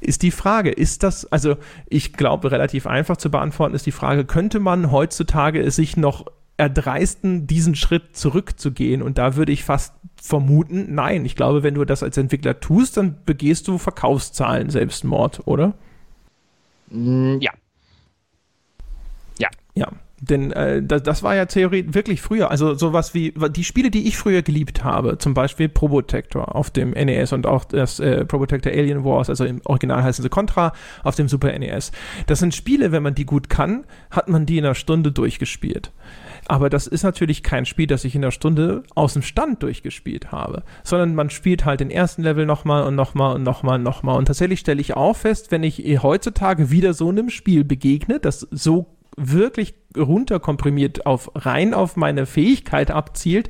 ist 0.00 0.22
die 0.22 0.30
Frage, 0.30 0.70
ist 0.70 1.02
das, 1.02 1.24
also 1.32 1.56
ich 1.88 2.12
glaube, 2.12 2.50
relativ 2.50 2.86
einfach 2.86 3.16
zu 3.16 3.30
beantworten 3.30 3.74
ist 3.74 3.86
die 3.86 3.92
Frage, 3.92 4.24
könnte 4.24 4.60
man 4.60 4.90
heutzutage 4.90 5.60
es 5.60 5.76
sich 5.76 5.96
noch 5.96 6.26
erdreisten, 6.56 7.46
diesen 7.46 7.74
Schritt 7.74 8.16
zurückzugehen? 8.16 9.02
Und 9.02 9.18
da 9.18 9.36
würde 9.36 9.52
ich 9.52 9.64
fast 9.64 9.94
vermuten, 10.20 10.94
nein. 10.94 11.24
Ich 11.24 11.36
glaube, 11.36 11.62
wenn 11.62 11.74
du 11.74 11.84
das 11.84 12.02
als 12.02 12.16
Entwickler 12.16 12.60
tust, 12.60 12.96
dann 12.96 13.16
begehst 13.24 13.66
du 13.68 13.78
Verkaufszahlen 13.78 14.70
Selbstmord, 14.70 15.46
oder? 15.46 15.74
Mm, 16.90 17.38
ja. 17.40 17.52
Ja. 19.38 19.48
Ja. 19.74 19.88
Denn 20.30 20.52
äh, 20.52 20.82
das, 20.82 21.02
das, 21.02 21.22
war 21.22 21.34
ja 21.34 21.46
Theorie 21.46 21.86
wirklich 21.88 22.22
früher. 22.22 22.50
Also 22.50 22.74
sowas 22.74 23.14
wie 23.14 23.34
die 23.50 23.64
Spiele, 23.64 23.90
die 23.90 24.06
ich 24.08 24.16
früher 24.16 24.42
geliebt 24.42 24.82
habe, 24.82 25.18
zum 25.18 25.34
Beispiel 25.34 25.68
Probotector 25.68 26.54
auf 26.54 26.70
dem 26.70 26.90
NES 26.90 27.32
und 27.32 27.46
auch 27.46 27.64
das 27.64 28.00
äh, 28.00 28.24
Probotector 28.24 28.72
Alien 28.72 29.04
Wars, 29.04 29.28
also 29.28 29.44
im 29.44 29.60
Original 29.64 30.02
heißen 30.02 30.22
sie 30.22 30.28
Contra, 30.28 30.72
auf 31.02 31.14
dem 31.14 31.28
Super 31.28 31.56
NES. 31.58 31.92
Das 32.26 32.38
sind 32.38 32.54
Spiele, 32.54 32.92
wenn 32.92 33.02
man 33.02 33.14
die 33.14 33.26
gut 33.26 33.50
kann, 33.50 33.84
hat 34.10 34.28
man 34.28 34.46
die 34.46 34.58
in 34.58 34.64
einer 34.64 34.74
Stunde 34.74 35.12
durchgespielt. 35.12 35.92
Aber 36.46 36.70
das 36.70 36.86
ist 36.86 37.02
natürlich 37.02 37.42
kein 37.42 37.66
Spiel, 37.66 37.86
das 37.86 38.04
ich 38.04 38.14
in 38.14 38.22
einer 38.22 38.30
Stunde 38.30 38.82
aus 38.94 39.14
dem 39.14 39.22
Stand 39.22 39.62
durchgespielt 39.62 40.30
habe, 40.30 40.62
sondern 40.82 41.14
man 41.14 41.30
spielt 41.30 41.64
halt 41.64 41.80
den 41.80 41.90
ersten 41.90 42.22
Level 42.22 42.46
nochmal 42.46 42.84
und 42.84 42.94
nochmal 42.94 43.34
und 43.34 43.42
nochmal 43.42 43.76
und 43.76 43.82
nochmal. 43.82 44.18
Und 44.18 44.26
tatsächlich 44.26 44.60
stelle 44.60 44.80
ich 44.80 44.94
auch 44.94 45.16
fest, 45.16 45.50
wenn 45.50 45.62
ich 45.62 46.02
heutzutage 46.02 46.70
wieder 46.70 46.92
so 46.92 47.08
einem 47.08 47.30
Spiel 47.30 47.64
begegne, 47.64 48.20
das 48.20 48.40
so 48.50 48.86
wirklich 49.16 49.74
runterkomprimiert 49.96 51.06
auf 51.06 51.30
rein 51.34 51.72
auf 51.74 51.96
meine 51.96 52.26
Fähigkeit 52.26 52.90
abzielt, 52.90 53.48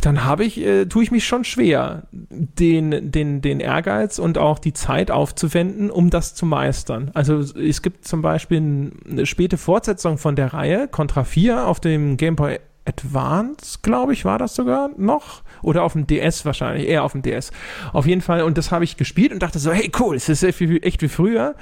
dann 0.00 0.24
habe 0.24 0.44
ich, 0.44 0.60
äh, 0.60 0.86
tue 0.86 1.02
ich 1.02 1.10
mich 1.10 1.26
schon 1.26 1.44
schwer, 1.44 2.08
den, 2.10 3.12
den, 3.12 3.40
den 3.42 3.60
Ehrgeiz 3.60 4.18
und 4.18 4.38
auch 4.38 4.58
die 4.58 4.72
Zeit 4.72 5.10
aufzuwenden, 5.10 5.90
um 5.90 6.10
das 6.10 6.34
zu 6.34 6.46
meistern. 6.46 7.10
Also 7.14 7.38
es 7.38 7.82
gibt 7.82 8.06
zum 8.06 8.22
Beispiel 8.22 8.92
eine 9.08 9.26
späte 9.26 9.58
Fortsetzung 9.58 10.18
von 10.18 10.36
der 10.36 10.52
Reihe, 10.52 10.88
Contra 10.88 11.24
4 11.24 11.66
auf 11.66 11.80
dem 11.80 12.16
Game 12.16 12.36
Boy 12.36 12.58
Advance, 12.86 13.78
glaube 13.82 14.12
ich, 14.12 14.24
war 14.24 14.38
das 14.38 14.54
sogar 14.54 14.90
noch. 14.96 15.42
Oder 15.62 15.82
auf 15.84 15.92
dem 15.92 16.06
DS 16.06 16.44
wahrscheinlich, 16.44 16.88
eher 16.88 17.04
auf 17.04 17.12
dem 17.12 17.22
DS. 17.22 17.52
Auf 17.92 18.06
jeden 18.06 18.22
Fall, 18.22 18.42
und 18.42 18.58
das 18.58 18.72
habe 18.72 18.84
ich 18.84 18.96
gespielt 18.96 19.32
und 19.32 19.42
dachte 19.42 19.58
so, 19.58 19.70
hey 19.70 19.92
cool, 20.00 20.16
es 20.16 20.28
ist 20.28 20.42
echt 20.42 20.60
wie, 20.60 20.82
echt 20.82 21.02
wie 21.02 21.08
früher. 21.08 21.54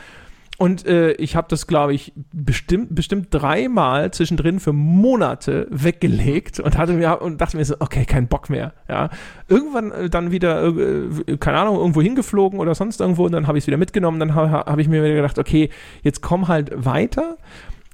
Und 0.59 0.87
äh, 0.87 1.13
ich 1.13 1.37
habe 1.37 1.47
das, 1.49 1.69
glaube 1.69 1.95
ich, 1.95 2.13
bestimmt, 2.33 2.93
bestimmt 2.93 3.29
dreimal 3.31 4.11
zwischendrin 4.11 4.59
für 4.59 4.73
Monate 4.73 5.69
weggelegt 5.71 6.59
und 6.59 6.77
hatte 6.77 6.95
mir 6.95 7.23
und 7.23 7.41
dachte 7.41 7.57
mir 7.57 7.65
so, 7.65 7.77
okay, 7.79 8.05
kein 8.05 8.27
Bock 8.27 8.51
mehr. 8.51 8.73
Ja. 8.89 9.11
Irgendwann 9.47 9.93
äh, 9.93 10.11
dann 10.11 10.33
wieder, 10.33 10.67
äh, 10.67 11.37
keine 11.39 11.59
Ahnung, 11.59 11.77
irgendwo 11.77 12.03
hingeflogen 12.03 12.59
oder 12.59 12.75
sonst 12.75 13.01
irgendwo 13.01 13.25
und 13.25 13.33
dann 13.33 13.47
habe 13.47 13.57
ich 13.57 13.63
es 13.63 13.69
wieder 13.69 13.77
mitgenommen. 13.77 14.19
Dann 14.19 14.35
habe 14.35 14.51
hab 14.51 14.79
ich 14.79 14.89
mir 14.89 15.05
wieder 15.05 15.15
gedacht, 15.15 15.39
okay, 15.39 15.71
jetzt 16.03 16.23
komm 16.23 16.49
halt 16.49 16.73
weiter. 16.75 17.37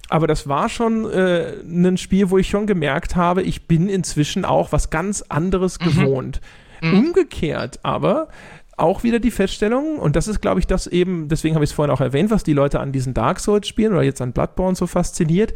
Aber 0.09 0.27
das 0.27 0.49
war 0.49 0.71
schon 0.71 1.05
äh, 1.11 1.57
ein 1.67 1.99
Spiel, 1.99 2.31
wo 2.31 2.39
ich 2.39 2.49
schon 2.49 2.67
gemerkt 2.67 3.15
habe, 3.15 3.43
ich 3.43 3.69
bin 3.69 3.91
inzwischen 3.91 4.47
auch 4.47 4.73
was 4.73 4.89
ganz 4.89 5.21
anderes 5.29 5.79
mhm. 5.81 5.85
gewohnt. 5.85 6.41
Mhm. 6.81 6.99
Umgekehrt 6.99 7.81
aber 7.83 8.29
auch 8.77 9.03
wieder 9.03 9.20
die 9.20 9.31
Feststellung, 9.31 9.99
und 9.99 10.16
das 10.16 10.29
ist, 10.29 10.41
glaube 10.41 10.61
ich, 10.61 10.66
das 10.66 10.87
eben, 10.87 11.29
deswegen 11.29 11.55
habe 11.55 11.64
ich 11.64 11.70
es 11.70 11.75
vorhin 11.75 11.95
auch 11.95 12.01
erwähnt, 12.01 12.31
was 12.31 12.45
die 12.45 12.53
Leute 12.53 12.81
an 12.81 12.93
diesen 12.93 13.14
Dark 13.14 13.41
Souls 13.41 13.68
spielen 13.68 13.93
oder 13.93 14.03
jetzt 14.03 14.20
an 14.20 14.33
Bloodborne 14.33 14.77
so 14.77 14.87
fasziniert, 14.87 15.55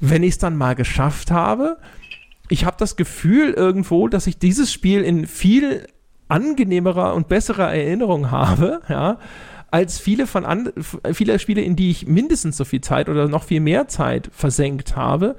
wenn 0.00 0.22
ich 0.22 0.30
es 0.30 0.38
dann 0.38 0.56
mal 0.56 0.74
geschafft 0.74 1.30
habe, 1.30 1.78
ich 2.48 2.64
habe 2.64 2.76
das 2.78 2.96
Gefühl 2.96 3.52
irgendwo, 3.52 4.08
dass 4.08 4.26
ich 4.26 4.38
dieses 4.38 4.72
Spiel 4.72 5.02
in 5.02 5.26
viel 5.26 5.86
angenehmerer 6.28 7.14
und 7.14 7.28
besserer 7.28 7.72
Erinnerung 7.72 8.30
habe, 8.30 8.82
ja, 8.88 9.18
als 9.70 9.98
viele 9.98 10.26
von 10.26 10.44
an, 10.44 10.72
viele 11.12 11.38
Spiele, 11.38 11.60
in 11.60 11.76
die 11.76 11.90
ich 11.90 12.06
mindestens 12.06 12.56
so 12.56 12.64
viel 12.64 12.80
Zeit 12.80 13.08
oder 13.08 13.28
noch 13.28 13.44
viel 13.44 13.60
mehr 13.60 13.88
Zeit 13.88 14.30
versenkt 14.32 14.96
habe, 14.96 15.36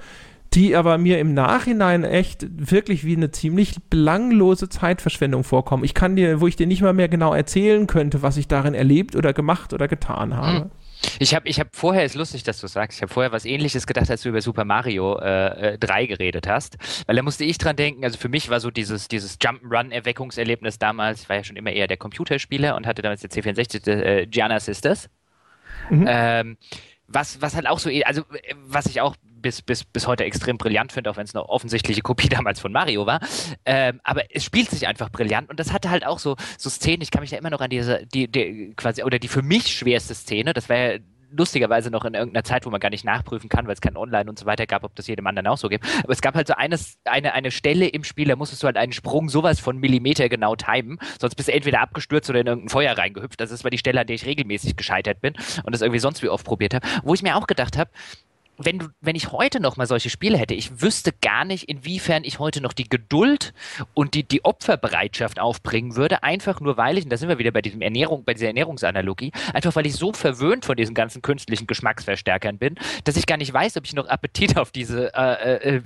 die 0.57 0.75
aber 0.75 0.97
mir 0.97 1.19
im 1.19 1.35
Nachhinein 1.35 2.03
echt 2.03 2.47
wirklich 2.49 3.05
wie 3.05 3.15
eine 3.15 3.29
ziemlich 3.29 3.75
belanglose 3.91 4.69
Zeitverschwendung 4.69 5.43
vorkommen. 5.43 5.83
Ich 5.83 5.93
kann 5.93 6.15
dir, 6.15 6.41
wo 6.41 6.47
ich 6.47 6.55
dir 6.55 6.65
nicht 6.65 6.81
mal 6.81 6.93
mehr 6.93 7.09
genau 7.09 7.31
erzählen 7.35 7.85
könnte, 7.85 8.23
was 8.23 8.37
ich 8.37 8.47
darin 8.47 8.73
erlebt 8.73 9.15
oder 9.15 9.33
gemacht 9.33 9.71
oder 9.73 9.87
getan 9.87 10.35
habe. 10.35 10.61
Hm. 10.61 10.71
Ich 11.19 11.35
habe 11.35 11.47
ich 11.47 11.59
hab 11.59 11.75
vorher, 11.75 12.03
ist 12.05 12.15
lustig, 12.15 12.41
dass 12.41 12.59
du 12.59 12.65
sagst, 12.65 12.97
ich 12.97 13.03
habe 13.03 13.13
vorher 13.13 13.31
was 13.31 13.45
ähnliches 13.45 13.85
gedacht, 13.85 14.09
als 14.09 14.23
du 14.23 14.29
über 14.29 14.41
Super 14.41 14.65
Mario 14.65 15.19
äh, 15.19 15.77
3 15.77 16.03
äh, 16.03 16.07
geredet 16.07 16.47
hast. 16.47 16.77
Weil 17.05 17.17
da 17.17 17.21
musste 17.21 17.43
ich 17.43 17.59
dran 17.59 17.75
denken, 17.75 18.03
also 18.03 18.17
für 18.17 18.29
mich 18.29 18.49
war 18.49 18.59
so 18.59 18.71
dieses, 18.71 19.07
dieses 19.07 19.39
Jump'n'Run-Erweckungserlebnis 19.39 20.79
damals, 20.79 21.21
ich 21.21 21.29
war 21.29 21.35
ja 21.35 21.43
schon 21.43 21.55
immer 21.55 21.71
eher 21.71 21.85
der 21.85 21.97
Computerspieler 21.97 22.75
und 22.75 22.87
hatte 22.87 23.03
damals 23.03 23.21
der 23.21 23.29
C64 23.29 23.87
äh, 23.91 24.25
Gianna 24.25 24.59
Sisters. 24.59 25.07
Mhm. 25.91 26.05
Ähm, 26.09 26.57
was, 27.07 27.43
was 27.43 27.55
halt 27.55 27.67
auch 27.67 27.77
so, 27.77 27.91
also 28.05 28.23
was 28.65 28.87
ich 28.87 29.01
auch 29.01 29.15
bis, 29.47 29.61
bis, 29.61 29.83
bis 29.85 30.07
heute 30.07 30.25
extrem 30.25 30.57
brillant 30.57 30.91
finde, 30.91 31.09
auch 31.09 31.15
wenn 31.15 31.23
es 31.23 31.33
eine 31.33 31.47
offensichtliche 31.47 32.01
Kopie 32.01 32.27
damals 32.29 32.59
von 32.59 32.73
Mario 32.73 33.05
war. 33.05 33.21
Ähm, 33.65 34.01
aber 34.03 34.23
es 34.29 34.43
spielt 34.43 34.69
sich 34.69 34.87
einfach 34.87 35.09
brillant 35.09 35.49
und 35.49 35.57
das 35.59 35.71
hatte 35.71 35.89
halt 35.89 36.05
auch 36.05 36.19
so, 36.19 36.35
so 36.57 36.69
Szenen, 36.69 37.01
ich 37.01 37.11
kann 37.11 37.21
mich 37.21 37.29
da 37.29 37.37
immer 37.37 37.49
noch 37.49 37.61
an 37.61 37.69
diese, 37.69 38.05
die, 38.07 38.29
die 38.29 38.73
quasi, 38.75 39.03
oder 39.03 39.19
die 39.19 39.29
für 39.29 39.41
mich 39.41 39.67
schwerste 39.67 40.15
Szene, 40.15 40.53
das 40.53 40.67
war 40.67 40.77
ja 40.77 40.99
lustigerweise 41.31 41.91
noch 41.91 42.05
in 42.05 42.13
irgendeiner 42.13 42.43
Zeit, 42.43 42.65
wo 42.65 42.69
man 42.69 42.79
gar 42.79 42.89
nicht 42.89 43.03
nachprüfen 43.03 43.49
kann, 43.49 43.67
weil 43.67 43.73
es 43.73 43.81
kein 43.81 43.97
Online 43.97 44.29
und 44.29 44.39
so 44.39 44.45
weiter 44.45 44.65
gab, 44.65 44.83
ob 44.83 44.95
das 44.95 45.07
jedem 45.07 45.27
anderen 45.27 45.47
auch 45.47 45.57
so 45.57 45.69
gibt. 45.69 45.85
Aber 46.03 46.13
es 46.13 46.21
gab 46.21 46.35
halt 46.35 46.47
so 46.47 46.53
eines, 46.53 46.97
eine, 47.05 47.33
eine 47.33 47.51
Stelle 47.51 47.87
im 47.87 48.03
Spiel, 48.03 48.27
da 48.27 48.35
musstest 48.35 48.63
du 48.63 48.67
halt 48.67 48.77
einen 48.77 48.93
Sprung 48.93 49.29
sowas 49.29 49.59
von 49.59 49.77
Millimeter 49.77 50.29
genau 50.29 50.55
timen, 50.55 50.99
sonst 51.19 51.35
bist 51.35 51.49
du 51.49 51.53
entweder 51.53 51.81
abgestürzt 51.81 52.29
oder 52.29 52.39
in 52.39 52.47
irgendein 52.47 52.69
Feuer 52.69 52.97
reingehüpft. 52.97 53.39
Das 53.39 53.51
ist 53.51 53.63
mal 53.63 53.69
die 53.69 53.77
Stelle, 53.77 54.01
an 54.01 54.07
der 54.07 54.15
ich 54.15 54.25
regelmäßig 54.25 54.75
gescheitert 54.75 55.21
bin 55.21 55.33
und 55.63 55.73
das 55.73 55.81
irgendwie 55.81 55.99
sonst 55.99 56.23
wie 56.23 56.29
oft 56.29 56.45
probiert 56.45 56.73
habe. 56.73 56.87
Wo 57.03 57.13
ich 57.13 57.23
mir 57.23 57.35
auch 57.35 57.47
gedacht 57.47 57.77
habe, 57.77 57.91
wenn 58.57 58.89
wenn 59.01 59.15
ich 59.15 59.31
heute 59.31 59.59
noch 59.59 59.77
mal 59.77 59.87
solche 59.87 60.09
Spiele 60.09 60.37
hätte, 60.37 60.53
ich 60.53 60.81
wüsste 60.81 61.13
gar 61.21 61.45
nicht, 61.45 61.69
inwiefern 61.69 62.23
ich 62.23 62.39
heute 62.39 62.61
noch 62.61 62.73
die 62.73 62.89
Geduld 62.89 63.53
und 63.93 64.13
die, 64.13 64.23
die 64.23 64.43
Opferbereitschaft 64.45 65.39
aufbringen 65.39 65.95
würde, 65.95 66.23
einfach 66.23 66.59
nur 66.59 66.77
weil 66.77 66.97
ich, 66.97 67.03
und 67.03 67.11
da 67.11 67.17
sind 67.17 67.29
wir 67.29 67.37
wieder 67.37 67.51
bei 67.51 67.61
diesem 67.61 67.81
Ernährung, 67.81 68.23
bei 68.23 68.33
dieser 68.33 68.47
Ernährungsanalogie, 68.47 69.31
einfach 69.53 69.75
weil 69.75 69.85
ich 69.85 69.95
so 69.95 70.13
verwöhnt 70.13 70.65
von 70.65 70.75
diesen 70.75 70.95
ganzen 70.95 71.21
künstlichen 71.21 71.67
Geschmacksverstärkern 71.67 72.57
bin, 72.57 72.75
dass 73.03 73.17
ich 73.17 73.25
gar 73.25 73.37
nicht 73.37 73.53
weiß, 73.53 73.77
ob 73.77 73.85
ich 73.85 73.93
noch 73.93 74.07
Appetit 74.07 74.57
auf 74.57 74.71
diese 74.71 75.13
äh, 75.13 75.75
äh, 75.75 75.81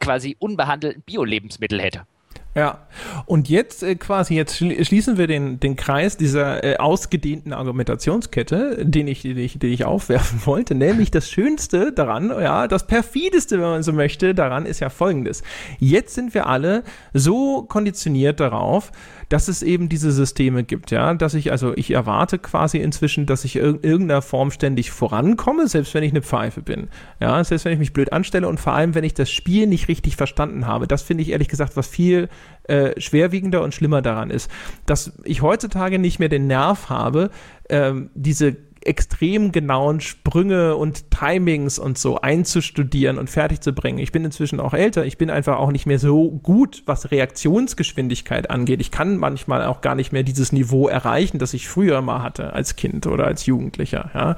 quasi 0.00 0.36
unbehandelten 0.38 1.02
Bio-Lebensmittel 1.02 1.80
hätte. 1.80 2.06
Ja, 2.54 2.86
und 3.24 3.48
jetzt 3.48 3.82
äh, 3.82 3.94
quasi, 3.94 4.34
jetzt 4.34 4.56
schließen 4.58 5.16
wir 5.16 5.26
den, 5.26 5.58
den 5.58 5.74
Kreis 5.74 6.18
dieser 6.18 6.62
äh, 6.62 6.76
ausgedehnten 6.76 7.54
Argumentationskette, 7.54 8.84
den 8.84 9.08
ich, 9.08 9.22
den, 9.22 9.38
ich, 9.38 9.58
den 9.58 9.72
ich 9.72 9.86
aufwerfen 9.86 10.40
wollte, 10.44 10.74
nämlich 10.74 11.10
das 11.10 11.30
Schönste 11.30 11.92
daran, 11.92 12.28
ja, 12.28 12.68
das 12.68 12.86
perfideste, 12.86 13.56
wenn 13.56 13.70
man 13.70 13.82
so 13.82 13.94
möchte, 13.94 14.34
daran 14.34 14.66
ist 14.66 14.80
ja 14.80 14.90
folgendes. 14.90 15.42
Jetzt 15.78 16.14
sind 16.14 16.34
wir 16.34 16.46
alle 16.46 16.82
so 17.14 17.62
konditioniert 17.62 18.38
darauf, 18.38 18.92
dass 19.32 19.48
es 19.48 19.62
eben 19.62 19.88
diese 19.88 20.12
Systeme 20.12 20.62
gibt, 20.62 20.90
ja, 20.90 21.14
dass 21.14 21.32
ich, 21.32 21.52
also 21.52 21.72
ich 21.74 21.90
erwarte 21.92 22.38
quasi 22.38 22.76
inzwischen, 22.76 23.24
dass 23.24 23.46
ich 23.46 23.56
in 23.56 23.80
irgendeiner 23.80 24.20
Form 24.20 24.50
ständig 24.50 24.90
vorankomme, 24.90 25.68
selbst 25.68 25.94
wenn 25.94 26.04
ich 26.04 26.10
eine 26.10 26.20
Pfeife 26.20 26.60
bin, 26.60 26.88
ja, 27.18 27.42
selbst 27.42 27.64
wenn 27.64 27.72
ich 27.72 27.78
mich 27.78 27.94
blöd 27.94 28.12
anstelle 28.12 28.46
und 28.46 28.60
vor 28.60 28.74
allem, 28.74 28.94
wenn 28.94 29.04
ich 29.04 29.14
das 29.14 29.30
Spiel 29.30 29.66
nicht 29.66 29.88
richtig 29.88 30.16
verstanden 30.16 30.66
habe. 30.66 30.86
Das 30.86 31.00
finde 31.00 31.22
ich 31.22 31.30
ehrlich 31.30 31.48
gesagt, 31.48 31.78
was 31.78 31.86
viel 31.86 32.28
äh, 32.64 33.00
schwerwiegender 33.00 33.62
und 33.62 33.72
schlimmer 33.72 34.02
daran 34.02 34.28
ist, 34.28 34.50
dass 34.84 35.18
ich 35.24 35.40
heutzutage 35.40 35.98
nicht 35.98 36.18
mehr 36.18 36.28
den 36.28 36.46
Nerv 36.46 36.90
habe, 36.90 37.30
ähm, 37.70 38.10
diese 38.14 38.58
extrem 38.86 39.52
genauen 39.52 40.00
Sprünge 40.00 40.76
und 40.76 41.10
Timings 41.10 41.78
und 41.78 41.98
so 41.98 42.20
einzustudieren 42.20 43.18
und 43.18 43.30
fertig 43.30 43.60
zu 43.60 43.72
bringen. 43.72 43.98
Ich 43.98 44.12
bin 44.12 44.24
inzwischen 44.24 44.60
auch 44.60 44.74
älter. 44.74 45.04
Ich 45.04 45.18
bin 45.18 45.30
einfach 45.30 45.58
auch 45.58 45.72
nicht 45.72 45.86
mehr 45.86 45.98
so 45.98 46.30
gut, 46.30 46.82
was 46.86 47.10
Reaktionsgeschwindigkeit 47.10 48.50
angeht. 48.50 48.80
Ich 48.80 48.90
kann 48.90 49.16
manchmal 49.16 49.64
auch 49.64 49.80
gar 49.80 49.94
nicht 49.94 50.12
mehr 50.12 50.22
dieses 50.22 50.52
Niveau 50.52 50.88
erreichen, 50.88 51.38
das 51.38 51.54
ich 51.54 51.68
früher 51.68 52.00
mal 52.02 52.22
hatte 52.22 52.52
als 52.52 52.76
Kind 52.76 53.06
oder 53.06 53.26
als 53.26 53.46
Jugendlicher. 53.46 54.10
Ja. 54.14 54.36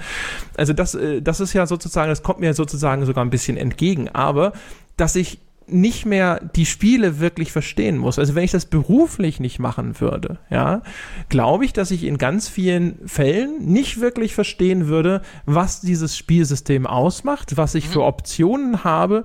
Also 0.57 0.73
das, 0.73 0.95
äh, 0.95 1.23
das 1.23 1.41
ist 1.41 1.53
ja 1.53 1.67
sozusagen, 1.67 2.11
das 2.11 2.23
kommt 2.23 2.41
mir 2.41 2.55
sozusagen 2.55 3.07
sogar 3.07 3.25
ein 3.25 3.31
bisschen 3.31 3.57
entgegen. 3.57 4.09
Aber 4.11 4.53
dass 4.97 5.17
ich 5.17 5.39
nicht 5.67 6.07
mehr 6.07 6.41
die 6.55 6.67
Spiele 6.67 7.21
wirklich 7.21 7.53
verstehen 7.53 7.99
muss. 7.99 8.19
Also 8.19 8.35
wenn 8.35 8.45
ich 8.45 8.51
das 8.51 8.67
beruflich 8.67 9.41
nicht 9.41 9.59
machen 9.59 10.01
würde, 10.01 10.39
ja, 10.51 10.83
glaube 11.29 11.65
ich, 11.65 11.73
dass 11.73 11.91
ich 11.91 12.05
in 12.05 12.19
ganz 12.19 12.49
vielen 12.49 12.99
Fällen 13.07 13.65
nicht 13.65 14.01
wirklich 14.01 14.35
verstehen 14.35 14.89
würde, 14.89 15.23
was 15.47 15.81
dieses 15.81 16.17
Spielsystem 16.17 16.87
ausmacht, 16.87 17.57
was 17.57 17.75
ich 17.75 17.89
für 17.89 18.01
mhm. 18.01 18.07
Optionen 18.07 18.85
habe 18.85 19.25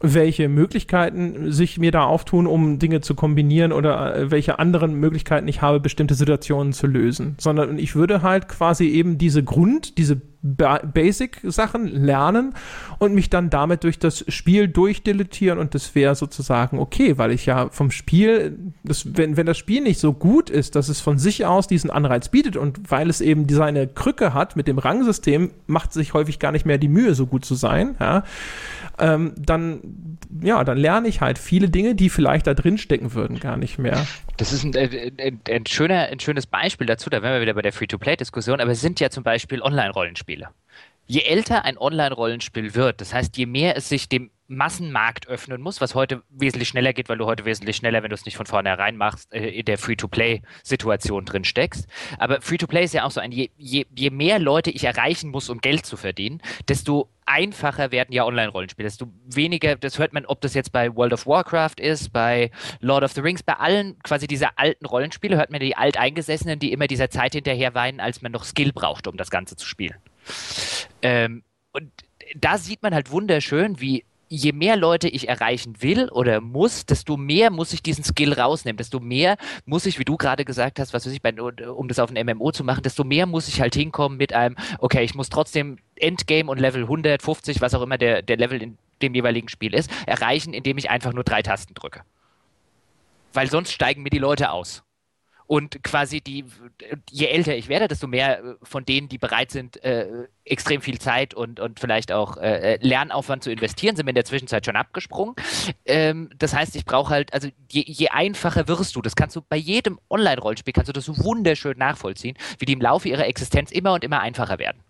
welche 0.00 0.48
Möglichkeiten 0.48 1.50
sich 1.50 1.78
mir 1.78 1.90
da 1.90 2.04
auftun, 2.04 2.46
um 2.46 2.78
Dinge 2.78 3.00
zu 3.00 3.14
kombinieren 3.14 3.72
oder 3.72 4.14
äh, 4.14 4.30
welche 4.30 4.58
anderen 4.58 4.94
Möglichkeiten 4.94 5.48
ich 5.48 5.60
habe, 5.60 5.80
bestimmte 5.80 6.14
Situationen 6.14 6.72
zu 6.72 6.86
lösen. 6.86 7.34
Sondern 7.38 7.78
ich 7.78 7.96
würde 7.96 8.22
halt 8.22 8.48
quasi 8.48 8.86
eben 8.88 9.18
diese 9.18 9.42
Grund, 9.42 9.98
diese 9.98 10.20
ba 10.42 10.78
Basic-Sachen 10.78 11.86
lernen 11.86 12.54
und 12.98 13.14
mich 13.14 13.30
dann 13.30 13.50
damit 13.50 13.84
durch 13.84 13.98
das 13.98 14.24
Spiel 14.28 14.68
durchdeletieren 14.68 15.58
und 15.58 15.74
das 15.74 15.94
wäre 15.94 16.14
sozusagen 16.14 16.78
okay, 16.78 17.18
weil 17.18 17.32
ich 17.32 17.46
ja 17.46 17.68
vom 17.70 17.90
Spiel, 17.90 18.56
das, 18.84 19.16
wenn, 19.16 19.36
wenn 19.36 19.46
das 19.46 19.58
Spiel 19.58 19.82
nicht 19.82 19.98
so 19.98 20.12
gut 20.12 20.50
ist, 20.50 20.76
dass 20.76 20.88
es 20.88 21.00
von 21.00 21.18
sich 21.18 21.44
aus 21.46 21.66
diesen 21.66 21.90
Anreiz 21.90 22.28
bietet 22.28 22.56
und 22.56 22.90
weil 22.90 23.10
es 23.10 23.20
eben 23.20 23.48
seine 23.48 23.86
Krücke 23.86 24.34
hat 24.34 24.56
mit 24.56 24.68
dem 24.68 24.78
Rangsystem, 24.78 25.50
macht 25.66 25.92
sich 25.92 26.14
häufig 26.14 26.38
gar 26.38 26.52
nicht 26.52 26.66
mehr 26.66 26.78
die 26.78 26.88
Mühe, 26.88 27.14
so 27.14 27.26
gut 27.26 27.44
zu 27.44 27.54
sein, 27.54 27.96
ja 27.98 28.22
ähm, 28.98 29.32
dann, 29.36 30.18
ja, 30.42 30.64
dann 30.64 30.78
lerne 30.78 31.08
ich 31.08 31.20
halt 31.20 31.38
viele 31.38 31.68
Dinge, 31.68 31.94
die 31.94 32.10
vielleicht 32.10 32.46
da 32.46 32.54
drin 32.54 32.78
stecken 32.78 33.14
würden, 33.14 33.38
gar 33.38 33.56
nicht 33.56 33.78
mehr. 33.78 34.06
Das 34.38 34.52
ist 34.52 34.64
ein, 34.64 34.74
äh, 34.74 35.10
ein, 35.18 35.40
ein, 35.50 35.66
schöner, 35.66 36.06
ein 36.06 36.20
schönes 36.20 36.46
Beispiel 36.46 36.86
dazu, 36.86 37.10
da 37.10 37.22
wären 37.22 37.34
wir 37.34 37.40
wieder 37.42 37.54
bei 37.54 37.62
der 37.62 37.72
Free-to-Play-Diskussion, 37.72 38.60
aber 38.60 38.70
es 38.70 38.80
sind 38.80 39.00
ja 39.00 39.10
zum 39.10 39.24
Beispiel 39.24 39.60
Online-Rollenspiele. 39.60 40.48
Je 41.06 41.22
älter 41.22 41.64
ein 41.64 41.76
Online-Rollenspiel 41.76 42.74
wird, 42.74 43.00
das 43.00 43.12
heißt, 43.12 43.36
je 43.36 43.46
mehr 43.46 43.76
es 43.76 43.88
sich 43.88 44.08
dem 44.08 44.30
Massenmarkt 44.46 45.26
öffnen 45.26 45.60
muss, 45.60 45.80
was 45.80 45.94
heute 45.94 46.22
wesentlich 46.30 46.68
schneller 46.68 46.92
geht, 46.92 47.08
weil 47.08 47.18
du 47.18 47.26
heute 47.26 47.44
wesentlich 47.44 47.76
schneller, 47.76 48.02
wenn 48.02 48.10
du 48.10 48.14
es 48.14 48.24
nicht 48.24 48.36
von 48.36 48.46
vornherein 48.46 48.96
machst, 48.96 49.32
äh, 49.34 49.48
in 49.48 49.64
der 49.64 49.76
Free-to-Play-Situation 49.76 51.24
drin 51.24 51.44
steckst. 51.44 51.88
Aber 52.18 52.40
Free-to-Play 52.40 52.84
ist 52.84 52.94
ja 52.94 53.04
auch 53.04 53.10
so 53.10 53.20
ein, 53.20 53.32
je, 53.32 53.50
je, 53.56 53.86
je 53.94 54.10
mehr 54.10 54.38
Leute 54.38 54.70
ich 54.70 54.84
erreichen 54.84 55.30
muss, 55.30 55.50
um 55.50 55.58
Geld 55.58 55.84
zu 55.84 55.96
verdienen, 55.96 56.40
desto 56.68 57.08
einfacher 57.28 57.92
werden 57.92 58.12
ja 58.12 58.24
Online-Rollenspiele, 58.24 58.86
desto 58.86 59.08
weniger, 59.26 59.76
das 59.76 59.98
hört 59.98 60.12
man, 60.12 60.26
ob 60.26 60.40
das 60.40 60.54
jetzt 60.54 60.72
bei 60.72 60.94
World 60.94 61.12
of 61.12 61.26
Warcraft 61.26 61.78
ist, 61.78 62.12
bei 62.12 62.50
Lord 62.80 63.04
of 63.04 63.12
the 63.12 63.20
Rings, 63.20 63.42
bei 63.42 63.54
allen 63.54 63.98
quasi 64.02 64.26
dieser 64.26 64.58
alten 64.58 64.86
Rollenspiele 64.86 65.36
hört 65.36 65.50
man 65.50 65.60
die 65.60 65.76
Alteingesessenen, 65.76 66.58
die 66.58 66.72
immer 66.72 66.86
dieser 66.86 67.10
Zeit 67.10 67.34
hinterher 67.34 67.74
weinen, 67.74 68.00
als 68.00 68.22
man 68.22 68.32
noch 68.32 68.44
Skill 68.44 68.72
braucht, 68.72 69.06
um 69.06 69.16
das 69.16 69.30
Ganze 69.30 69.56
zu 69.56 69.66
spielen. 69.66 69.96
Ähm, 71.02 71.44
und 71.72 71.92
da 72.34 72.58
sieht 72.58 72.82
man 72.82 72.94
halt 72.94 73.10
wunderschön, 73.10 73.80
wie 73.80 74.04
je 74.28 74.52
mehr 74.52 74.76
Leute 74.76 75.08
ich 75.08 75.28
erreichen 75.28 75.80
will 75.80 76.08
oder 76.10 76.40
muss, 76.40 76.86
desto 76.86 77.16
mehr 77.16 77.50
muss 77.50 77.72
ich 77.72 77.82
diesen 77.82 78.04
Skill 78.04 78.32
rausnehmen, 78.32 78.76
desto 78.76 79.00
mehr 79.00 79.36
muss 79.64 79.86
ich, 79.86 79.98
wie 79.98 80.04
du 80.04 80.16
gerade 80.16 80.44
gesagt 80.44 80.78
hast, 80.78 80.92
was 80.92 81.06
weiß 81.06 81.12
ich, 81.12 81.22
bei, 81.22 81.32
um 81.32 81.88
das 81.88 81.98
auf 81.98 82.10
ein 82.10 82.26
MMO 82.26 82.52
zu 82.52 82.64
machen, 82.64 82.82
desto 82.82 83.04
mehr 83.04 83.26
muss 83.26 83.48
ich 83.48 83.60
halt 83.60 83.74
hinkommen 83.74 84.18
mit 84.18 84.32
einem, 84.32 84.56
okay, 84.78 85.02
ich 85.02 85.14
muss 85.14 85.30
trotzdem 85.30 85.78
Endgame 85.96 86.50
und 86.50 86.58
Level 86.58 86.82
150, 86.82 87.60
was 87.60 87.74
auch 87.74 87.82
immer 87.82 87.98
der, 87.98 88.22
der 88.22 88.36
Level 88.36 88.62
in 88.62 88.78
dem 89.02 89.14
jeweiligen 89.14 89.48
Spiel 89.48 89.74
ist, 89.74 89.90
erreichen, 90.06 90.52
indem 90.52 90.78
ich 90.78 90.90
einfach 90.90 91.12
nur 91.12 91.24
drei 91.24 91.42
Tasten 91.42 91.74
drücke. 91.74 92.02
Weil 93.32 93.50
sonst 93.50 93.72
steigen 93.72 94.02
mir 94.02 94.10
die 94.10 94.18
Leute 94.18 94.50
aus. 94.50 94.82
Und 95.48 95.82
quasi 95.82 96.20
die, 96.20 96.44
je 97.10 97.26
älter 97.26 97.56
ich 97.56 97.70
werde, 97.70 97.88
desto 97.88 98.06
mehr 98.06 98.38
äh, 98.38 98.54
von 98.62 98.84
denen, 98.84 99.08
die 99.08 99.16
bereit 99.16 99.50
sind, 99.50 99.82
äh, 99.82 100.28
extrem 100.44 100.82
viel 100.82 100.98
Zeit 100.98 101.32
und, 101.32 101.58
und 101.58 101.80
vielleicht 101.80 102.12
auch 102.12 102.36
äh, 102.36 102.74
äh, 102.74 102.78
Lernaufwand 102.82 103.44
zu 103.44 103.50
investieren, 103.50 103.96
sind 103.96 104.04
mir 104.04 104.10
in 104.10 104.16
der 104.16 104.26
Zwischenzeit 104.26 104.66
schon 104.66 104.76
abgesprungen. 104.76 105.34
Ähm, 105.86 106.28
das 106.38 106.54
heißt, 106.54 106.76
ich 106.76 106.84
brauche 106.84 107.08
halt, 107.08 107.32
also 107.32 107.48
je, 107.70 107.82
je, 107.86 108.08
einfacher 108.08 108.68
wirst 108.68 108.94
du, 108.94 109.00
das 109.00 109.16
kannst 109.16 109.36
du 109.36 109.40
bei 109.40 109.56
jedem 109.56 109.98
Online-Rollspiel, 110.10 110.74
kannst 110.74 110.90
du 110.90 110.92
das 110.92 111.06
so 111.06 111.16
wunderschön 111.16 111.78
nachvollziehen, 111.78 112.36
wie 112.58 112.66
die 112.66 112.74
im 112.74 112.82
Laufe 112.82 113.08
ihrer 113.08 113.26
Existenz 113.26 113.72
immer 113.72 113.94
und 113.94 114.04
immer 114.04 114.20
einfacher 114.20 114.58
werden. 114.58 114.82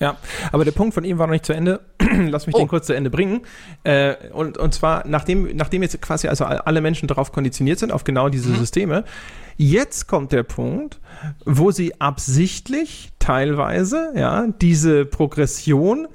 Ja, 0.00 0.16
aber 0.50 0.64
der 0.64 0.72
Punkt 0.72 0.94
von 0.94 1.04
ihm 1.04 1.18
war 1.18 1.26
noch 1.26 1.32
nicht 1.32 1.46
zu 1.46 1.52
Ende. 1.52 1.80
Lass 2.00 2.46
mich 2.46 2.56
oh. 2.56 2.58
den 2.58 2.68
kurz 2.68 2.86
zu 2.86 2.92
Ende 2.92 3.10
bringen. 3.10 3.42
Äh, 3.84 4.14
und, 4.32 4.58
und 4.58 4.74
zwar, 4.74 5.06
nachdem, 5.06 5.54
nachdem 5.56 5.82
jetzt 5.82 6.00
quasi 6.02 6.28
also 6.28 6.44
alle 6.44 6.80
Menschen 6.80 7.06
darauf 7.06 7.30
konditioniert 7.30 7.78
sind, 7.78 7.92
auf 7.92 8.02
genau 8.02 8.28
diese 8.28 8.48
mhm. 8.48 8.56
Systeme, 8.56 9.04
Jetzt 9.56 10.08
kommt 10.08 10.32
der 10.32 10.42
Punkt, 10.42 10.98
wo 11.44 11.70
sie 11.70 12.00
absichtlich 12.00 13.12
teilweise 13.18 14.12
ja, 14.16 14.46
diese 14.60 15.04
Progression 15.04 16.08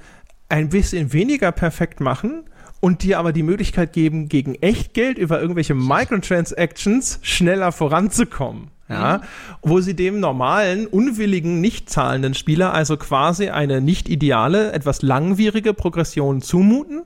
ein 0.50 0.70
bisschen 0.70 1.14
weniger 1.14 1.52
perfekt 1.52 2.00
machen 2.00 2.44
und 2.80 3.04
dir 3.04 3.20
aber 3.20 3.34
die 3.34 3.44
Möglichkeit 3.44 3.94
geben, 3.94 4.28
gegen 4.28 4.56
Echtgeld 4.56 5.18
über 5.18 5.40
irgendwelche 5.40 5.76
Microtransactions 5.76 7.20
schneller 7.22 7.72
voranzukommen. 7.72 8.72
Ja, 8.90 9.18
mhm. 9.18 9.22
wo 9.70 9.82
sie 9.82 9.96
dem 9.96 10.22
normalen, 10.22 10.88
unwilligen, 10.88 11.60
nicht 11.60 11.90
zahlenden 11.90 12.34
Spieler 12.34 12.74
also 12.74 12.96
quasi 12.96 13.50
eine 13.50 13.82
nicht 13.82 14.08
ideale, 14.08 14.72
etwas 14.72 15.02
langwierige 15.02 15.74
Progression 15.74 16.42
zumuten, 16.42 17.04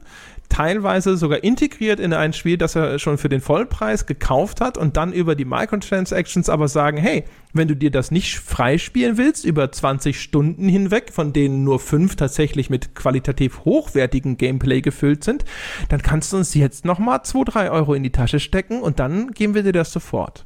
teilweise 0.52 1.18
sogar 1.18 1.44
integriert 1.44 2.00
in 2.00 2.14
ein 2.14 2.34
Spiel, 2.34 2.58
das 2.58 2.76
er 2.76 3.00
schon 3.00 3.18
für 3.18 3.30
den 3.30 3.42
Vollpreis 3.42 4.06
gekauft 4.06 4.62
hat 4.62 4.78
und 4.78 4.98
dann 4.98 5.14
über 5.14 5.34
die 5.34 5.46
Microtransactions 5.46 6.50
aber 6.50 6.68
sagen, 6.68 6.98
hey, 6.98 7.24
wenn 7.54 7.68
du 7.68 7.76
dir 7.76 7.90
das 7.90 8.12
nicht 8.12 8.38
freispielen 8.38 9.18
willst, 9.18 9.46
über 9.46 9.72
20 9.72 10.22
Stunden 10.22 10.68
hinweg, 10.68 11.12
von 11.12 11.34
denen 11.34 11.64
nur 11.64 11.80
fünf 11.80 12.16
tatsächlich 12.16 12.70
mit 12.70 12.96
qualitativ 12.96 13.64
hochwertigem 13.66 14.38
Gameplay 14.38 14.82
gefüllt 14.82 15.24
sind, 15.24 15.46
dann 15.90 16.02
kannst 16.02 16.34
du 16.34 16.38
uns 16.38 16.54
jetzt 16.54 16.86
nochmal 16.86 17.24
2, 17.24 17.46
3 17.46 17.72
Euro 17.72 17.94
in 17.94 18.04
die 18.04 18.12
Tasche 18.12 18.40
stecken 18.40 18.82
und 18.82 19.00
dann 19.00 19.32
geben 19.32 19.56
wir 19.56 19.64
dir 19.64 19.74
das 19.74 19.92
sofort. 19.92 20.46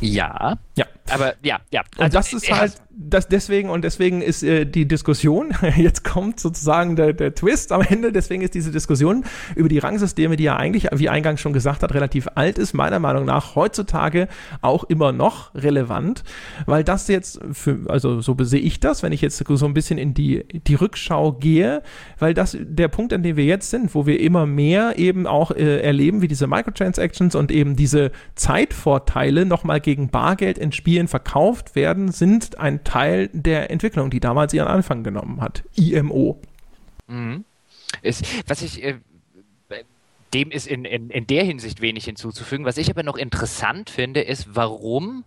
Ja. 0.00 0.58
Ja. 0.76 0.86
Aber 1.12 1.34
ja, 1.42 1.60
ja. 1.72 1.82
Also, 1.96 2.04
und 2.04 2.14
das 2.14 2.32
ist 2.32 2.50
halt, 2.50 2.80
das 2.90 3.28
deswegen 3.28 3.70
und 3.70 3.82
deswegen 3.82 4.20
ist 4.20 4.42
äh, 4.42 4.66
die 4.66 4.86
Diskussion, 4.86 5.52
jetzt 5.76 6.04
kommt 6.04 6.38
sozusagen 6.38 6.96
der, 6.96 7.12
der 7.12 7.34
Twist 7.34 7.72
am 7.72 7.80
Ende, 7.82 8.12
deswegen 8.12 8.42
ist 8.42 8.54
diese 8.54 8.70
Diskussion 8.70 9.24
über 9.54 9.68
die 9.68 9.78
Rangsysteme, 9.78 10.36
die 10.36 10.44
ja 10.44 10.56
eigentlich, 10.56 10.88
wie 10.92 11.08
eingangs 11.08 11.40
schon 11.40 11.52
gesagt 11.52 11.82
hat, 11.82 11.94
relativ 11.94 12.28
alt 12.34 12.58
ist, 12.58 12.74
meiner 12.74 12.98
Meinung 12.98 13.24
nach 13.24 13.54
heutzutage 13.54 14.28
auch 14.60 14.84
immer 14.84 15.12
noch 15.12 15.54
relevant, 15.54 16.24
weil 16.66 16.84
das 16.84 17.08
jetzt 17.08 17.40
für, 17.52 17.78
also 17.88 18.20
so 18.20 18.36
sehe 18.40 18.60
ich 18.60 18.80
das, 18.80 19.02
wenn 19.02 19.12
ich 19.12 19.20
jetzt 19.20 19.42
so 19.46 19.66
ein 19.66 19.74
bisschen 19.74 19.98
in 19.98 20.14
die, 20.14 20.44
die 20.66 20.74
Rückschau 20.74 21.32
gehe, 21.32 21.82
weil 22.18 22.34
das 22.34 22.56
der 22.60 22.88
Punkt, 22.88 23.12
an 23.12 23.22
dem 23.22 23.36
wir 23.36 23.44
jetzt 23.44 23.70
sind, 23.70 23.94
wo 23.94 24.06
wir 24.06 24.20
immer 24.20 24.46
mehr 24.46 24.98
eben 24.98 25.26
auch 25.26 25.50
äh, 25.50 25.80
erleben, 25.80 26.22
wie 26.22 26.28
diese 26.28 26.46
Microtransactions 26.46 27.34
und 27.34 27.50
eben 27.50 27.76
diese 27.76 28.10
Zeitvorteile 28.34 29.46
nochmal 29.46 29.80
gegen 29.80 30.10
Bargeld 30.10 30.58
in 30.58 30.72
Spielen 30.72 30.99
verkauft 31.08 31.74
werden, 31.74 32.12
sind 32.12 32.58
ein 32.58 32.84
Teil 32.84 33.28
der 33.32 33.70
Entwicklung, 33.70 34.10
die 34.10 34.20
damals 34.20 34.52
ihren 34.54 34.68
Anfang 34.68 35.02
genommen 35.04 35.40
hat. 35.40 35.62
IMO. 35.76 36.40
Mhm. 37.06 37.44
Ist, 38.02 38.24
was 38.48 38.62
ich 38.62 38.82
äh, 38.82 38.96
dem 40.34 40.50
ist 40.50 40.66
in, 40.66 40.84
in, 40.84 41.10
in 41.10 41.26
der 41.26 41.44
Hinsicht 41.44 41.80
wenig 41.80 42.04
hinzuzufügen. 42.04 42.64
Was 42.64 42.76
ich 42.76 42.90
aber 42.90 43.02
noch 43.02 43.16
interessant 43.16 43.90
finde, 43.90 44.20
ist, 44.20 44.54
warum 44.54 45.24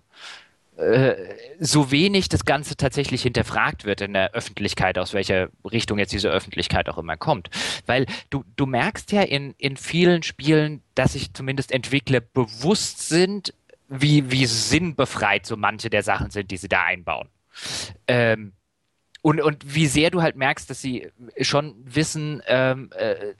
äh, 0.77 1.15
so 1.59 1.91
wenig 1.91 2.29
das 2.29 2.45
Ganze 2.45 2.75
tatsächlich 2.75 3.21
hinterfragt 3.21 3.85
wird 3.85 4.01
in 4.01 4.13
der 4.13 4.33
Öffentlichkeit, 4.33 4.97
aus 4.97 5.13
welcher 5.13 5.49
Richtung 5.69 5.99
jetzt 5.99 6.13
diese 6.13 6.29
Öffentlichkeit 6.29 6.89
auch 6.89 6.97
immer 6.97 7.17
kommt. 7.17 7.49
Weil 7.85 8.05
du, 8.29 8.43
du 8.55 8.65
merkst 8.65 9.11
ja 9.11 9.21
in, 9.21 9.53
in 9.57 9.77
vielen 9.77 10.23
Spielen, 10.23 10.81
dass 10.95 11.13
sich 11.13 11.33
zumindest 11.33 11.71
Entwickler 11.71 12.21
bewusst 12.21 13.09
sind, 13.09 13.53
wie, 14.01 14.31
wie 14.31 14.45
sinnbefreit 14.45 15.45
so 15.45 15.55
manche 15.57 15.89
der 15.89 16.03
Sachen 16.03 16.31
sind, 16.31 16.51
die 16.51 16.57
sie 16.57 16.67
da 16.67 16.83
einbauen. 16.83 17.29
Ähm, 18.07 18.53
und, 19.21 19.39
und 19.41 19.75
wie 19.75 19.87
sehr 19.87 20.09
du 20.11 20.21
halt 20.21 20.35
merkst, 20.35 20.69
dass 20.69 20.81
sie 20.81 21.09
schon 21.39 21.75
wissen, 21.85 22.41
ähm, 22.47 22.89
äh, 22.95 23.33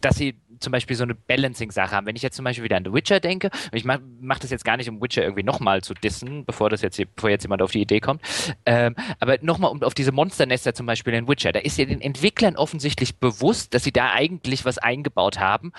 dass 0.00 0.16
sie 0.16 0.34
zum 0.60 0.72
Beispiel 0.72 0.96
so 0.96 1.04
eine 1.04 1.14
Balancing-Sache 1.14 1.94
haben. 1.94 2.06
Wenn 2.06 2.16
ich 2.16 2.22
jetzt 2.22 2.36
zum 2.36 2.44
Beispiel 2.44 2.64
wieder 2.64 2.76
an 2.76 2.84
The 2.84 2.92
Witcher 2.92 3.20
denke, 3.20 3.50
und 3.70 3.76
ich 3.76 3.84
mache 3.84 4.00
mach 4.20 4.38
das 4.38 4.50
jetzt 4.50 4.64
gar 4.64 4.76
nicht, 4.76 4.88
um 4.88 5.00
Witcher 5.00 5.22
irgendwie 5.22 5.42
nochmal 5.42 5.82
zu 5.82 5.94
dissen, 5.94 6.44
bevor 6.44 6.70
das 6.70 6.82
jetzt, 6.82 7.00
bevor 7.14 7.30
jetzt 7.30 7.44
jemand 7.44 7.62
auf 7.62 7.72
die 7.72 7.80
Idee 7.80 8.00
kommt, 8.00 8.22
ähm, 8.66 8.94
aber 9.20 9.38
nochmal 9.42 9.70
um 9.70 9.82
auf 9.82 9.94
diese 9.94 10.12
Monsternester 10.12 10.74
zum 10.74 10.86
Beispiel 10.86 11.14
in 11.14 11.28
Witcher, 11.28 11.52
da 11.52 11.60
ist 11.60 11.78
ja 11.78 11.84
den 11.84 12.00
Entwicklern 12.00 12.56
offensichtlich 12.56 13.16
bewusst, 13.16 13.74
dass 13.74 13.84
sie 13.84 13.92
da 13.92 14.12
eigentlich 14.12 14.64
was 14.64 14.78
eingebaut 14.78 15.38
haben, 15.38 15.72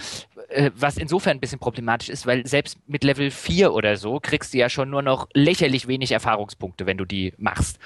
äh, 0.49 0.71
was 0.75 0.97
insofern 0.97 1.37
ein 1.37 1.39
bisschen 1.39 1.59
problematisch 1.59 2.09
ist, 2.09 2.25
weil 2.25 2.45
selbst 2.45 2.77
mit 2.87 3.03
Level 3.03 3.31
4 3.31 3.73
oder 3.73 3.97
so 3.97 4.19
kriegst 4.19 4.53
du 4.53 4.57
ja 4.57 4.69
schon 4.69 4.89
nur 4.89 5.01
noch 5.01 5.27
lächerlich 5.33 5.87
wenig 5.87 6.11
Erfahrungspunkte, 6.11 6.85
wenn 6.85 6.97
du 6.97 7.05
die 7.05 7.33
machst. 7.37 7.79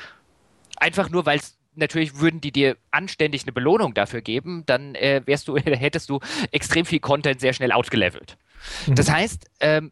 Einfach 0.77 1.09
nur, 1.09 1.25
weil 1.25 1.39
es 1.39 1.57
natürlich 1.75 2.19
würden 2.19 2.41
die 2.41 2.51
dir 2.51 2.77
anständig 2.91 3.43
eine 3.43 3.51
Belohnung 3.51 3.93
dafür 3.93 4.21
geben, 4.21 4.63
dann 4.65 4.95
äh, 4.95 5.21
wärst 5.25 5.47
du, 5.47 5.57
hättest 5.57 6.09
du 6.09 6.19
extrem 6.51 6.85
viel 6.85 6.99
Content 6.99 7.39
sehr 7.39 7.53
schnell 7.53 7.71
outgelevelt. 7.71 8.37
Mhm. 8.87 8.95
Das 8.95 9.11
heißt, 9.11 9.45
ähm, 9.59 9.91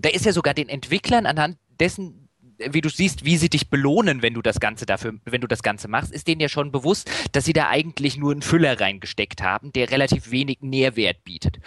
da 0.00 0.10
ist 0.10 0.24
ja 0.24 0.32
sogar 0.32 0.54
den 0.54 0.68
Entwicklern 0.68 1.26
anhand 1.26 1.58
dessen, 1.80 2.28
wie 2.58 2.80
du 2.80 2.88
siehst, 2.88 3.24
wie 3.24 3.36
sie 3.36 3.48
dich 3.48 3.70
belohnen, 3.70 4.22
wenn 4.22 4.34
du 4.34 4.42
das 4.42 4.58
Ganze 4.58 4.84
dafür, 4.84 5.14
wenn 5.24 5.40
du 5.40 5.46
das 5.46 5.62
Ganze 5.62 5.88
machst, 5.88 6.12
ist 6.12 6.26
denen 6.26 6.40
ja 6.40 6.48
schon 6.48 6.72
bewusst, 6.72 7.10
dass 7.32 7.44
sie 7.44 7.52
da 7.52 7.68
eigentlich 7.68 8.16
nur 8.16 8.32
einen 8.32 8.42
Füller 8.42 8.80
reingesteckt 8.80 9.42
haben, 9.42 9.72
der 9.72 9.90
relativ 9.90 10.30
wenig 10.30 10.58
Nährwert 10.60 11.22
bietet. 11.24 11.58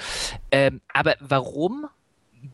Ähm, 0.52 0.82
aber 0.94 1.16
warum 1.20 1.88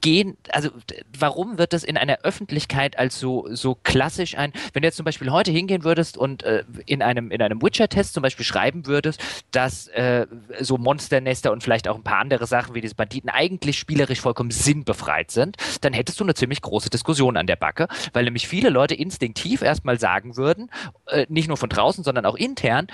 gehen, 0.02 0.38
also 0.50 0.70
warum 1.18 1.58
wird 1.58 1.74
das 1.74 1.84
in 1.84 1.98
einer 1.98 2.20
Öffentlichkeit 2.24 3.00
als 3.00 3.20
so, 3.20 3.48
so 3.52 3.76
klassisch 3.76 4.38
ein, 4.38 4.52
wenn 4.74 4.82
du 4.82 4.88
jetzt 4.88 4.98
zum 4.98 5.06
Beispiel 5.06 5.32
heute 5.32 5.52
hingehen 5.52 5.84
würdest 5.84 6.18
und 6.18 6.44
äh, 6.44 6.64
in 6.86 7.02
einem, 7.02 7.32
in 7.32 7.42
einem 7.42 7.62
Witcher-Test 7.62 8.14
zum 8.14 8.24
Beispiel 8.24 8.46
schreiben 8.46 8.86
würdest, 8.86 9.22
dass 9.52 9.88
äh, 9.90 10.28
so 10.60 10.78
Monsternester 10.78 11.52
und 11.52 11.64
vielleicht 11.64 11.88
auch 11.88 11.96
ein 11.96 12.04
paar 12.04 12.20
andere 12.20 12.48
Sachen 12.48 12.76
wie 12.76 12.82
diese 12.82 12.96
Banditen 12.96 13.30
eigentlich 13.30 13.80
spielerisch 13.80 14.20
vollkommen 14.20 14.52
sinnbefreit 14.52 15.32
sind, 15.32 15.58
dann 15.82 15.94
hättest 15.94 16.20
du 16.20 16.24
eine 16.24 16.34
ziemlich 16.34 16.62
große 16.62 16.90
Diskussion 16.90 17.38
an 17.38 17.48
der 17.48 17.56
Backe, 17.56 17.88
weil 18.14 18.26
nämlich 18.26 18.48
viele 18.48 18.70
Leute 18.70 18.96
instinktiv 18.96 19.62
erstmal 19.62 20.00
sagen 20.00 20.36
würden, 20.36 20.70
äh, 21.08 21.26
nicht 21.30 21.48
nur 21.48 21.58
von 21.58 21.70
draußen, 21.70 22.04
sondern 22.04 22.26
auch 22.26 22.36
intern, 22.36 22.88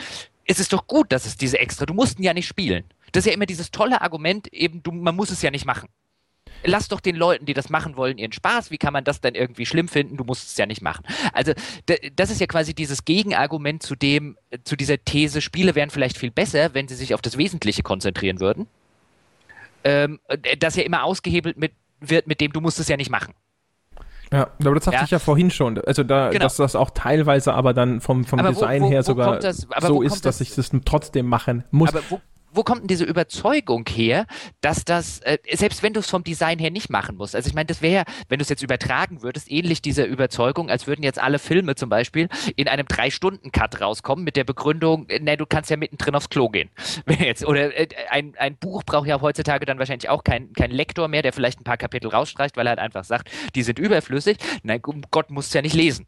es 0.45 0.59
ist 0.59 0.73
doch 0.73 0.87
gut, 0.87 1.11
dass 1.11 1.25
es 1.25 1.37
diese 1.37 1.59
extra, 1.59 1.85
du 1.85 1.93
musst 1.93 2.19
ihn 2.19 2.23
ja 2.23 2.33
nicht 2.33 2.47
spielen. 2.47 2.83
Das 3.13 3.21
ist 3.21 3.27
ja 3.27 3.33
immer 3.33 3.45
dieses 3.45 3.71
tolle 3.71 4.01
Argument, 4.01 4.51
eben, 4.51 4.83
du, 4.83 4.91
man 4.91 5.15
muss 5.15 5.31
es 5.31 5.41
ja 5.41 5.51
nicht 5.51 5.65
machen 5.65 5.87
lass 6.63 6.87
doch 6.87 6.99
den 6.99 7.15
Leuten, 7.15 7.45
die 7.45 7.53
das 7.53 7.69
machen 7.69 7.95
wollen, 7.97 8.17
ihren 8.17 8.31
Spaß. 8.31 8.71
Wie 8.71 8.77
kann 8.77 8.93
man 8.93 9.03
das 9.03 9.21
denn 9.21 9.35
irgendwie 9.35 9.65
schlimm 9.65 9.87
finden? 9.87 10.17
Du 10.17 10.23
musst 10.23 10.47
es 10.47 10.57
ja 10.57 10.65
nicht 10.65 10.81
machen. 10.81 11.05
Also 11.33 11.53
das 12.15 12.29
ist 12.29 12.41
ja 12.41 12.47
quasi 12.47 12.73
dieses 12.73 13.05
Gegenargument 13.05 13.83
zu 13.83 13.95
dem, 13.95 14.37
zu 14.63 14.75
dieser 14.75 15.03
These, 15.03 15.41
Spiele 15.41 15.75
wären 15.75 15.89
vielleicht 15.89 16.17
viel 16.17 16.31
besser, 16.31 16.73
wenn 16.73 16.87
sie 16.87 16.95
sich 16.95 17.13
auf 17.13 17.21
das 17.21 17.37
Wesentliche 17.37 17.83
konzentrieren 17.83 18.39
würden. 18.39 18.67
Ähm, 19.83 20.19
das 20.59 20.75
ja 20.75 20.83
immer 20.83 21.03
ausgehebelt 21.03 21.57
mit, 21.57 21.73
wird 21.99 22.27
mit 22.27 22.39
dem, 22.41 22.53
du 22.53 22.61
musst 22.61 22.79
es 22.79 22.87
ja 22.87 22.97
nicht 22.97 23.09
machen. 23.09 23.33
Ja, 24.31 24.47
aber 24.61 24.75
das 24.75 24.85
sagte 24.85 24.97
ja. 24.97 25.03
ich 25.03 25.11
ja 25.11 25.19
vorhin 25.19 25.51
schon. 25.51 25.79
Also 25.79 26.03
da, 26.03 26.29
genau. 26.29 26.43
dass 26.43 26.55
das 26.55 26.75
auch 26.75 26.89
teilweise 26.89 27.53
aber 27.53 27.73
dann 27.75 28.01
vom, 28.01 28.25
vom 28.25 28.43
Design 28.43 28.81
wo, 28.81 28.87
wo, 28.87 28.91
her 28.91 29.03
sogar 29.03 29.39
so 29.81 30.01
ist, 30.01 30.25
dass 30.25 30.41
ich 30.41 30.55
das 30.55 30.71
trotzdem 30.85 31.27
machen 31.27 31.63
muss. 31.69 31.89
Aber 31.89 32.01
wo, 32.09 32.19
wo 32.53 32.63
kommt 32.63 32.81
denn 32.81 32.87
diese 32.87 33.03
Überzeugung 33.03 33.85
her, 33.89 34.25
dass 34.61 34.85
das, 34.85 35.19
äh, 35.19 35.37
selbst 35.53 35.83
wenn 35.83 35.93
du 35.93 35.99
es 35.99 36.09
vom 36.09 36.23
Design 36.23 36.59
her 36.59 36.71
nicht 36.71 36.89
machen 36.89 37.17
musst, 37.17 37.35
also 37.35 37.47
ich 37.47 37.53
meine, 37.53 37.67
das 37.67 37.81
wäre, 37.81 38.05
wenn 38.29 38.39
du 38.39 38.43
es 38.43 38.49
jetzt 38.49 38.63
übertragen 38.63 39.21
würdest, 39.21 39.51
ähnlich 39.51 39.81
dieser 39.81 40.05
Überzeugung, 40.05 40.69
als 40.69 40.87
würden 40.87 41.03
jetzt 41.03 41.19
alle 41.19 41.39
Filme 41.39 41.75
zum 41.75 41.89
Beispiel 41.89 42.29
in 42.55 42.67
einem 42.67 42.87
Drei-Stunden-Cut 42.87 43.81
rauskommen 43.81 44.23
mit 44.23 44.35
der 44.35 44.43
Begründung, 44.43 45.07
ne, 45.07 45.37
du 45.37 45.45
kannst 45.45 45.69
ja 45.69 45.77
mittendrin 45.77 46.15
aufs 46.15 46.29
Klo 46.29 46.49
gehen. 46.49 46.69
oder 47.45 47.75
äh, 47.77 47.87
ein, 48.09 48.33
ein 48.37 48.55
Buch 48.57 48.83
braucht 48.83 49.07
ja 49.07 49.19
heutzutage 49.21 49.65
dann 49.65 49.79
wahrscheinlich 49.79 50.09
auch 50.09 50.23
kein, 50.23 50.53
kein 50.53 50.71
Lektor 50.71 51.07
mehr, 51.07 51.21
der 51.21 51.33
vielleicht 51.33 51.59
ein 51.59 51.63
paar 51.63 51.77
Kapitel 51.77 52.09
rausstreicht, 52.09 52.57
weil 52.57 52.67
er 52.67 52.71
halt 52.71 52.79
einfach 52.79 53.03
sagt, 53.03 53.29
die 53.55 53.63
sind 53.63 53.79
überflüssig. 53.79 54.37
Nein, 54.63 54.81
Gott 54.81 55.29
muss 55.29 55.47
es 55.47 55.53
ja 55.53 55.61
nicht 55.61 55.75
lesen. 55.75 56.07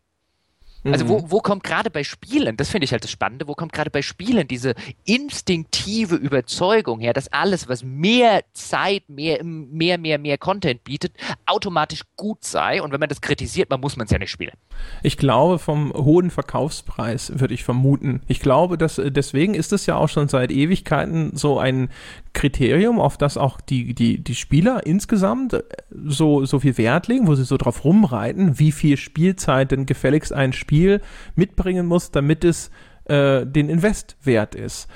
Also 0.91 1.07
wo, 1.07 1.19
mhm. 1.19 1.31
wo 1.31 1.39
kommt 1.39 1.63
gerade 1.63 1.89
bei 1.89 2.03
Spielen, 2.03 2.57
das 2.57 2.69
finde 2.69 2.85
ich 2.85 2.91
halt 2.91 3.03
das 3.03 3.11
Spannende, 3.11 3.47
wo 3.47 3.55
kommt 3.55 3.73
gerade 3.73 3.89
bei 3.89 4.01
Spielen 4.01 4.47
diese 4.47 4.75
instinktive 5.05 6.15
Überzeugung 6.15 6.99
her, 6.99 7.13
dass 7.13 7.27
alles, 7.31 7.67
was 7.67 7.83
mehr 7.83 8.43
Zeit, 8.53 9.09
mehr, 9.09 9.43
mehr, 9.43 9.97
mehr, 9.97 10.19
mehr 10.19 10.37
Content 10.37 10.83
bietet, 10.83 11.13
automatisch 11.45 12.01
gut 12.15 12.43
sei 12.43 12.81
und 12.81 12.91
wenn 12.91 12.99
man 12.99 13.09
das 13.09 13.21
kritisiert, 13.21 13.69
man 13.69 13.81
muss 13.81 13.97
man 13.97 14.05
es 14.05 14.11
ja 14.11 14.19
nicht 14.19 14.31
spielen. 14.31 14.53
Ich 15.01 15.17
glaube, 15.17 15.59
vom 15.59 15.91
hohen 15.93 16.29
Verkaufspreis 16.29 17.39
würde 17.39 17.53
ich 17.53 17.63
vermuten. 17.63 18.21
Ich 18.27 18.39
glaube, 18.39 18.77
dass 18.77 19.01
deswegen 19.03 19.55
ist 19.55 19.73
es 19.73 19.85
ja 19.85 19.95
auch 19.95 20.09
schon 20.09 20.27
seit 20.27 20.51
Ewigkeiten 20.51 21.35
so 21.35 21.59
ein 21.59 21.89
Kriterium, 22.35 22.99
auf 22.99 23.17
das 23.17 23.37
auch 23.37 23.59
die, 23.59 23.95
die, 23.95 24.23
die 24.23 24.35
Spieler 24.35 24.85
insgesamt 24.85 25.53
äh, 25.53 25.63
so, 26.05 26.45
so 26.45 26.59
viel 26.59 26.77
Wert 26.77 27.07
legen, 27.07 27.25
wo 27.25 27.33
sie 27.33 27.45
so 27.45 27.57
drauf 27.57 27.83
rumreiten, 27.83 28.59
wie 28.59 28.71
viel 28.71 28.97
Spielzeit 28.97 29.71
denn 29.71 29.87
gefälligst 29.87 30.31
ein 30.31 30.53
Spiel 30.53 31.01
mitbringen 31.35 31.87
muss, 31.87 32.11
damit 32.11 32.43
es 32.43 32.69
äh, 33.05 33.45
den 33.45 33.69
Invest 33.69 34.17
wert 34.23 34.53
ist. 34.53 34.87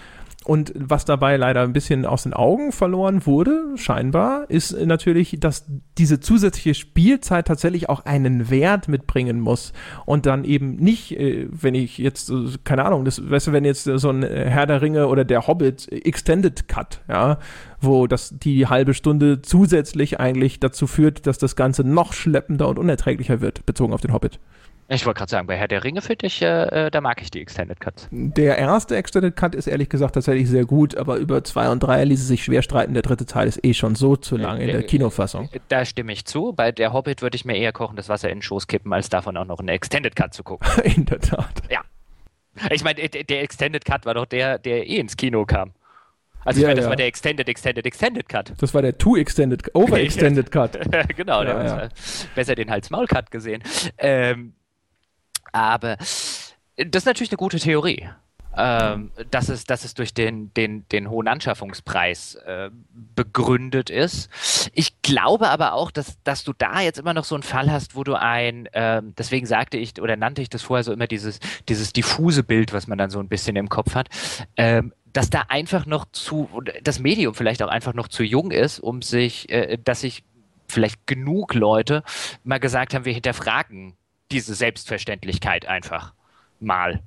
Und 0.45 0.72
was 0.74 1.03
dabei 1.03 1.36
leider 1.36 1.61
ein 1.64 1.74
bisschen 1.74 2.06
aus 2.06 2.24
den 2.24 2.34
Augen 2.34 2.72
verloren 2.72 3.26
wurde, 3.26 3.74
scheinbar, 3.76 4.49
ist 4.49 4.72
natürlich, 4.72 5.36
dass 5.40 5.66
diese 5.98 6.22
zusätzliche 6.22 6.74
Spielzeit 6.76 7.45
tatsächlich 7.45 7.90
auch 7.90 8.06
einen 8.06 8.49
Wert 8.49 8.88
mitbringen 8.88 9.41
muss. 9.41 9.74
Und 10.06 10.26
dann 10.26 10.45
eben 10.45 10.78
nicht, 10.78 11.20
äh, 11.20 11.48
wenn 11.52 11.76
ich 11.76 11.98
jetzt, 11.98 12.32
keine 12.64 12.86
Ahnung, 12.86 13.03
das, 13.03 13.30
weißt 13.30 13.48
du, 13.48 13.52
wenn 13.52 13.66
jetzt 13.66 13.84
so 13.84 14.10
ein 14.10 14.24
Herr 14.24 14.66
der 14.66 14.82
Ringe 14.82 15.07
oder 15.07 15.26
der 15.26 15.45
Hobbit 15.45 15.91
Extended 15.91 16.70
Cut, 16.70 17.02
ja, 17.10 17.38
wo 17.82 18.07
das 18.07 18.34
die 18.38 18.68
halbe 18.68 18.94
Stunde 18.94 19.41
zusätzlich 19.41 20.22
eigentlich 20.22 20.61
dazu 20.61 20.88
führt, 20.88 21.28
dass 21.28 21.38
das 21.38 21.57
Ganze 21.57 21.84
noch 21.84 22.14
schleppender 22.14 22.70
und 22.70 22.80
unerträglicher 22.80 23.41
wird, 23.41 23.66
bezogen 23.66 23.94
auf 23.94 24.02
den 24.02 24.14
Hobbit. 24.14 24.40
Ich 24.91 25.06
wollte 25.06 25.20
gerade 25.20 25.30
sagen, 25.30 25.45
bei 25.45 25.56
Herr 25.56 25.68
der 25.68 25.84
Ringe 25.84 26.02
finde 26.02 26.26
ich, 26.26 26.41
äh, 26.41 26.88
äh, 26.88 26.91
da 26.91 26.99
mag 26.99 27.22
ich 27.22 27.30
die 27.30 27.41
Extended 27.41 27.80
Cuts. 27.80 28.07
Der 28.11 28.57
erste 28.57 28.98
Extended 28.98 29.36
Cut 29.36 29.53
ist 29.53 29.68
ehrlich 29.68 29.88
gesagt 29.88 30.16
tatsächlich 30.16 30.49
sehr 30.49 30.66
gut, 30.66 30.98
aber 30.98 31.18
über 31.18 31.44
zwei 31.44 31.70
und 31.70 31.82
drei 31.82 32.03
ließe 32.03 32.24
sich 32.24 32.44
schwer 32.44 32.64
streiten. 32.64 32.95
Der 32.95 33.03
dritte 33.03 33.28
Teil 33.28 33.48
ist 33.48 33.64
eh 33.64 33.76
schon 33.76 33.94
so 33.94 34.16
zu 34.16 34.36
lang 34.36 34.60
in 34.60 34.68
der 34.68 34.80
äh, 34.80 34.84
Kinofassung. 34.84 35.48
Da 35.68 35.86
stimme 35.86 36.11
ich 36.11 36.26
zu. 36.26 36.53
Bei 36.53 36.72
der 36.72 36.91
Hobbit 36.91 37.22
würde 37.22 37.36
ich 37.36 37.45
mir 37.45 37.56
eher 37.56 37.72
kochen, 37.72 37.98
das 37.98 38.10
Wasser 38.10 38.30
in 38.30 38.38
den 38.38 38.41
Schoß 38.41 38.66
kippen, 38.66 38.91
als 38.91 39.10
davon 39.10 39.38
auch 39.38 39.45
noch 39.45 39.60
einen 39.60 39.70
Extended 39.70 40.16
Cut 40.16 40.34
zu 40.34 40.44
gucken. 40.44 40.68
in 40.84 41.06
der 41.06 41.20
Tat. 41.20 41.61
Ja. 41.70 41.82
Ich 42.72 42.84
meine, 42.84 43.07
der 43.07 43.44
Extended 43.44 43.86
Cut 43.86 44.07
war 44.07 44.16
doch 44.16 44.26
der, 44.26 44.57
der 44.57 44.88
eh 44.88 44.98
ins 44.98 45.16
Kino 45.16 45.45
kam. 45.45 45.74
Also 46.45 46.61
ja, 46.61 46.64
ich 46.64 46.68
meine, 46.70 46.76
das 46.78 46.86
ja. 46.86 46.90
war 46.90 46.95
der 46.95 47.06
Extended, 47.06 47.48
Extended, 47.48 47.86
Extended 47.86 48.28
Cut. 48.28 48.53
Das 48.57 48.74
war 48.74 48.82
der 48.82 48.98
Too 48.98 49.18
Extended, 49.18 49.76
Over 49.76 49.99
Extended 49.99 50.49
Cut. 50.52 50.80
genau, 51.16 51.44
ja, 51.44 51.64
ja. 51.84 51.90
besser 52.34 52.56
den 52.56 52.72
Hals-Maul-Cut 52.72 53.30
gesehen. 53.30 53.61
Ähm, 53.98 54.53
aber 55.51 55.97
das 55.97 57.03
ist 57.03 57.05
natürlich 57.05 57.31
eine 57.31 57.38
gute 57.38 57.59
Theorie. 57.59 58.07
ähm, 58.57 59.11
dass, 59.31 59.47
es, 59.49 59.63
dass 59.63 59.85
es 59.85 59.93
durch 59.93 60.13
den, 60.13 60.53
den, 60.53 60.88
den 60.89 61.09
hohen 61.09 61.27
Anschaffungspreis 61.27 62.35
äh, 62.35 62.69
begründet 63.15 63.89
ist. 63.89 64.30
Ich 64.73 65.01
glaube 65.01 65.49
aber 65.49 65.73
auch, 65.73 65.91
dass, 65.91 66.17
dass 66.23 66.43
du 66.43 66.53
da 66.57 66.81
jetzt 66.81 66.99
immer 66.99 67.13
noch 67.13 67.23
so 67.23 67.35
einen 67.35 67.43
Fall 67.43 67.71
hast, 67.71 67.95
wo 67.95 68.03
du 68.03 68.15
ein, 68.15 68.65
äh, 68.67 69.01
deswegen 69.17 69.45
sagte 69.45 69.77
ich 69.77 70.01
oder 70.01 70.17
nannte 70.17 70.41
ich 70.41 70.49
das 70.49 70.63
vorher 70.63 70.84
so 70.84 70.91
immer 70.91 71.07
dieses, 71.07 71.39
dieses 71.69 71.93
diffuse 71.93 72.43
Bild, 72.43 72.73
was 72.73 72.88
man 72.88 72.97
dann 72.97 73.09
so 73.09 73.19
ein 73.19 73.30
bisschen 73.30 73.55
im 73.55 73.69
Kopf 73.69 73.95
hat, 73.95 74.09
ähm, 74.57 74.93
dass 75.13 75.30
da 75.30 75.45
einfach 75.47 75.85
noch 75.85 76.05
zu, 76.11 76.49
das 76.84 76.99
Medium 76.99 77.35
vielleicht 77.35 77.63
auch 77.63 77.69
einfach 77.69 77.93
noch 77.93 78.07
zu 78.07 78.23
jung 78.23 78.51
ist, 78.51 78.80
um 78.80 79.01
sich, 79.01 79.49
äh, 79.49 79.77
dass 79.84 80.01
sich 80.01 80.23
vielleicht 80.67 81.07
genug 81.07 81.53
Leute 81.53 82.03
mal 82.43 82.59
gesagt 82.59 82.93
haben, 82.93 83.05
wir 83.05 83.13
hinterfragen 83.13 83.95
diese 84.31 84.56
Selbstverständlichkeit 84.56 85.65
einfach 85.65 86.14
mal. 86.60 87.01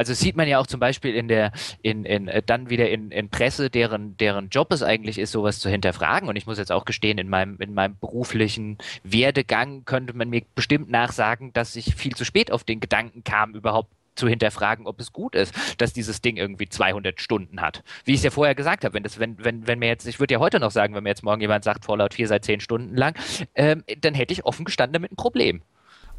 Also 0.00 0.14
sieht 0.14 0.34
man 0.34 0.48
ja 0.48 0.58
auch 0.58 0.66
zum 0.66 0.80
Beispiel 0.80 1.14
in 1.14 1.28
der, 1.28 1.52
in, 1.82 2.06
in, 2.06 2.26
äh, 2.26 2.42
dann 2.42 2.70
wieder 2.70 2.88
in, 2.88 3.10
in 3.10 3.28
Presse, 3.28 3.68
deren, 3.68 4.16
deren 4.16 4.48
Job 4.48 4.72
es 4.72 4.82
eigentlich 4.82 5.18
ist, 5.18 5.30
sowas 5.30 5.58
zu 5.58 5.68
hinterfragen. 5.68 6.26
Und 6.26 6.36
ich 6.36 6.46
muss 6.46 6.56
jetzt 6.56 6.72
auch 6.72 6.86
gestehen, 6.86 7.18
in 7.18 7.28
meinem, 7.28 7.58
in 7.60 7.74
meinem 7.74 7.98
beruflichen 7.98 8.78
Werdegang 9.04 9.84
könnte 9.84 10.14
man 10.14 10.30
mir 10.30 10.40
bestimmt 10.54 10.88
nachsagen, 10.88 11.52
dass 11.52 11.76
ich 11.76 11.96
viel 11.96 12.14
zu 12.14 12.24
spät 12.24 12.50
auf 12.50 12.64
den 12.64 12.80
Gedanken 12.80 13.24
kam, 13.24 13.54
überhaupt 13.54 13.90
zu 14.14 14.26
hinterfragen, 14.26 14.86
ob 14.86 15.00
es 15.00 15.12
gut 15.12 15.34
ist, 15.34 15.54
dass 15.76 15.92
dieses 15.92 16.22
Ding 16.22 16.38
irgendwie 16.38 16.68
200 16.70 17.20
Stunden 17.20 17.60
hat. 17.60 17.82
Wie 18.06 18.12
ich 18.12 18.18
es 18.18 18.24
ja 18.24 18.30
vorher 18.30 18.54
gesagt 18.54 18.84
habe, 18.84 18.94
wenn 18.94 19.02
das, 19.02 19.18
wenn, 19.18 19.42
wenn, 19.44 19.66
wenn 19.66 19.78
mir 19.78 19.88
jetzt, 19.88 20.06
ich 20.06 20.18
würde 20.18 20.32
ja 20.32 20.40
heute 20.40 20.60
noch 20.60 20.70
sagen, 20.70 20.94
wenn 20.94 21.02
mir 21.02 21.10
jetzt 21.10 21.24
morgen 21.24 21.42
jemand 21.42 21.62
sagt, 21.62 21.84
Fallout 21.84 22.14
4 22.14 22.26
sei 22.26 22.38
10 22.38 22.60
Stunden 22.60 22.96
lang, 22.96 23.14
ähm, 23.54 23.84
dann 24.00 24.14
hätte 24.14 24.32
ich 24.32 24.46
offen 24.46 24.64
gestanden 24.64 24.94
damit 24.94 25.12
ein 25.12 25.16
Problem. 25.16 25.62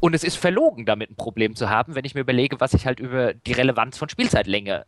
Und 0.02 0.14
es 0.14 0.24
ist 0.24 0.36
verlogen, 0.36 0.84
damit 0.84 1.12
ein 1.12 1.14
Problem 1.14 1.54
zu 1.54 1.70
haben, 1.70 1.94
wenn 1.94 2.04
ich 2.04 2.16
mir 2.16 2.22
überlege, 2.22 2.58
was 2.58 2.74
ich 2.74 2.86
halt 2.86 2.98
über 2.98 3.34
die 3.34 3.52
Relevanz 3.52 3.96
von 3.96 4.08
Spielzeitlänge 4.08 4.84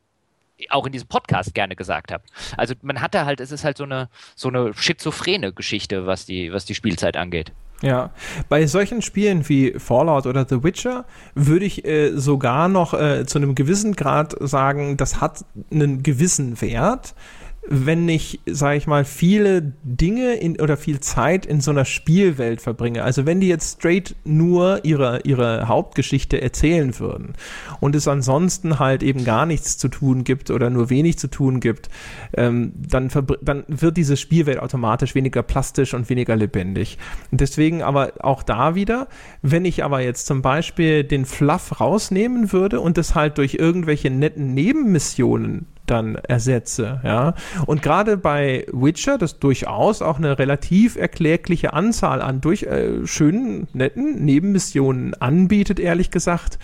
auch 0.70 0.86
in 0.86 0.92
diesem 0.92 1.06
Podcast 1.06 1.54
gerne 1.54 1.76
gesagt 1.76 2.10
habe. 2.10 2.24
Also 2.56 2.74
man 2.82 3.00
hat 3.00 3.14
da 3.14 3.24
halt, 3.24 3.38
es 3.38 3.52
ist 3.52 3.62
halt 3.62 3.76
so 3.76 3.84
eine 3.84 4.08
so 4.34 4.48
eine 4.48 4.74
schizophrene 4.74 5.52
Geschichte, 5.52 6.08
was 6.08 6.26
die 6.26 6.52
was 6.52 6.64
die 6.64 6.74
Spielzeit 6.74 7.16
angeht. 7.16 7.52
Ja, 7.80 8.10
bei 8.48 8.66
solchen 8.66 9.02
Spielen 9.02 9.48
wie 9.48 9.78
Fallout 9.78 10.26
oder 10.26 10.46
The 10.48 10.64
Witcher 10.64 11.04
würde 11.36 11.64
ich 11.64 11.84
äh, 11.84 12.10
sogar 12.16 12.66
noch 12.66 12.92
äh, 12.92 13.24
zu 13.24 13.38
einem 13.38 13.54
gewissen 13.54 13.94
Grad 13.94 14.34
sagen, 14.40 14.96
das 14.96 15.20
hat 15.20 15.44
einen 15.70 16.02
gewissen 16.02 16.60
Wert 16.60 17.14
wenn 17.66 18.08
ich, 18.08 18.40
sage 18.46 18.76
ich 18.76 18.86
mal, 18.86 19.04
viele 19.04 19.72
Dinge 19.84 20.34
in, 20.34 20.60
oder 20.60 20.76
viel 20.76 21.00
Zeit 21.00 21.46
in 21.46 21.60
so 21.60 21.70
einer 21.70 21.86
Spielwelt 21.86 22.60
verbringe. 22.60 23.02
Also 23.02 23.24
wenn 23.24 23.40
die 23.40 23.48
jetzt 23.48 23.78
straight 23.78 24.14
nur 24.24 24.84
ihre, 24.84 25.22
ihre 25.22 25.66
Hauptgeschichte 25.66 26.42
erzählen 26.42 26.98
würden 26.98 27.32
und 27.80 27.94
es 27.94 28.06
ansonsten 28.06 28.78
halt 28.78 29.02
eben 29.02 29.24
gar 29.24 29.46
nichts 29.46 29.78
zu 29.78 29.88
tun 29.88 30.24
gibt 30.24 30.50
oder 30.50 30.68
nur 30.68 30.90
wenig 30.90 31.18
zu 31.18 31.28
tun 31.28 31.60
gibt, 31.60 31.88
ähm, 32.36 32.72
dann, 32.76 33.08
dann 33.40 33.64
wird 33.68 33.96
diese 33.96 34.18
Spielwelt 34.18 34.58
automatisch 34.58 35.14
weniger 35.14 35.42
plastisch 35.42 35.94
und 35.94 36.10
weniger 36.10 36.36
lebendig. 36.36 36.98
Und 37.30 37.40
deswegen 37.40 37.82
aber 37.82 38.12
auch 38.20 38.42
da 38.42 38.74
wieder, 38.74 39.08
wenn 39.40 39.64
ich 39.64 39.84
aber 39.84 40.00
jetzt 40.00 40.26
zum 40.26 40.42
Beispiel 40.42 41.02
den 41.02 41.24
Fluff 41.24 41.80
rausnehmen 41.80 42.52
würde 42.52 42.80
und 42.80 42.98
es 42.98 43.14
halt 43.14 43.38
durch 43.38 43.54
irgendwelche 43.54 44.10
netten 44.10 44.52
Nebenmissionen 44.52 45.66
dann 45.86 46.16
ersetze. 46.16 47.00
Ja? 47.04 47.34
Und 47.66 47.82
gerade 47.82 48.16
bei 48.16 48.66
Witcher, 48.72 49.18
das 49.18 49.38
durchaus 49.38 50.02
auch 50.02 50.18
eine 50.18 50.38
relativ 50.38 50.96
erklärliche 50.96 51.72
Anzahl 51.72 52.20
an 52.22 52.40
durch 52.40 52.64
äh, 52.64 53.06
schönen, 53.06 53.68
netten 53.72 54.24
Nebenmissionen 54.24 55.14
anbietet, 55.14 55.80
ehrlich 55.80 56.10
gesagt. 56.10 56.58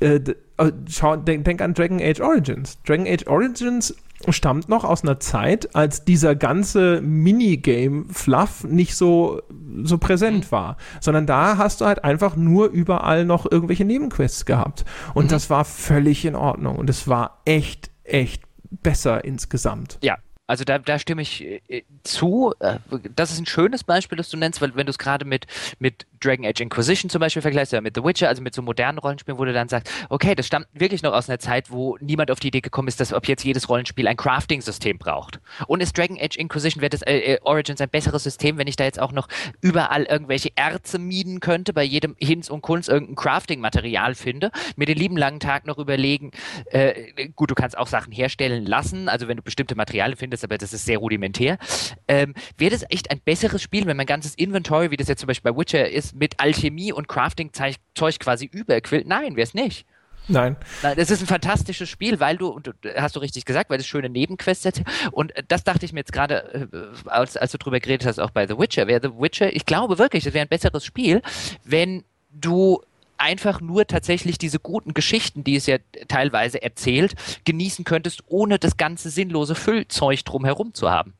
Äh, 0.00 0.20
äh, 0.58 0.72
schau, 0.88 1.16
denk, 1.16 1.44
denk 1.44 1.60
an 1.60 1.74
Dragon 1.74 2.00
Age 2.00 2.20
Origins. 2.20 2.78
Dragon 2.84 3.06
Age 3.06 3.26
Origins 3.26 3.94
stammt 4.28 4.68
noch 4.68 4.84
aus 4.84 5.02
einer 5.02 5.20
Zeit, 5.20 5.74
als 5.74 6.04
dieser 6.04 6.34
ganze 6.34 7.00
Minigame-Fluff 7.00 8.64
nicht 8.64 8.96
so, 8.96 9.42
so 9.84 9.98
präsent 9.98 10.46
mhm. 10.46 10.52
war. 10.52 10.76
Sondern 11.00 11.26
da 11.26 11.56
hast 11.56 11.80
du 11.80 11.86
halt 11.86 12.04
einfach 12.04 12.36
nur 12.36 12.68
überall 12.68 13.24
noch 13.24 13.50
irgendwelche 13.50 13.84
Nebenquests 13.84 14.44
gehabt. 14.44 14.84
Und 15.14 15.26
mhm. 15.26 15.28
das 15.30 15.50
war 15.50 15.64
völlig 15.64 16.24
in 16.24 16.34
Ordnung. 16.34 16.76
Und 16.76 16.90
es 16.90 17.08
war 17.08 17.40
echt, 17.44 17.90
echt 18.04 18.42
besser 18.70 19.24
insgesamt. 19.24 19.98
Ja, 20.02 20.18
also 20.48 20.64
da, 20.64 20.78
da 20.78 20.98
stimme 20.98 21.20
ich 21.20 21.44
äh, 21.44 21.82
zu. 22.02 22.54
Äh, 22.58 22.78
das 23.14 23.30
ist 23.30 23.38
ein 23.38 23.46
schönes 23.46 23.84
Beispiel, 23.84 24.16
das 24.16 24.30
du 24.30 24.38
nennst, 24.38 24.62
weil 24.62 24.74
wenn 24.74 24.86
du 24.86 24.90
es 24.90 24.98
gerade 24.98 25.26
mit, 25.26 25.46
mit 25.78 26.06
Dragon 26.20 26.46
Age 26.46 26.60
Inquisition 26.60 27.10
zum 27.10 27.20
Beispiel 27.20 27.42
vergleichst 27.42 27.74
oder 27.74 27.82
mit 27.82 27.94
The 27.94 28.02
Witcher, 28.02 28.28
also 28.28 28.42
mit 28.42 28.54
so 28.54 28.62
modernen 28.62 28.98
Rollenspielen, 28.98 29.38
wo 29.38 29.44
du 29.44 29.52
dann 29.52 29.68
sagst, 29.68 29.92
okay, 30.08 30.34
das 30.34 30.46
stammt 30.46 30.66
wirklich 30.72 31.02
noch 31.02 31.12
aus 31.12 31.28
einer 31.28 31.38
Zeit, 31.38 31.70
wo 31.70 31.98
niemand 32.00 32.30
auf 32.30 32.40
die 32.40 32.48
Idee 32.48 32.62
gekommen 32.62 32.88
ist, 32.88 32.98
dass 32.98 33.12
ob 33.12 33.28
jetzt 33.28 33.44
jedes 33.44 33.68
Rollenspiel 33.68 34.08
ein 34.08 34.16
Crafting-System 34.16 34.96
braucht. 34.96 35.38
Und 35.66 35.82
ist 35.82 35.96
Dragon 35.96 36.18
Age 36.18 36.36
Inquisition, 36.36 36.80
wäre 36.80 36.90
das 36.90 37.02
äh, 37.02 37.18
äh, 37.18 37.38
Origins 37.42 37.82
ein 37.82 37.90
besseres 37.90 38.24
System, 38.24 38.56
wenn 38.56 38.66
ich 38.66 38.76
da 38.76 38.84
jetzt 38.84 39.00
auch 39.00 39.12
noch 39.12 39.28
überall 39.60 40.04
irgendwelche 40.04 40.50
Erze 40.56 40.98
mieden 40.98 41.40
könnte, 41.40 41.74
bei 41.74 41.84
jedem 41.84 42.16
Hinz 42.18 42.48
und 42.48 42.62
Kunst 42.62 42.88
irgendein 42.88 43.16
Crafting-Material 43.16 44.14
finde, 44.14 44.50
mir 44.76 44.86
den 44.86 44.96
lieben 44.96 45.18
langen 45.18 45.40
Tag 45.40 45.66
noch 45.66 45.76
überlegen, 45.76 46.30
äh, 46.70 47.28
gut, 47.36 47.50
du 47.50 47.54
kannst 47.54 47.76
auch 47.76 47.86
Sachen 47.86 48.14
herstellen 48.14 48.64
lassen, 48.64 49.10
also 49.10 49.28
wenn 49.28 49.36
du 49.36 49.42
bestimmte 49.42 49.74
Materialien 49.74 50.16
findest, 50.16 50.37
aber 50.44 50.58
das 50.58 50.72
ist 50.72 50.84
sehr 50.84 50.98
rudimentär. 50.98 51.58
Ähm, 52.06 52.34
wäre 52.56 52.70
das 52.70 52.84
echt 52.88 53.10
ein 53.10 53.20
besseres 53.20 53.62
Spiel, 53.62 53.86
wenn 53.86 53.96
mein 53.96 54.06
ganzes 54.06 54.34
Inventory, 54.34 54.90
wie 54.90 54.96
das 54.96 55.08
jetzt 55.08 55.20
zum 55.20 55.26
Beispiel 55.26 55.52
bei 55.52 55.58
Witcher 55.58 55.90
ist, 55.90 56.14
mit 56.14 56.40
Alchemie 56.40 56.92
und 56.92 57.08
Crafting-Zeug 57.08 58.18
quasi 58.18 58.46
überquillt. 58.46 59.06
Nein, 59.06 59.36
wäre 59.36 59.44
es 59.44 59.54
nicht. 59.54 59.86
Nein. 60.28 60.56
Es 60.96 61.10
ist 61.10 61.22
ein 61.22 61.26
fantastisches 61.26 61.88
Spiel, 61.88 62.20
weil 62.20 62.36
du, 62.36 62.48
und 62.48 62.74
hast 62.96 63.16
du 63.16 63.20
richtig 63.20 63.46
gesagt, 63.46 63.70
weil 63.70 63.80
es 63.80 63.86
schöne 63.86 64.10
Nebenquests 64.10 64.66
hat. 64.66 64.82
Und 65.10 65.32
das 65.48 65.64
dachte 65.64 65.86
ich 65.86 65.92
mir 65.92 66.00
jetzt 66.00 66.12
gerade, 66.12 66.68
äh, 66.70 67.08
als, 67.08 67.36
als 67.36 67.52
du 67.52 67.58
drüber 67.58 67.80
geredet 67.80 68.06
hast, 68.06 68.18
auch 68.18 68.30
bei 68.30 68.46
The 68.46 68.58
Witcher. 68.58 68.86
Wäre 68.86 69.00
The 69.02 69.18
Witcher, 69.18 69.54
ich 69.54 69.64
glaube 69.64 69.98
wirklich, 69.98 70.26
es 70.26 70.34
wäre 70.34 70.42
ein 70.42 70.48
besseres 70.48 70.84
Spiel, 70.84 71.22
wenn 71.64 72.04
du 72.30 72.82
einfach 73.18 73.60
nur 73.60 73.86
tatsächlich 73.86 74.38
diese 74.38 74.58
guten 74.58 74.94
Geschichten, 74.94 75.44
die 75.44 75.56
es 75.56 75.66
ja 75.66 75.78
teilweise 76.08 76.62
erzählt, 76.62 77.14
genießen 77.44 77.84
könntest, 77.84 78.22
ohne 78.26 78.58
das 78.58 78.76
ganze 78.76 79.10
sinnlose 79.10 79.54
Füllzeug 79.54 80.24
drumherum 80.24 80.74
zu 80.74 80.90
haben. 80.90 81.14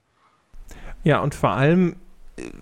Ja, 1.05 1.21
und 1.21 1.35
vor 1.35 1.51
allem 1.51 1.97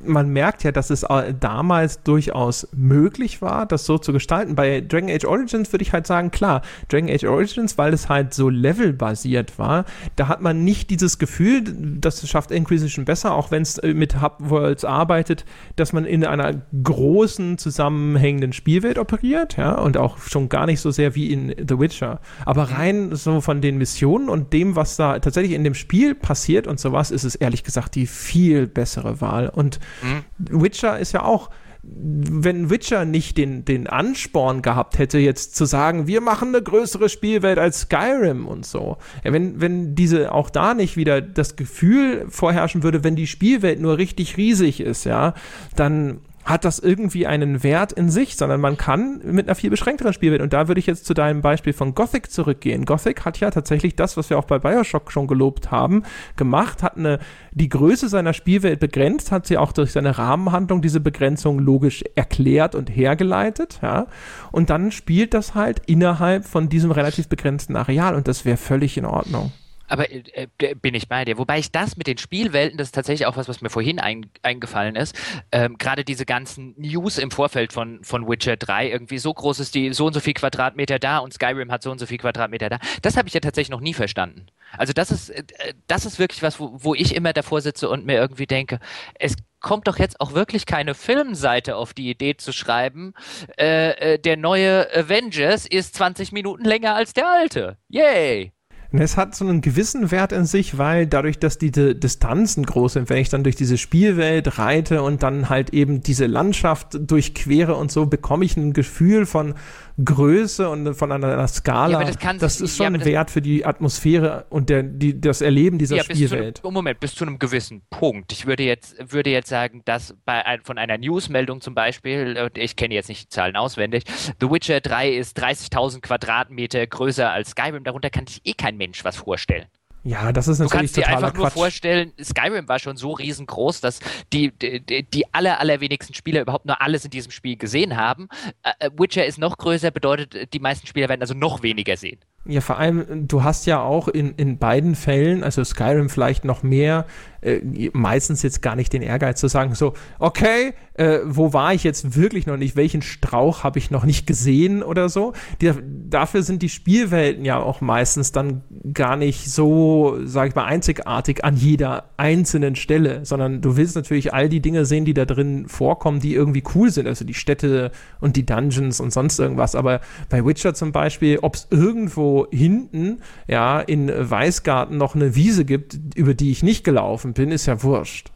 man 0.04 0.28
merkt 0.28 0.64
ja, 0.64 0.72
dass 0.72 0.90
es 0.90 1.02
äh, 1.02 1.34
damals 1.38 2.02
durchaus 2.02 2.68
möglich 2.74 3.42
war, 3.42 3.66
das 3.66 3.84
so 3.86 3.98
zu 3.98 4.12
gestalten. 4.12 4.54
Bei 4.54 4.80
Dragon 4.80 5.10
Age 5.10 5.24
Origins 5.24 5.72
würde 5.72 5.82
ich 5.82 5.92
halt 5.92 6.06
sagen, 6.06 6.30
klar, 6.30 6.62
Dragon 6.88 7.10
Age 7.10 7.24
Origins, 7.24 7.78
weil 7.78 7.92
es 7.92 8.08
halt 8.08 8.34
so 8.34 8.48
levelbasiert 8.48 9.58
war, 9.58 9.84
da 10.16 10.28
hat 10.28 10.40
man 10.40 10.64
nicht 10.64 10.90
dieses 10.90 11.18
Gefühl, 11.18 11.62
das 12.00 12.28
schafft 12.28 12.50
Inquisition 12.50 13.04
besser, 13.04 13.34
auch 13.34 13.50
wenn 13.50 13.62
es 13.62 13.78
äh, 13.78 13.94
mit 13.94 14.20
Hub 14.22 14.36
Worlds 14.38 14.84
arbeitet, 14.84 15.44
dass 15.76 15.92
man 15.92 16.04
in 16.04 16.24
einer 16.24 16.62
großen 16.82 17.58
zusammenhängenden 17.58 18.52
Spielwelt 18.52 18.98
operiert, 18.98 19.56
ja, 19.56 19.72
und 19.72 19.96
auch 19.96 20.18
schon 20.18 20.48
gar 20.48 20.66
nicht 20.66 20.80
so 20.80 20.90
sehr 20.90 21.14
wie 21.14 21.32
in 21.32 21.54
The 21.56 21.78
Witcher. 21.78 22.20
Aber 22.44 22.70
rein 22.70 23.14
so 23.14 23.40
von 23.40 23.60
den 23.60 23.78
Missionen 23.78 24.28
und 24.28 24.52
dem, 24.52 24.76
was 24.76 24.96
da 24.96 25.18
tatsächlich 25.18 25.52
in 25.52 25.64
dem 25.64 25.74
Spiel 25.74 26.14
passiert 26.14 26.66
und 26.66 26.80
sowas, 26.80 27.10
ist 27.10 27.24
es 27.24 27.34
ehrlich 27.34 27.64
gesagt 27.64 27.94
die 27.94 28.06
viel 28.06 28.66
bessere 28.66 29.20
Wahl. 29.20 29.48
Und 29.48 29.65
und 29.66 29.80
mhm. 30.02 30.62
Witcher 30.62 30.98
ist 30.98 31.12
ja 31.12 31.24
auch, 31.24 31.50
wenn 31.82 32.68
Witcher 32.68 33.04
nicht 33.04 33.38
den, 33.38 33.64
den 33.64 33.86
Ansporn 33.86 34.60
gehabt 34.60 34.98
hätte, 34.98 35.18
jetzt 35.18 35.54
zu 35.54 35.66
sagen, 35.66 36.08
wir 36.08 36.20
machen 36.20 36.48
eine 36.48 36.60
größere 36.60 37.08
Spielwelt 37.08 37.58
als 37.58 37.82
Skyrim 37.82 38.46
und 38.46 38.66
so. 38.66 38.96
Wenn, 39.22 39.60
wenn 39.60 39.94
diese 39.94 40.32
auch 40.32 40.50
da 40.50 40.74
nicht 40.74 40.96
wieder 40.96 41.20
das 41.20 41.54
Gefühl 41.54 42.26
vorherrschen 42.28 42.82
würde, 42.82 43.04
wenn 43.04 43.14
die 43.14 43.28
Spielwelt 43.28 43.80
nur 43.80 43.98
richtig 43.98 44.36
riesig 44.36 44.80
ist, 44.80 45.04
ja, 45.04 45.34
dann 45.76 46.18
hat 46.46 46.64
das 46.64 46.78
irgendwie 46.78 47.26
einen 47.26 47.64
Wert 47.64 47.92
in 47.92 48.08
sich, 48.08 48.36
sondern 48.36 48.60
man 48.60 48.76
kann 48.76 49.20
mit 49.24 49.48
einer 49.48 49.56
viel 49.56 49.68
beschränkteren 49.68 50.12
Spielwelt. 50.12 50.40
Und 50.40 50.52
da 50.52 50.68
würde 50.68 50.78
ich 50.78 50.86
jetzt 50.86 51.04
zu 51.04 51.12
deinem 51.12 51.42
Beispiel 51.42 51.72
von 51.72 51.94
Gothic 51.94 52.30
zurückgehen. 52.30 52.84
Gothic 52.84 53.24
hat 53.24 53.40
ja 53.40 53.50
tatsächlich 53.50 53.96
das, 53.96 54.16
was 54.16 54.30
wir 54.30 54.38
auch 54.38 54.44
bei 54.44 54.60
Bioshock 54.60 55.10
schon 55.10 55.26
gelobt 55.26 55.72
haben, 55.72 56.04
gemacht, 56.36 56.84
hat 56.84 56.96
eine, 56.96 57.18
die 57.50 57.68
Größe 57.68 58.08
seiner 58.08 58.32
Spielwelt 58.32 58.78
begrenzt, 58.78 59.32
hat 59.32 59.46
sie 59.46 59.58
auch 59.58 59.72
durch 59.72 59.90
seine 59.90 60.16
Rahmenhandlung 60.16 60.82
diese 60.82 61.00
Begrenzung 61.00 61.58
logisch 61.58 62.04
erklärt 62.14 62.76
und 62.76 62.90
hergeleitet, 62.90 63.80
ja. 63.82 64.06
Und 64.52 64.70
dann 64.70 64.92
spielt 64.92 65.34
das 65.34 65.56
halt 65.56 65.82
innerhalb 65.86 66.44
von 66.44 66.68
diesem 66.68 66.92
relativ 66.92 67.28
begrenzten 67.28 67.74
Areal 67.74 68.14
und 68.14 68.28
das 68.28 68.44
wäre 68.44 68.56
völlig 68.56 68.96
in 68.96 69.04
Ordnung. 69.04 69.50
Aber 69.88 70.10
äh, 70.10 70.48
äh, 70.58 70.74
bin 70.74 70.94
ich 70.94 71.08
bei 71.08 71.24
dir. 71.24 71.38
Wobei 71.38 71.58
ich 71.58 71.70
das 71.70 71.96
mit 71.96 72.06
den 72.06 72.18
Spielwelten, 72.18 72.78
das 72.78 72.88
ist 72.88 72.94
tatsächlich 72.94 73.26
auch 73.26 73.36
was, 73.36 73.48
was 73.48 73.60
mir 73.60 73.70
vorhin 73.70 73.98
ein, 73.98 74.26
eingefallen 74.42 74.96
ist. 74.96 75.16
Ähm, 75.52 75.78
Gerade 75.78 76.04
diese 76.04 76.26
ganzen 76.26 76.74
News 76.76 77.18
im 77.18 77.30
Vorfeld 77.30 77.72
von, 77.72 78.02
von 78.02 78.28
Witcher 78.28 78.56
3, 78.56 78.90
irgendwie 78.90 79.18
so 79.18 79.32
groß 79.32 79.60
ist 79.60 79.74
die 79.74 79.92
so 79.92 80.06
und 80.06 80.12
so 80.12 80.20
viel 80.20 80.34
Quadratmeter 80.34 80.98
da 80.98 81.18
und 81.18 81.32
Skyrim 81.32 81.70
hat 81.70 81.82
so 81.82 81.90
und 81.90 81.98
so 81.98 82.06
viel 82.06 82.18
Quadratmeter 82.18 82.68
da. 82.68 82.78
Das 83.02 83.16
habe 83.16 83.28
ich 83.28 83.34
ja 83.34 83.40
tatsächlich 83.40 83.70
noch 83.70 83.80
nie 83.80 83.94
verstanden. 83.94 84.46
Also 84.76 84.92
das 84.92 85.10
ist, 85.10 85.30
äh, 85.30 85.44
das 85.86 86.06
ist 86.06 86.18
wirklich 86.18 86.42
was, 86.42 86.60
wo, 86.60 86.72
wo 86.74 86.94
ich 86.94 87.14
immer 87.14 87.32
davor 87.32 87.60
sitze 87.60 87.88
und 87.88 88.06
mir 88.06 88.16
irgendwie 88.16 88.46
denke, 88.46 88.78
es 89.14 89.36
kommt 89.60 89.88
doch 89.88 89.98
jetzt 89.98 90.20
auch 90.20 90.32
wirklich 90.32 90.66
keine 90.66 90.94
Filmseite 90.94 91.76
auf 91.76 91.94
die 91.94 92.10
Idee 92.10 92.36
zu 92.36 92.52
schreiben, 92.52 93.14
äh, 93.58 94.14
äh 94.14 94.18
der 94.18 94.36
neue 94.36 94.88
Avengers 94.94 95.66
ist 95.66 95.94
20 95.96 96.32
Minuten 96.32 96.64
länger 96.64 96.94
als 96.94 97.14
der 97.14 97.28
alte. 97.28 97.76
Yay! 97.88 98.52
Es 98.98 99.16
hat 99.16 99.34
so 99.34 99.44
einen 99.46 99.60
gewissen 99.60 100.10
Wert 100.10 100.32
in 100.32 100.44
sich, 100.44 100.78
weil 100.78 101.06
dadurch, 101.06 101.38
dass 101.38 101.58
diese 101.58 101.94
Distanzen 101.94 102.64
groß 102.64 102.94
sind, 102.94 103.10
wenn 103.10 103.18
ich 103.18 103.28
dann 103.28 103.44
durch 103.44 103.56
diese 103.56 103.78
Spielwelt 103.78 104.58
reite 104.58 105.02
und 105.02 105.22
dann 105.22 105.48
halt 105.48 105.70
eben 105.70 106.02
diese 106.02 106.26
Landschaft 106.26 106.96
durchquere 107.00 107.74
und 107.74 107.90
so, 107.92 108.06
bekomme 108.06 108.44
ich 108.44 108.56
ein 108.56 108.72
Gefühl 108.72 109.26
von 109.26 109.54
Größe 110.02 110.68
und 110.68 110.94
von 110.94 111.10
einer 111.10 111.48
Skala. 111.48 112.02
Ja, 112.02 112.10
das, 112.10 112.38
das, 112.38 112.60
ist 112.60 112.76
schon 112.76 112.94
ja, 112.94 113.00
ein 113.00 113.04
Wert 113.04 113.30
für 113.30 113.40
die 113.40 113.64
Atmosphäre 113.64 114.44
und 114.50 114.68
der, 114.68 114.82
die, 114.82 115.18
das 115.18 115.40
Erleben 115.40 115.78
dieser 115.78 115.96
ja, 115.96 116.04
Spielwelt. 116.04 116.62
Einem, 116.62 116.74
Moment, 116.74 117.00
bis 117.00 117.14
zu 117.14 117.24
einem 117.24 117.38
gewissen 117.38 117.80
Punkt. 117.88 118.30
Ich 118.32 118.46
würde 118.46 118.62
jetzt, 118.62 118.96
würde 119.12 119.30
jetzt 119.30 119.48
sagen, 119.48 119.80
dass 119.86 120.14
bei 120.26 120.44
ein, 120.44 120.60
von 120.62 120.76
einer 120.76 120.98
Newsmeldung 120.98 121.62
zum 121.62 121.74
Beispiel, 121.74 122.50
ich 122.56 122.76
kenne 122.76 122.94
jetzt 122.94 123.08
nicht 123.08 123.24
die 123.24 123.28
Zahlen 123.30 123.56
auswendig, 123.56 124.04
The 124.40 124.50
Witcher 124.50 124.80
3 124.82 125.12
ist 125.12 125.42
30.000 125.42 126.02
Quadratmeter 126.02 126.86
größer 126.86 127.30
als 127.30 127.50
Skyrim. 127.50 127.82
Darunter 127.82 128.10
kann 128.10 128.26
sich 128.26 128.42
eh 128.44 128.52
kein 128.52 128.76
Mensch 128.86 129.04
was 129.04 129.16
vorstellen. 129.16 129.66
Ja, 130.04 130.30
das 130.32 130.46
ist 130.46 130.60
natürlich 130.60 130.70
Du 130.70 130.78
kannst 130.78 130.96
dir 130.96 131.08
einfach 131.08 131.32
Quatsch. 131.32 131.36
nur 131.36 131.50
vorstellen, 131.50 132.12
Skyrim 132.22 132.68
war 132.68 132.78
schon 132.78 132.96
so 132.96 133.10
riesengroß, 133.10 133.80
dass 133.80 133.98
die, 134.32 134.52
die, 134.52 135.02
die 135.02 135.34
aller, 135.34 135.58
allerwenigsten 135.58 136.14
Spieler 136.14 136.42
überhaupt 136.42 136.64
nur 136.64 136.80
alles 136.80 137.04
in 137.04 137.10
diesem 137.10 137.32
Spiel 137.32 137.56
gesehen 137.56 137.96
haben. 137.96 138.28
Uh, 138.64 138.88
Witcher 139.00 139.26
ist 139.26 139.38
noch 139.38 139.58
größer, 139.58 139.90
bedeutet, 139.90 140.52
die 140.54 140.60
meisten 140.60 140.86
Spieler 140.86 141.08
werden 141.08 141.22
also 141.22 141.34
noch 141.34 141.64
weniger 141.64 141.96
sehen. 141.96 142.20
Ja, 142.48 142.60
vor 142.60 142.78
allem, 142.78 143.26
du 143.26 143.42
hast 143.42 143.66
ja 143.66 143.80
auch 143.80 144.08
in, 144.08 144.34
in 144.36 144.58
beiden 144.58 144.94
Fällen, 144.94 145.42
also 145.42 145.64
Skyrim 145.64 146.08
vielleicht 146.08 146.44
noch 146.44 146.62
mehr, 146.62 147.06
äh, 147.46 147.90
meistens 147.92 148.42
jetzt 148.42 148.60
gar 148.60 148.76
nicht 148.76 148.92
den 148.92 149.02
Ehrgeiz 149.02 149.40
zu 149.40 149.48
sagen, 149.48 149.74
so, 149.74 149.94
okay, 150.18 150.74
äh, 150.94 151.20
wo 151.24 151.52
war 151.52 151.74
ich 151.74 151.84
jetzt 151.84 152.16
wirklich 152.16 152.46
noch 152.46 152.56
nicht, 152.56 152.76
welchen 152.76 153.02
Strauch 153.02 153.62
habe 153.62 153.78
ich 153.78 153.90
noch 153.90 154.04
nicht 154.04 154.26
gesehen 154.26 154.82
oder 154.82 155.08
so. 155.08 155.32
Die, 155.60 155.72
dafür 156.08 156.42
sind 156.42 156.62
die 156.62 156.68
Spielwelten 156.68 157.44
ja 157.44 157.58
auch 157.58 157.80
meistens 157.80 158.32
dann 158.32 158.62
gar 158.92 159.16
nicht 159.16 159.50
so, 159.50 160.18
sag 160.24 160.48
ich 160.48 160.54
mal, 160.54 160.64
einzigartig 160.64 161.44
an 161.44 161.56
jeder 161.56 162.10
einzelnen 162.16 162.76
Stelle, 162.76 163.24
sondern 163.24 163.60
du 163.60 163.76
willst 163.76 163.94
natürlich 163.96 164.32
all 164.34 164.48
die 164.48 164.60
Dinge 164.60 164.84
sehen, 164.84 165.04
die 165.04 165.14
da 165.14 165.24
drin 165.24 165.68
vorkommen, 165.68 166.20
die 166.20 166.34
irgendwie 166.34 166.64
cool 166.74 166.90
sind, 166.90 167.06
also 167.06 167.24
die 167.24 167.34
Städte 167.34 167.92
und 168.20 168.36
die 168.36 168.46
Dungeons 168.46 169.00
und 169.00 169.12
sonst 169.12 169.38
irgendwas. 169.38 169.74
Aber 169.74 170.00
bei 170.28 170.44
Witcher 170.44 170.74
zum 170.74 170.92
Beispiel, 170.92 171.38
ob 171.42 171.54
es 171.54 171.68
irgendwo 171.70 172.35
hinten, 172.44 173.22
ja, 173.48 173.80
in 173.80 174.08
Weißgarten 174.08 174.96
noch 174.96 175.14
eine 175.14 175.34
Wiese 175.34 175.64
gibt, 175.64 175.98
über 176.14 176.34
die 176.34 176.50
ich 176.50 176.62
nicht 176.62 176.84
gelaufen 176.84 177.32
bin, 177.32 177.50
ist 177.50 177.66
ja 177.66 177.82
wurscht. 177.82 178.30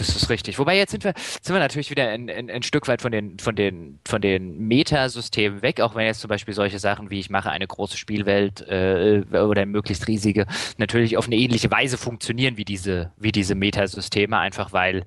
Das 0.00 0.16
ist 0.16 0.30
richtig. 0.30 0.58
Wobei 0.58 0.78
jetzt 0.78 0.92
sind 0.92 1.04
wir, 1.04 1.12
sind 1.42 1.54
wir 1.54 1.60
natürlich 1.60 1.90
wieder 1.90 2.08
ein, 2.08 2.30
ein, 2.30 2.48
ein 2.50 2.62
Stück 2.62 2.88
weit 2.88 3.02
von 3.02 3.12
den, 3.12 3.38
von 3.38 3.54
den, 3.54 3.98
von 4.06 4.22
den 4.22 4.66
Metasystemen 4.66 5.60
weg, 5.60 5.80
auch 5.80 5.94
wenn 5.94 6.06
jetzt 6.06 6.20
zum 6.20 6.28
Beispiel 6.28 6.54
solche 6.54 6.78
Sachen 6.78 7.10
wie 7.10 7.20
ich 7.20 7.28
mache 7.28 7.50
eine 7.50 7.66
große 7.66 7.98
Spielwelt 7.98 8.62
äh, 8.62 9.22
oder 9.30 9.66
möglichst 9.66 10.08
riesige 10.08 10.46
natürlich 10.78 11.18
auf 11.18 11.26
eine 11.26 11.36
ähnliche 11.36 11.70
Weise 11.70 11.98
funktionieren 11.98 12.56
wie 12.56 12.64
diese, 12.64 13.12
wie 13.18 13.32
diese 13.32 13.54
Metasysteme, 13.54 14.38
einfach 14.38 14.72
weil 14.72 15.04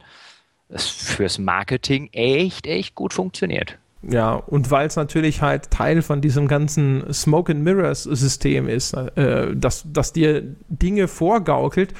es 0.70 0.88
fürs 0.88 1.40
Marketing 1.40 2.10
echt, 2.12 2.68
echt 2.68 2.94
gut 2.94 3.14
funktioniert. 3.14 3.80
Ja, 4.10 4.34
und 4.34 4.70
weil 4.70 4.88
es 4.88 4.98
natürlich 4.98 5.42
halt 5.42 5.72
Teil 5.72 6.02
von 6.02 6.20
diesem 6.20 6.48
ganzen 6.48 7.12
Smoke 7.14 7.52
and 7.52 7.64
Mirrors 7.64 8.04
System 8.04 8.68
ist, 8.68 8.94
äh, 8.94 9.56
dass, 9.56 9.86
dass 9.92 10.12
dir 10.12 10.56
Dinge 10.68 11.08
vorgaukelt, 11.08 11.94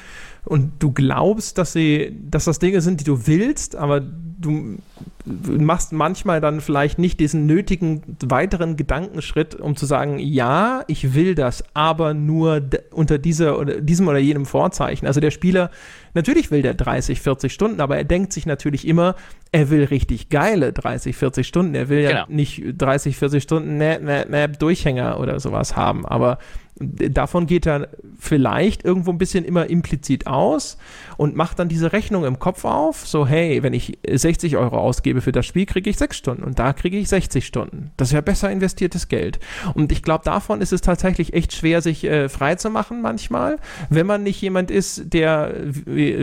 und 0.46 0.72
du 0.78 0.92
glaubst, 0.92 1.58
dass 1.58 1.72
sie, 1.72 2.16
dass 2.22 2.44
das 2.44 2.58
Dinge 2.58 2.80
sind, 2.80 3.00
die 3.00 3.04
du 3.04 3.26
willst, 3.26 3.76
aber 3.76 4.02
du 4.44 4.78
machst 5.26 5.92
manchmal 5.92 6.40
dann 6.40 6.60
vielleicht 6.60 6.98
nicht 6.98 7.18
diesen 7.18 7.46
nötigen 7.46 8.02
weiteren 8.20 8.76
Gedankenschritt, 8.76 9.54
um 9.54 9.74
zu 9.76 9.86
sagen, 9.86 10.18
ja, 10.18 10.84
ich 10.86 11.14
will 11.14 11.34
das, 11.34 11.64
aber 11.72 12.14
nur 12.14 12.60
unter 12.90 13.18
dieser 13.18 13.58
oder 13.58 13.80
diesem 13.80 14.06
oder 14.08 14.18
jenem 14.18 14.46
Vorzeichen. 14.46 15.06
Also 15.06 15.20
der 15.20 15.30
Spieler, 15.30 15.70
natürlich 16.12 16.50
will 16.50 16.62
der 16.62 16.74
30, 16.74 17.20
40 17.20 17.52
Stunden, 17.52 17.80
aber 17.80 17.96
er 17.96 18.04
denkt 18.04 18.32
sich 18.32 18.44
natürlich 18.46 18.86
immer, 18.86 19.14
er 19.50 19.70
will 19.70 19.84
richtig 19.84 20.28
geile 20.28 20.72
30, 20.72 21.16
40 21.16 21.46
Stunden. 21.46 21.74
Er 21.74 21.88
will 21.88 22.02
genau. 22.02 22.12
ja 22.12 22.26
nicht 22.28 22.62
30, 22.76 23.16
40 23.16 23.42
Stunden 23.42 23.78
Nap, 23.78 24.02
Nap, 24.02 24.28
Nap 24.28 24.58
Durchhänger 24.58 25.18
oder 25.18 25.40
sowas 25.40 25.76
haben, 25.76 26.04
aber 26.04 26.38
davon 26.76 27.46
geht 27.46 27.66
er 27.66 27.88
vielleicht 28.18 28.84
irgendwo 28.84 29.12
ein 29.12 29.18
bisschen 29.18 29.44
immer 29.44 29.70
implizit 29.70 30.26
aus 30.26 30.76
und 31.16 31.36
macht 31.36 31.58
dann 31.58 31.68
diese 31.68 31.92
Rechnung 31.92 32.24
im 32.24 32.38
Kopf 32.38 32.64
auf, 32.64 33.06
so 33.06 33.26
hey, 33.26 33.62
wenn 33.62 33.74
ich 33.74 33.98
60 34.08 34.33
Euro 34.56 34.78
ausgebe 34.78 35.20
für 35.20 35.32
das 35.32 35.46
Spiel, 35.46 35.66
kriege 35.66 35.90
ich 35.90 35.96
6 35.96 36.16
Stunden 36.16 36.42
und 36.42 36.58
da 36.58 36.72
kriege 36.72 36.98
ich 36.98 37.08
60 37.08 37.46
Stunden. 37.46 37.90
Das 37.96 38.08
ist 38.08 38.14
ja 38.14 38.20
besser 38.20 38.50
investiertes 38.50 39.08
Geld. 39.08 39.38
Und 39.74 39.92
ich 39.92 40.02
glaube, 40.02 40.24
davon 40.24 40.60
ist 40.60 40.72
es 40.72 40.80
tatsächlich 40.80 41.34
echt 41.34 41.52
schwer, 41.52 41.80
sich 41.82 42.04
äh, 42.04 42.28
frei 42.28 42.54
zu 42.56 42.70
machen 42.70 43.02
manchmal, 43.02 43.58
wenn 43.90 44.06
man 44.06 44.22
nicht 44.22 44.40
jemand 44.40 44.70
ist, 44.70 45.12
der, 45.12 45.52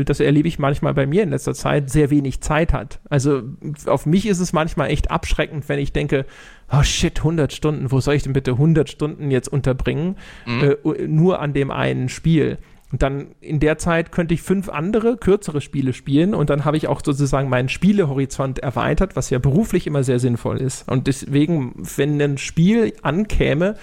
das 0.06 0.20
erlebe 0.20 0.48
ich 0.48 0.60
manchmal 0.60 0.94
bei 0.94 1.06
mir 1.06 1.24
in 1.24 1.30
letzter 1.30 1.54
Zeit, 1.54 1.90
sehr 1.90 2.10
wenig 2.10 2.42
Zeit 2.42 2.74
hat. 2.74 3.00
Also 3.10 3.44
auf 3.86 4.06
mich 4.06 4.28
ist 4.28 4.40
es 4.40 4.54
manchmal 4.54 4.90
echt 4.90 5.12
abschreckend, 5.12 5.68
wenn 5.70 5.80
ich 5.80 5.94
denke, 5.94 6.26
oh 6.72 6.84
shit, 6.84 7.20
100 7.20 7.52
Stunden, 7.54 7.92
wo 7.92 8.00
soll 8.00 8.16
ich 8.16 8.24
denn 8.24 8.34
bitte 8.34 8.52
100 8.52 8.90
Stunden 8.90 9.32
jetzt 9.32 9.48
unterbringen? 9.48 10.18
Mhm. 10.46 10.76
Äh, 10.84 11.08
nur 11.08 11.40
an 11.40 11.54
dem 11.54 11.72
einen 11.72 12.10
Spiel. 12.10 12.58
Und 12.92 13.02
dann 13.02 13.28
in 13.40 13.60
der 13.60 13.78
Zeit 13.78 14.12
könnte 14.12 14.34
ich 14.34 14.42
fünf 14.42 14.70
andere 14.70 15.18
kürzere 15.18 15.62
Spiele 15.62 15.94
spielen 15.94 16.34
und 16.34 16.50
dann 16.50 16.66
habe 16.66 16.78
ich 16.78 16.88
auch 16.88 17.02
sozusagen 17.04 17.50
meinen 17.50 17.70
Spielehorizont 17.70 18.60
erweitert, 18.60 19.16
was 19.16 19.30
ja 19.30 19.40
beruflich 19.40 19.88
immer 19.88 20.04
sehr 20.04 20.20
sinnvoll 20.20 20.60
ist. 20.60 20.90
Und 20.90 21.08
deswegen, 21.08 21.74
wenn 21.96 22.22
ein 22.22 22.38
Spiel 22.38 22.94
ankäme, 23.02 23.76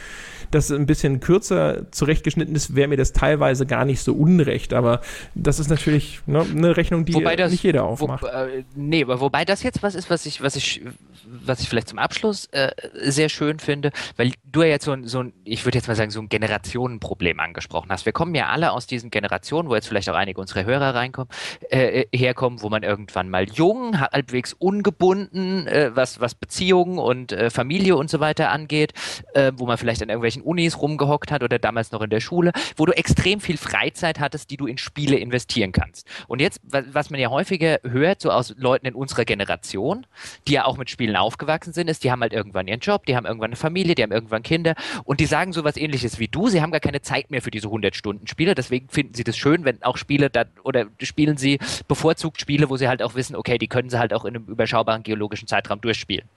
das 0.51 0.71
ein 0.71 0.87
bisschen 0.87 1.21
kürzer 1.21 1.91
zurechtgeschnitten 1.91 2.55
ist, 2.55 2.75
wäre 2.75 2.89
mir 2.89 2.97
das 2.97 3.13
teilweise 3.13 3.67
gar 3.67 3.85
nicht 3.85 4.01
so 4.01 4.15
unrecht. 4.15 4.73
Aber 4.73 5.01
das 5.35 5.59
ist 5.59 5.69
natürlich 5.69 6.21
ne, 6.27 6.41
eine 6.41 6.77
Rechnung, 6.77 7.05
die 7.05 7.13
das, 7.37 7.51
nicht 7.51 7.65
jeder 7.65 7.85
aufmacht. 7.85 8.23
Wo, 8.23 8.27
äh, 8.27 8.65
nee, 8.75 9.03
aber 9.03 9.21
wobei 9.21 9.45
das 9.45 9.63
jetzt 9.63 9.83
was 9.83 9.95
ist, 9.95 10.11
was 10.11 10.27
ich, 10.27 10.43
was 10.43 10.57
ich, 10.57 10.83
was 11.31 11.61
ich 11.61 11.69
vielleicht 11.69 11.89
zum 11.89 11.99
Abschluss 11.99 12.47
äh, 12.47 12.71
sehr 12.95 13.29
schön 13.29 13.59
finde, 13.59 13.91
weil 14.17 14.33
du 14.45 14.63
ja 14.63 14.69
jetzt 14.69 14.85
so 14.85 14.93
ein, 14.93 15.07
so 15.07 15.23
ein 15.23 15.33
ich 15.45 15.65
würde 15.65 15.79
jetzt 15.79 15.89
mal 15.89 15.95
sagen, 15.95 16.11
so 16.11 16.21
ein 16.21 16.29
Generationenproblem 16.29 17.41
angesprochen 17.41 17.91
hast. 17.91 18.07
Wir 18.07 18.13
kommen 18.13 18.35
ja 18.35 18.49
alle 18.49 18.73
aus 18.73 18.87
diesen 18.87 19.11
Generationen, 19.11 19.69
wo 19.69 19.75
jetzt 19.75 19.89
vielleicht 19.89 20.09
auch 20.11 20.15
einige 20.15 20.41
unserer 20.41 20.65
Hörer 20.65 20.95
reinkommen, 20.95 21.29
äh, 21.71 22.05
herkommen, 22.15 22.63
wo 22.63 22.69
man 22.69 22.83
irgendwann 22.83 23.29
mal 23.29 23.47
jung, 23.49 24.01
halbwegs 24.01 24.53
ungebunden, 24.53 25.67
äh, 25.67 25.91
was, 25.95 26.21
was 26.21 26.35
Beziehungen 26.35 26.99
und 26.99 27.33
äh, 27.33 27.51
Familie 27.51 27.97
und 27.97 28.11
so 28.11 28.21
weiter 28.21 28.51
angeht, 28.51 28.93
äh, 29.35 29.53
wo 29.57 29.67
man 29.67 29.79
vielleicht 29.79 30.03
an 30.03 30.09
irgendwelchen 30.09 30.43
Unis 30.43 30.81
rumgehockt 30.81 31.31
hat 31.31 31.43
oder 31.43 31.59
damals 31.59 31.93
noch 31.93 32.03
in 32.03 32.11
der 32.11 32.21
Schule, 32.21 32.53
wo 32.77 32.87
du 32.87 32.97
extrem 32.97 33.41
viel 33.41 33.57
Freizeit 33.57 34.21
hattest, 34.21 34.51
die 34.51 34.57
du 34.57 34.67
in 34.67 34.79
Spiele 34.79 35.17
investieren 35.17 35.73
kannst. 35.73 36.07
Und 36.27 36.41
jetzt, 36.41 36.61
was 36.65 37.11
man 37.11 37.21
ja 37.21 37.31
häufiger 37.31 37.81
hört, 37.83 38.21
so 38.21 38.31
aus 38.31 38.55
Leuten 38.57 38.87
in 38.87 38.95
unserer 38.95 39.25
Generation, 39.25 40.07
die 40.47 40.53
ja 40.53 40.65
auch 40.65 40.77
mit 40.77 40.91
Spielen 40.91 41.18
aufgewachsen 41.21 41.73
sind, 41.73 41.89
ist, 41.89 42.05
die 42.05 42.11
haben 42.11 42.21
halt 42.21 42.33
irgendwann 42.33 42.69
ihren 42.69 42.81
Job, 42.81 43.07
die 43.07 43.17
haben 43.17 43.27
irgendwann 43.27 43.51
eine 43.51 43.57
Familie, 43.57 43.95
die 43.95 44.03
haben 44.03 44.13
irgendwann 44.13 44.43
Kinder 44.43 44.75
und 45.05 45.21
die 45.21 45.27
sagen 45.27 45.53
sowas 45.53 45.77
ähnliches 45.77 46.19
wie 46.19 46.29
du, 46.29 46.49
sie 46.49 46.63
haben 46.63 46.71
gar 46.71 46.81
keine 46.81 47.03
Zeit 47.03 47.31
mehr 47.31 47.43
für 47.43 47.51
diese 47.51 47.69
100-Stunden-Spiele, 47.69 48.55
deswegen 48.55 48.89
finden 48.89 49.15
sie 49.15 49.25
das 49.25 49.37
schön, 49.37 49.65
wenn 49.65 49.83
auch 49.83 49.97
Spiele 49.97 50.31
da, 50.31 50.45
oder 50.65 50.87
spielen 51.01 51.37
sie 51.37 51.59
bevorzugt 51.87 52.41
Spiele, 52.41 52.71
wo 52.71 52.77
sie 52.77 52.89
halt 52.89 53.03
auch 53.03 53.15
wissen, 53.15 53.37
okay, 53.37 53.59
die 53.59 53.69
können 53.69 53.91
sie 53.91 53.99
halt 53.99 54.13
auch 54.13 54.25
in 54.25 54.37
einem 54.37 54.47
überschaubaren 54.47 55.03
geologischen 55.03 55.49
Zeitraum 55.49 55.81
durchspielen. 55.81 56.29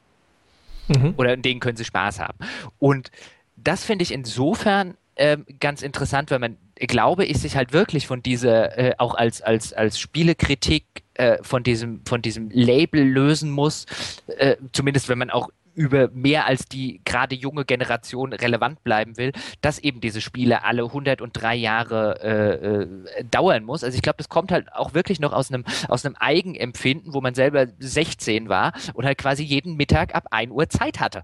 Mhm. 0.87 1.13
Oder 1.17 1.33
in 1.33 1.41
denen 1.41 1.59
können 1.59 1.77
sie 1.77 1.85
Spaß 1.85 2.19
haben. 2.19 2.37
Und 2.79 3.11
das 3.55 3.83
finde 3.83 4.03
ich 4.03 4.11
insofern 4.11 4.95
ähm, 5.15 5.45
ganz 5.59 5.81
interessant, 5.81 6.31
weil 6.31 6.39
man, 6.39 6.57
glaube 6.87 7.25
ich, 7.25 7.39
sich 7.39 7.55
halt 7.55 7.73
wirklich 7.73 8.07
von 8.07 8.23
dieser, 8.23 8.77
äh, 8.77 8.93
auch 8.97 9.15
als, 9.15 9.41
als, 9.41 9.73
als 9.73 9.99
Spielekritik 9.99 10.85
äh, 11.13 11.37
von, 11.41 11.63
diesem, 11.63 12.01
von 12.05 12.21
diesem 12.21 12.49
Label 12.49 13.03
lösen 13.03 13.51
muss, 13.51 13.85
äh, 14.27 14.57
zumindest 14.71 15.09
wenn 15.09 15.17
man 15.17 15.29
auch 15.29 15.49
über 15.73 16.09
mehr 16.09 16.45
als 16.45 16.65
die 16.65 17.01
gerade 17.05 17.35
junge 17.35 17.65
Generation 17.65 18.33
relevant 18.33 18.83
bleiben 18.83 19.17
will, 19.17 19.31
dass 19.61 19.79
eben 19.79 20.01
diese 20.01 20.21
Spiele 20.21 20.63
alle 20.63 20.83
103 20.83 21.55
Jahre 21.55 22.19
äh, 22.21 23.19
äh, 23.19 23.23
dauern 23.25 23.63
muss. 23.63 23.83
Also 23.83 23.95
ich 23.95 24.01
glaube, 24.01 24.17
das 24.17 24.29
kommt 24.29 24.51
halt 24.51 24.73
auch 24.73 24.93
wirklich 24.93 25.19
noch 25.19 25.33
aus 25.33 25.51
einem 25.51 25.63
aus 25.87 26.05
einem 26.05 26.15
Eigenempfinden, 26.15 27.13
wo 27.13 27.21
man 27.21 27.35
selber 27.35 27.67
16 27.79 28.49
war 28.49 28.73
und 28.93 29.05
halt 29.05 29.17
quasi 29.17 29.43
jeden 29.43 29.75
Mittag 29.75 30.13
ab 30.13 30.25
1 30.31 30.51
Uhr 30.51 30.69
Zeit 30.69 30.99
hatte 30.99 31.23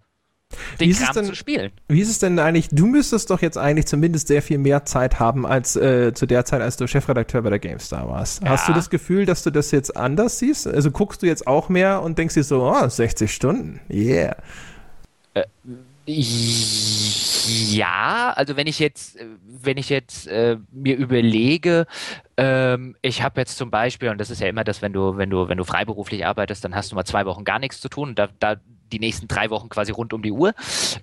den 0.80 0.94
Kram 0.94 1.14
denn, 1.14 1.26
zu 1.26 1.36
spielen. 1.36 1.72
Wie 1.88 2.02
ist 2.02 2.10
es 2.10 2.19
denn 2.19 2.40
eigentlich? 2.40 2.69
Du 2.69 2.86
müsstest 2.86 3.30
doch 3.30 3.41
jetzt 3.41 3.57
eigentlich 3.57 3.86
zumindest 3.86 4.28
sehr 4.28 4.41
viel 4.41 4.57
mehr 4.57 4.86
Zeit 4.86 5.19
haben 5.19 5.45
als 5.45 5.76
äh, 5.76 6.14
zu 6.14 6.26
der 6.26 6.45
Zeit, 6.45 6.61
als 6.61 6.78
du 6.78 6.88
Chefredakteur 6.88 7.41
bei 7.41 7.49
der 7.49 7.60
GameStar 7.60 8.07
warst. 8.07 8.44
Ja. 8.44 8.49
Hast 8.49 8.68
du 8.68 8.74
das 8.74 8.90
Gefühl, 8.90 9.26
dass 9.26 9.44
du 9.44 9.52
das 9.52 9.72
jetzt 9.72 9.95
anders 9.95 10.40
siehst? 10.40 10.68
Also 10.68 10.91
guckst 10.91 11.22
du 11.22 11.26
jetzt 11.26 11.48
auch 11.48 11.69
mehr 11.69 12.02
und 12.02 12.18
denkst 12.18 12.36
dir 12.36 12.44
so, 12.44 12.64
oh, 12.64 12.88
60 12.88 13.32
Stunden, 13.32 13.80
yeah. 13.90 14.36
Äh, 15.34 15.44
ja, 17.69 18.34
also 18.36 18.56
wenn 18.56 18.68
ich 18.68 18.80
jetzt, 18.80 19.18
wenn 19.45 19.78
ich 19.78 19.90
jetzt 19.90 20.28
äh, 20.28 20.57
mir 20.72 20.95
überlege, 20.95 21.86
ähm, 22.38 22.95
ich 23.02 23.22
habe 23.24 23.41
jetzt 23.41 23.57
zum 23.57 23.69
Beispiel, 23.72 24.10
und 24.10 24.18
das 24.18 24.30
ist 24.30 24.40
ja 24.40 24.48
immer 24.48 24.64
das, 24.64 24.82
wenn 24.82 24.94
du, 24.94 25.18
wenn 25.18 25.30
du, 25.30 25.49
wenn 25.49 25.57
du 25.57 25.65
freiberuflich 25.65 26.26
arbeitest, 26.26 26.64
dann 26.64 26.76
hast 26.76 26.91
du 26.91 26.95
mal 26.95 27.03
zwei 27.03 27.26
Wochen 27.26 27.44
gar 27.44 27.60
nichts 27.60 27.82
zu 27.82 27.90
tun. 27.90 28.10
Und 28.10 28.19
da, 28.19 28.30
da 28.40 28.56
die 28.92 29.00
nächsten 29.00 29.28
drei 29.28 29.50
Wochen 29.50 29.70
quasi 29.70 29.92
rund 29.92 30.14
um 30.14 30.22
die 30.22 30.32
Uhr. 30.32 30.54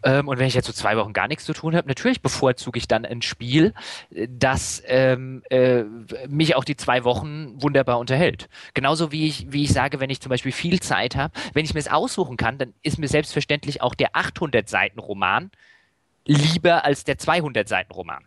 Ähm, 0.03 0.29
und 0.29 0.39
wenn 0.39 0.47
ich 0.47 0.55
jetzt 0.55 0.67
so 0.67 0.73
zwei 0.73 0.97
Wochen 0.97 1.13
gar 1.13 1.29
nichts 1.29 1.45
zu 1.45 1.53
tun 1.53 1.77
habe, 1.77 1.89
natürlich 1.89 2.23
bevorzuge 2.23 2.79
ich 2.79 2.89
dann 2.89 3.05
ein 3.05 3.23
Spiel, 3.23 3.75
äh, 4.11 4.29
das 4.31 4.83
ähm, 4.87 5.43
äh, 5.51 5.85
mich 6.29 6.57
auch 6.57 6.65
die 6.65 6.77
zwei 6.77 7.05
Wochen 7.05 7.61
wunderbar 7.61 7.99
unterhält. 7.99 8.49
Genauso 8.75 9.13
wie 9.13 9.27
ich, 9.27 9.53
wie 9.53 9.65
ich 9.65 9.73
sage, 9.73 10.01
wenn 10.01 10.11
ich 10.11 10.21
zum 10.21 10.31
Beispiel 10.31 10.53
viel 10.53 10.81
Zeit 10.81 11.17
habe, 11.17 11.33
wenn 11.53 11.65
ich 11.65 11.75
mir 11.75 11.81
es 11.81 11.89
aussuchen 11.89 12.37
kann, 12.37 12.59
dann 12.59 12.75
ist 12.83 12.99
mir 12.99 13.09
selbstverständlich 13.09 13.83
auch 13.83 13.95
der 13.95 14.17
800 14.17 14.69
Seiten 14.69 14.99
Roman 14.99 15.51
lieber 16.27 16.85
als 16.85 17.05
der 17.05 17.19
200 17.19 17.69
Seiten 17.69 17.93
Roman 17.93 18.25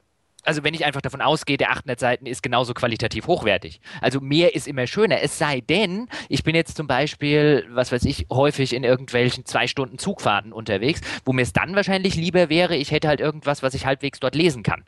also 0.47 0.63
wenn 0.63 0.73
ich 0.73 0.85
einfach 0.85 1.01
davon 1.01 1.21
ausgehe, 1.21 1.57
der 1.57 1.71
800 1.71 1.99
Seiten 1.99 2.25
ist 2.25 2.41
genauso 2.41 2.73
qualitativ 2.73 3.27
hochwertig. 3.27 3.81
Also 4.01 4.21
mehr 4.21 4.55
ist 4.55 4.67
immer 4.67 4.87
schöner. 4.87 5.21
Es 5.21 5.37
sei 5.37 5.61
denn, 5.61 6.07
ich 6.29 6.43
bin 6.43 6.55
jetzt 6.55 6.77
zum 6.77 6.87
Beispiel, 6.87 7.65
was 7.69 7.91
weiß 7.91 8.05
ich, 8.05 8.27
häufig 8.31 8.73
in 8.73 8.83
irgendwelchen 8.83 9.45
zwei 9.45 9.67
Stunden 9.67 9.97
Zugfahrten 9.97 10.53
unterwegs, 10.53 11.01
wo 11.25 11.33
mir 11.33 11.41
es 11.41 11.51
dann 11.51 11.75
wahrscheinlich 11.75 12.15
lieber 12.15 12.49
wäre, 12.49 12.77
ich 12.77 12.91
hätte 12.91 13.09
halt 13.09 13.19
irgendwas, 13.19 13.61
was 13.61 13.73
ich 13.73 13.85
halbwegs 13.85 14.19
dort 14.19 14.35
lesen 14.35 14.63
kann 14.63 14.85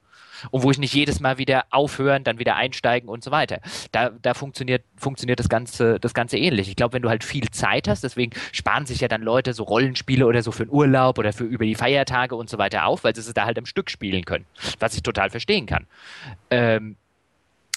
und 0.52 0.64
wo 0.64 0.72
ich 0.72 0.78
nicht 0.78 0.94
jedes 0.94 1.20
Mal 1.20 1.38
wieder 1.38 1.66
aufhören, 1.70 2.24
dann 2.24 2.40
wieder 2.40 2.56
einsteigen 2.56 3.10
und 3.10 3.24
so 3.24 3.32
weiter. 3.32 3.60
Da, 3.92 4.12
da 4.22 4.34
funktioniert, 4.34 4.84
funktioniert 4.96 5.40
das 5.40 5.50
Ganze, 5.50 6.00
das 6.00 6.14
Ganze 6.14 6.38
ähnlich. 6.38 6.70
Ich 6.70 6.76
glaube, 6.76 6.94
wenn 6.94 7.02
du 7.02 7.10
halt 7.10 7.24
viel 7.24 7.50
Zeit 7.50 7.88
hast, 7.88 8.04
deswegen 8.04 8.32
sparen 8.52 8.86
sich 8.86 9.02
ja 9.02 9.08
dann 9.08 9.22
Leute 9.22 9.54
so 9.54 9.64
Rollenspiele 9.64 10.26
oder 10.26 10.42
so 10.42 10.52
für 10.52 10.64
einen 10.64 10.72
Urlaub 10.72 11.18
oder 11.18 11.34
für 11.34 11.44
über 11.44 11.66
die 11.66 11.76
Feiertage 11.76 12.36
und 12.36 12.50
so 12.50 12.58
weiter 12.58 12.86
auf, 12.86 13.04
weil 13.04 13.16
sie 13.16 13.22
es 13.22 13.34
da 13.34 13.46
halt 13.46 13.58
am 13.58 13.66
Stück 13.66 13.90
spielen 13.90 14.26
können, 14.26 14.46
was 14.80 14.96
ich 14.96 15.04
total 15.04 15.30
verstehen 15.30 15.66
kann. 15.66 15.86
Ähm, 16.50 16.96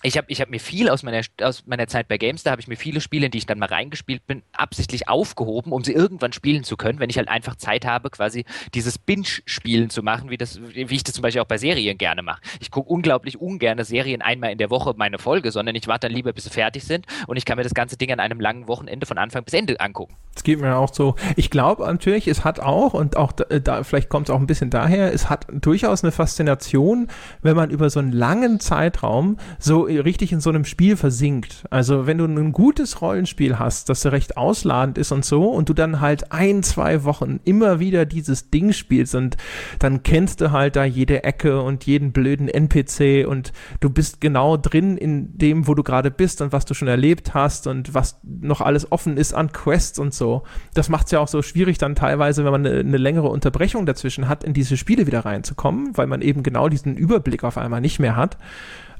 ich 0.02 0.16
habe 0.16 0.26
ich 0.30 0.40
hab 0.40 0.50
mir 0.50 0.60
viel 0.60 0.88
aus 0.88 1.02
meiner, 1.02 1.22
aus 1.42 1.66
meiner 1.66 1.86
Zeit 1.86 2.08
bei 2.08 2.18
Games, 2.18 2.42
da 2.42 2.50
habe 2.50 2.60
ich 2.60 2.68
mir 2.68 2.76
viele 2.76 3.00
Spiele, 3.00 3.26
in 3.26 3.32
die 3.32 3.38
ich 3.38 3.46
dann 3.46 3.58
mal 3.58 3.66
reingespielt 3.66 4.26
bin, 4.26 4.42
absichtlich 4.52 5.08
aufgehoben, 5.08 5.72
um 5.72 5.84
sie 5.84 5.92
irgendwann 5.92 6.32
spielen 6.32 6.64
zu 6.64 6.76
können, 6.76 6.98
wenn 6.98 7.10
ich 7.10 7.18
halt 7.18 7.28
einfach 7.28 7.56
Zeit 7.56 7.86
habe, 7.86 8.10
quasi 8.10 8.44
dieses 8.74 8.98
Binge-Spielen 8.98 9.90
zu 9.90 10.02
machen, 10.02 10.30
wie, 10.30 10.36
das, 10.36 10.60
wie 10.60 10.94
ich 10.94 11.04
das 11.04 11.14
zum 11.14 11.22
Beispiel 11.22 11.40
auch 11.40 11.46
bei 11.46 11.58
Serien 11.58 11.98
gerne 11.98 12.22
mache. 12.22 12.40
Ich 12.60 12.70
gucke 12.70 12.92
unglaublich 12.92 13.40
ungern 13.40 13.82
Serien 13.84 14.22
einmal 14.22 14.52
in 14.52 14.58
der 14.58 14.70
Woche 14.70 14.94
meine 14.96 15.18
Folge, 15.18 15.50
sondern 15.50 15.74
ich 15.74 15.86
warte 15.86 16.08
dann 16.08 16.14
lieber, 16.14 16.32
bis 16.32 16.44
sie 16.44 16.50
fertig 16.50 16.84
sind 16.84 17.06
und 17.26 17.36
ich 17.36 17.44
kann 17.44 17.56
mir 17.56 17.62
das 17.62 17.74
ganze 17.74 17.96
Ding 17.96 18.10
an 18.12 18.20
einem 18.20 18.40
langen 18.40 18.66
Wochenende 18.68 19.06
von 19.06 19.18
Anfang 19.18 19.44
bis 19.44 19.54
Ende 19.54 19.78
angucken. 19.80 20.16
Das 20.34 20.42
geht 20.42 20.60
mir 20.60 20.76
auch 20.76 20.92
so. 20.92 21.14
Ich 21.36 21.50
glaube 21.50 21.84
natürlich, 21.84 22.26
es 22.26 22.44
hat 22.44 22.58
auch, 22.58 22.94
und 22.94 23.16
auch 23.16 23.32
da, 23.32 23.44
da 23.58 23.84
vielleicht 23.84 24.08
kommt 24.08 24.28
es 24.28 24.34
auch 24.34 24.40
ein 24.40 24.46
bisschen 24.46 24.70
daher, 24.70 25.12
es 25.12 25.30
hat 25.30 25.46
durchaus 25.52 26.02
eine 26.02 26.10
Faszination, 26.10 27.08
wenn 27.42 27.54
man 27.54 27.70
über 27.70 27.90
so 27.90 28.00
einen 28.00 28.12
langen 28.12 28.58
Zeitraum 28.58 29.36
so 29.58 29.86
richtig 29.98 30.32
in 30.32 30.40
so 30.40 30.51
einem 30.51 30.64
Spiel 30.64 30.97
versinkt. 30.97 31.64
Also 31.70 32.06
wenn 32.06 32.19
du 32.19 32.24
ein 32.24 32.52
gutes 32.52 33.01
Rollenspiel 33.01 33.59
hast, 33.59 33.89
das 33.89 34.05
recht 34.06 34.36
ausladend 34.36 34.98
ist 34.98 35.12
und 35.12 35.24
so, 35.24 35.51
und 35.51 35.69
du 35.69 35.74
dann 35.74 36.01
halt 36.01 36.32
ein, 36.32 36.62
zwei 36.62 37.05
Wochen 37.05 37.40
immer 37.44 37.81
wieder 37.81 38.05
dieses 38.05 38.51
Ding 38.51 38.73
spielst 38.73 39.14
und 39.14 39.36
dann 39.78 40.02
kennst 40.02 40.40
du 40.40 40.52
halt 40.52 40.77
da 40.77 40.85
jede 40.85 41.24
Ecke 41.24 41.60
und 41.60 41.85
jeden 41.85 42.12
blöden 42.12 42.48
NPC 42.48 43.27
und 43.27 43.52
du 43.81 43.90
bist 43.90 44.20
genau 44.20 44.56
drin 44.56 44.97
in 44.97 45.36
dem, 45.39 45.66
wo 45.66 45.74
du 45.74 45.82
gerade 45.82 46.10
bist 46.10 46.40
und 46.40 46.52
was 46.52 46.64
du 46.64 46.74
schon 46.74 46.89
erlebt 46.89 47.35
hast 47.35 47.66
und 47.66 47.94
was 47.94 48.20
noch 48.23 48.60
alles 48.60 48.90
offen 48.90 49.16
ist 49.16 49.35
an 49.35 49.52
Quests 49.52 49.98
und 49.98 50.14
so. 50.14 50.43
Das 50.74 50.89
macht 50.89 51.06
es 51.06 51.12
ja 51.12 51.20
auch 51.20 51.28
so 51.28 51.43
schwierig 51.43 51.78
dann 51.78 51.94
teilweise, 51.94 52.44
wenn 52.44 52.52
man 52.52 52.66
eine, 52.66 52.81
eine 52.81 52.97
längere 52.97 53.28
Unterbrechung 53.28 53.86
dazwischen 53.86 54.28
hat, 54.28 54.44
in 54.44 54.55
diese 54.55 54.77
Spiele 54.77 55.06
wieder 55.06 55.20
reinzukommen, 55.20 55.97
weil 55.97 56.06
man 56.06 56.23
eben 56.23 56.43
genau 56.43 56.69
diesen 56.69 56.97
Überblick 56.97 57.44
auf 57.44 57.59
einmal 57.59 57.81
nicht 57.81 57.98
mehr 57.98 58.16
hat. 58.16 58.36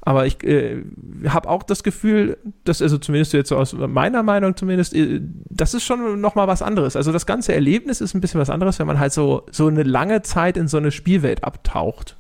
Aber 0.05 0.27
ich 0.27 0.43
äh, 0.43 0.83
habe 1.29 1.49
auch 1.49 1.63
das 1.63 1.85
Gefühl, 1.85 2.37
dass, 2.65 2.83
also 2.83 2.99
zumindest 2.99 3.33
jetzt 3.35 3.53
aus 3.53 3.73
meiner 3.73 4.25
Meinung 4.25 4.57
zumindest, 4.57 4.95
äh, 4.95 5.21
das 5.49 5.75
ist 5.75 5.85
schon 5.85 6.21
nochmal 6.21 6.49
was 6.49 6.61
anderes. 6.61 6.97
Also 6.97 7.13
das 7.13 7.25
ganze 7.25 7.55
Erlebnis 7.55 8.01
ist 8.01 8.13
ein 8.13 8.21
bisschen 8.21 8.41
was 8.41 8.51
anderes, 8.51 8.81
wenn 8.81 8.89
man 8.89 8.99
halt 8.99 9.13
so, 9.13 9.47
so 9.53 9.69
eine 9.69 9.85
lange 9.85 10.23
Zeit 10.23 10.57
in 10.57 10.67
so 10.67 10.77
eine 10.77 10.91
Spielwelt 10.91 11.45
abtaucht. 11.45 12.17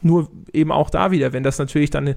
Nur 0.00 0.30
eben 0.52 0.70
auch 0.70 0.90
da 0.90 1.10
wieder, 1.10 1.32
wenn 1.32 1.42
das 1.42 1.58
natürlich 1.58 1.90
dann 1.90 2.14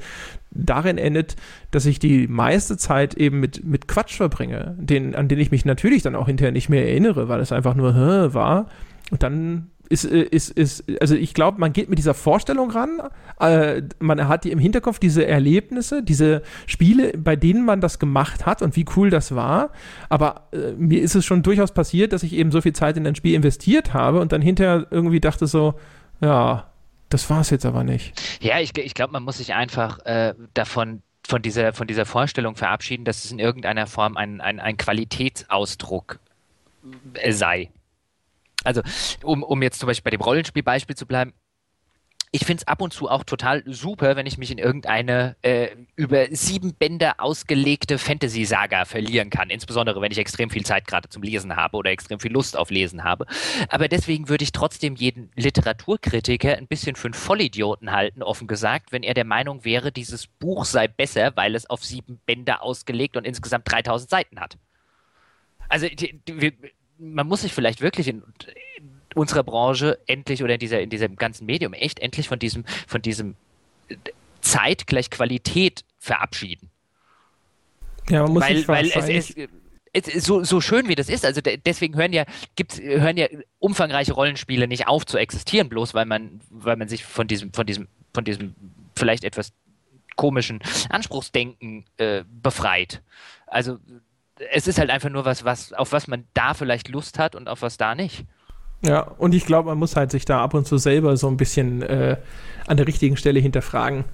darin 0.52 0.99
endet, 0.99 1.36
dass 1.72 1.88
ich 1.88 1.98
die 1.98 2.28
meiste 2.28 2.78
Zeit 2.78 3.15
eben 3.15 3.40
mit, 3.40 3.65
mit 3.65 3.88
Quatsch 3.88 4.18
verbringe, 4.18 4.76
den, 4.78 5.15
an 5.15 5.28
den 5.28 5.40
ich 5.40 5.49
mich 5.49 5.65
natürlich 5.65 6.03
dann 6.03 6.15
auch 6.15 6.28
hinterher 6.28 6.52
nicht 6.52 6.69
mehr 6.69 6.88
erinnere, 6.88 7.28
weil 7.28 7.40
es 7.40 7.52
einfach 7.52 7.73
nur 7.73 7.95
war. 8.36 8.68
Und 9.10 9.23
dann 9.23 9.72
ist, 9.92 10.06
äh, 10.06 10.22
ist, 10.22 10.50
ist, 10.52 10.84
also 11.00 11.16
ich 11.16 11.34
glaube, 11.34 11.60
man 11.60 11.74
geht 11.74 11.90
mit 11.90 12.00
dieser 12.00 12.14
Vorstellung 12.14 12.72
ran, 12.72 13.02
äh, 13.40 13.82
man 14.00 14.28
hat 14.28 14.46
die 14.46 14.52
im 14.52 14.60
Hinterkopf 14.60 15.00
diese 15.00 15.26
Erlebnisse, 15.26 16.02
diese 16.02 16.42
Spiele, 16.66 17.14
bei 17.18 17.36
denen 17.36 17.66
man 17.66 17.82
das 17.82 18.00
gemacht 18.00 18.46
hat 18.46 18.62
und 18.62 18.76
wie 18.76 18.86
cool 18.96 19.10
das 19.10 19.36
war. 19.36 19.72
Aber 20.10 20.48
äh, 20.54 20.72
mir 20.78 21.02
ist 21.02 21.16
es 21.16 21.26
schon 21.26 21.44
durchaus 21.44 21.74
passiert, 21.74 22.14
dass 22.14 22.24
ich 22.24 22.34
eben 22.34 22.52
so 22.52 22.62
viel 22.62 22.74
Zeit 22.74 22.98
in 22.98 23.06
ein 23.06 23.16
Spiel 23.16 23.36
investiert 23.36 23.94
habe 23.94 24.22
und 24.22 24.32
dann 24.32 24.42
hinterher 24.42 24.88
irgendwie 24.90 25.20
dachte 25.20 25.48
so, 25.48 25.76
ja, 26.22 26.72
das 27.10 27.30
war 27.30 27.42
es 27.42 27.50
jetzt 27.50 27.66
aber 27.66 27.84
nicht. 27.84 28.20
Ja, 28.42 28.60
ich, 28.60 28.78
ich 28.78 28.94
glaube, 28.94 29.12
man 29.12 29.24
muss 29.24 29.38
sich 29.38 29.54
einfach 29.54 30.00
äh, 30.06 30.34
davon 30.54 31.02
von 31.28 31.42
dieser, 31.42 31.74
von 31.74 31.88
dieser 31.88 32.06
Vorstellung 32.06 32.56
verabschieden, 32.56 33.06
dass 33.06 33.26
es 33.26 33.32
in 33.32 33.40
irgendeiner 33.40 33.86
Form 33.86 34.18
ein, 34.18 34.42
ein, 34.42 34.60
ein 34.60 34.78
Qualitätsausdruck 34.78 36.20
sei. 37.30 37.70
Also, 38.64 38.82
um, 39.24 39.44
um 39.44 39.62
jetzt 39.62 39.80
zum 39.80 39.88
Beispiel 39.88 40.04
bei 40.04 40.18
dem 40.18 40.22
Rollenspielbeispiel 40.22 40.96
zu 40.96 41.06
bleiben, 41.06 41.34
ich 42.34 42.46
finde 42.46 42.62
es 42.62 42.68
ab 42.68 42.82
und 42.82 42.94
zu 42.94 43.10
auch 43.10 43.26
total 43.26 43.62
super, 43.66 44.16
wenn 44.16 44.26
ich 44.26 44.38
mich 44.38 44.52
in 44.52 44.58
irgendeine 44.58 45.36
äh, 45.42 45.68
über 45.98 46.28
sieben 46.32 46.74
Bände 46.74 47.20
ausgelegte 47.20 47.98
Fantasy-Saga 47.98 48.86
verlieren 48.86 49.30
kann. 49.30 49.50
Insbesondere, 49.50 50.00
wenn 50.00 50.14
ich 50.14 50.18
extrem 50.18 50.50
viel 50.50 50.66
Zeit 50.66 50.88
gerade 50.88 51.10
zum 51.10 51.24
Lesen 51.24 51.58
habe 51.58 51.76
oder 51.76 51.92
extrem 51.92 52.22
viel 52.22 52.32
Lust 52.32 52.56
auf 52.56 52.70
Lesen 52.70 53.04
habe. 53.04 53.26
Aber 53.68 53.90
deswegen 53.90 54.30
würde 54.30 54.46
ich 54.46 54.54
trotzdem 54.54 54.96
jeden 54.96 55.30
Literaturkritiker 55.36 56.56
ein 56.56 56.68
bisschen 56.68 56.96
für 56.96 57.08
einen 57.08 57.16
Vollidioten 57.16 57.92
halten, 57.92 58.24
offen 58.24 58.48
gesagt, 58.48 58.94
wenn 58.94 59.04
er 59.04 59.14
der 59.14 59.26
Meinung 59.26 59.66
wäre, 59.66 59.92
dieses 59.92 60.28
Buch 60.28 60.64
sei 60.64 60.88
besser, 60.88 61.36
weil 61.36 61.54
es 61.54 61.70
auf 61.70 61.84
sieben 61.84 62.22
Bände 62.26 62.62
ausgelegt 62.62 63.18
und 63.18 63.26
insgesamt 63.26 63.70
3000 63.70 64.10
Seiten 64.10 64.40
hat. 64.40 64.58
Also, 65.68 65.88
die, 65.90 66.22
die, 66.26 66.54
man 67.02 67.28
muss 67.28 67.41
sich 67.41 67.53
vielleicht 67.53 67.82
wirklich 67.82 68.07
in, 68.07 68.23
unserer 69.15 69.44
Branche 69.44 69.99
endlich 70.07 70.44
oder 70.44 70.53
in, 70.53 70.60
dieser, 70.60 70.82
in 70.82 70.90
diesem 70.90 71.15
ganzen 71.15 71.45
Medium 71.45 71.73
echt 71.73 71.99
endlich 71.99 72.28
von 72.28 72.40
diesem, 72.40 72.64
von 72.88 73.02
diesem 73.02 73.36
Zeit 74.41 74.88
gleich 74.88 75.10
Qualität 75.10 75.84
verabschieden. 75.99 76.69
Ja, 78.10 78.23
man 78.23 78.34
muss 78.34 78.44
weil, 78.44 78.68
weil 78.68 78.86
es, 78.86 79.34
es, 79.34 79.36
es, 79.94 80.26
so, 80.26 80.44
so 80.44 80.61
schön 80.61 80.88
wie 80.88 80.95
das 80.95 81.10
ist, 81.10 81.26
also 81.26 81.41
deswegen 81.41 81.95
hören 81.95 82.14
ja, 82.14 82.26
gibt's, 82.56 82.80
hören 82.80 83.18
ja 83.18 83.28
umfangreiche 83.60 84.14
Rollenspiele 84.14 84.68
nicht 84.68 84.88
auf 84.88 85.06
zu 85.06 85.18
existieren, 85.18 85.69
bloß 85.69 85.94
weil 85.94 86.06
man, 86.06 86.41
weil 86.49 86.78
man 86.78 86.88
sich 86.88 87.03
von 87.03 87.28
diesem, 87.28 87.53
von 87.53 87.65
diesem, 87.65 87.88
von 88.14 88.23
diesem 88.23 88.56
vielleicht 88.95 89.23
etwas 89.23 89.52
komischen 90.15 90.60
Anspruchsdenken 90.90 91.86
äh, 91.98 92.23
befreit. 92.41 93.02
Also 93.48 93.80
es 94.52 94.68
ist 94.68 94.80
halt 94.80 94.90
einfach 94.90 95.10
nur 95.10 95.26
was, 95.26 95.44
was, 95.46 95.74
auf 95.74 95.92
was 95.92 96.08
man 96.08 96.26
da 96.34 96.54
vielleicht 96.54 96.90
Lust 96.90 97.20
hat 97.20 97.36
und 97.36 97.48
auf 97.48 97.62
was 97.62 97.78
da 97.78 97.96
nicht. 97.96 98.26
Ja, 98.84 99.02
und 99.02 99.36
ich 99.36 99.45
glaube, 99.45 99.70
man 99.70 99.78
muss 99.78 99.95
halt 99.95 100.12
sich 100.12 100.26
da 100.26 100.41
ab 100.41 100.56
und 100.56 100.66
zu 100.66 100.78
selber 100.78 101.16
so 101.16 101.28
ein 101.28 101.38
bisschen 101.38 101.84
äh, 101.84 102.18
an 102.66 102.78
der 102.78 102.88
richtigen 102.88 103.16
Stelle 103.16 103.40
hinterfragen, 103.40 104.06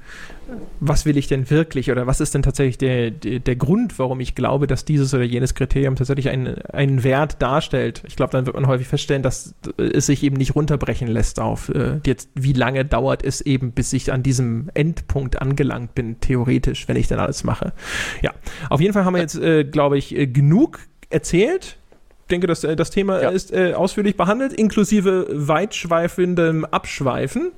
was 0.79 1.05
will 1.05 1.17
ich 1.17 1.27
denn 1.27 1.49
wirklich 1.49 1.89
oder 1.91 2.05
was 2.05 2.19
ist 2.19 2.33
denn 2.33 2.41
tatsächlich 2.41 2.77
der, 2.77 3.11
der, 3.11 3.39
der 3.39 3.55
Grund, 3.55 3.97
warum 3.97 4.19
ich 4.19 4.35
glaube, 4.35 4.67
dass 4.67 4.83
dieses 4.83 5.13
oder 5.13 5.23
jenes 5.23 5.55
Kriterium 5.55 5.95
tatsächlich 5.95 6.29
einen, 6.29 6.61
einen 6.65 7.03
Wert 7.03 7.41
darstellt. 7.41 8.03
Ich 8.07 8.15
glaube, 8.15 8.31
dann 8.31 8.45
wird 8.45 8.55
man 8.55 8.67
häufig 8.67 8.87
feststellen, 8.87 9.23
dass 9.23 9.55
es 9.77 10.05
sich 10.05 10.23
eben 10.23 10.35
nicht 10.35 10.55
runterbrechen 10.55 11.07
lässt 11.07 11.39
auf 11.39 11.69
äh, 11.69 11.99
jetzt, 12.05 12.29
wie 12.35 12.53
lange 12.53 12.83
dauert 12.83 13.23
es 13.23 13.41
eben, 13.41 13.71
bis 13.71 13.93
ich 13.93 14.11
an 14.11 14.21
diesem 14.23 14.69
Endpunkt 14.73 15.41
angelangt 15.41 15.95
bin, 15.95 16.19
theoretisch, 16.19 16.87
wenn 16.89 16.97
ich 16.97 17.07
dann 17.07 17.19
alles 17.19 17.43
mache. 17.43 17.71
Ja, 18.21 18.33
auf 18.69 18.81
jeden 18.81 18.93
Fall 18.93 19.05
haben 19.05 19.13
wir 19.13 19.21
jetzt, 19.21 19.39
äh, 19.39 19.63
glaube 19.63 19.97
ich, 19.97 20.15
äh, 20.15 20.27
genug 20.27 20.79
erzählt 21.09 21.77
denke, 22.27 22.47
das, 22.47 22.63
äh, 22.63 22.75
das 22.75 22.89
Thema 22.89 23.21
ja. 23.21 23.29
ist 23.29 23.53
äh, 23.53 23.73
ausführlich 23.73 24.17
behandelt, 24.17 24.53
inklusive 24.53 25.27
weitschweifendem 25.29 26.65
Abschweifen. 26.65 27.51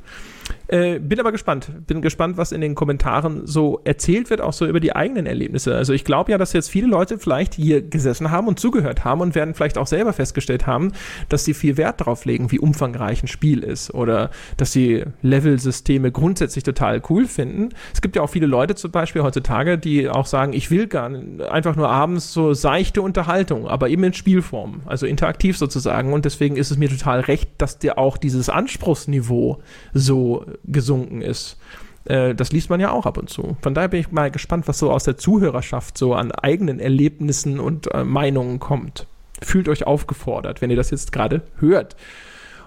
Äh, 0.70 1.00
bin 1.00 1.20
aber 1.20 1.32
gespannt. 1.32 1.72
Bin 1.88 2.02
gespannt, 2.04 2.38
was 2.38 2.52
in 2.52 2.62
den 2.62 2.76
Kommentaren 2.76 3.48
so 3.48 3.82
erzählt 3.86 4.30
wird, 4.30 4.40
auch 4.40 4.54
so 4.54 4.68
über 4.68 4.80
die 4.80 4.96
eigenen 4.96 5.26
Erlebnisse. 5.26 5.76
Also 5.76 5.94
ich 5.94 6.06
glaube 6.06 6.32
ja, 6.32 6.38
dass 6.38 6.54
jetzt 6.54 6.70
viele 6.70 6.86
Leute 6.86 7.18
vielleicht 7.18 7.56
hier 7.56 7.82
gesessen 7.82 8.30
haben 8.30 8.48
und 8.48 8.60
zugehört 8.60 9.04
haben 9.04 9.22
und 9.22 9.34
werden 9.34 9.56
vielleicht 9.56 9.80
auch 9.80 9.88
selber 9.88 10.14
festgestellt 10.14 10.68
haben, 10.68 10.92
dass 11.28 11.44
sie 11.44 11.56
viel 11.56 11.78
Wert 11.78 12.02
darauf 12.02 12.24
legen, 12.26 12.52
wie 12.52 12.60
umfangreich 12.60 13.24
ein 13.24 13.28
Spiel 13.28 13.64
ist 13.64 13.96
oder 13.96 14.30
dass 14.58 14.72
sie 14.72 15.06
Level-Systeme 15.24 16.12
grundsätzlich 16.12 16.64
total 16.64 17.02
cool 17.10 17.26
finden. 17.26 17.70
Es 17.92 18.02
gibt 18.02 18.16
ja 18.16 18.22
auch 18.22 18.30
viele 18.30 18.46
Leute 18.46 18.76
zum 18.76 18.92
Beispiel 18.92 19.24
heutzutage, 19.24 19.80
die 19.80 20.08
auch 20.08 20.28
sagen, 20.28 20.54
ich 20.54 20.70
will 20.70 20.86
gar 20.86 21.10
einfach 21.50 21.76
nur 21.76 21.90
abends 21.90 22.32
so 22.32 22.54
seichte 22.54 23.02
Unterhaltung, 23.02 23.68
aber 23.68 23.90
eben 23.90 24.04
in 24.04 24.14
Spielform, 24.14 24.82
also 24.86 25.08
interaktiv 25.08 25.58
sozusagen. 25.58 26.14
Und 26.14 26.26
deswegen 26.26 26.58
ist 26.58 26.70
es 26.70 26.78
mir 26.78 26.90
total 26.90 27.22
recht, 27.22 27.50
dass 27.58 27.80
dir 27.80 27.98
auch 27.98 28.18
dieses 28.18 28.50
Anspruchsniveau 28.50 29.64
so 29.94 30.46
gesunken 30.66 31.22
ist. 31.22 31.58
Äh, 32.06 32.36
das 32.36 32.52
liest 32.52 32.70
man 32.70 32.80
ja 32.80 32.92
auch 32.92 33.06
ab 33.06 33.18
und 33.18 33.30
zu. 33.30 33.58
Von 33.62 33.74
daher 33.74 33.90
bin 33.90 34.00
ich 34.00 34.12
mal 34.12 34.32
gespannt, 34.32 34.68
was 34.68 34.80
so 34.80 34.92
aus 34.92 35.04
der 35.04 35.18
Zuhörerschaft 35.18 35.98
so 35.98 36.14
an 36.14 36.32
eigenen 36.32 36.80
Erlebnissen 36.80 37.60
und 37.60 37.94
äh, 37.94 38.04
Meinungen 38.04 38.60
kommt. 38.60 39.06
fühlt 39.42 39.70
euch 39.70 39.88
aufgefordert, 39.88 40.62
wenn 40.62 40.70
ihr 40.70 40.76
das 40.76 40.92
jetzt 40.92 41.12
gerade 41.12 41.44
hört. 41.60 41.96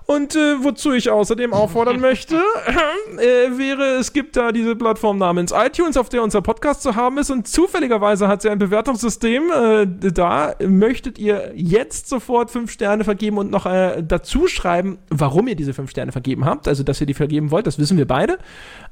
Und 0.06 0.34
äh, 0.34 0.62
wozu 0.62 0.92
ich 0.92 1.10
außerdem 1.10 1.52
auffordern 1.52 2.00
möchte, 2.00 2.36
äh, 3.18 3.56
wäre, 3.56 3.96
es 3.98 4.12
gibt 4.12 4.36
da 4.36 4.52
diese 4.52 4.76
Plattform 4.76 5.18
namens 5.18 5.52
iTunes, 5.52 5.96
auf 5.96 6.08
der 6.08 6.22
unser 6.22 6.42
Podcast 6.42 6.82
zu 6.82 6.96
haben 6.96 7.18
ist 7.18 7.30
und 7.30 7.48
zufälligerweise 7.48 8.28
hat 8.28 8.42
sie 8.42 8.50
ein 8.50 8.58
Bewertungssystem. 8.58 9.50
Äh, 9.50 9.86
da 10.12 10.54
möchtet 10.60 11.18
ihr 11.18 11.52
jetzt 11.54 12.08
sofort 12.08 12.50
fünf 12.50 12.70
Sterne 12.70 13.04
vergeben 13.04 13.38
und 13.38 13.50
noch 13.50 13.66
äh, 13.66 14.02
dazu 14.02 14.46
schreiben, 14.46 14.98
warum 15.08 15.48
ihr 15.48 15.56
diese 15.56 15.74
fünf 15.74 15.90
Sterne 15.90 16.12
vergeben 16.12 16.44
habt. 16.44 16.68
Also, 16.68 16.82
dass 16.82 17.00
ihr 17.00 17.06
die 17.06 17.14
vergeben 17.14 17.50
wollt, 17.50 17.66
das 17.66 17.78
wissen 17.78 17.96
wir 17.96 18.06
beide. 18.06 18.38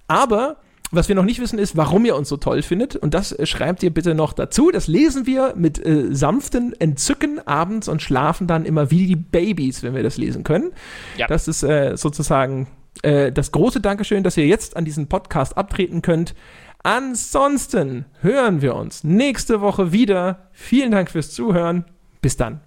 Aber 0.06 0.56
was 0.90 1.08
wir 1.08 1.14
noch 1.14 1.24
nicht 1.24 1.40
wissen, 1.40 1.58
ist, 1.58 1.76
warum 1.76 2.04
ihr 2.04 2.16
uns 2.16 2.28
so 2.28 2.36
toll 2.36 2.62
findet. 2.62 2.96
Und 2.96 3.14
das 3.14 3.32
äh, 3.32 3.46
schreibt 3.46 3.82
ihr 3.82 3.92
bitte 3.92 4.14
noch 4.14 4.32
dazu. 4.32 4.70
Das 4.70 4.88
lesen 4.88 5.26
wir 5.26 5.54
mit 5.56 5.84
äh, 5.84 6.14
sanften 6.14 6.74
Entzücken 6.78 7.46
abends 7.46 7.88
und 7.88 8.02
schlafen 8.02 8.46
dann 8.46 8.64
immer 8.64 8.90
wie 8.90 9.06
die 9.06 9.16
Babys, 9.16 9.82
wenn 9.82 9.94
wir 9.94 10.02
das 10.02 10.16
lesen 10.16 10.44
können. 10.44 10.72
Ja. 11.16 11.26
Das 11.26 11.48
ist 11.48 11.62
äh, 11.62 11.96
sozusagen 11.96 12.66
äh, 13.02 13.30
das 13.32 13.52
große 13.52 13.80
Dankeschön, 13.80 14.24
dass 14.24 14.36
ihr 14.36 14.46
jetzt 14.46 14.76
an 14.76 14.84
diesen 14.84 15.06
Podcast 15.06 15.56
abtreten 15.56 16.02
könnt. 16.02 16.34
Ansonsten 16.82 18.06
hören 18.20 18.62
wir 18.62 18.74
uns 18.74 19.04
nächste 19.04 19.60
Woche 19.60 19.92
wieder. 19.92 20.48
Vielen 20.52 20.90
Dank 20.90 21.10
fürs 21.10 21.30
Zuhören. 21.30 21.84
Bis 22.22 22.36
dann. 22.36 22.60